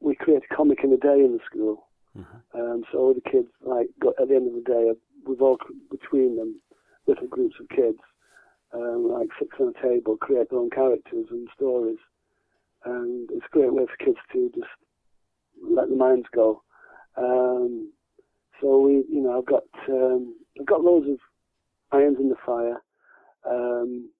we 0.00 0.14
create 0.14 0.42
a 0.48 0.54
comic 0.54 0.78
in 0.84 0.92
a 0.92 0.96
day 0.96 1.24
in 1.24 1.32
the 1.32 1.40
school. 1.44 1.88
Mhm. 2.16 2.42
Um, 2.54 2.84
so 2.90 2.98
all 2.98 3.14
the 3.14 3.30
kids, 3.30 3.48
like, 3.62 3.88
got, 3.98 4.14
at 4.20 4.28
the 4.28 4.36
end 4.36 4.48
of 4.48 4.54
the 4.54 4.60
day, 4.60 4.92
we've 5.24 5.42
all 5.42 5.58
between 5.90 6.36
them, 6.36 6.60
little 7.06 7.26
groups 7.26 7.58
of 7.60 7.68
kids, 7.68 7.98
um, 8.72 9.10
like 9.10 9.28
six 9.38 9.58
on 9.60 9.68
a 9.74 9.82
table, 9.82 10.16
create 10.16 10.50
their 10.50 10.58
own 10.58 10.70
characters 10.70 11.26
and 11.30 11.48
stories, 11.54 11.98
and 12.84 13.30
it's 13.30 13.46
a 13.46 13.50
great 13.50 13.72
way 13.72 13.86
for 13.86 14.04
kids 14.04 14.18
to 14.32 14.50
just 14.54 14.70
let 15.62 15.88
the 15.88 15.96
minds 15.96 16.28
go. 16.32 16.62
Um, 17.16 17.92
so 18.60 18.80
we, 18.80 19.04
you 19.10 19.22
know, 19.22 19.38
I've 19.38 19.46
got 19.46 19.64
um, 19.88 20.36
I've 20.60 20.66
got 20.66 20.82
loads 20.82 21.08
of 21.08 21.18
irons 21.92 22.18
in 22.20 22.28
the 22.28 22.36
fire. 22.46 22.82
Um, 23.48 24.10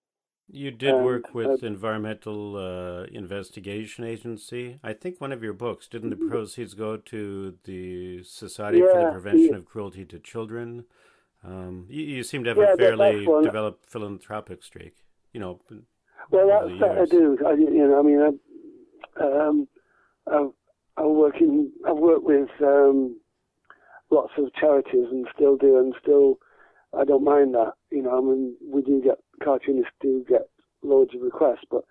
You 0.49 0.70
did 0.70 0.99
work 0.99 1.34
with 1.34 1.62
uh, 1.62 1.66
Environmental 1.66 2.57
uh, 2.57 3.05
Investigation 3.05 4.05
Agency. 4.05 4.78
I 4.82 4.93
think 4.93 5.20
one 5.20 5.32
of 5.32 5.43
your 5.43 5.55
books 5.55 5.88
didn't 5.88 6.11
the 6.11 6.16
proceeds 6.16 6.74
go 6.74 6.97
to 6.97 7.59
the 7.64 8.22
Society 8.22 8.82
for 8.82 8.99
the 8.99 9.07
Mm-hmm. 9.07 9.12
Prevention 9.12 9.55
yeah. 9.55 9.57
of 9.57 9.64
Cruelty 9.64 10.05
to 10.05 10.18
Children. 10.20 10.84
Um, 11.45 11.86
you, 11.90 12.03
you 12.05 12.24
seem 12.24 12.45
to 12.45 12.51
have 12.51 12.59
Yeah, 12.59 12.62
a 12.62 12.68
fairly 12.68 13.34
developed 13.43 13.86
philanthropic 13.86 14.62
streak. 14.64 14.97
You 15.32 15.40
know, 15.40 15.61
Well, 16.30 16.47
that's 16.49 16.78
that 16.80 16.99
I 16.99 17.05
do. 17.07 17.38
I, 17.47 17.53
you 17.53 17.86
know, 17.88 17.99
I 17.99 18.03
mean, 18.03 18.20
I, 19.20 19.24
um, 19.24 19.68
I've, 20.26 20.53
I 20.97 21.05
work 21.07 21.40
in, 21.40 21.72
I've 21.88 21.97
worked 21.97 22.24
with 22.24 22.51
um, 22.62 23.18
lots 24.11 24.32
of 24.38 24.53
charities 24.55 25.07
and 25.11 25.26
still 25.34 25.57
do, 25.57 25.78
and 25.78 25.95
still, 26.03 26.38
I 26.99 27.05
don't 27.05 27.24
mind 27.24 27.55
that. 27.55 27.72
You 27.90 28.03
know, 28.03 28.18
I 28.18 28.20
mean, 28.20 28.57
we 28.66 28.82
do 28.82 29.01
get 29.03 29.18
cartoonists 29.43 29.93
do 30.01 30.24
get 30.28 30.49
loads 30.82 31.14
of 31.14 31.22
requests, 31.22 31.64
but 31.70 31.84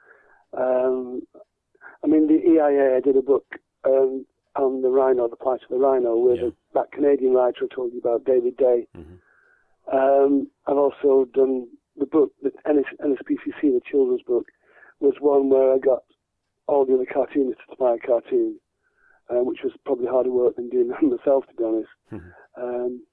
um, 0.57 1.21
I 2.03 2.07
mean, 2.07 2.27
the 2.27 2.35
EIA. 2.35 2.97
I 2.97 2.99
did 2.99 3.17
a 3.17 3.21
book 3.21 3.45
um, 3.85 4.25
on 4.55 4.81
the 4.81 4.89
rhino, 4.89 5.27
the 5.27 5.35
plight 5.35 5.61
of 5.63 5.69
the 5.69 5.77
rhino, 5.77 6.15
with 6.17 6.39
Yeah. 6.39 6.49
that 6.73 6.91
Canadian 6.91 7.33
writer 7.33 7.65
I 7.71 7.73
told 7.75 7.93
you 7.93 7.99
about, 7.99 8.25
David 8.25 8.57
Day. 8.57 8.87
Mhm. 8.95 9.19
Um, 9.91 10.47
I've 10.67 10.77
also 10.77 11.25
done 11.33 11.67
the 11.97 12.05
book, 12.05 12.31
the 12.41 12.51
NS, 12.65 12.85
NSPCC, 12.99 13.71
the 13.73 13.81
children's 13.89 14.21
book, 14.23 14.45
was 14.99 15.15
one 15.19 15.49
where 15.49 15.73
I 15.73 15.79
got 15.79 16.03
all 16.67 16.85
the 16.85 16.93
other 16.93 17.05
cartoonists 17.05 17.63
to 17.69 17.75
buy 17.77 17.95
a 17.95 17.99
cartoon, 17.99 18.59
um, 19.31 19.45
which 19.45 19.59
was 19.63 19.73
probably 19.85 20.07
harder 20.07 20.31
work 20.31 20.55
than 20.55 20.69
doing 20.69 20.89
that 20.89 21.01
myself, 21.15 21.45
to 21.47 21.53
be 21.55 21.63
honest. 21.63 21.89
Mhm. 22.11 22.31
Um, 22.57 23.03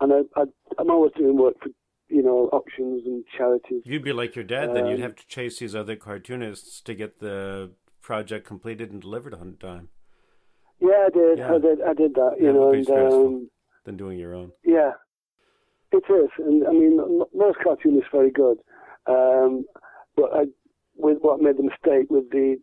and 0.00 0.12
I, 0.12 0.40
I, 0.40 0.44
I'm 0.78 0.90
always 0.90 1.12
doing 1.16 1.36
work 1.36 1.54
for, 1.62 1.70
you 2.08 2.22
know, 2.22 2.48
auctions 2.52 3.02
and 3.06 3.24
charities. 3.36 3.82
You'd 3.84 4.04
be 4.04 4.12
like 4.12 4.36
your 4.36 4.44
dad, 4.44 4.74
then. 4.74 4.86
You'd 4.86 4.96
Um, 4.96 5.02
have 5.02 5.16
to 5.16 5.26
chase 5.26 5.58
these 5.58 5.74
other 5.74 5.96
cartoonists 5.96 6.80
to 6.82 6.94
get 6.94 7.18
the 7.20 7.72
project 8.00 8.46
completed 8.46 8.92
and 8.92 9.00
delivered 9.02 9.34
on 9.34 9.56
time 9.60 9.88
Yeah, 10.80 11.06
I 11.06 11.10
did. 11.10 11.38
Yeah. 11.38 11.54
I 11.54 11.58
did. 11.58 11.82
I 11.82 11.94
did 11.94 12.14
that. 12.14 12.36
You 12.38 12.46
would 12.52 12.54
know, 12.54 12.70
and 12.72 13.12
um, 13.12 13.50
than 13.84 13.96
doing 13.96 14.18
your 14.18 14.34
own. 14.34 14.52
Yeah, 14.64 14.92
it 15.92 16.04
is, 16.08 16.30
and 16.38 16.66
I 16.66 16.70
mean, 16.72 16.96
most 17.34 17.58
cartoonists 17.64 18.10
very 18.12 18.30
good, 18.30 18.58
um, 19.06 19.64
but 20.16 20.30
I, 20.34 20.44
with 20.96 21.18
what 21.22 21.40
made 21.40 21.56
the 21.56 21.62
mistake 21.64 22.08
with 22.10 22.30
the 22.30 22.56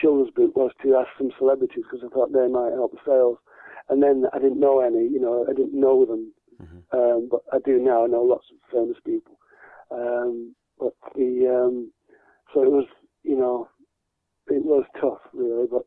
children's 0.00 0.30
book 0.34 0.56
was 0.56 0.72
to 0.82 0.96
ask 0.96 1.08
some 1.18 1.30
celebrities 1.38 1.84
because 1.90 2.04
I 2.04 2.12
thought 2.12 2.32
they 2.32 2.48
might 2.48 2.72
help 2.72 2.92
the 2.92 2.98
sales, 3.06 3.38
and 3.88 4.02
then 4.02 4.24
I 4.32 4.38
didn't 4.38 4.60
know 4.60 4.80
any, 4.80 5.04
you 5.08 5.20
know, 5.20 5.44
I 5.48 5.52
didn't 5.52 5.78
know 5.78 6.04
them, 6.06 6.32
Mhm. 6.60 6.82
um, 6.92 7.28
but 7.30 7.42
I 7.52 7.58
do 7.64 7.78
now. 7.78 8.04
I 8.04 8.06
know 8.08 8.22
lots 8.22 8.46
of 8.50 8.56
famous 8.70 8.98
people, 9.04 9.38
um, 9.90 10.54
but 10.78 10.94
the 11.14 11.46
um, 11.48 11.92
so 12.54 12.62
it 12.62 12.70
was, 12.70 12.86
you 13.22 13.36
know, 13.36 13.68
it 14.48 14.64
was 14.64 14.84
tough 15.00 15.20
really, 15.32 15.66
but 15.70 15.86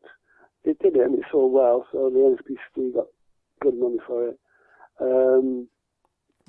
it 0.64 0.78
did 0.80 0.96
it 0.96 1.02
and 1.06 1.18
it 1.18 1.24
sold 1.30 1.52
well, 1.52 1.86
so 1.92 2.10
the 2.10 2.18
NSPC 2.18 2.94
got 2.94 3.06
good 3.60 3.74
money 3.78 3.98
for 4.06 4.28
it. 4.28 4.38
Um, 5.00 5.68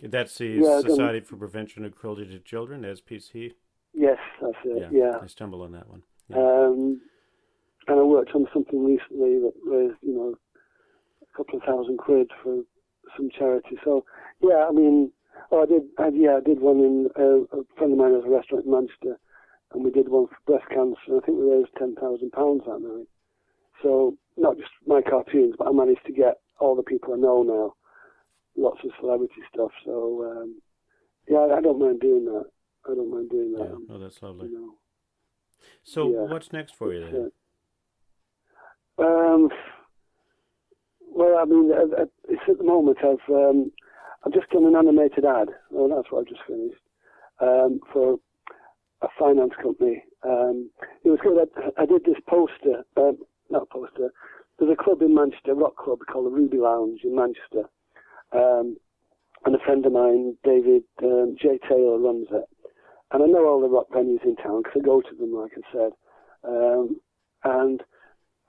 That's 0.01 0.37
the 0.37 0.61
Yeah, 0.63 0.79
Society 0.81 1.19
for 1.21 1.37
Prevention 1.37 1.83
of 1.85 1.95
Cruelty 1.95 2.25
to 2.27 2.39
Children, 2.39 2.83
SPC. 2.83 3.53
yes, 3.93 4.17
that's 4.41 4.55
it. 4.65 4.91
Yeah, 4.91 4.99
Yeah. 4.99 5.19
I 5.21 5.27
stumbled 5.27 5.63
on 5.63 5.71
that 5.73 5.89
one. 5.89 6.03
Yeah. 6.29 6.37
Um, 6.37 7.01
and 7.87 7.99
I 7.99 8.03
worked 8.03 8.31
on 8.35 8.47
something 8.53 8.83
recently 8.83 9.39
that 9.39 9.53
raised, 9.65 9.97
you 10.01 10.13
know, 10.13 10.35
a 11.21 11.37
couple 11.37 11.59
of 11.59 11.63
thousand 11.63 11.97
quid 11.97 12.27
for 12.43 12.61
some 13.15 13.29
charity. 13.29 13.77
So, 13.83 14.05
yeah, 14.41 14.65
I 14.67 14.71
mean, 14.71 15.11
oh, 15.51 15.63
I 15.63 15.65
did, 15.65 15.83
I, 15.97 16.09
yeah, 16.13 16.37
I 16.37 16.41
did 16.41 16.59
one 16.59 16.79
in 16.79 17.07
uh, 17.17 17.57
a 17.57 17.63
friend 17.77 17.93
of 17.93 17.97
mine 17.97 18.13
has 18.13 18.25
a 18.25 18.29
restaurant 18.29 18.65
in 18.65 18.71
Manchester, 18.71 19.17
and 19.73 19.85
we 19.85 19.91
did 19.91 20.09
one 20.09 20.27
for 20.27 20.37
breast 20.45 20.69
cancer. 20.69 20.99
And 21.07 21.21
I 21.21 21.25
think 21.25 21.39
we 21.39 21.49
raised 21.49 21.75
ten 21.77 21.95
thousand 21.95 22.31
pounds 22.31 22.63
that 22.65 22.79
night. 22.79 23.07
So, 23.81 24.17
not 24.35 24.57
just 24.57 24.71
my 24.85 25.01
cartoons, 25.01 25.55
but 25.57 25.67
I 25.67 25.71
managed 25.71 26.05
to 26.07 26.13
get 26.13 26.41
all 26.59 26.75
the 26.75 26.83
people 26.83 27.13
I 27.13 27.17
know 27.17 27.43
now, 27.43 27.75
lots 28.57 28.79
of 28.83 28.91
celebrity 28.99 29.41
stuff. 29.53 29.71
So, 29.85 30.25
um, 30.29 30.61
yeah, 31.27 31.55
I 31.55 31.61
don't 31.61 31.79
mind 31.79 32.01
doing 32.01 32.25
that. 32.25 32.45
I 32.89 32.95
don't 32.95 33.11
mind 33.11 33.29
doing 33.29 33.53
that. 33.53 33.69
yeah. 33.69 33.95
Oh, 33.95 33.99
that's 33.99 34.21
lovely. 34.21 34.49
You 34.49 34.53
know. 34.53 34.73
So, 35.83 36.11
yeah. 36.11 36.31
what's 36.31 36.51
next 36.51 36.75
for 36.75 36.93
you 36.93 37.01
then? 37.01 37.31
Um, 38.99 39.49
well, 41.13 41.37
I 41.39 41.45
mean, 41.45 41.71
it's 42.29 42.41
at 42.49 42.57
the 42.57 42.63
moment 42.63 42.97
I've 43.03 43.33
um, 43.33 43.71
I've 44.25 44.33
just 44.33 44.49
done 44.49 44.65
an 44.65 44.75
animated 44.75 45.25
ad. 45.25 45.49
Oh, 45.75 45.87
that's 45.87 46.11
what 46.11 46.21
I've 46.21 46.27
just 46.27 46.41
finished 46.47 46.81
um, 47.41 47.79
for 47.93 48.17
a 49.01 49.07
finance 49.19 49.53
company. 49.61 50.03
Um, 50.23 50.69
it 51.03 51.09
was 51.09 51.19
good. 51.21 51.37
I, 51.77 51.83
I 51.83 51.85
did 51.85 52.03
this 52.05 52.21
poster, 52.27 52.83
um, 52.97 53.17
not 53.49 53.69
poster. 53.69 54.11
There's 54.59 54.71
a 54.71 54.83
club 54.83 55.01
in 55.01 55.13
Manchester, 55.13 55.51
a 55.51 55.55
rock 55.55 55.75
club 55.77 55.99
called 56.11 56.25
the 56.25 56.31
Ruby 56.35 56.57
Lounge 56.57 57.01
in 57.03 57.15
Manchester, 57.15 57.69
Um, 58.33 58.77
and 59.45 59.55
a 59.55 59.59
friend 59.59 59.85
of 59.85 59.93
mine, 59.93 60.35
David 60.43 60.83
J. 60.99 61.59
Taylor, 61.69 61.99
runs 61.99 62.27
it. 62.31 62.45
And 63.11 63.23
I 63.23 63.27
know 63.27 63.47
all 63.47 63.61
the 63.61 63.69
rock 63.69 63.89
venues 63.91 64.23
in 64.25 64.35
town 64.35 64.63
because 64.63 64.81
I 64.81 64.85
go 64.85 65.01
to 65.01 65.15
them, 65.15 65.33
like 65.33 65.51
I 65.55 65.61
said. 65.71 65.91
And 67.43 67.81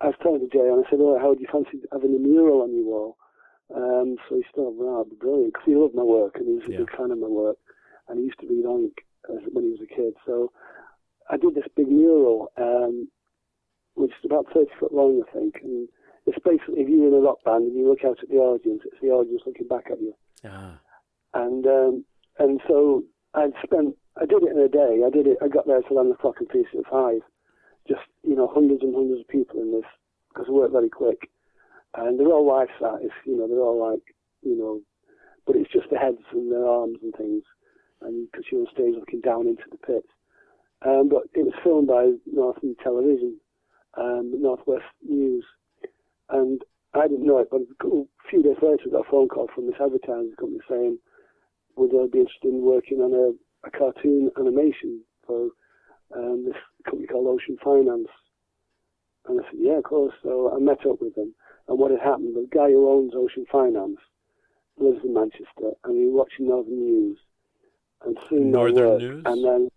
I 0.01 0.07
was 0.07 0.15
telling 0.23 0.41
to 0.41 0.47
Jay, 0.49 0.61
and 0.69 0.85
I 0.85 0.89
said, 0.91 1.01
"Oh, 1.03 1.19
how 1.19 1.35
do 1.35 1.41
you 1.41 1.49
fancy 1.51 1.83
having 1.93 2.15
a 2.15 2.19
mural 2.19 2.63
on 2.63 2.75
your 2.75 2.85
wall?" 2.85 3.17
Um, 3.75 4.17
so 4.29 4.37
he 4.37 4.43
said, 4.55 4.65
"Well, 4.65 4.99
that'd 5.05 5.11
be 5.11 5.17
brilliant," 5.17 5.53
because 5.55 5.67
he 5.67 5.75
loved 5.75 5.95
my 5.95 6.03
work 6.05 6.37
and 6.37 6.47
he 6.47 6.55
was 6.55 6.65
a 6.67 6.71
Yeah. 6.73 6.79
big 6.79 6.91
fan 6.97 7.11
of 7.11 7.19
my 7.19 7.27
work, 7.29 7.59
and 8.09 8.19
he 8.19 8.27
used 8.27 8.39
to 8.41 8.47
read 8.47 8.65
Oink 8.65 8.95
when 9.53 9.65
he 9.65 9.71
was 9.71 9.81
a 9.83 9.87
kid. 9.87 10.15
So 10.25 10.53
I 11.29 11.37
did 11.37 11.55
this 11.55 11.69
big 11.77 11.89
mural, 11.91 12.51
um, 12.57 13.09
which 13.95 14.13
is 14.13 14.25
about 14.25 14.47
30 14.53 14.71
foot 14.79 14.93
long, 14.95 15.23
I 15.23 15.31
think, 15.33 15.61
and 15.63 15.89
it's 16.27 16.39
basically 16.45 16.81
if 16.81 16.89
you're 16.89 17.09
in 17.09 17.15
a 17.15 17.21
rock 17.21 17.43
band 17.45 17.65
and 17.67 17.77
you 17.77 17.89
look 17.89 18.05
out 18.05 18.23
at 18.23 18.29
the 18.29 18.39
audience, 18.39 18.83
it's 18.85 19.01
the 19.03 19.11
audience 19.11 19.43
looking 19.45 19.67
back 19.69 19.91
at 19.91 20.01
you. 20.01 20.15
Ah, 20.45 20.81
And 21.35 21.67
um, 21.67 22.05
and 22.39 22.61
so 22.69 23.03
I'd 23.35 23.53
spent, 23.63 23.97
I 24.17 24.25
did 24.25 24.43
it 24.45 24.53
in 24.53 24.59
a 24.59 24.69
day. 24.69 25.03
I 25.05 25.11
did 25.11 25.27
it. 25.27 25.39
I 25.43 25.49
got 25.49 25.67
there 25.67 25.83
till 25.83 25.97
11 25.99 26.13
o'clock 26.13 26.37
and 26.39 26.49
finished 26.51 26.75
at 26.75 26.87
five. 26.87 27.21
Just 27.89 28.07
you 28.23 28.37
know, 28.37 28.51
hundreds 28.53 28.83
and 28.83 28.95
hundreds 28.95 29.21
of 29.21 29.29
people 29.29 29.61
in 29.61 29.73
this 29.73 29.89
because 30.29 30.47
I 30.49 30.53
work 30.53 30.73
very 30.73 30.91
quick, 30.91 31.31
and 31.95 32.19
they're 32.19 32.29
all 32.29 32.47
life 32.47 32.71
size. 32.81 33.15
You 33.25 33.39
know, 33.39 33.49
they're 33.49 33.61
all 33.61 33.93
like 33.93 34.15
you 34.43 34.57
know, 34.57 34.81
but 35.47 35.57
it's 35.57 35.73
just 35.73 35.91
the 35.91 35.99
heads 35.99 36.23
and 36.33 36.53
their 36.53 36.67
arms 36.67 36.99
and 37.03 37.15
things, 37.17 37.43
and 38.03 38.31
because 38.31 38.47
you're 38.51 38.61
on 38.61 38.67
stage 38.73 38.95
looking 38.95 39.21
down 39.21 39.47
into 39.47 39.65
the 39.71 39.79
pit. 39.79 40.05
Um, 40.85 41.09
but 41.09 41.25
it 41.35 41.45
was 41.45 41.55
filmed 41.65 41.89
by 41.89 42.13
Northern 42.31 42.77
Television, 42.83 43.41
um, 43.97 44.31
Northwest 44.41 44.85
News, 45.03 45.45
and 46.31 46.63
I 46.95 47.09
didn't 47.09 47.27
know 47.27 47.39
it, 47.39 47.49
but 47.51 47.63
a 47.63 48.05
few 48.31 48.43
days 48.43 48.57
later, 48.63 48.85
I 48.87 48.91
got 48.91 49.07
a 49.07 49.11
phone 49.11 49.29
call 49.29 49.49
from 49.55 49.67
this 49.67 49.81
advertising 49.81 50.35
company 50.39 50.61
saying, 50.69 50.99
would 51.77 51.91
I 51.91 52.07
be 52.11 52.21
interested 52.21 52.49
in 52.49 52.63
working 52.63 52.99
on 53.01 53.13
a, 53.13 53.67
a 53.67 53.71
cartoon 53.71 54.31
animation 54.39 55.03
for 55.27 55.51
um, 56.17 56.45
this 56.47 56.57
company 56.85 57.07
called 57.07 57.27
Ocean 57.27 57.57
Finance? 57.63 58.09
And 59.27 59.41
I 59.41 59.45
said, 59.45 59.59
yeah, 59.61 59.79
of 59.79 59.85
course. 59.85 60.15
So 60.23 60.55
I 60.55 60.59
met 60.59 60.87
up 60.87 61.01
with 61.01 61.15
them. 61.15 61.35
And 61.69 61.79
what 61.79 61.91
had 61.91 62.01
happened, 62.01 62.35
the 62.35 62.49
guy 62.51 62.71
who 62.71 62.89
owns 62.91 63.13
Ocean 63.15 63.45
Finance 63.51 63.99
lives 64.79 65.01
in 65.05 65.13
Manchester, 65.13 65.73
and 65.85 65.99
he 65.99 66.07
was 66.07 66.15
watching 66.27 66.49
Northern 66.49 66.79
News. 66.79 67.19
And 68.07 68.17
seen 68.31 68.51
Northern 68.51 68.89
work, 68.89 68.99
News? 69.01 69.23
And 69.27 69.45
then 69.45 69.69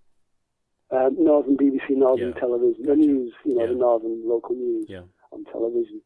uh, 0.91 1.09
Northern 1.17 1.57
BBC, 1.57 1.89
Northern 1.91 2.29
Yeah. 2.33 2.39
Television, 2.39 2.85
the 2.85 2.95
news, 2.95 3.33
you 3.43 3.55
know, 3.55 3.61
Yeah. 3.61 3.67
the 3.67 3.75
Northern 3.75 4.27
local 4.27 4.55
news 4.55 4.85
yeah. 4.87 5.01
on 5.31 5.43
television. 5.45 6.01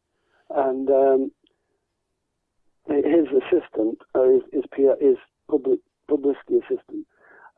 And 0.50 0.88
um, 0.90 1.30
his 2.88 3.26
assistant, 3.28 3.98
or 4.14 4.32
his 4.32 4.42
his, 4.52 4.64
PR, 4.72 4.94
his 5.00 5.16
public 5.50 5.80
publicity 6.08 6.58
assistant, 6.58 7.06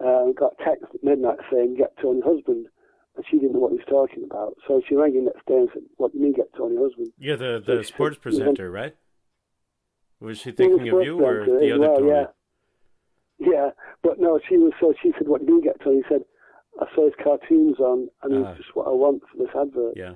uh, 0.01 0.33
got 0.37 0.55
a 0.61 0.65
text 0.65 0.85
at 0.95 1.03
midnight 1.05 1.39
saying 1.53 1.77
"Get 1.77 1.97
Tony 2.01 2.21
husband," 2.25 2.67
and 3.17 3.25
she 3.31 3.39
didn't 3.39 3.53
know 3.55 3.61
what 3.61 3.73
he 3.73 3.79
was 3.79 3.87
talking 3.89 4.25
about. 4.25 4.55
So 4.67 4.81
she 4.89 4.95
rang 4.97 5.15
him 5.15 5.25
next 5.27 5.45
day 5.47 5.55
and 5.57 5.69
said, 5.73 5.83
"What 5.97 6.13
do 6.13 6.19
you 6.19 6.25
mean 6.25 6.33
get 6.35 6.53
Tony 6.57 6.77
husband?" 6.77 7.13
You're 7.19 7.37
the, 7.37 7.63
So 7.67 7.77
the 7.77 7.85
sports 7.85 8.17
said- 8.17 8.23
presenter, 8.23 8.71
right? 8.71 8.95
Was 10.21 10.39
she 10.39 10.51
thinking 10.51 10.89
of 10.89 11.03
you 11.05 11.21
or 11.25 11.45
the 11.47 11.73
other 11.73 11.93
as 11.93 11.99
Tony? 11.99 12.09
Yeah, 12.11 12.27
yeah, 13.39 13.71
but 14.03 14.19
no, 14.19 14.41
she 14.49 14.57
was. 14.59 14.73
So 14.81 14.93
she 15.03 15.13
said, 15.19 15.29
"What 15.29 15.41
do 15.41 15.47
you 15.47 15.55
mean 15.55 15.63
get 15.65 15.81
Tony?" 15.81 15.99
He 15.99 16.03
said, 16.09 16.25
"I 16.81 16.87
saw 16.95 17.05
his 17.05 17.15
cartoons 17.23 17.79
on, 17.79 18.09
and 18.23 18.45
Ah. 18.45 18.51
it's 18.51 18.59
just 18.59 18.75
what 18.77 18.87
I 18.89 18.91
want 18.91 19.23
for 19.31 19.37
this 19.39 19.55
advert." 19.55 19.97
Yeah. 19.97 20.15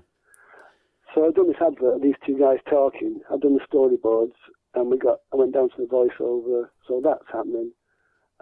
So 1.14 1.26
I've 1.26 1.35
done 1.35 1.49
this 1.49 1.61
advert, 1.61 2.01
these 2.03 2.16
two 2.26 2.39
guys 2.39 2.59
talking. 2.70 3.20
I've 3.30 3.41
done 3.41 3.55
the 3.55 3.66
storyboards, 3.70 4.35
and 4.74 4.91
we 4.91 4.97
got. 4.99 5.20
I 5.33 5.37
went 5.37 5.53
down 5.53 5.68
to 5.70 5.76
the 5.76 5.87
voiceover, 5.87 6.70
so 6.89 7.01
that's 7.05 7.26
happening. 7.33 7.72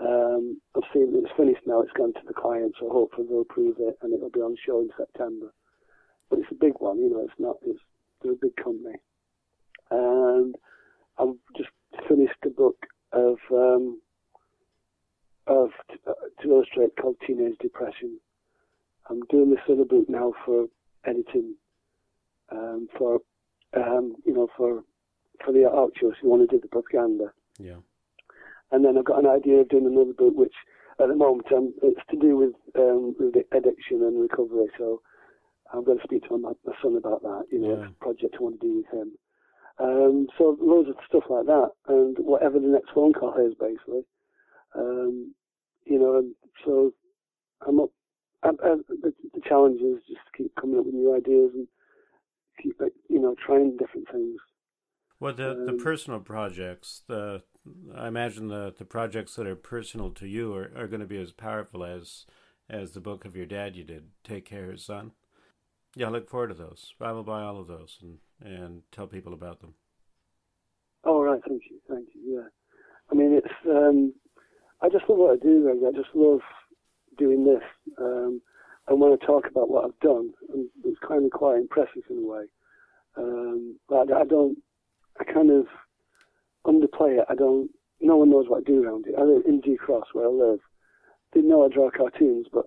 Um, 0.01 0.61
I've 0.75 0.89
seen 0.95 1.13
it's 1.15 1.33
finished 1.37 1.61
now. 1.67 1.83
It's 1.83 1.93
gone 1.93 2.15
to 2.15 2.21
the 2.27 2.33
client, 2.33 2.75
so 2.81 2.89
hopefully 2.89 3.27
they'll 3.29 3.43
approve 3.43 3.77
it, 3.79 3.99
and 4.03 4.15
it'll 4.15 4.31
be 4.31 4.41
on 4.41 4.57
show 4.67 4.81
in 4.81 4.91
September. 4.97 5.53
But 6.31 6.39
it's 6.39 6.53
a 6.53 6.55
big 6.55 6.75
one, 6.79 6.99
you 6.99 7.11
know. 7.11 7.23
It's 7.23 7.39
not. 7.39 7.57
It's 7.63 7.81
they're 8.23 8.33
a 8.33 8.37
big 8.37 8.57
company, 8.57 8.97
and 9.91 10.55
I've 11.19 11.35
just 11.57 11.71
finished 12.09 12.35
a 12.45 12.51
book 12.51 12.77
of 13.13 13.37
um, 13.51 14.01
of 15.47 15.71
uh, 16.07 16.13
to 16.43 16.49
illustrate 16.51 16.97
called 17.01 17.17
Teenage 17.27 17.59
Depression. 17.61 18.19
I'm 19.09 19.21
doing 19.31 19.51
this 19.51 19.61
other 19.69 19.85
book 19.85 20.09
now 20.09 20.33
for 20.47 20.67
editing 21.05 21.57
um, 22.51 22.89
for 22.97 23.21
um, 23.77 24.15
you 24.25 24.33
know 24.33 24.49
for 24.57 24.83
for 25.45 25.53
the 25.53 25.69
art 25.69 25.93
shows 26.01 26.15
who 26.23 26.29
want 26.29 26.49
to 26.49 26.57
do 26.57 26.61
the 26.61 26.69
propaganda. 26.69 27.33
Yeah. 27.59 27.77
And 28.73 28.85
then 28.85 28.97
I've 28.99 29.05
got 29.05 29.19
an 29.23 29.31
idea 29.31 29.61
of 29.61 29.69
doing 29.69 29.87
another 29.87 30.13
book, 30.13 30.35
which 30.37 30.55
at 31.01 31.09
the 31.09 31.17
moment 31.17 31.47
um, 31.53 31.75
it's 31.83 32.01
to 32.11 32.17
do 32.19 32.37
with 32.37 32.55
um, 32.77 33.15
with 33.19 33.35
addiction 33.53 34.03
and 34.03 34.21
recovery. 34.21 34.67
So 34.79 35.03
I'm 35.73 35.85
going 35.85 35.99
to 35.99 36.05
speak 36.05 36.25
to 36.29 36.39
my, 36.39 36.53
my 36.65 36.73
son 36.83 36.97
about 36.97 37.23
that. 37.23 37.45
You 37.51 37.61
know, 37.61 37.77
Yeah. 37.83 37.89
project 38.01 38.37
I 38.39 38.43
want 38.43 38.61
to 38.61 38.67
do 38.67 38.77
with 38.79 38.87
him. 38.93 39.13
Um, 39.79 40.27
so 40.37 40.57
loads 40.61 40.89
of 40.91 40.97
stuff 41.09 41.25
like 41.31 41.47
that, 41.47 41.71
and 41.89 42.17
whatever 42.19 42.59
the 42.61 42.69
next 42.69 42.91
phone 42.95 43.13
call 43.13 43.35
is, 43.45 43.55
basically. 43.59 44.03
Um, 44.75 45.35
you 45.87 45.99
know, 45.99 46.19
and 46.19 46.35
so 46.65 46.93
I'm 47.67 47.81
up. 47.81 47.91
I, 48.43 48.49
I, 48.49 48.77
the, 48.89 49.13
the 49.35 49.41
challenge 49.49 49.81
is 49.81 49.99
just 50.07 50.21
to 50.27 50.43
keep 50.43 50.55
coming 50.57 50.79
up 50.79 50.87
with 50.87 50.95
new 50.95 51.15
ideas 51.17 51.53
and 51.55 51.67
keep, 52.63 52.79
you 53.09 53.21
know, 53.21 53.35
trying 53.45 53.77
different 53.77 54.09
things. 54.11 54.39
Well, 55.19 55.35
the, 55.35 55.59
the 55.65 55.73
Um, 55.73 55.79
personal 55.83 56.21
projects, 56.21 57.03
the 57.07 57.43
I 57.95 58.09
imagine 58.09 58.49
the, 58.49 58.75
the 58.77 58.85
projects 58.85 59.35
that 59.37 59.47
are 59.47 59.57
personal 59.57 60.11
to 60.11 60.27
you 60.27 60.55
are, 60.55 60.71
are 60.77 60.87
going 60.87 61.01
to 61.01 61.07
be 61.07 61.21
as 61.21 61.33
powerful 61.33 61.85
as 61.85 62.25
as 62.71 62.93
the 62.93 63.01
book 63.01 63.25
of 63.25 63.35
your 63.35 63.47
dad 63.47 63.75
you 63.75 63.83
did, 63.83 64.05
Take 64.23 64.45
Care, 64.45 64.77
Son. 64.77 65.11
Yeah, 65.97 66.07
I 66.07 66.11
look 66.11 66.31
forward 66.31 66.49
to 66.49 66.55
those. 66.55 66.95
I 67.01 67.11
will 67.11 67.25
buy 67.25 67.43
all 67.43 67.59
of 67.59 67.67
those 67.67 67.99
and, 68.01 68.19
and 68.41 68.83
tell 68.93 69.09
people 69.09 69.35
about 69.35 69.61
them. 69.61 69.75
Oh, 71.03 71.21
right. 71.21 71.41
Thank 71.49 71.63
you. 71.69 71.81
Thank 71.89 72.09
you. 72.15 72.37
Yeah. 72.37 72.49
I 73.11 73.15
mean, 73.15 73.33
it's, 73.35 73.55
um, 73.69 74.15
I 74.81 74.89
just 74.89 75.09
love 75.09 75.19
what 75.19 75.33
I 75.33 75.37
do, 75.43 75.63
Greg. 75.63 75.79
I 75.85 75.97
just 75.97 76.15
love 76.15 76.41
doing 77.19 77.45
this. 77.45 77.63
Um, 77.99 78.41
and 78.87 79.01
when 79.01 79.13
I 79.13 79.27
talk 79.27 79.47
about 79.51 79.69
what 79.69 79.85
I've 79.85 80.01
done, 80.01 80.31
it's 80.85 80.99
kind 81.07 81.25
of 81.25 81.31
quite 81.33 81.57
impressive 81.57 82.03
in 82.09 82.19
a 82.19 82.27
way. 82.27 82.45
Um, 83.17 83.79
but 83.89 84.13
I 84.13 84.25
don't, 84.25 84.59
I 85.19 85.25
kind 85.25 85.51
of 85.51 85.67
underplay 86.67 87.19
it. 87.19 87.27
I 87.29 87.35
don't, 87.35 87.71
no 88.01 88.17
one 88.17 88.31
knows 88.31 88.47
what 88.49 88.63
I 88.63 88.65
do 88.65 88.83
around 88.83 89.07
it. 89.07 89.15
I 89.19 89.23
live 89.23 89.43
in 89.47 89.63
Gee 89.63 89.77
Cross 89.77 90.07
where 90.13 90.27
I 90.27 90.31
live. 90.31 90.61
They 91.33 91.41
know 91.41 91.65
I 91.65 91.69
draw 91.69 91.91
cartoons, 91.91 92.47
but 92.53 92.67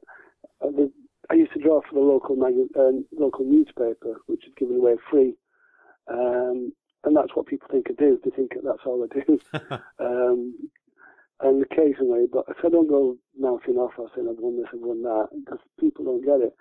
uh, 0.64 0.70
I 1.30 1.36
used 1.36 1.54
to 1.54 1.60
draw 1.60 1.82
for 1.82 1.96
the 1.96 2.02
local 2.02 2.36
mag- 2.36 2.70
uh, 2.78 2.92
local 3.18 3.46
newspaper, 3.46 4.22
which 4.28 4.46
is 4.48 4.54
given 4.58 4.78
away 4.78 4.96
free. 5.10 5.36
Um, 6.08 6.74
and 7.04 7.16
that's 7.16 7.36
what 7.36 7.48
people 7.48 7.68
think 7.72 7.88
I 7.90 7.94
do. 7.94 8.20
They 8.24 8.32
think 8.32 8.52
that's 8.64 8.86
all 8.86 9.06
I 9.06 9.20
do. 9.20 9.40
um, 10.00 10.56
and 11.42 11.64
occasionally, 11.64 12.26
but 12.32 12.46
if 12.48 12.58
I 12.64 12.70
don't 12.70 12.88
go 12.88 13.18
mouthing 13.38 13.76
off 13.76 13.94
or 13.98 14.10
saying 14.16 14.28
I've 14.30 14.40
won 14.40 14.58
this, 14.58 14.70
I've 14.74 14.80
won 14.80 15.04
that, 15.04 15.28
because 15.34 15.60
people 15.80 16.06
don't 16.06 16.24
get 16.24 16.48
it. 16.48 16.56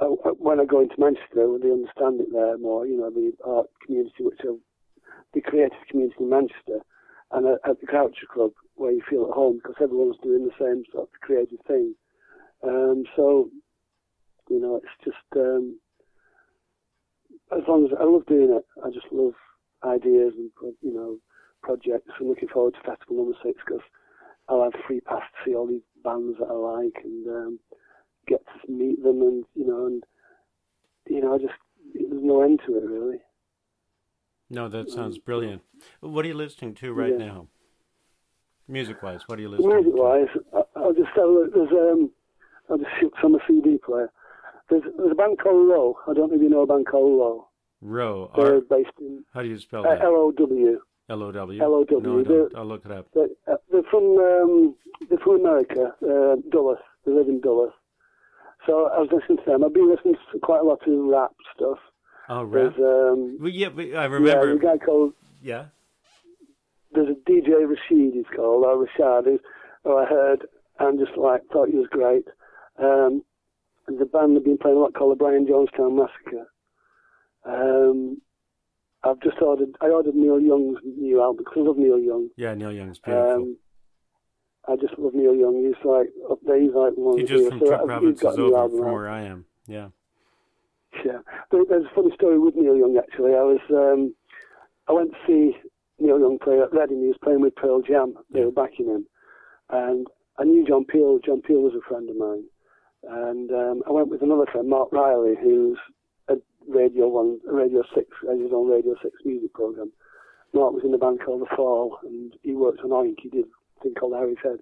Uh, 0.00 0.12
uh, 0.28 0.34
when 0.38 0.60
I 0.60 0.64
go 0.64 0.80
into 0.80 0.96
Manchester, 0.98 1.46
they 1.62 1.70
understand 1.70 2.20
it 2.20 2.32
there 2.32 2.58
more, 2.58 2.86
you 2.86 2.98
know, 2.98 3.10
the 3.10 3.32
art 3.44 3.66
community, 3.84 4.24
which 4.24 4.40
are 4.44 4.56
the 5.34 5.40
creative 5.40 5.78
community 5.90 6.16
in 6.20 6.30
Manchester, 6.30 6.80
and 7.32 7.46
at, 7.46 7.70
at 7.70 7.80
the 7.80 7.86
Groucho 7.86 8.26
Club, 8.32 8.52
where 8.74 8.92
you 8.92 9.02
feel 9.08 9.26
at 9.26 9.34
home, 9.34 9.56
because 9.56 9.76
everyone's 9.82 10.16
doing 10.22 10.44
the 10.44 10.64
same 10.64 10.84
sort 10.92 11.08
of 11.08 11.20
creative 11.20 11.58
thing. 11.66 11.94
Um, 12.62 13.04
so, 13.14 13.50
you 14.48 14.60
know, 14.60 14.76
it's 14.76 15.04
just, 15.04 15.36
um, 15.36 15.78
as 17.52 17.62
long 17.68 17.84
as 17.86 17.92
I 17.98 18.04
love 18.04 18.26
doing 18.26 18.50
it, 18.50 18.64
I 18.84 18.90
just 18.90 19.06
love 19.12 19.34
ideas 19.84 20.34
and, 20.36 20.50
you 20.82 20.94
know, 20.94 21.18
projects. 21.62 22.10
I'm 22.20 22.28
looking 22.28 22.48
forward 22.48 22.74
to 22.74 22.90
Festival 22.90 23.16
Number 23.16 23.36
Six 23.44 23.58
because 23.64 23.82
I'll 24.48 24.62
have 24.62 24.80
free 24.86 25.00
pass 25.00 25.22
to 25.22 25.50
see 25.50 25.54
all 25.54 25.66
these 25.66 25.82
bands 26.04 26.38
that 26.38 26.48
I 26.48 26.52
like 26.52 27.04
and 27.04 27.26
um, 27.26 27.58
get 28.28 28.40
to 28.46 28.72
meet 28.72 29.02
them 29.02 29.22
and 29.22 29.44
you 29.54 29.66
know 29.66 29.86
and 29.86 30.02
you 31.08 31.20
know 31.20 31.34
I 31.34 31.38
just 31.38 31.54
there's 31.94 32.22
no 32.22 32.42
end 32.42 32.60
to 32.66 32.76
it 32.76 32.84
really. 32.84 33.18
No, 34.48 34.68
that 34.68 34.90
sounds 34.90 35.18
brilliant. 35.18 35.62
What 36.00 36.24
are 36.24 36.28
you 36.28 36.34
listening 36.34 36.74
to 36.76 36.92
right 36.92 37.12
Yeah. 37.12 37.26
now? 37.26 37.48
Music 38.68 39.02
wise, 39.02 39.20
what 39.28 39.38
are 39.38 39.42
you 39.42 39.48
listening 39.48 39.70
to? 39.70 39.76
Music 39.82 39.94
wise, 39.94 40.28
I'll 40.74 40.92
just 40.92 41.12
tell 41.14 41.28
you, 41.32 41.50
there's 41.54 41.72
um 41.72 42.10
I'll 42.68 42.78
just 42.78 42.90
shoot 43.00 43.12
from 43.20 43.34
a 43.36 43.38
CD 43.46 43.78
player. 43.78 44.10
There's 44.68 44.82
there's 44.96 45.12
a 45.12 45.14
band 45.14 45.38
called 45.38 45.66
Low. 45.68 45.96
I 46.08 46.14
don't 46.14 46.30
know 46.30 46.36
if 46.36 46.42
you 46.42 46.48
know 46.48 46.62
a 46.62 46.66
band 46.66 46.86
called 46.86 47.18
Low. 47.18 47.48
Row. 47.80 48.30
They're 48.36 48.60
based 48.62 48.90
in 49.00 49.24
how 49.32 49.42
do 49.42 49.48
you 49.48 49.58
spell 49.58 49.86
uh, 49.86 49.90
that? 49.94 50.02
L 50.02 50.14
O 50.16 50.32
W. 50.32 50.80
L 51.08 51.22
O 51.22 51.32
W. 51.32 51.58
I 51.62 51.64
don't. 51.64 52.26
They're- 52.28 52.50
I'll 52.56 52.66
look 52.66 52.84
it 52.84 52.90
up. 52.90 53.06
They're, 53.14 53.28
uh, 53.46 53.56
they're 53.70 53.82
from 53.84 54.04
um, 54.18 54.74
they're 55.08 55.18
from 55.18 55.40
America, 55.40 55.94
uh, 56.02 56.36
Duluth. 56.50 56.78
They 57.04 57.12
live 57.12 57.28
in 57.28 57.40
Duluth. 57.40 57.74
So 58.66 58.86
I 58.86 58.98
was 58.98 59.08
listening 59.12 59.38
to 59.44 59.44
them. 59.52 59.62
I've 59.64 59.74
been 59.74 59.88
listening 59.88 60.16
to 60.32 60.38
quite 60.40 60.60
a 60.60 60.64
lot 60.64 60.80
of 60.86 61.04
rap 61.06 61.30
stuff. 61.54 61.78
Oh. 62.28 62.46
There's 62.48 62.74
um, 62.78 63.38
Well, 63.40 63.48
yeah, 63.50 63.68
but 63.68 63.86
I 63.94 64.04
remember. 64.06 64.46
there's 64.46 64.58
a 64.58 64.62
guy 64.78 64.84
called 64.84 65.12
Yeah. 65.42 65.66
there's 66.92 67.08
a 67.08 67.30
DJ 67.30 67.66
Rashid, 67.68 68.14
he's 68.14 68.24
called, 68.34 68.64
or 68.64 68.86
Rashad, 68.86 69.24
who, 69.24 69.38
who 69.84 69.96
I 69.96 70.06
heard 70.06 70.46
and 70.78 70.98
just 70.98 71.16
like 71.16 71.42
thought 71.52 71.68
he 71.68 71.76
was 71.76 71.88
great. 71.90 72.24
Um, 72.78 73.22
the 73.86 74.04
band 74.04 74.34
have 74.34 74.44
been 74.44 74.58
playing 74.58 74.76
a 74.76 74.80
lot 74.80 74.94
called 74.94 75.12
the 75.12 75.16
Brian 75.16 75.46
Jonestown 75.46 75.96
Massacre. 75.96 76.46
Um, 77.44 78.20
I've 79.04 79.20
just 79.20 79.40
ordered, 79.40 79.76
I 79.80 79.86
ordered 79.86 80.14
Neil 80.16 80.40
Young's 80.40 80.78
new 80.84 81.22
album 81.22 81.44
because 81.44 81.54
I 81.58 81.60
love 81.60 81.78
Neil 81.78 81.98
Young. 81.98 82.28
Yeah, 82.36 82.54
Neil 82.54 82.72
Young's 82.72 82.98
beautiful. 82.98 83.32
Um, 83.34 83.56
I 84.68 84.74
just 84.76 84.98
love 84.98 85.14
Neil 85.14 85.34
Young. 85.34 85.64
He's 85.64 85.84
like 85.84 86.08
up 86.30 86.40
there. 86.44 86.60
He's 86.60 86.72
like 86.74 86.94
one 86.96 87.18
he 87.18 87.22
of 87.22 87.28
the 87.28 87.34
just 87.36 87.48
from 87.50 87.58
So, 87.60 87.66
he's 87.66 87.86
provinces 87.86 88.22
got 88.22 88.34
a 88.34 88.36
new 88.38 88.56
over 88.56 88.76
from 88.76 88.92
where 88.92 89.08
I 89.08 89.22
am. 89.22 89.44
Yeah. 89.68 89.88
Yeah, 91.04 91.18
there, 91.50 91.62
there's 91.68 91.86
a 91.86 91.94
funny 91.94 92.14
story 92.14 92.38
with 92.38 92.54
Neil 92.56 92.76
Young 92.76 92.96
actually. 92.96 93.32
I 93.32 93.42
was 93.42 93.60
um, 93.70 94.14
I 94.88 94.92
went 94.92 95.12
to 95.12 95.18
see 95.26 95.56
Neil 95.98 96.18
Young 96.18 96.38
play 96.42 96.58
at 96.60 96.72
Reading. 96.72 97.00
He 97.00 97.08
was 97.08 97.18
playing 97.22 97.40
with 97.40 97.56
Pearl 97.56 97.82
Jam. 97.82 98.14
They 98.32 98.44
were 98.44 98.50
backing 98.50 98.86
him, 98.86 99.06
and 99.70 100.06
I 100.38 100.44
knew 100.44 100.66
John 100.66 100.84
Peel. 100.84 101.18
John 101.24 101.42
Peel 101.42 101.62
was 101.62 101.74
a 101.74 101.88
friend 101.88 102.08
of 102.10 102.16
mine, 102.16 102.44
and 103.02 103.50
um, 103.50 103.82
I 103.86 103.92
went 103.92 104.08
with 104.08 104.22
another 104.22 104.46
friend, 104.50 104.68
Marc 104.68 104.92
Riley, 104.92 105.34
who's 105.40 105.78
a 106.28 106.36
Radio 106.68 107.08
One, 107.08 107.40
Radio 107.46 107.82
Six, 107.94 108.08
his 108.22 108.52
own 108.52 108.70
Radio 108.70 108.94
Six 109.02 109.14
music 109.24 109.52
program. 109.54 109.92
Marc 110.54 110.72
was 110.72 110.84
in 110.84 110.94
a 110.94 110.98
band 110.98 111.20
called 111.24 111.42
The 111.42 111.56
Fall, 111.56 111.98
and 112.02 112.32
he 112.42 112.54
worked 112.54 112.80
on 112.80 112.90
Oink. 112.90 113.16
He 113.22 113.28
did 113.28 113.44
a 113.44 113.82
thing 113.82 113.94
called 113.94 114.14
Harry's 114.14 114.38
Head. 114.42 114.58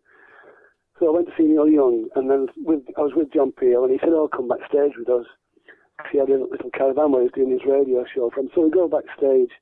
So 0.99 1.09
I 1.09 1.11
went 1.11 1.27
to 1.27 1.33
see 1.37 1.45
Neil 1.45 1.69
Young, 1.69 2.09
and 2.15 2.31
then 2.31 2.47
with, 2.57 2.83
I 2.97 3.01
was 3.01 3.13
with 3.15 3.33
John 3.33 3.53
Peel, 3.53 3.85
and 3.85 3.93
he 3.93 3.99
said, 3.99 4.13
"Oh, 4.13 4.29
come 4.29 4.49
backstage 4.49 4.93
with 4.97 5.09
us." 5.09 5.27
He 6.11 6.19
had 6.19 6.29
a 6.29 6.45
little 6.45 6.71
caravan 6.71 7.13
where 7.13 7.23
he 7.23 7.27
was 7.27 7.33
doing 7.35 7.51
his 7.51 7.65
radio 7.67 8.05
show 8.13 8.31
from. 8.31 8.49
So 8.55 8.63
we 8.63 8.71
go 8.71 8.89
backstage, 8.89 9.53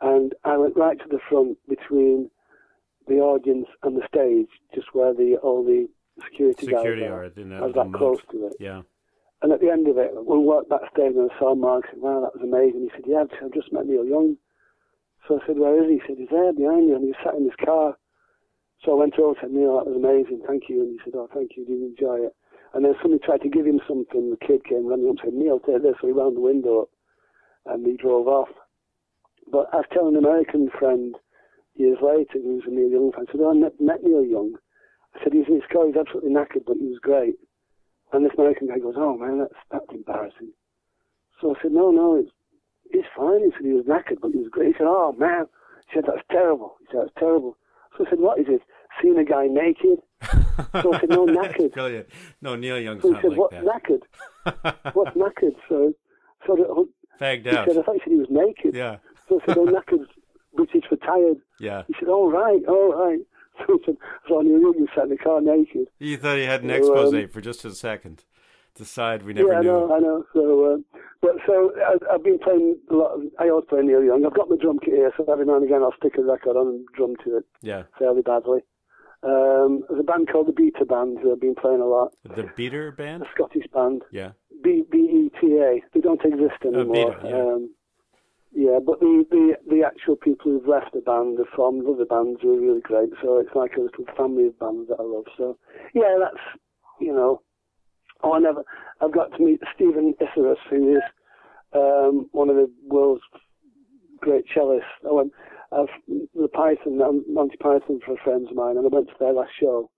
and 0.00 0.34
I 0.44 0.56
went 0.56 0.76
right 0.76 0.98
to 0.98 1.08
the 1.08 1.20
front 1.28 1.58
between 1.68 2.30
the 3.06 3.16
audience 3.16 3.68
and 3.82 3.96
the 3.96 4.06
stage, 4.08 4.48
just 4.74 4.88
where 4.94 5.14
the 5.14 5.36
all 5.42 5.64
the 5.64 5.88
security, 6.24 6.66
Security 6.66 7.02
guys 7.02 7.10
are 7.10 7.24
are. 7.24 7.32
in 7.36 7.50
that 7.50 7.62
I 7.62 7.66
was 7.66 7.74
that 7.74 7.92
close 7.92 8.20
to 8.32 8.46
it. 8.46 8.54
Yeah. 8.58 8.82
And 9.42 9.52
at 9.52 9.60
the 9.60 9.70
end 9.70 9.86
of 9.86 9.98
it, 9.98 10.12
we 10.14 10.38
walked 10.38 10.70
backstage 10.70 11.14
and 11.14 11.30
I 11.30 11.38
saw 11.38 11.54
Marc, 11.54 11.84
I 11.88 11.90
said, 11.90 12.00
wow, 12.00 12.20
that 12.20 12.34
was 12.34 12.42
amazing. 12.42 12.88
He 12.88 12.90
said, 12.96 13.04
yeah, 13.06 13.24
I've 13.44 13.52
just 13.52 13.70
met 13.70 13.86
Neil 13.86 14.04
Young. 14.04 14.36
So 15.28 15.38
I 15.38 15.46
said, 15.46 15.58
where 15.58 15.76
is 15.76 15.90
he? 15.90 15.96
He 15.96 16.02
said, 16.06 16.16
he's 16.18 16.30
there 16.30 16.52
behind 16.52 16.88
you, 16.88 16.96
and 16.96 17.04
he 17.04 17.14
sat 17.22 17.34
in 17.34 17.44
his 17.44 17.58
car. 17.62 17.96
So 18.82 18.92
I 18.92 19.00
went 19.00 19.18
over 19.18 19.28
and 19.28 19.36
said, 19.40 19.50
Neil, 19.52 19.76
that 19.76 19.90
was 19.90 19.96
amazing, 19.96 20.42
thank 20.46 20.68
you. 20.68 20.82
And 20.82 20.92
he 20.92 20.98
said, 21.04 21.14
oh, 21.16 21.28
thank 21.34 21.52
you, 21.56 21.66
did 21.66 21.78
you 21.78 21.86
enjoy 21.92 22.26
it? 22.26 22.34
And 22.76 22.84
then 22.84 22.92
somebody 23.00 23.24
tried 23.24 23.40
to 23.40 23.48
give 23.48 23.64
him 23.64 23.80
something. 23.88 24.28
The 24.28 24.46
kid 24.46 24.68
came 24.68 24.84
running 24.84 25.08
up 25.08 25.16
and 25.16 25.20
said, 25.24 25.32
Neil, 25.32 25.58
take 25.64 25.80
this. 25.80 25.96
So 25.96 26.08
he 26.08 26.12
wound 26.12 26.36
the 26.36 26.44
window 26.44 26.84
up 26.84 26.90
and 27.64 27.86
he 27.86 27.96
drove 27.96 28.28
off. 28.28 28.52
But 29.50 29.72
I 29.72 29.80
was 29.80 29.88
telling 29.96 30.12
an 30.12 30.20
American 30.20 30.68
friend 30.78 31.16
years 31.72 31.96
later, 32.04 32.36
who 32.36 32.60
was 32.60 32.68
a 32.68 32.70
Neil 32.70 32.92
Young 32.92 33.12
fan, 33.16 33.24
I 33.26 33.32
said, 33.32 33.40
oh, 33.40 33.48
I 33.48 33.56
met, 33.56 34.04
Neil 34.04 34.20
Young. 34.20 34.60
I 35.14 35.24
said, 35.24 35.32
he's 35.32 35.48
in 35.48 35.56
his 35.56 35.70
car, 35.72 35.86
he's 35.86 35.96
absolutely 35.96 36.36
knackered, 36.36 36.68
but 36.68 36.76
he 36.76 36.84
was 36.84 37.00
great. 37.00 37.40
And 38.12 38.20
this 38.26 38.36
American 38.36 38.68
guy 38.68 38.76
goes, 38.76 39.00
oh 39.00 39.16
man, 39.16 39.40
that's, 39.40 39.56
that's 39.72 39.88
embarrassing. 39.96 40.52
So 41.40 41.56
I 41.56 41.62
said, 41.62 41.72
no, 41.72 41.90
no, 41.90 42.20
it's, 42.20 42.30
it's 42.92 43.08
fine. 43.16 43.40
He 43.40 43.56
said 43.56 43.64
he 43.64 43.72
was 43.72 43.88
knackered, 43.88 44.20
but 44.20 44.36
he 44.36 44.44
was 44.44 44.52
great. 44.52 44.76
He 44.76 44.78
said, 44.78 44.86
oh 44.86 45.16
man. 45.16 45.48
He 45.88 45.96
said, 45.96 46.04
that's 46.04 46.28
terrible. 46.30 46.76
He 46.80 46.92
said, 46.92 47.08
that's 47.08 47.16
terrible. 47.18 47.56
So 47.96 48.04
I 48.04 48.10
said, 48.10 48.20
what 48.20 48.36
is 48.38 48.52
it? 48.52 48.60
Seeing 49.00 49.16
a 49.16 49.24
guy 49.24 49.48
naked? 49.48 50.04
So 50.82 50.94
I 50.94 51.00
said, 51.00 51.10
no, 51.10 51.26
knackered. 51.26 51.72
Brilliant. 51.74 52.08
No, 52.42 52.56
Neil 52.56 52.78
Young's 52.80 53.02
So 53.02 53.08
he 53.08 53.14
not 53.14 53.22
said, 53.22 53.30
like 53.30 53.38
what's 53.38 53.54
that. 53.54 53.64
knackered? 53.64 54.02
What's 54.94 55.16
knackered? 55.16 55.56
So, 55.68 55.92
so 56.46 56.54
the, 56.56 56.88
Fagged 57.20 57.44
he 57.46 57.50
out. 57.50 57.66
said, 57.66 57.76
I 57.78 57.82
thought 57.82 57.94
he 57.94 58.00
said 58.04 58.12
he 58.12 58.18
was 58.18 58.28
naked. 58.30 58.74
Yeah. 58.76 58.98
So 59.28 59.40
I 59.42 59.46
said, 59.46 59.56
oh, 59.58 59.66
knackered's 59.66 60.08
British 60.54 60.84
for 60.88 60.96
tired. 60.96 61.38
Yeah. 61.58 61.82
He 61.88 61.94
said, 61.98 62.08
all 62.08 62.30
right, 62.30 62.60
all 62.68 62.92
right. 62.92 63.18
So 63.66 63.72
I 63.72 63.78
said, 63.86 63.96
so 64.28 64.40
I 64.40 64.42
knew 64.42 64.74
you 64.78 64.86
sat 64.94 65.04
in 65.04 65.10
the 65.10 65.16
car 65.16 65.40
naked. 65.40 65.88
You 65.98 66.18
thought 66.18 66.36
he 66.36 66.44
had 66.44 66.62
an 66.62 66.68
So, 66.68 66.74
expose 66.76 67.14
um, 67.14 67.28
for 67.28 67.40
just 67.40 67.64
a 67.64 67.74
second. 67.74 68.24
Decide 68.74 69.22
we 69.22 69.32
never 69.32 69.48
yeah, 69.50 69.58
I 69.58 69.62
knew. 69.62 69.68
know, 69.68 69.94
I 69.94 69.98
know. 69.98 70.24
So, 70.34 70.74
uh, 70.74 70.98
but 71.22 71.30
so 71.46 71.72
I, 71.80 71.96
I've 72.14 72.22
been 72.22 72.38
playing 72.38 72.76
a 72.90 72.94
lot. 72.94 73.14
Of, 73.14 73.22
I 73.38 73.48
always 73.48 73.64
play 73.66 73.80
Neil 73.80 74.04
Young. 74.04 74.26
I've 74.26 74.34
got 74.34 74.50
my 74.50 74.56
drum 74.60 74.78
kit 74.78 74.92
here, 74.92 75.10
so 75.16 75.24
every 75.32 75.46
now 75.46 75.56
and 75.56 75.64
again 75.64 75.82
I'll 75.82 75.94
stick 75.98 76.12
a 76.18 76.22
record 76.22 76.56
on 76.58 76.66
and 76.68 76.86
drum 76.94 77.14
to 77.24 77.38
it 77.38 77.44
Yeah. 77.62 77.84
fairly 77.98 78.20
badly. 78.20 78.60
Um, 79.22 79.82
there's 79.88 80.00
a 80.00 80.04
band 80.04 80.28
called 80.30 80.48
the 80.48 80.52
Beta 80.52 80.84
Band 80.84 81.18
who 81.20 81.32
I've 81.32 81.40
been 81.40 81.54
playing 81.54 81.80
a 81.80 81.86
lot. 81.86 82.12
The 82.24 82.48
Beta 82.56 82.92
band? 82.96 83.22
A 83.22 83.26
Scottish 83.34 83.66
band, 83.72 84.02
Yeah. 84.12 84.32
B 84.62 84.84
B 84.90 84.98
E 84.98 85.30
T 85.40 85.58
A. 85.58 85.82
They 85.94 86.00
don't 86.00 86.24
exist 86.24 86.62
anymore. 86.64 87.12
Beta, 87.16 87.20
yeah. 87.24 87.36
Um, 87.36 87.70
yeah, 88.52 88.78
but 88.84 89.00
the, 89.00 89.24
the 89.30 89.54
the 89.68 89.82
actual 89.84 90.16
people 90.16 90.50
who've 90.50 90.66
left 90.66 90.92
the 90.94 91.00
band 91.00 91.38
have 91.38 91.48
formed 91.54 91.86
other 91.86 92.06
bands 92.06 92.40
who 92.40 92.56
are 92.56 92.60
really 92.60 92.80
great. 92.80 93.10
So 93.22 93.38
it's 93.38 93.54
like 93.54 93.76
a 93.76 93.80
little 93.80 94.04
family 94.16 94.46
of 94.46 94.58
bands 94.58 94.88
that 94.88 94.98
I 94.98 95.02
love. 95.02 95.26
So 95.36 95.58
yeah, 95.94 96.16
that's 96.18 96.42
you 97.00 97.12
know. 97.12 97.42
Oh, 98.22 98.32
I 98.32 98.38
never. 98.38 98.64
I've 99.02 99.12
got 99.12 99.36
to 99.36 99.44
meet 99.44 99.60
Steven 99.74 100.14
Isserlis, 100.20 100.56
who 100.70 100.96
is 100.96 101.02
um, 101.74 102.28
one 102.32 102.48
of 102.48 102.56
the 102.56 102.70
world's 102.86 103.22
great 104.20 104.46
cellists. 104.56 104.80
I 105.06 105.12
went, 105.12 105.32
I've, 105.72 105.88
the 106.34 106.48
Python, 106.48 107.00
um, 107.02 107.24
Monty 107.28 107.56
Python 107.56 108.00
for 108.04 108.16
friends 108.22 108.48
of 108.50 108.56
mine, 108.56 108.76
and 108.76 108.86
I 108.86 108.88
went 108.88 109.08
to 109.08 109.14
their 109.18 109.32
last 109.32 109.52
show, 109.58 109.90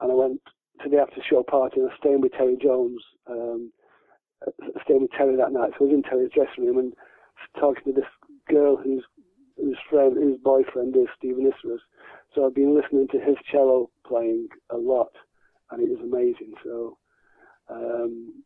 and 0.00 0.10
I 0.10 0.14
went 0.14 0.40
to 0.82 0.88
the 0.88 0.98
after 0.98 1.20
show 1.28 1.42
party, 1.42 1.80
and 1.80 1.88
I 1.88 1.92
was 1.92 1.98
staying 2.00 2.20
with 2.20 2.32
Terry 2.32 2.56
Jones, 2.60 3.02
um, 3.28 3.72
staying 4.84 5.02
with 5.02 5.12
Terry 5.12 5.36
that 5.36 5.52
night. 5.52 5.70
So 5.78 5.84
I 5.84 5.88
was 5.88 5.94
in 5.94 6.02
Terry's 6.02 6.32
dressing 6.34 6.66
room 6.66 6.78
and 6.78 6.92
talking 7.58 7.84
to 7.84 7.92
this 7.92 8.10
girl 8.48 8.76
whose 8.76 9.04
whose 9.56 9.78
friend, 9.88 10.14
whose 10.16 10.38
boyfriend 10.42 10.94
is 10.96 11.08
Steven 11.16 11.50
Isserlis. 11.50 11.78
So 12.34 12.44
I've 12.44 12.54
been 12.54 12.76
listening 12.76 13.08
to 13.08 13.18
his 13.18 13.36
cello 13.50 13.90
playing 14.06 14.48
a 14.70 14.76
lot, 14.76 15.12
and 15.70 15.82
it 15.82 15.88
was 15.88 16.00
amazing. 16.04 16.52
So, 16.62 16.98
um, 17.70 18.44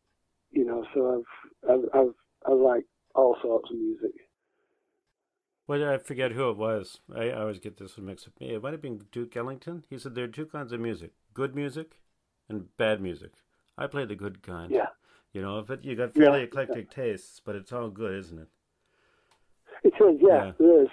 you 0.52 0.64
know, 0.64 0.84
so 0.94 1.24
I've, 1.68 1.70
I've, 1.70 1.84
I've, 1.94 2.14
I 2.46 2.52
like 2.52 2.84
all 3.14 3.36
sorts 3.42 3.70
of 3.70 3.76
music. 3.76 4.12
Well, 5.70 5.88
I 5.88 5.98
forget 5.98 6.32
who 6.32 6.50
it 6.50 6.56
was. 6.56 6.98
I, 7.14 7.28
I 7.30 7.42
always 7.42 7.60
get 7.60 7.76
this 7.76 7.96
one 7.96 8.06
mixed 8.06 8.26
up. 8.26 8.32
It 8.40 8.60
might 8.60 8.72
have 8.72 8.82
been 8.82 9.02
Duke 9.12 9.36
Ellington. 9.36 9.84
He 9.88 9.98
said 9.98 10.16
there 10.16 10.24
are 10.24 10.26
two 10.26 10.46
kinds 10.46 10.72
of 10.72 10.80
music: 10.80 11.12
good 11.32 11.54
music 11.54 11.92
and 12.48 12.76
bad 12.76 13.00
music. 13.00 13.30
I 13.78 13.86
play 13.86 14.04
the 14.04 14.16
good 14.16 14.42
kind. 14.42 14.72
Yeah. 14.72 14.88
You 15.32 15.42
know, 15.42 15.62
but 15.64 15.84
you 15.84 15.94
got 15.94 16.12
fairly 16.12 16.38
Yeah, 16.40 16.44
eclectic 16.46 16.90
tastes, 16.90 17.40
but 17.44 17.54
it's 17.54 17.72
all 17.72 17.88
good, 17.88 18.18
isn't 18.18 18.40
it? 18.40 18.48
It 19.84 19.94
is, 19.94 20.20
yeah, 20.20 20.46
Yeah. 20.46 20.52
it 20.58 20.64
is. 20.82 20.88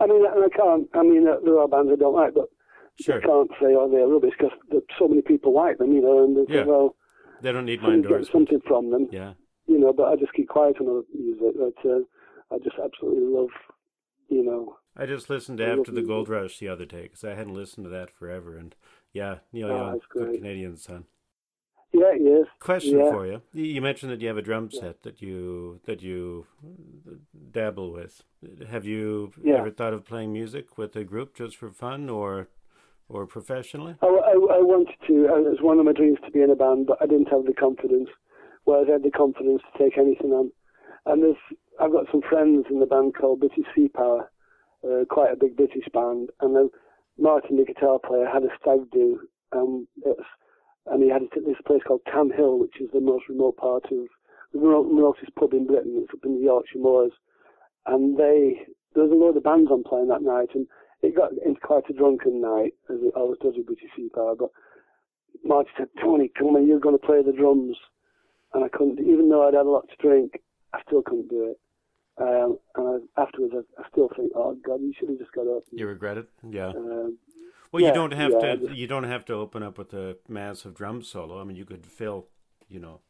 I 0.00 0.06
mean, 0.06 0.24
and 0.24 0.44
I 0.46 0.48
can't. 0.48 0.88
I 0.94 1.02
mean, 1.02 1.28
uh, 1.28 1.36
there 1.44 1.58
are 1.58 1.68
bands 1.68 1.92
I 1.92 1.96
don't 1.96 2.14
like, 2.14 2.32
but 2.32 2.48
Sure. 2.98 3.18
I 3.18 3.20
can't 3.20 3.50
say 3.60 3.74
oh 3.76 3.90
they're 3.90 4.06
rubbish 4.08 4.32
because 4.38 4.56
so 4.98 5.08
many 5.08 5.20
people 5.20 5.52
like 5.52 5.76
them, 5.76 5.92
you 5.92 6.00
know, 6.00 6.24
and 6.24 6.38
they 6.38 6.46
say, 6.50 6.60
Yeah. 6.60 6.64
well, 6.64 6.96
They 7.42 7.52
don't 7.52 7.66
need 7.66 7.82
my 7.82 7.92
endorsement. 7.92 8.32
something 8.32 8.60
from 8.66 8.88
them, 8.92 9.08
Yeah. 9.12 9.34
you 9.66 9.78
know. 9.78 9.92
But 9.92 10.04
I 10.10 10.16
just 10.16 10.32
keep 10.32 10.48
quiet 10.48 10.80
on 10.80 10.88
other 10.88 11.02
music. 11.12 11.52
But 11.58 11.76
uh, 11.90 12.00
I 12.50 12.58
just 12.60 12.78
absolutely 12.82 13.24
love, 13.28 13.50
you 14.32 14.42
know. 14.44 14.76
I 14.96 15.06
just 15.06 15.30
listened 15.30 15.58
to 15.58 15.66
After 15.66 15.90
the. 15.92 16.02
Gold 16.02 16.28
Rush 16.28 16.58
the 16.58 16.68
other 16.68 16.84
day 16.84 17.02
because 17.02 17.24
I 17.24 17.34
hadn't 17.34 17.54
listened 17.54 17.84
to 17.84 17.90
that 17.90 18.10
forever. 18.10 18.56
And 18.56 18.74
yeah, 19.12 19.36
Neil 19.52 19.70
Oh, 19.70 19.76
Young, 19.76 20.00
good. 20.10 20.34
Canadian 20.34 20.76
son. 20.76 21.04
Yeah, 21.92 22.12
yes. 22.18 22.46
Question 22.58 23.00
yeah. 23.00 23.10
for 23.10 23.26
you: 23.26 23.42
You 23.52 23.82
mentioned 23.82 24.10
that 24.12 24.20
you 24.22 24.28
have 24.28 24.38
a 24.38 24.42
drum 24.42 24.70
set 24.70 25.02
that 25.02 25.20
you 25.20 25.80
that 25.84 26.02
you 26.02 26.46
dabble 27.52 27.92
with. 27.92 28.22
Have 28.68 28.86
you 28.86 29.32
Yeah. 29.42 29.56
ever 29.58 29.70
thought 29.70 29.92
of 29.92 30.04
playing 30.04 30.32
music 30.32 30.78
with 30.78 30.96
a 30.96 31.04
group 31.04 31.34
just 31.34 31.56
for 31.56 31.70
fun 31.70 32.08
or 32.08 32.48
or 33.08 33.26
professionally? 33.26 33.96
I, 34.00 34.06
I, 34.06 34.32
I 34.32 34.60
wanted 34.62 34.96
to. 35.06 35.28
uh, 35.28 35.36
It 35.36 35.50
was 35.50 35.60
one 35.60 35.78
of 35.78 35.84
my 35.84 35.92
dreams 35.92 36.18
to 36.24 36.30
be 36.30 36.40
in 36.40 36.50
a 36.50 36.56
band, 36.56 36.86
but 36.86 36.96
I 37.02 37.06
didn't 37.06 37.28
have 37.28 37.44
the 37.44 37.52
confidence. 37.52 38.08
Whereas 38.64 38.86
I 38.88 38.92
had 38.92 39.02
the 39.02 39.10
confidence 39.10 39.60
to 39.72 39.78
take 39.78 39.98
anything 39.98 40.30
on. 40.32 40.50
And 41.04 41.22
there's, 41.22 41.36
I've 41.82 41.90
got 41.90 42.06
some 42.12 42.22
friends 42.22 42.66
in 42.70 42.78
the 42.78 42.86
band 42.86 43.16
called 43.16 43.40
British 43.40 43.66
Sea 43.74 43.88
Power, 43.88 44.30
uh, 44.84 45.04
quite 45.10 45.32
a 45.32 45.36
big 45.36 45.56
British 45.56 45.88
band. 45.92 46.30
And 46.40 46.54
then 46.54 46.70
Martin, 47.18 47.56
the 47.56 47.64
guitar 47.64 47.98
player, 47.98 48.24
had 48.24 48.44
a 48.44 48.54
stag 48.60 48.88
do. 48.92 49.18
Um, 49.50 49.88
and 50.86 51.02
he 51.02 51.10
had 51.10 51.22
it 51.22 51.36
at 51.36 51.44
this 51.44 51.60
place 51.66 51.82
called 51.84 52.02
Tan 52.06 52.30
Hill, 52.30 52.60
which 52.60 52.80
is 52.80 52.88
the 52.92 53.00
most 53.00 53.24
remote 53.28 53.56
part 53.56 53.86
of 53.86 54.06
the 54.52 54.60
remote- 54.60 54.86
remotest 54.86 55.34
pub 55.34 55.54
in 55.54 55.66
Britain. 55.66 55.98
It's 55.98 56.14
up 56.14 56.24
in 56.24 56.36
the 56.36 56.44
Yorkshire 56.44 56.78
Moors. 56.78 57.10
And 57.86 58.16
they, 58.16 58.62
there 58.94 59.02
was 59.02 59.10
a 59.10 59.16
load 59.16 59.36
of 59.36 59.42
bands 59.42 59.72
on 59.72 59.82
playing 59.82 60.06
that 60.06 60.22
night, 60.22 60.50
and 60.54 60.68
it 61.02 61.16
got 61.16 61.32
into 61.44 61.60
quite 61.60 61.90
a 61.90 61.92
drunken 61.92 62.40
night, 62.40 62.74
as 62.90 62.98
it 63.02 63.14
always 63.16 63.40
does 63.40 63.54
with 63.56 63.66
British 63.66 63.90
Sea 63.96 64.08
Power. 64.14 64.36
But 64.36 64.50
Martin 65.44 65.72
said, 65.76 65.88
Tony, 66.00 66.30
come 66.38 66.54
on, 66.54 66.68
you're 66.68 66.78
going 66.78 66.96
to 66.98 67.04
play 67.04 67.22
the 67.26 67.32
drums. 67.32 67.76
And 68.54 68.62
I 68.62 68.68
couldn't, 68.68 69.00
even 69.00 69.28
though 69.28 69.48
I'd 69.48 69.54
had 69.54 69.66
a 69.66 69.70
lot 69.70 69.88
to 69.88 69.96
drink, 69.96 70.38
I 70.72 70.80
still 70.86 71.02
couldn't 71.02 71.28
do 71.28 71.50
it. 71.50 71.58
Um, 72.18 72.58
and 72.76 73.02
I, 73.16 73.22
afterwards, 73.22 73.54
I, 73.56 73.82
I 73.82 73.88
still 73.90 74.08
think, 74.16 74.32
oh 74.34 74.56
God, 74.64 74.80
you 74.80 74.92
should 74.98 75.08
have 75.08 75.18
just 75.18 75.32
got 75.32 75.46
up. 75.46 75.62
You 75.72 75.86
regret 75.86 76.18
it? 76.18 76.28
Yeah. 76.48 76.68
Um, 76.68 77.18
Well, 77.72 77.82
you 77.82 77.92
don't 77.92 78.12
have 78.12 78.32
yeah, 78.32 78.38
to. 78.40 78.56
just- 78.58 78.74
You 78.76 78.86
don't 78.86 79.04
have 79.04 79.24
to 79.26 79.34
open 79.34 79.62
up 79.62 79.78
with 79.78 79.94
a 79.94 80.16
massive 80.28 80.74
drum 80.74 81.02
solo. 81.02 81.40
I 81.40 81.44
mean, 81.44 81.56
you 81.56 81.64
could 81.64 81.86
fill. 81.86 82.26
You 82.68 82.80
know. 82.80 83.00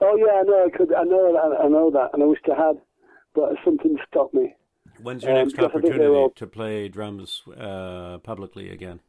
oh 0.00 0.16
yeah, 0.16 0.40
I 0.40 0.42
know, 0.42 0.66
I 0.66 0.76
could, 0.76 0.92
I 0.94 1.02
know 1.04 1.32
that, 1.32 1.64
I 1.64 1.68
know 1.68 1.90
that, 1.90 2.10
and 2.12 2.22
I 2.22 2.26
wished 2.26 2.44
I 2.52 2.56
had, 2.66 2.76
but 3.34 3.54
something 3.64 3.96
stopped 4.06 4.34
me. 4.34 4.54
When's 5.02 5.22
your 5.22 5.32
Um, 5.32 5.38
next 5.38 5.54
I 5.54 5.56
they're 5.62 5.66
opportunity 5.70 6.04
all- 6.06 6.30
to 6.30 6.46
play 6.46 6.88
drums 6.88 7.42
uh, 7.56 8.18
publicly 8.18 8.68
again? 8.70 9.00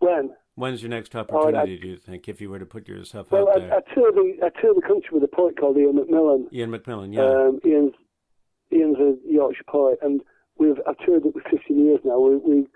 When? 0.00 0.34
When's 0.60 0.82
your 0.82 0.90
next 0.90 1.16
I- 1.16 1.20
opportunity? 1.20 1.78
do 1.78 1.88
you 1.88 1.96
think, 1.96 2.28
if 2.28 2.40
you 2.40 2.50
were 2.50 2.58
to 2.58 2.66
put 2.66 2.86
yourself 2.86 3.30
Well, 3.30 3.48
out 3.48 3.56
I, 3.56 3.60
there? 3.60 3.74
I 3.88 3.94
tour 3.94 4.12
the 4.12 4.36
I 4.44 4.60
tour 4.60 4.74
the 4.74 4.82
country 4.82 5.08
with 5.12 5.24
a 5.24 5.28
poet 5.28 5.58
called 5.58 5.78
Ian 5.78 5.94
McMillan. 5.98 6.52
Ian 6.52 6.70
McMillan, 6.70 7.14
yeah. 7.14 7.22
Um, 7.22 7.60
Ian's 7.64 7.94
Ian's 8.72 8.98
a 8.98 9.16
Yorkshire 9.26 9.64
poet, 9.68 9.98
and 10.02 10.20
we've 10.58 10.76
I've 10.86 10.98
toured 10.98 11.24
it 11.24 11.32
for 11.32 11.40
15 11.50 11.84
years 11.86 12.00
now. 12.04 12.18
We 12.20 12.36
we 12.36 12.66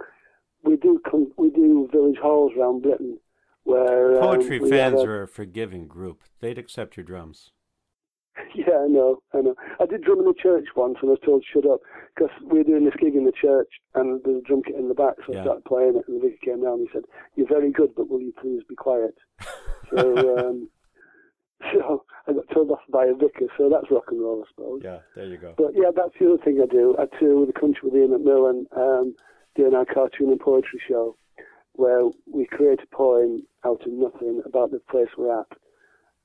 we 0.63 0.77
do 0.77 0.99
com- 1.09 1.33
we 1.37 1.51
do 1.51 1.89
village 1.93 2.17
halls 2.23 2.53
around 2.59 2.81
Britain 2.83 3.19
where 3.65 4.15
um, 4.17 4.21
Poetry 4.39 4.59
fans 4.61 5.01
a- 5.03 5.07
are 5.07 5.23
a 5.23 5.29
forgiving 5.29 5.87
group. 5.87 6.23
They'd 6.41 6.59
accept 6.59 6.97
your 6.97 7.05
drums. 7.05 7.53
Yeah, 8.55 8.85
I 8.85 8.89
know, 8.89 9.19
I 9.33 9.41
know. 9.41 9.55
I 9.81 9.87
did 9.87 10.03
drum 10.03 10.21
in 10.21 10.27
the 10.27 10.35
church 10.35 10.67
once, 10.77 10.97
and 11.03 11.11
I 11.11 11.15
was 11.15 11.21
told 11.25 11.45
shut 11.45 11.67
up 11.67 11.81
because 12.15 12.31
we 12.47 12.59
were 12.59 12.65
doing 12.65 12.85
this 12.85 12.95
gig 12.99 13.15
in 13.15 13.25
the 13.25 13.33
church, 13.33 13.69
and 13.95 14.21
there's 14.25 14.39
a 14.43 14.47
drum 14.47 14.63
kit 14.63 14.77
in 14.77 14.89
the 14.89 14.95
back, 14.95 15.15
so 15.27 15.33
Yeah. 15.33 15.41
I 15.41 15.45
started 15.45 15.65
playing 15.65 15.97
it, 15.97 16.07
and 16.09 16.17
the 16.21 16.29
vicar 16.29 16.39
came 16.45 16.63
down 16.63 16.79
and 16.79 16.87
he 16.87 16.93
said, 16.93 17.05
"You're 17.35 17.49
very 17.49 17.71
good, 17.71 17.95
but 17.95 18.09
will 18.09 18.21
you 18.21 18.33
please 18.41 18.63
be 18.65 18.75
quiet?" 18.75 19.15
so, 19.91 20.39
um, 20.39 20.71
so 21.73 22.05
I 22.27 22.33
got 22.33 22.49
told 22.51 22.71
off 22.71 22.83
by 22.91 23.07
a 23.07 23.15
vicar. 23.15 23.47
So 23.57 23.69
that's 23.69 23.91
rock 23.91 24.05
and 24.11 24.21
roll, 24.21 24.45
I 24.45 24.49
suppose. 24.51 24.83
Yeah, 24.85 24.99
there 25.17 25.27
you 25.27 25.37
go. 25.37 25.55
But 25.57 25.73
yeah, 25.75 25.91
that's 25.95 26.15
the 26.19 26.33
other 26.33 26.43
thing 26.45 26.61
I 26.63 26.67
do. 26.67 26.97
I 26.99 27.07
tour 27.19 27.41
with 27.41 27.55
the 27.55 27.61
country 27.61 27.89
with 27.91 27.97
Ian 27.97 28.11
McMillan, 28.19 28.67
um, 28.77 29.15
doing 29.57 29.75
our 29.75 29.85
cartoon 29.85 30.31
and 30.31 30.41
poetry 30.41 30.81
show, 30.89 31.17
where 31.73 32.03
we 32.33 32.47
create 32.47 32.81
a 32.83 32.95
poem 32.95 33.47
out 33.65 33.83
of 33.87 33.93
nothing 33.93 34.43
about 34.45 34.71
the 34.71 34.81
place 34.91 35.09
we're 35.17 35.41
at, 35.41 35.47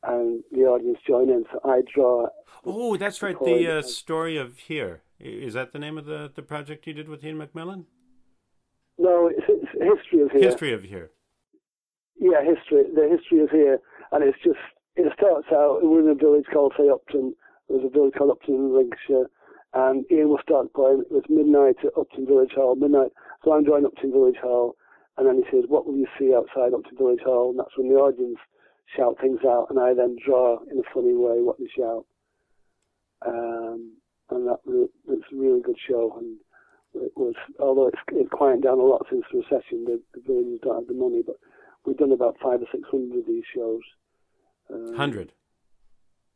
and 0.03 0.43
the 0.51 0.61
audience 0.61 0.97
join 1.07 1.29
in. 1.29 1.45
So 1.51 1.59
I 1.63 1.81
draw. 1.93 2.27
Oh, 2.65 2.97
that's 2.97 3.21
right. 3.21 3.37
The 3.39 3.79
uh, 3.79 3.81
story 3.81 4.37
of 4.37 4.57
here 4.57 5.01
is 5.19 5.53
that 5.53 5.73
the 5.73 5.79
name 5.79 5.97
of 5.97 6.05
the, 6.05 6.31
the 6.33 6.41
project 6.41 6.87
you 6.87 6.93
did 6.93 7.09
with 7.09 7.23
Ian 7.23 7.37
McMillan? 7.37 7.85
No, 8.97 9.27
it's, 9.27 9.45
it's 9.47 9.71
history 9.71 10.21
of 10.21 10.31
here. 10.31 10.41
History 10.41 10.73
of 10.73 10.83
here. 10.83 11.11
Yeah, 12.19 12.43
history. 12.43 12.83
The 12.93 13.07
history 13.09 13.39
is 13.39 13.49
here, 13.51 13.79
and 14.11 14.23
it's 14.23 14.37
just 14.43 14.59
it 14.95 15.11
starts 15.17 15.47
out. 15.53 15.79
We're 15.81 16.01
in 16.01 16.09
a 16.09 16.15
village 16.15 16.45
called 16.51 16.73
say 16.77 16.89
Upton. 16.89 17.33
There's 17.69 17.85
a 17.85 17.89
village 17.89 18.13
called 18.17 18.31
Upton 18.31 18.55
in 18.55 18.75
Lincolnshire, 18.75 19.29
and 19.73 20.03
Ian 20.11 20.29
will 20.29 20.43
start 20.43 20.67
the 20.67 20.75
poem. 20.75 21.01
It 21.01 21.11
was 21.11 21.23
midnight 21.29 21.77
at 21.85 21.97
Upton 21.97 22.25
Village 22.27 22.51
Hall. 22.55 22.75
Midnight. 22.75 23.11
So 23.43 23.53
I'm 23.53 23.63
drawing 23.63 23.85
Upton 23.85 24.11
Village 24.11 24.35
Hall, 24.41 24.75
and 25.17 25.27
then 25.27 25.37
he 25.37 25.45
says, 25.49 25.69
"What 25.69 25.87
will 25.87 25.95
you 25.95 26.07
see 26.19 26.35
outside 26.35 26.73
Upton 26.73 26.97
Village 26.97 27.23
Hall?" 27.23 27.51
And 27.51 27.59
that's 27.59 27.77
when 27.77 27.87
the 27.87 27.95
audience 27.95 28.39
shout 28.95 29.17
things 29.21 29.39
out, 29.45 29.67
and 29.69 29.79
I 29.79 29.93
then 29.93 30.17
draw 30.25 30.59
in 30.71 30.79
a 30.79 30.93
funny 30.93 31.13
way 31.13 31.41
what 31.41 31.57
they 31.59 31.67
shout. 31.75 32.05
Um, 33.25 33.93
and 34.29 34.47
that 34.47 34.59
it's 35.07 35.25
a 35.33 35.35
really 35.35 35.61
good 35.61 35.77
show, 35.89 36.15
and 36.17 36.37
it 37.03 37.11
was 37.15 37.33
although 37.59 37.87
it's, 37.87 37.97
it's 38.13 38.29
quieted 38.31 38.63
down 38.63 38.79
a 38.79 38.83
lot 38.83 39.05
since 39.09 39.23
the 39.31 39.39
recession. 39.39 39.85
The, 39.85 40.01
the 40.13 40.21
villages 40.25 40.59
don't 40.63 40.75
have 40.75 40.87
the 40.87 40.93
money, 40.93 41.21
but 41.25 41.35
we've 41.85 41.97
done 41.97 42.11
about 42.11 42.37
five 42.41 42.61
or 42.61 42.67
six 42.71 42.83
hundred 42.89 43.19
of 43.19 43.25
these 43.27 43.43
shows. 43.53 43.81
Um, 44.71 44.95
Hundred. 44.95 45.33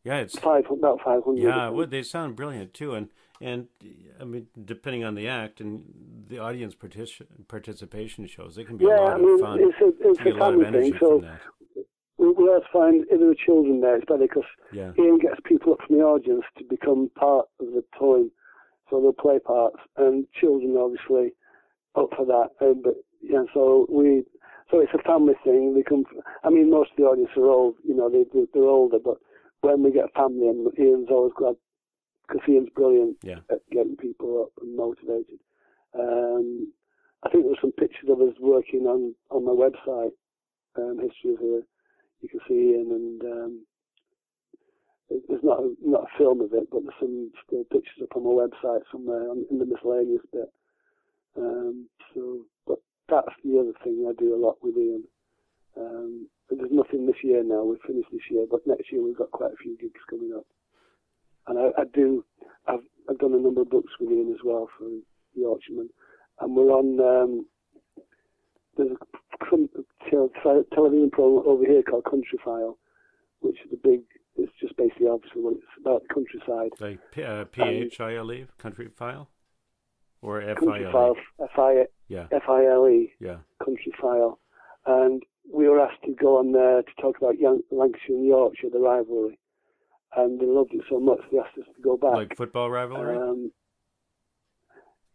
Yeah, 0.04 0.18
it's 0.18 0.38
Five, 0.38 0.66
about 0.70 1.00
five 1.06 1.24
hundred. 1.24 1.44
yeah. 1.44 1.70
Well, 1.70 1.88
they 1.88 2.04
sound 2.04 2.36
brilliant 2.36 2.74
too, 2.74 2.94
and 2.94 3.10
and 3.40 3.68
I 4.20 4.26
mean, 4.26 4.48
depending 4.66 5.06
on 5.06 5.16
the 5.16 5.30
act 5.30 5.62
and 5.62 6.26
the 6.28 6.40
audience 6.40 6.76
partic- 6.76 7.26
participation 7.48 8.28
shows, 8.28 8.58
it 8.58 8.66
can 8.66 8.76
be 8.78 8.86
a 8.86 8.90
lot 8.90 9.12
I 9.12 9.16
of 9.16 9.22
mean, 9.22 9.40
fun. 9.40 9.60
it's 9.62 9.80
a 9.80 10.10
it's 10.10 10.20
a 10.20 10.30
a 10.30 10.36
lot 10.38 10.54
of 10.56 10.62
energy 10.64 10.90
thing. 10.92 11.00
So 11.00 11.20
that. 11.20 11.40
We, 12.44 12.50
we 12.50 12.54
always 12.54 12.68
find 12.72 13.06
if 13.10 13.20
there 13.20 13.30
are 13.30 13.36
children 13.36 13.82
there, 13.82 13.96
it's 13.96 14.06
better 14.06 14.20
because 14.28 14.44
Yeah. 14.72 14.92
Ian 14.98 15.18
gets 15.20 15.40
people 15.46 15.74
up 15.74 15.80
from 15.88 15.98
the 15.98 16.04
audience 16.04 16.44
to 16.58 16.64
become 16.64 17.10
part 17.16 17.48
of 17.60 17.68
the 17.68 17.84
poem, 17.98 18.32
so 18.90 19.02
they'll 19.02 19.14
play 19.14 19.40
parts, 19.40 19.78
and 19.98 20.26
children 20.34 20.76
obviously 20.78 21.34
up 21.96 22.10
for 22.16 22.26
that. 22.26 22.50
Um, 22.66 22.82
but 22.84 22.96
yeah, 23.22 23.44
so 23.54 23.86
we, 23.90 24.24
so 24.72 24.80
it's 24.80 24.94
a 24.94 25.02
family 25.04 25.36
thing. 25.44 25.74
They 25.76 25.84
come. 25.84 26.06
I 26.44 26.50
mean, 26.50 26.70
most 26.70 26.92
of 26.92 26.98
the 26.98 27.04
audience 27.04 27.32
are 27.38 27.46
old. 27.50 27.76
You 27.84 27.96
know, 27.96 28.10
they, 28.10 28.24
they 28.34 28.46
they're 28.54 28.64
older, 28.64 29.00
but 29.04 29.18
when 29.62 29.84
we 29.84 29.92
get 29.92 30.14
family, 30.16 30.48
and 30.50 30.68
Ian's 30.78 31.10
always 31.10 31.34
glad 31.38 31.56
because 32.28 32.48
Ian's 32.50 32.70
brilliant 32.76 33.18
Yeah. 33.24 33.40
at 33.52 33.60
getting 33.72 33.96
people 33.98 34.44
up 34.44 34.52
and 34.62 34.76
motivated. 34.76 35.40
Um, 35.98 36.74
I 37.24 37.30
think 37.30 37.46
there's 37.46 37.62
some 37.62 37.72
pictures 37.72 38.10
of 38.10 38.20
us 38.22 38.34
working 38.40 38.88
on 38.88 39.16
on 39.30 39.46
my 39.46 39.52
website, 39.52 40.12
um, 40.78 41.00
History 41.00 41.34
of 41.34 41.40
Here. 41.40 41.64
You 42.24 42.30
can 42.30 42.40
see 42.48 42.74
Ian 42.74 42.90
and. 42.92 43.22
Um, 43.22 43.66
there's 45.10 45.44
not 45.44 45.60
a, 45.60 45.76
not 45.84 46.06
a 46.06 46.18
film 46.18 46.42
of 46.42 46.54
it, 46.54 46.68
but 46.72 46.82
there's 46.82 47.00
some 47.00 47.30
still 47.46 47.64
pictures 47.66 48.02
up 48.02 48.16
on 48.16 48.24
my 48.24 48.32
website 48.32 48.82
somewhere 48.92 49.30
on, 49.30 49.46
in 49.52 49.60
the 49.60 49.66
miscellaneous 49.66 50.26
bit. 50.32 50.52
Um, 51.38 51.88
so, 52.14 52.46
but 52.66 52.80
that's 53.10 53.36
the 53.44 53.60
other 53.60 53.74
thing 53.84 54.08
I 54.10 54.14
do 54.20 54.34
a 54.34 54.40
lot 54.44 54.58
with 54.62 54.78
Ian. 54.78 55.04
Um, 55.78 56.28
there's 56.50 56.72
nothing 56.72 57.06
this 57.06 57.24
year 57.24 57.44
now. 57.44 57.64
We've 57.64 57.82
finished 57.86 58.10
this 58.12 58.22
year, 58.30 58.46
but 58.50 58.66
next 58.66 58.92
year 58.92 59.04
we've 59.04 59.18
got 59.18 59.32
quite 59.32 59.54
a 59.54 59.62
few 59.62 59.78
gigs 59.78 60.00
coming 60.10 60.34
up. 60.36 60.46
And 61.48 61.60
I, 61.60 61.82
I 61.82 61.86
do. 61.94 62.24
I've 62.68 62.86
I've 63.10 63.20
done 63.20 63.34
a 63.34 63.40
number 63.40 63.62
of 63.62 63.70
books 63.70 63.92
with 64.00 64.12
Ian 64.12 64.32
as 64.32 64.40
well 64.44 64.70
for 64.78 64.86
the 64.86 65.02
Yorkshireman, 65.36 65.90
and 66.40 66.56
we're 66.56 66.72
on. 66.72 67.00
Um, 67.00 67.46
there's 68.78 68.92
a 68.92 69.18
television 70.10 71.10
program 71.12 71.44
over 71.48 71.66
here 71.66 71.84
called 71.84 72.06
Country 72.06 72.40
File, 72.44 72.78
which 73.40 73.58
is 73.66 73.72
a 73.74 73.78
big. 73.88 74.02
It's 74.36 74.52
just 74.60 74.76
basically 74.78 75.08
obviously 75.08 75.42
what 75.42 75.54
it's 75.54 75.64
about 75.80 76.02
the 76.08 76.14
countryside. 76.14 76.72
Like 76.80 77.00
P- 77.12 77.24
uh, 77.24 77.46
P 77.46 77.62
H 77.62 78.00
I 78.00 78.16
L 78.16 78.32
E 78.32 78.48
country 78.58 78.90
file, 78.96 79.30
or 80.22 80.42
F 80.42 80.58
I 80.64 80.92
File, 80.92 81.16
E. 81.16 81.44
F 81.44 81.60
I 81.60 81.86
Yeah, 82.08 82.28
F 82.32 82.44
I 82.50 82.66
L 82.66 82.88
E, 82.90 83.14
yeah. 83.20 83.38
Country 83.64 83.94
File, 84.02 84.40
and 84.88 85.22
we 85.54 85.68
were 85.70 85.80
asked 85.80 86.02
to 86.06 86.14
go 86.16 86.40
on 86.40 86.52
there 86.52 86.82
to 86.82 87.02
talk 87.02 87.18
about 87.18 87.38
Yan- 87.40 87.64
Lancashire 87.70 88.16
and 88.16 88.26
Yorkshire, 88.26 88.70
the 88.72 88.80
rivalry, 88.80 89.38
and 90.16 90.40
they 90.40 90.46
loved 90.48 90.74
it 90.74 90.82
so 90.90 91.00
much 91.00 91.20
they 91.32 91.38
asked 91.38 91.58
us 91.60 91.66
to 91.76 91.82
go 91.84 91.96
back. 91.98 92.14
Like 92.16 92.36
football 92.36 92.72
rivalry. 92.72 93.16
Um, 93.18 93.52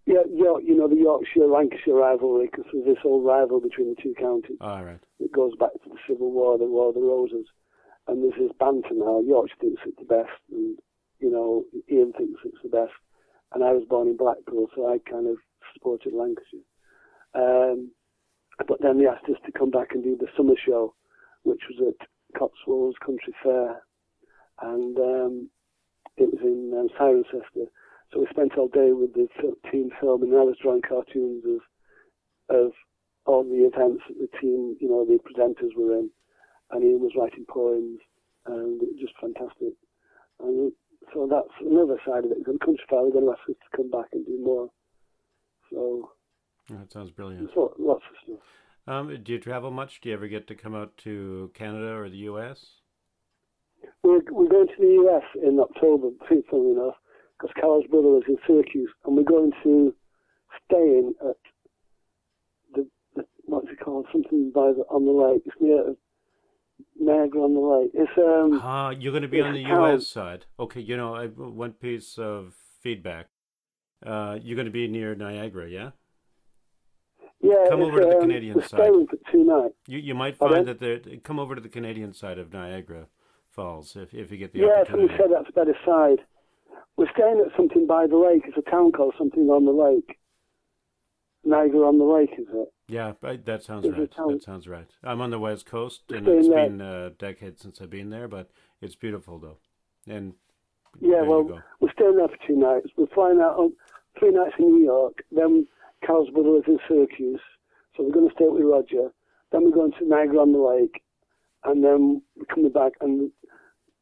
yeah, 0.08 0.24
York, 0.32 0.62
you 0.64 0.74
know 0.74 0.88
the 0.88 0.96
Yorkshire 0.96 1.46
Lancashire 1.46 1.94
rivalry 1.94 2.48
because 2.50 2.64
there's 2.72 2.96
this 2.96 3.04
old 3.04 3.26
rival 3.26 3.60
between 3.60 3.94
the 3.94 4.02
two 4.02 4.14
counties 4.18 4.56
All 4.60 4.82
right. 4.82 5.00
It 5.20 5.32
goes 5.32 5.52
back 5.60 5.72
to 5.84 5.88
the 5.90 6.00
Civil 6.08 6.32
War, 6.32 6.56
the 6.56 6.64
War 6.64 6.88
of 6.88 6.94
the 6.94 7.02
Roses, 7.02 7.46
and 8.06 8.22
there's 8.22 8.40
this 8.40 8.56
banter 8.58 8.94
now. 8.94 9.20
Yorkshire 9.20 9.60
thinks 9.60 9.82
it's 9.84 9.98
the 9.98 10.08
best, 10.08 10.40
and 10.50 10.78
you 11.20 11.30
know 11.30 11.64
Ian 11.92 12.12
thinks 12.16 12.40
it's 12.44 12.62
the 12.62 12.70
best, 12.70 12.96
and 13.52 13.62
I 13.62 13.72
was 13.72 13.84
born 13.88 14.08
in 14.08 14.16
Blackpool, 14.16 14.68
so 14.74 14.88
I 14.88 14.98
kind 15.10 15.28
of 15.28 15.36
supported 15.74 16.14
Lancashire. 16.14 16.64
Um, 17.34 17.92
but 18.66 18.80
then 18.80 18.98
they 18.98 19.06
asked 19.06 19.28
us 19.28 19.40
to 19.44 19.52
come 19.52 19.70
back 19.70 19.88
and 19.92 20.02
do 20.02 20.16
the 20.16 20.26
summer 20.36 20.54
show, 20.56 20.94
which 21.42 21.60
was 21.68 21.92
at 21.92 22.08
Cotswolds 22.38 22.96
Country 23.04 23.34
Fair, 23.42 23.82
and 24.62 24.96
um, 24.98 25.50
it 26.16 26.32
was 26.32 26.40
in 26.42 26.72
um, 26.72 26.88
Cirencester. 26.98 27.68
So 28.12 28.20
we 28.20 28.26
spent 28.30 28.56
all 28.56 28.68
day 28.68 28.92
with 28.92 29.12
the 29.14 29.28
team 29.70 29.90
filming. 30.00 30.30
And 30.30 30.38
I 30.40 30.44
was 30.44 30.56
drawing 30.62 30.82
cartoons 30.82 31.44
of 31.44 31.60
of 32.56 32.72
all 33.26 33.44
the 33.44 33.68
events 33.68 34.02
that 34.08 34.16
the 34.18 34.38
team, 34.40 34.76
you 34.80 34.88
know, 34.88 35.04
the 35.04 35.18
presenters 35.20 35.76
were 35.76 35.92
in, 35.98 36.10
and 36.70 36.82
Ian 36.82 37.00
was 37.00 37.12
writing 37.14 37.44
poems, 37.46 38.00
and 38.46 38.80
it 38.80 38.88
was 38.92 39.00
just 39.00 39.12
fantastic. 39.20 39.74
And 40.40 40.72
so 41.12 41.28
that's 41.30 41.52
another 41.60 41.98
side 42.06 42.24
of 42.24 42.30
it. 42.32 42.38
The 42.38 42.58
country 42.58 42.80
file 42.88 43.08
are 43.08 43.10
going 43.10 43.26
to 43.26 43.32
ask 43.32 43.48
us 43.50 43.56
to 43.70 43.76
come 43.76 43.90
back 43.90 44.06
and 44.12 44.24
do 44.24 44.38
more. 44.42 44.70
So 45.70 46.10
That 46.70 46.90
sounds 46.90 47.10
brilliant. 47.10 47.50
lo- 47.54 47.74
lots 47.78 48.04
of 48.10 48.16
stuff. 48.24 48.46
Um, 48.86 49.14
do 49.22 49.32
you 49.32 49.38
travel 49.38 49.70
much? 49.70 50.00
Do 50.00 50.08
you 50.08 50.14
ever 50.14 50.28
get 50.28 50.46
to 50.46 50.54
come 50.54 50.74
out 50.74 50.96
to 51.04 51.50
Canada 51.52 51.92
or 51.92 52.08
the 52.08 52.16
U.S.? 52.32 52.64
We're, 54.02 54.20
we're 54.30 54.48
going 54.48 54.68
to 54.68 54.74
the 54.78 55.04
US 55.06 55.24
in 55.44 55.60
October, 55.60 56.08
funnily 56.50 56.70
enough, 56.72 56.94
because 57.38 57.54
Carol's 57.54 57.86
brother 57.90 58.08
lives 58.08 58.26
in 58.28 58.36
Syracuse, 58.46 58.90
and 59.04 59.16
we're 59.16 59.22
going 59.22 59.52
to 59.62 59.94
staying 60.66 61.14
at 61.20 61.36
the, 62.74 62.86
the 63.14 63.24
what's 63.44 63.68
it 63.70 63.80
called? 63.80 64.06
Something 64.12 64.50
by 64.54 64.72
the 64.72 64.82
on 64.90 65.04
the 65.04 65.12
lake. 65.12 65.42
It's 65.46 65.56
near 65.60 65.94
Niagara 66.98 67.42
on 67.42 67.54
the 67.54 67.60
lake. 67.60 67.90
It's 67.94 68.10
um. 68.18 68.60
Ah, 68.62 68.90
you're 68.90 69.12
going 69.12 69.22
to 69.22 69.28
be 69.28 69.40
on 69.40 69.52
the. 69.54 69.60
U.S. 69.60 70.06
side. 70.06 70.46
Okay, 70.58 70.80
you 70.80 70.96
know, 70.96 71.14
I, 71.14 71.26
one 71.26 71.72
piece 71.72 72.18
of 72.18 72.54
feedback. 72.82 73.26
Uh, 74.04 74.38
you're 74.40 74.54
going 74.54 74.66
to 74.66 74.72
be 74.72 74.86
near 74.86 75.16
Niagara, 75.16 75.68
yeah? 75.68 75.90
Yeah, 77.40 77.66
Come 77.68 77.82
over 77.82 77.98
to 78.00 78.06
the 78.06 78.14
um, 78.16 78.20
Canadian 78.22 78.60
side. 78.60 78.80
staying 78.80 79.06
for 79.08 79.16
two 79.32 79.44
nights. 79.44 79.74
You 79.86 79.98
you 79.98 80.14
might 80.14 80.36
find 80.36 80.66
that 80.66 80.80
there. 80.80 81.00
Come 81.22 81.38
over 81.38 81.54
to 81.54 81.60
the 81.60 81.68
Canadian 81.68 82.12
side 82.12 82.38
of 82.38 82.52
Niagara 82.52 83.06
Falls 83.50 83.96
if 83.96 84.12
if 84.12 84.30
you 84.30 84.38
get 84.38 84.52
the 84.52 84.60
Yeah, 84.60 84.84
somebody 84.90 85.04
opportunity. 85.04 85.16
said 85.16 85.30
that's 85.32 85.48
a 85.48 85.52
better 85.52 85.76
side. 85.86 86.18
We're 86.98 87.06
staying 87.14 87.40
at 87.46 87.56
something 87.56 87.86
by 87.86 88.08
the 88.08 88.16
lake. 88.16 88.42
It's 88.44 88.58
a 88.58 88.68
town 88.70 88.90
called 88.90 89.14
something 89.16 89.48
on 89.48 89.64
the 89.64 89.70
lake. 89.70 90.18
Niagara 91.44 91.86
on 91.86 91.98
the 91.98 92.04
lake, 92.04 92.32
is 92.36 92.48
it? 92.52 92.72
Yeah, 92.88 93.12
that 93.22 93.62
sounds 93.62 93.86
a 93.86 93.92
right. 93.92 94.10
town- 94.10 94.32
That 94.32 94.42
sounds 94.42 94.66
right. 94.66 94.90
I'm 95.04 95.20
on 95.20 95.30
the 95.30 95.38
west 95.38 95.64
coast, 95.64 96.02
and 96.10 96.26
Stay 96.26 96.38
it's 96.38 96.48
there. 96.48 96.68
been 96.68 96.80
uh, 96.80 96.84
a 96.84 97.06
uh, 97.06 97.10
decade 97.16 97.60
since 97.60 97.80
I've 97.80 97.88
been 97.88 98.10
there, 98.10 98.26
but 98.26 98.50
it's 98.80 98.96
beautiful 98.96 99.38
though, 99.38 99.58
and 100.12 100.34
Yeah, 101.00 101.22
well, 101.22 101.62
we're 101.80 101.92
staying 101.92 102.16
there 102.16 102.26
for 102.28 102.36
two 102.44 102.56
nights. 102.56 102.88
We're 102.96 103.06
flying 103.14 103.40
out 103.40 103.56
on 103.56 103.72
three 104.18 104.32
nights 104.32 104.54
in 104.58 104.66
New 104.74 104.84
York. 104.84 105.22
Then 105.30 105.68
Carlsbad 106.04 106.44
is 106.44 106.64
in 106.66 106.80
Syracuse, 106.88 107.40
so 107.96 108.02
we're 108.02 108.12
going 108.12 108.28
to 108.28 108.34
stay 108.34 108.48
with 108.48 108.64
Roger. 108.64 109.12
Then 109.52 109.62
we're 109.64 109.70
going 109.76 109.92
to 109.92 110.04
Niagara 110.08 110.40
on 110.40 110.52
the 110.52 110.58
Lake, 110.58 111.02
and 111.64 111.84
then 111.84 112.22
we're 112.36 112.46
coming 112.46 112.72
back. 112.72 112.92
And 113.00 113.30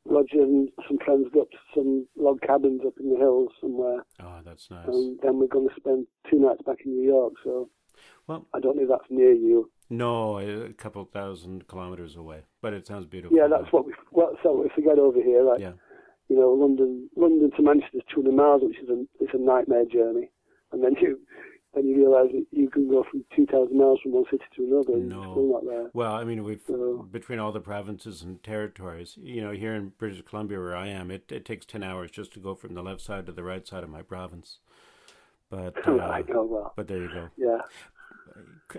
Roger 0.08 0.40
and 0.42 0.68
some 0.88 0.98
friends 1.04 1.26
got 1.34 1.48
some 1.74 2.06
log 2.16 2.40
cabins 2.42 2.82
up 2.86 2.94
in 3.00 3.10
the 3.10 3.16
hills 3.18 3.50
somewhere, 3.60 4.04
Oh, 4.22 4.40
that's 4.44 4.70
nice. 4.70 4.86
and 4.88 5.18
then 5.22 5.38
we're 5.38 5.46
going 5.46 5.68
to 5.68 5.74
spend 5.76 6.06
two 6.30 6.38
nights 6.38 6.62
back 6.66 6.78
in 6.84 6.92
New 6.96 7.06
York. 7.06 7.34
So 7.44 7.68
Well- 8.26 8.46
I 8.54 8.60
don't 8.60 8.76
know 8.76 8.82
if 8.82 8.88
that's 8.88 9.10
near 9.10 9.32
you. 9.32 9.70
No, 9.88 10.38
a 10.38 10.72
couple 10.72 11.04
thousand 11.04 11.68
kilometers 11.68 12.16
away, 12.16 12.42
but 12.60 12.72
it 12.72 12.86
sounds 12.86 13.06
beautiful. 13.06 13.36
Yeah, 13.36 13.46
that's 13.48 13.72
what 13.72 13.86
we. 13.86 13.94
Well, 14.10 14.36
so 14.42 14.62
if 14.62 14.72
we 14.76 14.82
get 14.82 14.98
over 14.98 15.22
here, 15.22 15.42
like 15.42 15.60
Yeah. 15.60 15.74
you 16.28 16.36
know, 16.36 16.52
London, 16.52 17.08
London 17.16 17.50
to 17.52 17.62
Manchester 17.62 17.98
is 17.98 18.04
200 18.12 18.34
miles, 18.34 18.62
which 18.62 18.78
is 18.80 18.88
a 18.88 19.06
it's 19.20 19.32
a 19.34 19.38
nightmare 19.38 19.84
journey. 19.84 20.30
And 20.72 20.82
then 20.82 20.96
you 21.00 21.20
then 21.76 21.86
you 21.86 21.96
realise 21.98 22.32
that 22.32 22.46
you 22.50 22.68
can 22.70 22.88
go 22.88 23.04
from 23.10 23.24
2,000 23.36 23.76
miles 23.76 24.00
from 24.00 24.12
one 24.12 24.24
city 24.30 24.42
to 24.56 24.64
another, 24.64 24.94
and 24.94 25.08
No. 25.10 25.22
you're 25.22 25.32
still 25.34 25.52
not 25.52 25.64
there. 25.66 25.90
Well, 25.92 26.14
I 26.14 26.24
mean, 26.24 26.42
we've 26.42 26.62
So- 26.66 27.06
between 27.12 27.38
all 27.38 27.52
the 27.52 27.60
provinces 27.60 28.22
and 28.22 28.42
territories. 28.42 29.16
You 29.20 29.42
know, 29.42 29.52
here 29.52 29.74
in 29.74 29.90
British 29.98 30.22
Columbia, 30.22 30.58
where 30.58 30.74
I 30.74 30.88
am, 30.88 31.10
it, 31.10 31.30
it 31.30 31.44
takes 31.44 31.66
ten 31.66 31.82
hours 31.82 32.10
just 32.10 32.32
to 32.32 32.40
go 32.40 32.54
from 32.54 32.74
the 32.74 32.82
left 32.82 33.02
side 33.02 33.26
to 33.26 33.32
the 33.32 33.44
right 33.44 33.66
side 33.66 33.84
of 33.84 33.90
my 33.90 34.02
province. 34.02 34.58
But 35.50 35.74
uh, 35.86 35.92
I 35.98 36.22
know 36.22 36.44
well. 36.44 36.72
but 36.74 36.88
there 36.88 36.98
you 37.02 37.08
go. 37.08 37.28
Yeah. 37.36 37.60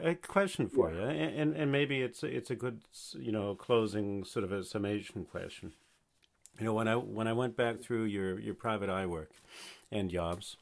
a 0.03 0.15
question 0.15 0.67
for 0.67 0.91
you, 0.91 1.01
and 1.01 1.55
and 1.55 1.71
maybe 1.71 2.01
it's 2.01 2.23
it's 2.23 2.51
a 2.51 2.55
good 2.55 2.81
you 3.13 3.31
know 3.31 3.55
closing 3.55 4.23
sort 4.25 4.43
of 4.43 4.51
a 4.51 4.63
summation 4.63 5.23
question. 5.25 5.71
You 6.59 6.65
know, 6.65 6.73
when 6.73 6.87
I 6.87 6.95
when 6.95 7.27
I 7.27 7.33
went 7.33 7.55
back 7.55 7.79
through 7.79 8.03
your 8.05 8.39
your 8.39 8.53
private 8.55 8.89
eye 8.89 9.05
work 9.05 9.31
and 9.91 10.09
jobs, 10.11 10.57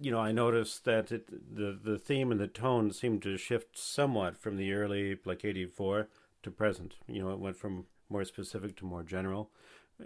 you 0.00 0.10
know, 0.10 0.20
I 0.20 0.32
noticed 0.32 0.84
that 0.84 1.12
it, 1.12 1.28
the 1.54 1.78
the 1.82 1.98
theme 1.98 2.30
and 2.30 2.40
the 2.40 2.48
tone 2.48 2.92
seemed 2.92 3.22
to 3.22 3.36
shift 3.36 3.78
somewhat 3.78 4.36
from 4.36 4.56
the 4.56 4.72
early 4.72 5.18
like 5.24 5.44
'84 5.44 6.08
to 6.42 6.50
present. 6.50 6.94
You 7.06 7.22
know, 7.22 7.30
it 7.30 7.38
went 7.38 7.56
from 7.56 7.86
more 8.08 8.24
specific 8.24 8.76
to 8.78 8.84
more 8.84 9.02
general. 9.02 9.50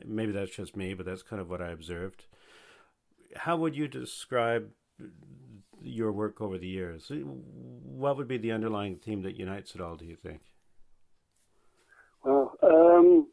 Maybe 0.05 0.33
that's 0.33 0.57
just 0.57 0.77
me, 0.77 0.95
but 0.95 1.07
that's 1.07 1.23
kind 1.23 1.41
of 1.41 1.51
what 1.51 1.61
I 1.61 1.71
observed. 1.71 2.25
How 3.37 3.57
would 3.57 3.77
you 3.77 3.89
describe 3.89 4.71
your 5.83 6.13
work 6.13 6.41
over 6.41 6.59
the 6.59 6.67
years? 6.67 7.11
What 7.11 8.17
would 8.17 8.29
be 8.29 8.39
the 8.39 8.53
underlying 8.53 8.97
theme 8.97 9.23
that 9.23 9.37
unites 9.37 9.75
it 9.75 9.81
all? 9.81 9.97
Do 9.97 10.07
you 10.07 10.17
think? 10.17 10.41
Well, 12.25 12.57
um, 12.63 13.27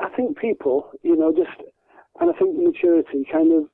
I 0.00 0.08
think 0.16 0.38
people, 0.38 0.90
you 1.02 1.16
know, 1.16 1.32
just, 1.32 1.50
and 2.20 2.30
I 2.30 2.38
think 2.38 2.56
maturity 2.56 3.26
kind 3.30 3.52
of, 3.52 3.64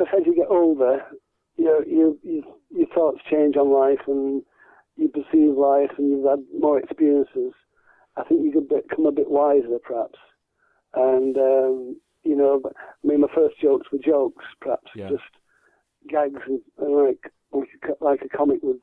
because 0.00 0.14
as 0.20 0.26
you 0.26 0.34
get 0.34 0.46
older, 0.48 1.02
your 1.56 1.86
your 1.86 2.14
your 2.22 2.42
your 2.70 2.86
thoughts 2.94 3.20
change 3.30 3.56
on 3.56 3.72
life, 3.72 4.00
and 4.06 4.42
you 4.96 5.08
perceive 5.08 5.56
life, 5.56 5.90
and 5.98 6.10
you've 6.10 6.28
had 6.28 6.40
more 6.58 6.78
experiences. 6.78 7.52
I 8.16 8.24
think 8.24 8.42
you 8.42 8.52
could 8.52 8.68
become 8.68 9.06
a 9.06 9.12
bit 9.12 9.30
wiser, 9.30 9.78
perhaps. 9.82 10.18
And 10.94 11.36
um, 11.36 12.00
you 12.24 12.36
know, 12.36 12.62
I 12.66 13.06
mean, 13.06 13.20
my 13.20 13.28
first 13.34 13.60
jokes 13.60 13.88
were 13.92 13.98
jokes, 13.98 14.44
perhaps 14.60 14.90
Yeah. 14.94 15.08
just 15.10 15.22
gags, 16.08 16.40
and, 16.46 16.60
and 16.78 17.06
like 17.06 17.32
like 17.52 17.68
a, 17.84 18.04
like 18.04 18.22
a 18.22 18.36
comic 18.36 18.60
would 18.62 18.80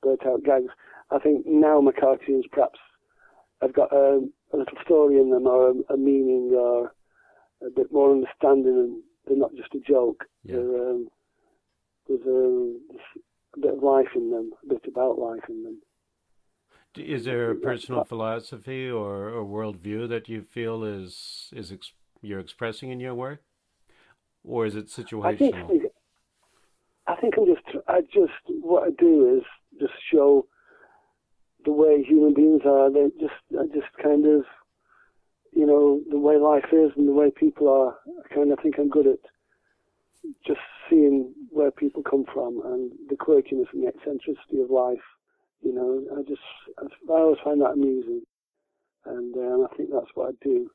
spurt 0.00 0.26
out 0.26 0.44
gags. 0.44 0.72
I 1.10 1.18
think 1.18 1.46
now 1.46 1.80
my 1.80 1.92
cartoons 1.92 2.44
perhaps 2.50 2.78
have 3.62 3.72
got 3.72 3.92
a, 3.92 4.20
a 4.52 4.56
little 4.56 4.78
story 4.84 5.18
in 5.18 5.30
them, 5.30 5.46
or 5.46 5.70
a, 5.70 5.94
a 5.94 5.96
meaning, 5.96 6.52
or 6.54 6.92
a 7.66 7.70
bit 7.74 7.90
more 7.90 8.12
understanding, 8.12 8.76
and 8.76 9.02
they're 9.26 9.36
not 9.36 9.54
just 9.54 9.74
a 9.74 9.80
joke. 9.80 10.24
Yeah. 10.44 10.56
Um, 10.56 11.08
there's 12.08 12.20
a, 12.20 12.74
there's 12.88 13.00
a 13.56 13.60
bit 13.60 13.74
of 13.74 13.82
life 13.82 14.08
in 14.14 14.30
them, 14.30 14.50
a 14.64 14.68
bit 14.68 14.84
about 14.86 15.18
life 15.18 15.44
in 15.48 15.64
them. 15.64 15.78
Is 16.96 17.24
there 17.24 17.50
a 17.50 17.54
personal 17.54 18.04
philosophy 18.04 18.88
or, 18.88 19.28
or 19.28 19.44
worldview 19.44 20.08
that 20.08 20.28
you 20.28 20.42
feel 20.42 20.82
is 20.82 21.50
is 21.52 21.70
ex- 21.70 21.92
you're 22.22 22.40
expressing 22.40 22.90
in 22.90 23.00
your 23.00 23.14
work, 23.14 23.42
or 24.44 24.64
is 24.64 24.76
it 24.76 24.86
situational? 24.86 25.26
I 25.26 25.36
think? 25.36 25.82
I 27.06 27.16
think 27.16 27.34
I'm 27.36 27.46
just 27.46 27.84
I 27.86 28.00
just 28.00 28.32
what 28.62 28.84
I 28.84 28.90
do 28.98 29.36
is 29.36 29.44
just 29.78 29.92
show 30.10 30.46
the 31.66 31.72
way 31.72 32.02
human 32.02 32.32
beings 32.32 32.62
are. 32.64 32.90
They 32.90 33.08
just 33.20 33.34
I 33.52 33.66
just 33.66 33.92
kind 34.02 34.24
of 34.26 34.44
you 35.56 35.66
know 35.66 36.02
the 36.10 36.18
way 36.18 36.36
life 36.36 36.70
is 36.70 36.92
and 36.96 37.08
the 37.08 37.12
way 37.12 37.30
people 37.30 37.66
are. 37.68 37.96
I 38.22 38.34
kind 38.34 38.52
of 38.52 38.58
think 38.62 38.74
I'm 38.78 38.90
good 38.90 39.06
at 39.06 39.18
just 40.46 40.60
seeing 40.88 41.32
where 41.50 41.70
people 41.70 42.02
come 42.02 42.26
from 42.32 42.60
and 42.64 42.92
the 43.08 43.16
quirkiness 43.16 43.72
and 43.72 43.82
the 43.82 43.88
eccentricity 43.88 44.60
of 44.60 44.70
life. 44.70 45.06
You 45.62 45.74
know, 45.74 46.04
I 46.18 46.22
just 46.28 46.42
I 46.78 47.12
always 47.12 47.38
find 47.42 47.62
that 47.62 47.70
amusing, 47.70 48.22
and 49.06 49.34
um, 49.34 49.66
I 49.70 49.74
think 49.76 49.88
that's 49.90 50.10
what 50.14 50.28
I 50.28 50.44
do. 50.44 50.70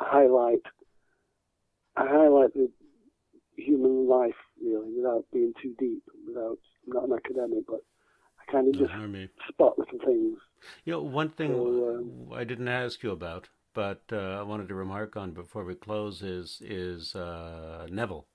I 0.00 0.04
highlight 0.08 0.62
I 1.96 2.06
highlight 2.08 2.52
the 2.54 2.68
human 3.56 4.08
life 4.08 4.34
really 4.60 4.92
without 4.96 5.24
being 5.32 5.52
too 5.62 5.74
deep. 5.78 6.02
Without 6.26 6.58
I'm 6.86 6.94
not 6.94 7.04
an 7.04 7.12
academic, 7.12 7.64
but 7.68 7.80
I 8.40 8.50
kind 8.50 8.68
of 8.68 8.80
just 8.80 8.92
spot 9.48 9.78
little 9.78 10.00
things. 10.04 10.38
You 10.84 10.94
know, 10.94 11.02
one 11.02 11.30
thing 11.30 11.52
So, 11.52 12.34
I 12.34 12.44
didn't 12.44 12.68
ask 12.68 13.02
you 13.02 13.12
about, 13.12 13.48
but 13.76 14.00
uh, 14.10 14.40
I 14.40 14.42
wanted 14.42 14.68
to 14.68 14.74
remark 14.74 15.16
on 15.16 15.32
before 15.32 15.62
we 15.62 15.74
close 15.74 16.22
is 16.22 16.62
is 16.62 17.14
uh, 17.14 17.86
Neville. 17.90 18.26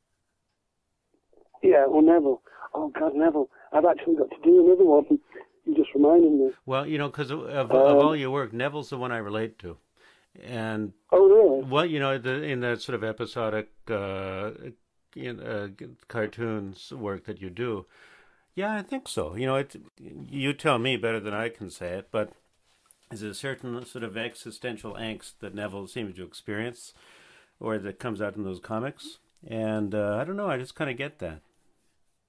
Yeah, 1.64 1.88
well, 1.88 2.04
Neville. 2.04 2.42
Oh 2.76 2.90
God, 2.98 3.16
Neville. 3.16 3.50
I've 3.74 3.86
actually 3.86 4.16
got 4.16 4.30
to 4.30 4.38
do 4.44 4.64
another 4.64 4.86
one. 4.86 5.20
You 5.66 5.76
just 5.76 5.90
reminded 5.96 6.32
me. 6.32 6.52
Well, 6.66 6.86
you 6.86 6.98
know, 7.00 7.08
because 7.08 7.32
of, 7.32 7.42
of, 7.42 7.72
Um, 7.72 7.78
of 7.78 7.98
all 7.98 8.16
your 8.16 8.30
work, 8.30 8.54
Neville's 8.54 8.92
the 8.92 8.98
one 8.98 9.12
I 9.12 9.18
relate 9.18 9.58
to, 9.60 9.78
and 10.44 10.94
Oh 11.12 11.28
really? 11.28 11.64
well, 11.64 11.86
you 11.86 12.00
know, 12.00 12.18
the, 12.20 12.44
in 12.44 12.60
that 12.62 12.82
sort 12.82 12.96
of 12.96 13.04
episodic 13.04 13.70
uh, 13.90 14.52
in, 15.16 15.40
uh, 15.40 15.70
cartoons 16.08 16.92
work 16.92 17.26
that 17.26 17.42
you 17.42 17.50
do, 17.50 17.88
yeah, 18.54 18.76
I 18.76 18.84
think 18.84 19.08
so. 19.08 19.36
You 19.36 19.48
know, 19.48 19.56
it. 19.56 19.76
You 20.00 20.54
tell 20.54 20.78
me 20.78 20.98
better 20.98 21.20
than 21.20 21.34
I 21.34 21.50
can 21.50 21.72
say 21.72 21.98
it, 21.98 22.10
but 22.12 22.34
is 23.12 23.24
a 23.24 23.34
certain 23.34 23.86
sort 23.86 24.04
of 24.04 24.18
existential 24.18 24.94
angst 24.94 25.34
that 25.40 25.56
Neville 25.56 25.88
seems 25.88 26.16
to 26.16 26.24
experience, 26.24 26.94
or 27.60 27.78
that 27.78 28.00
comes 28.00 28.22
out 28.22 28.36
in 28.36 28.44
those 28.44 28.60
comics, 28.60 29.20
and 29.48 29.94
uh, 29.94 30.18
I 30.20 30.24
don't 30.24 30.38
know. 30.38 30.50
I 30.50 30.58
just 30.58 30.76
kind 30.76 30.90
of 30.90 30.98
get 30.98 31.20
that. 31.20 31.42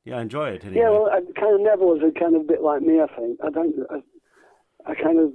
Yeah, 0.04 0.18
I 0.18 0.22
enjoy 0.22 0.50
it 0.50 0.64
anyway. 0.64 0.80
Yeah, 0.80 0.90
well, 0.90 1.08
I, 1.10 1.20
kind 1.38 1.54
of 1.54 1.60
Neville 1.60 1.96
is 1.96 2.02
a 2.02 2.18
kind 2.18 2.34
of 2.34 2.46
bit 2.46 2.62
like 2.62 2.82
me. 2.82 3.00
I 3.00 3.06
think. 3.14 3.38
I 3.44 3.50
don't. 3.50 3.74
I, 3.90 4.90
I 4.90 4.94
kind 4.94 5.18
of. 5.18 5.32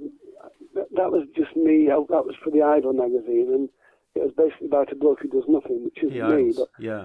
That, 0.94 1.10
was 1.10 1.26
just 1.34 1.56
me. 1.56 1.90
I, 1.90 1.96
that 2.10 2.26
was 2.26 2.36
for 2.44 2.50
the 2.50 2.62
Idler 2.62 2.92
magazine, 2.92 3.50
and 3.52 3.68
it 4.14 4.20
was 4.20 4.32
basically 4.36 4.66
about 4.66 4.92
a 4.92 4.96
bloke 4.96 5.20
who 5.22 5.28
does 5.28 5.48
nothing, 5.48 5.84
which 5.84 5.98
isn't 6.02 6.14
yeah, 6.14 6.28
me. 6.28 6.52
But 6.56 6.68
yeah, 6.78 7.04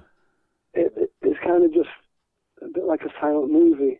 it, 0.74 0.94
it, 0.98 1.11
it's 1.22 1.40
kind 1.44 1.64
of 1.64 1.74
just 1.74 1.90
a 2.61 2.68
bit 2.68 2.86
like 2.86 3.02
a 3.02 3.14
silent 3.20 3.52
movie. 3.52 3.99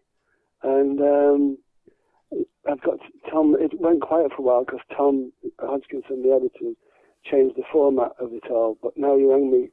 And 0.62 1.00
um, 1.02 1.58
I've 2.70 2.82
got 2.82 3.00
Tom. 3.30 3.56
It 3.60 3.80
went 3.80 4.02
quiet 4.02 4.32
for 4.36 4.42
a 4.42 4.46
while 4.46 4.64
because 4.66 4.80
Tom 4.96 5.32
Hodgkinson, 5.60 6.24
the 6.24 6.32
editor, 6.34 6.74
changed 7.26 7.56
the 7.58 7.64
format 7.72 8.12
of 8.20 8.34
it 8.34 8.44
all. 8.50 8.78
But 8.82 8.94
now 8.98 9.16
you 9.16 9.32
rang 9.32 9.52
me 9.52 9.70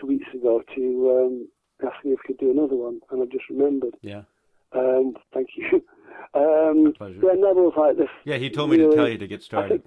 two 0.00 0.06
weeks 0.06 0.26
ago 0.34 0.62
to 0.76 1.10
um, 1.26 1.48
ask 1.86 2.04
me 2.04 2.12
if 2.12 2.18
I 2.24 2.26
could 2.28 2.38
do 2.38 2.50
another 2.50 2.76
one, 2.76 3.00
and 3.10 3.22
I've 3.22 3.30
just 3.30 3.48
remembered. 3.48 3.94
yeah, 4.02 4.22
Um, 4.72 5.14
thank 5.32 5.48
you. 5.56 5.82
Um, 6.34 6.92
pleasure. 6.98 7.20
yeah, 7.22 7.32
Neville's 7.36 7.74
like 7.76 7.96
this. 7.96 8.08
yeah. 8.24 8.36
He 8.36 8.50
told 8.50 8.70
me 8.70 8.76
to 8.78 8.94
tell 8.94 9.08
you 9.08 9.16
to 9.18 9.26
get 9.26 9.42
started. 9.42 9.82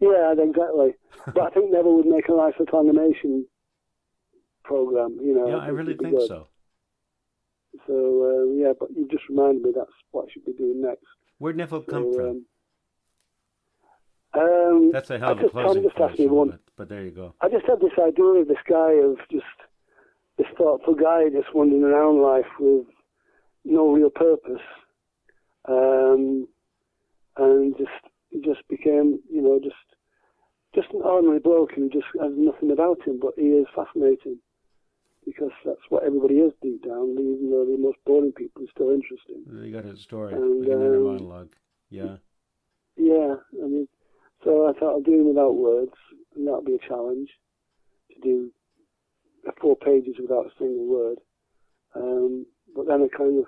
Yeah, 0.00 0.32
exactly. 0.36 0.94
but 1.34 1.40
I 1.42 1.50
think 1.50 1.70
Neville 1.70 1.94
would 1.96 2.06
make 2.06 2.28
a 2.28 2.32
nice 2.32 2.52
animation 2.74 3.46
program. 4.62 5.16
You 5.22 5.34
know, 5.34 5.48
Yeah, 5.48 5.56
I 5.58 5.68
really 5.68 5.94
think 5.94 6.16
good. 6.18 6.28
so. 6.28 6.48
So 7.86 7.94
uh, 7.94 8.52
yeah, 8.54 8.72
but 8.78 8.90
you 8.96 9.08
just 9.10 9.28
reminded 9.28 9.62
me 9.62 9.72
that's 9.74 9.90
what 10.10 10.26
I 10.28 10.32
should 10.32 10.44
be 10.44 10.52
doing 10.52 10.82
next. 10.82 11.04
Where'd 11.38 11.56
Neville 11.56 11.84
So, 11.84 11.90
come 11.90 12.14
from? 12.14 12.26
Um, 12.26 12.46
um, 14.42 14.90
That's 14.92 15.10
a 15.10 15.18
hell 15.18 15.32
of 15.32 15.40
a 15.40 15.48
closing 15.48 15.82
just 15.82 15.96
asked 15.98 16.18
me 16.18 16.26
one. 16.26 16.50
but, 16.50 16.60
but 16.76 16.88
there 16.88 17.02
you 17.02 17.10
go. 17.10 17.34
I 17.40 17.48
just 17.48 17.66
had 17.66 17.80
this 17.80 17.92
idea 17.98 18.24
of 18.24 18.48
this 18.48 18.58
guy 18.68 18.92
of 18.92 19.16
just 19.30 19.44
this 20.36 20.46
thoughtful 20.58 20.94
guy 20.94 21.28
just 21.30 21.54
wandering 21.54 21.84
around 21.84 22.20
life 22.20 22.50
with 22.60 22.86
no 23.64 23.90
real 23.92 24.10
purpose, 24.10 24.62
um, 25.68 26.46
and 27.38 27.76
just 27.78 28.44
just 28.44 28.66
became 28.68 29.20
you 29.30 29.40
know 29.40 29.58
just 29.62 29.74
just 30.74 30.92
an 30.92 31.00
ordinary 31.02 31.38
bloke 31.38 31.72
who 31.74 31.88
just 31.88 32.04
has 32.20 32.32
nothing 32.36 32.70
about 32.70 33.00
him, 33.06 33.18
but 33.20 33.32
he 33.36 33.46
is 33.46 33.66
fascinating 33.74 34.38
because 35.26 35.50
that's 35.64 35.80
what 35.90 36.04
everybody 36.04 36.36
is 36.36 36.52
deep 36.62 36.84
down. 36.84 37.10
Even 37.18 37.50
though 37.50 37.66
the 37.66 37.76
most 37.78 37.98
boring 38.06 38.32
people 38.32 38.62
are 38.62 38.70
still 38.74 38.90
interesting. 38.90 39.42
You 39.66 39.72
got 39.72 39.84
his 39.84 40.00
story, 40.00 40.34
And, 40.34 40.60
like 40.60 40.70
an 40.70 40.82
inner 40.82 40.96
um, 40.96 41.04
monologue. 41.04 41.52
Yeah, 41.90 42.16
Yeah, 42.96 43.34
I 43.62 43.66
mean, 43.66 43.88
so 44.44 44.68
I 44.68 44.72
thought 44.78 44.92
I'll 44.92 45.02
do 45.02 45.12
him 45.20 45.28
without 45.28 45.54
words, 45.56 45.92
and 46.34 46.46
that'll 46.46 46.62
be 46.62 46.76
a 46.76 46.88
challenge. 46.88 47.28
to 48.12 48.20
do 48.22 48.52
four 49.60 49.76
pages 49.76 50.16
without 50.20 50.46
a 50.46 50.50
single 50.58 50.86
word. 50.86 51.18
Um, 51.94 52.46
but 52.74 52.86
then 52.86 53.02
I 53.02 53.16
kind 53.16 53.38
of 53.38 53.44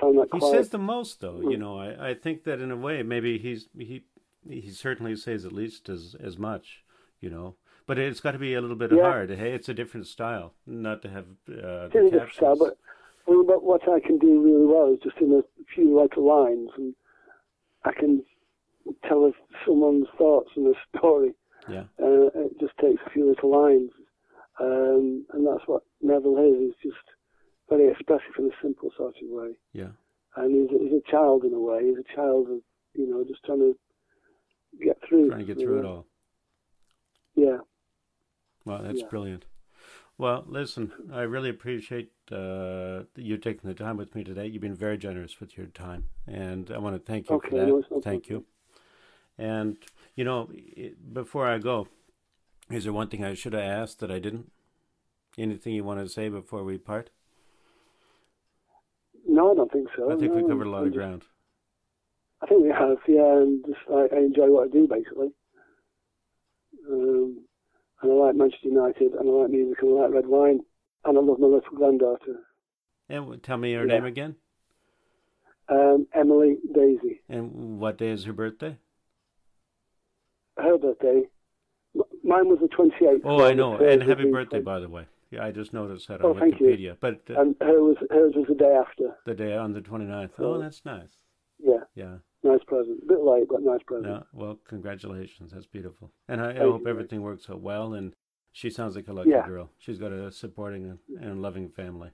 found 0.00 0.18
that 0.18 0.28
He 0.32 0.38
quite. 0.40 0.50
says 0.50 0.68
the 0.70 0.78
most, 0.78 1.20
though. 1.20 1.40
You 1.40 1.56
Mm. 1.56 1.60
know, 1.60 1.78
I, 1.78 2.10
I 2.10 2.14
think 2.14 2.44
that 2.44 2.60
in 2.60 2.70
a 2.70 2.76
way, 2.76 3.02
maybe 3.02 3.38
he's 3.38 3.68
he 3.76 4.04
he 4.48 4.70
certainly 4.70 5.14
says 5.16 5.44
at 5.44 5.52
least 5.52 5.88
as 5.88 6.14
as 6.22 6.38
much. 6.38 6.84
You 7.20 7.30
know, 7.30 7.56
but 7.86 7.98
it's 7.98 8.20
got 8.20 8.32
to 8.32 8.38
be 8.38 8.54
a 8.54 8.60
little 8.60 8.76
bit 8.76 8.92
Yeah. 8.92 9.02
hard. 9.02 9.30
Hey, 9.30 9.52
it's 9.52 9.68
a 9.68 9.74
different 9.74 10.06
style, 10.06 10.54
not 10.66 11.02
to 11.02 11.08
have 11.08 11.24
uh, 11.48 11.86
It's 11.86 11.92
the 11.92 11.98
in 12.00 12.06
a 12.06 12.10
different 12.10 12.32
style, 12.34 12.56
but, 12.56 12.78
but 13.26 13.62
what 13.62 13.88
I 13.88 14.00
can 14.00 14.18
do 14.18 14.40
really 14.42 14.66
well 14.66 14.92
is 14.92 15.00
just 15.02 15.16
in 15.18 15.32
a 15.32 15.42
few 15.74 15.96
like 15.96 16.16
lines, 16.16 16.70
and 16.76 16.94
I 17.84 17.92
can 17.92 18.24
tell 19.08 19.32
someone's 19.66 20.06
thoughts 20.18 20.50
and 20.56 20.66
a 20.74 20.78
story. 20.98 21.34
yeah, 21.68 21.84
Uh, 22.00 22.26
it 22.34 22.58
just 22.60 22.76
takes 22.78 23.00
a 23.06 23.10
few 23.10 23.26
little 23.28 23.50
lines, 23.50 23.90
um, 24.60 25.24
and 25.32 25.46
that's 25.46 25.66
what 25.66 25.82
Neville 26.00 26.38
is. 26.38 26.74
He's 26.82 26.92
just 26.92 27.04
very 27.68 27.88
expressive 27.90 28.34
in 28.38 28.46
a 28.46 28.56
simple 28.62 28.90
sort 28.96 29.14
of 29.22 29.28
way, 29.28 29.52
yeah, 29.72 29.90
and 30.36 30.50
he's 30.54 30.70
a, 30.76 30.82
he's 30.82 30.92
a 31.06 31.10
child 31.10 31.44
in 31.44 31.54
a 31.54 31.60
way. 31.60 31.86
He's 31.88 31.98
a 31.98 32.14
child 32.16 32.48
of 32.50 32.60
you 32.94 33.08
know 33.08 33.24
just 33.24 33.44
trying 33.44 33.60
to 33.60 33.76
get 34.84 34.98
through. 35.08 35.28
trying 35.28 35.46
to 35.46 35.54
get 35.54 35.58
through 35.62 35.78
it 35.80 35.84
all. 35.84 36.06
Yeah. 37.34 37.58
Well, 38.64 38.82
that's 38.82 39.00
Yeah. 39.00 39.08
brilliant. 39.08 39.44
Well, 40.18 40.44
listen, 40.46 40.92
I 41.12 41.22
really 41.22 41.50
appreciate 41.50 42.12
uh, 42.30 43.04
you 43.16 43.38
taking 43.38 43.68
the 43.68 43.74
time 43.74 43.96
with 43.96 44.14
me 44.14 44.24
today. 44.24 44.46
You've 44.46 44.62
been 44.62 44.74
very 44.74 44.98
generous 44.98 45.40
with 45.40 45.56
your 45.56 45.66
time, 45.66 46.04
and 46.26 46.70
I 46.70 46.78
want 46.78 46.96
to 46.96 47.00
thank 47.12 47.30
you 47.30 47.36
for 47.38 47.46
Okay, 47.46 47.56
that. 47.56 47.66
no, 47.68 47.84
no 47.90 48.00
thank 48.02 48.28
you. 48.28 48.44
And 49.38 49.78
you 50.16 50.24
know, 50.24 50.50
before 51.12 51.46
I 51.48 51.58
go, 51.58 51.88
is 52.70 52.84
there 52.84 52.92
one 52.92 53.08
thing 53.08 53.24
I 53.24 53.34
should 53.34 53.54
have 53.54 53.62
asked 53.62 54.00
that 54.00 54.10
I 54.10 54.18
didn't? 54.18 54.50
Anything 55.38 55.74
you 55.74 55.84
want 55.84 56.00
to 56.00 56.08
say 56.08 56.28
before 56.28 56.64
we 56.64 56.78
part? 56.78 57.10
No, 59.26 59.52
I 59.52 59.54
don't 59.54 59.72
think 59.72 59.88
so. 59.96 60.12
I 60.12 60.16
think 60.16 60.34
we 60.34 60.42
covered 60.42 60.66
a 60.66 60.70
lot 60.70 60.86
of 60.86 60.92
ground. 60.92 61.24
I 62.42 62.46
think 62.46 62.62
we 62.62 62.68
have, 62.70 62.98
yeah, 63.08 63.36
and 63.38 63.64
just 63.64 63.78
I, 63.90 64.08
I 64.14 64.18
enjoy 64.18 64.48
what 64.48 64.68
I 64.68 64.70
do 64.70 64.86
basically. 64.88 65.32
Um, 66.88 67.44
and 68.02 68.10
I 68.12 68.14
like 68.14 68.34
Manchester 68.36 68.68
United, 68.68 69.12
and 69.14 69.28
I 69.28 69.32
like 69.32 69.50
music, 69.50 69.82
and 69.82 69.98
I 69.98 70.02
like 70.02 70.14
red 70.14 70.26
wine, 70.26 70.60
and 71.04 71.18
I 71.18 71.20
love 71.20 71.38
my 71.38 71.46
little 71.46 71.60
granddaughter, 71.74 72.40
And 73.08 73.22
w- 73.24 73.40
tell 73.40 73.56
me 73.58 73.72
her 73.74 73.80
Yeah. 73.86 73.94
name 73.94 74.04
again. 74.04 74.36
um, 75.68 76.06
Emily 76.12 76.58
Daisy. 76.74 77.22
And 77.30 77.78
what 77.80 77.96
day 77.96 78.08
is 78.10 78.24
her 78.24 78.32
birthday? 78.32 78.76
Her 80.58 80.76
birthday, 80.76 81.28
m- 81.94 82.02
mine 82.22 82.48
was 82.48 82.58
the 82.60 82.68
28th. 82.68 83.22
Oh, 83.24 83.42
I 83.42 83.54
know. 83.54 83.76
And 83.76 84.02
happy 84.02 84.30
birthday, 84.30 84.58
20th. 84.60 84.64
by 84.64 84.80
the 84.80 84.88
way. 84.88 85.06
Yeah, 85.30 85.44
I 85.44 85.50
just 85.50 85.72
noticed 85.72 86.08
that 86.08 86.22
Oh, 86.22 86.30
on 86.34 86.40
thank 86.40 86.60
you. 86.60 86.66
Wikipedia. 86.66 86.96
But 87.00 87.22
uh, 87.30 87.40
And 87.40 87.56
her 87.62 87.82
was 87.82 87.96
hers 88.10 88.34
was 88.36 88.46
the 88.48 88.54
day 88.54 88.74
after. 88.74 89.16
the 89.24 89.34
day 89.34 89.56
on 89.56 89.72
the 89.72 89.80
29th. 89.80 90.36
So- 90.36 90.54
Oh, 90.54 90.58
that's 90.58 90.84
nice. 90.84 91.22
Yeah, 91.58 91.84
Yeah. 91.94 92.18
Nice 92.42 92.62
present. 92.66 93.00
A 93.02 93.06
bit 93.06 93.20
late, 93.22 93.46
but 93.48 93.62
nice 93.62 93.82
present. 93.86 94.06
Yeah, 94.12 94.20
well, 94.32 94.58
congratulations. 94.66 95.52
That's 95.52 95.66
beautiful. 95.66 96.10
And 96.28 96.40
I, 96.40 96.50
I 96.50 96.58
hope 96.58 96.82
you. 96.82 96.88
everything 96.90 97.22
works 97.22 97.48
out 97.50 97.60
well. 97.60 97.94
And 97.94 98.14
she 98.52 98.70
sounds 98.70 98.96
like 98.96 99.08
a 99.08 99.12
lucky 99.12 99.30
Yeah. 99.30 99.46
girl. 99.46 99.70
She's 99.78 99.98
got 99.98 100.12
a 100.12 100.30
supporting 100.32 100.84
and, 100.84 101.22
and 101.22 101.42
loving 101.42 101.68
family. 101.68 102.10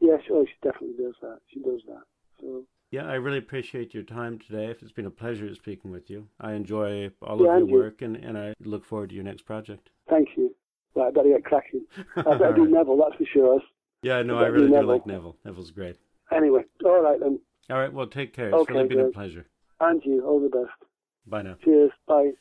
Yeah, 0.00 0.16
sure, 0.26 0.38
oh, 0.38 0.46
she 0.46 0.52
definitely 0.62 1.02
does 1.04 1.14
that. 1.22 1.38
She 1.52 1.60
does 1.60 1.82
that. 1.86 2.02
So 2.40 2.64
Yeah, 2.90 3.06
I 3.06 3.14
really 3.14 3.38
appreciate 3.38 3.92
your 3.92 4.02
time 4.02 4.38
today. 4.38 4.74
It's 4.80 4.92
been 4.92 5.06
a 5.06 5.10
pleasure 5.10 5.54
speaking 5.54 5.90
with 5.90 6.08
you. 6.08 6.28
I 6.40 6.52
enjoy 6.52 7.10
all 7.22 7.42
Yeah, 7.44 7.52
of 7.54 7.58
your 7.60 7.68
you. 7.68 7.74
work, 7.74 8.00
and, 8.02 8.16
and 8.16 8.38
I 8.38 8.54
look 8.60 8.84
forward 8.84 9.10
to 9.10 9.14
your 9.14 9.24
next 9.24 9.42
project. 9.42 9.90
thank 10.08 10.28
you. 10.36 10.54
Right, 10.96 11.06
I 11.06 11.10
better 11.12 11.28
get 11.28 11.44
cracking. 11.44 11.84
I 12.16 12.22
better 12.22 12.52
do 12.54 12.62
right. 12.62 12.70
Neville, 12.70 12.96
that's 12.96 13.14
for 13.16 13.24
sure. 13.32 13.60
Yeah, 14.02 14.22
no, 14.22 14.38
I 14.38 14.44
I 14.44 14.46
do 14.46 14.52
really 14.54 14.68
do 14.70 14.82
like 14.82 15.06
Neville. 15.06 15.36
Neville's 15.44 15.70
great. 15.70 15.96
Anyway, 16.32 16.62
all 16.84 17.02
right 17.02 17.20
then. 17.20 17.38
All 17.70 17.78
right. 17.78 17.92
Well, 17.92 18.06
take 18.06 18.34
care. 18.34 18.50
It's 18.50 18.62
okay, 18.62 18.74
really 18.74 18.88
been 18.88 18.98
good. 18.98 19.10
a 19.10 19.12
pleasure. 19.12 19.46
And 19.80 20.02
you. 20.04 20.26
All 20.26 20.40
the 20.40 20.48
best. 20.48 20.90
Bye 21.26 21.42
now. 21.42 21.56
Cheers. 21.64 21.92
Bye. 22.06 22.32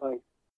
Bye. 0.00 0.16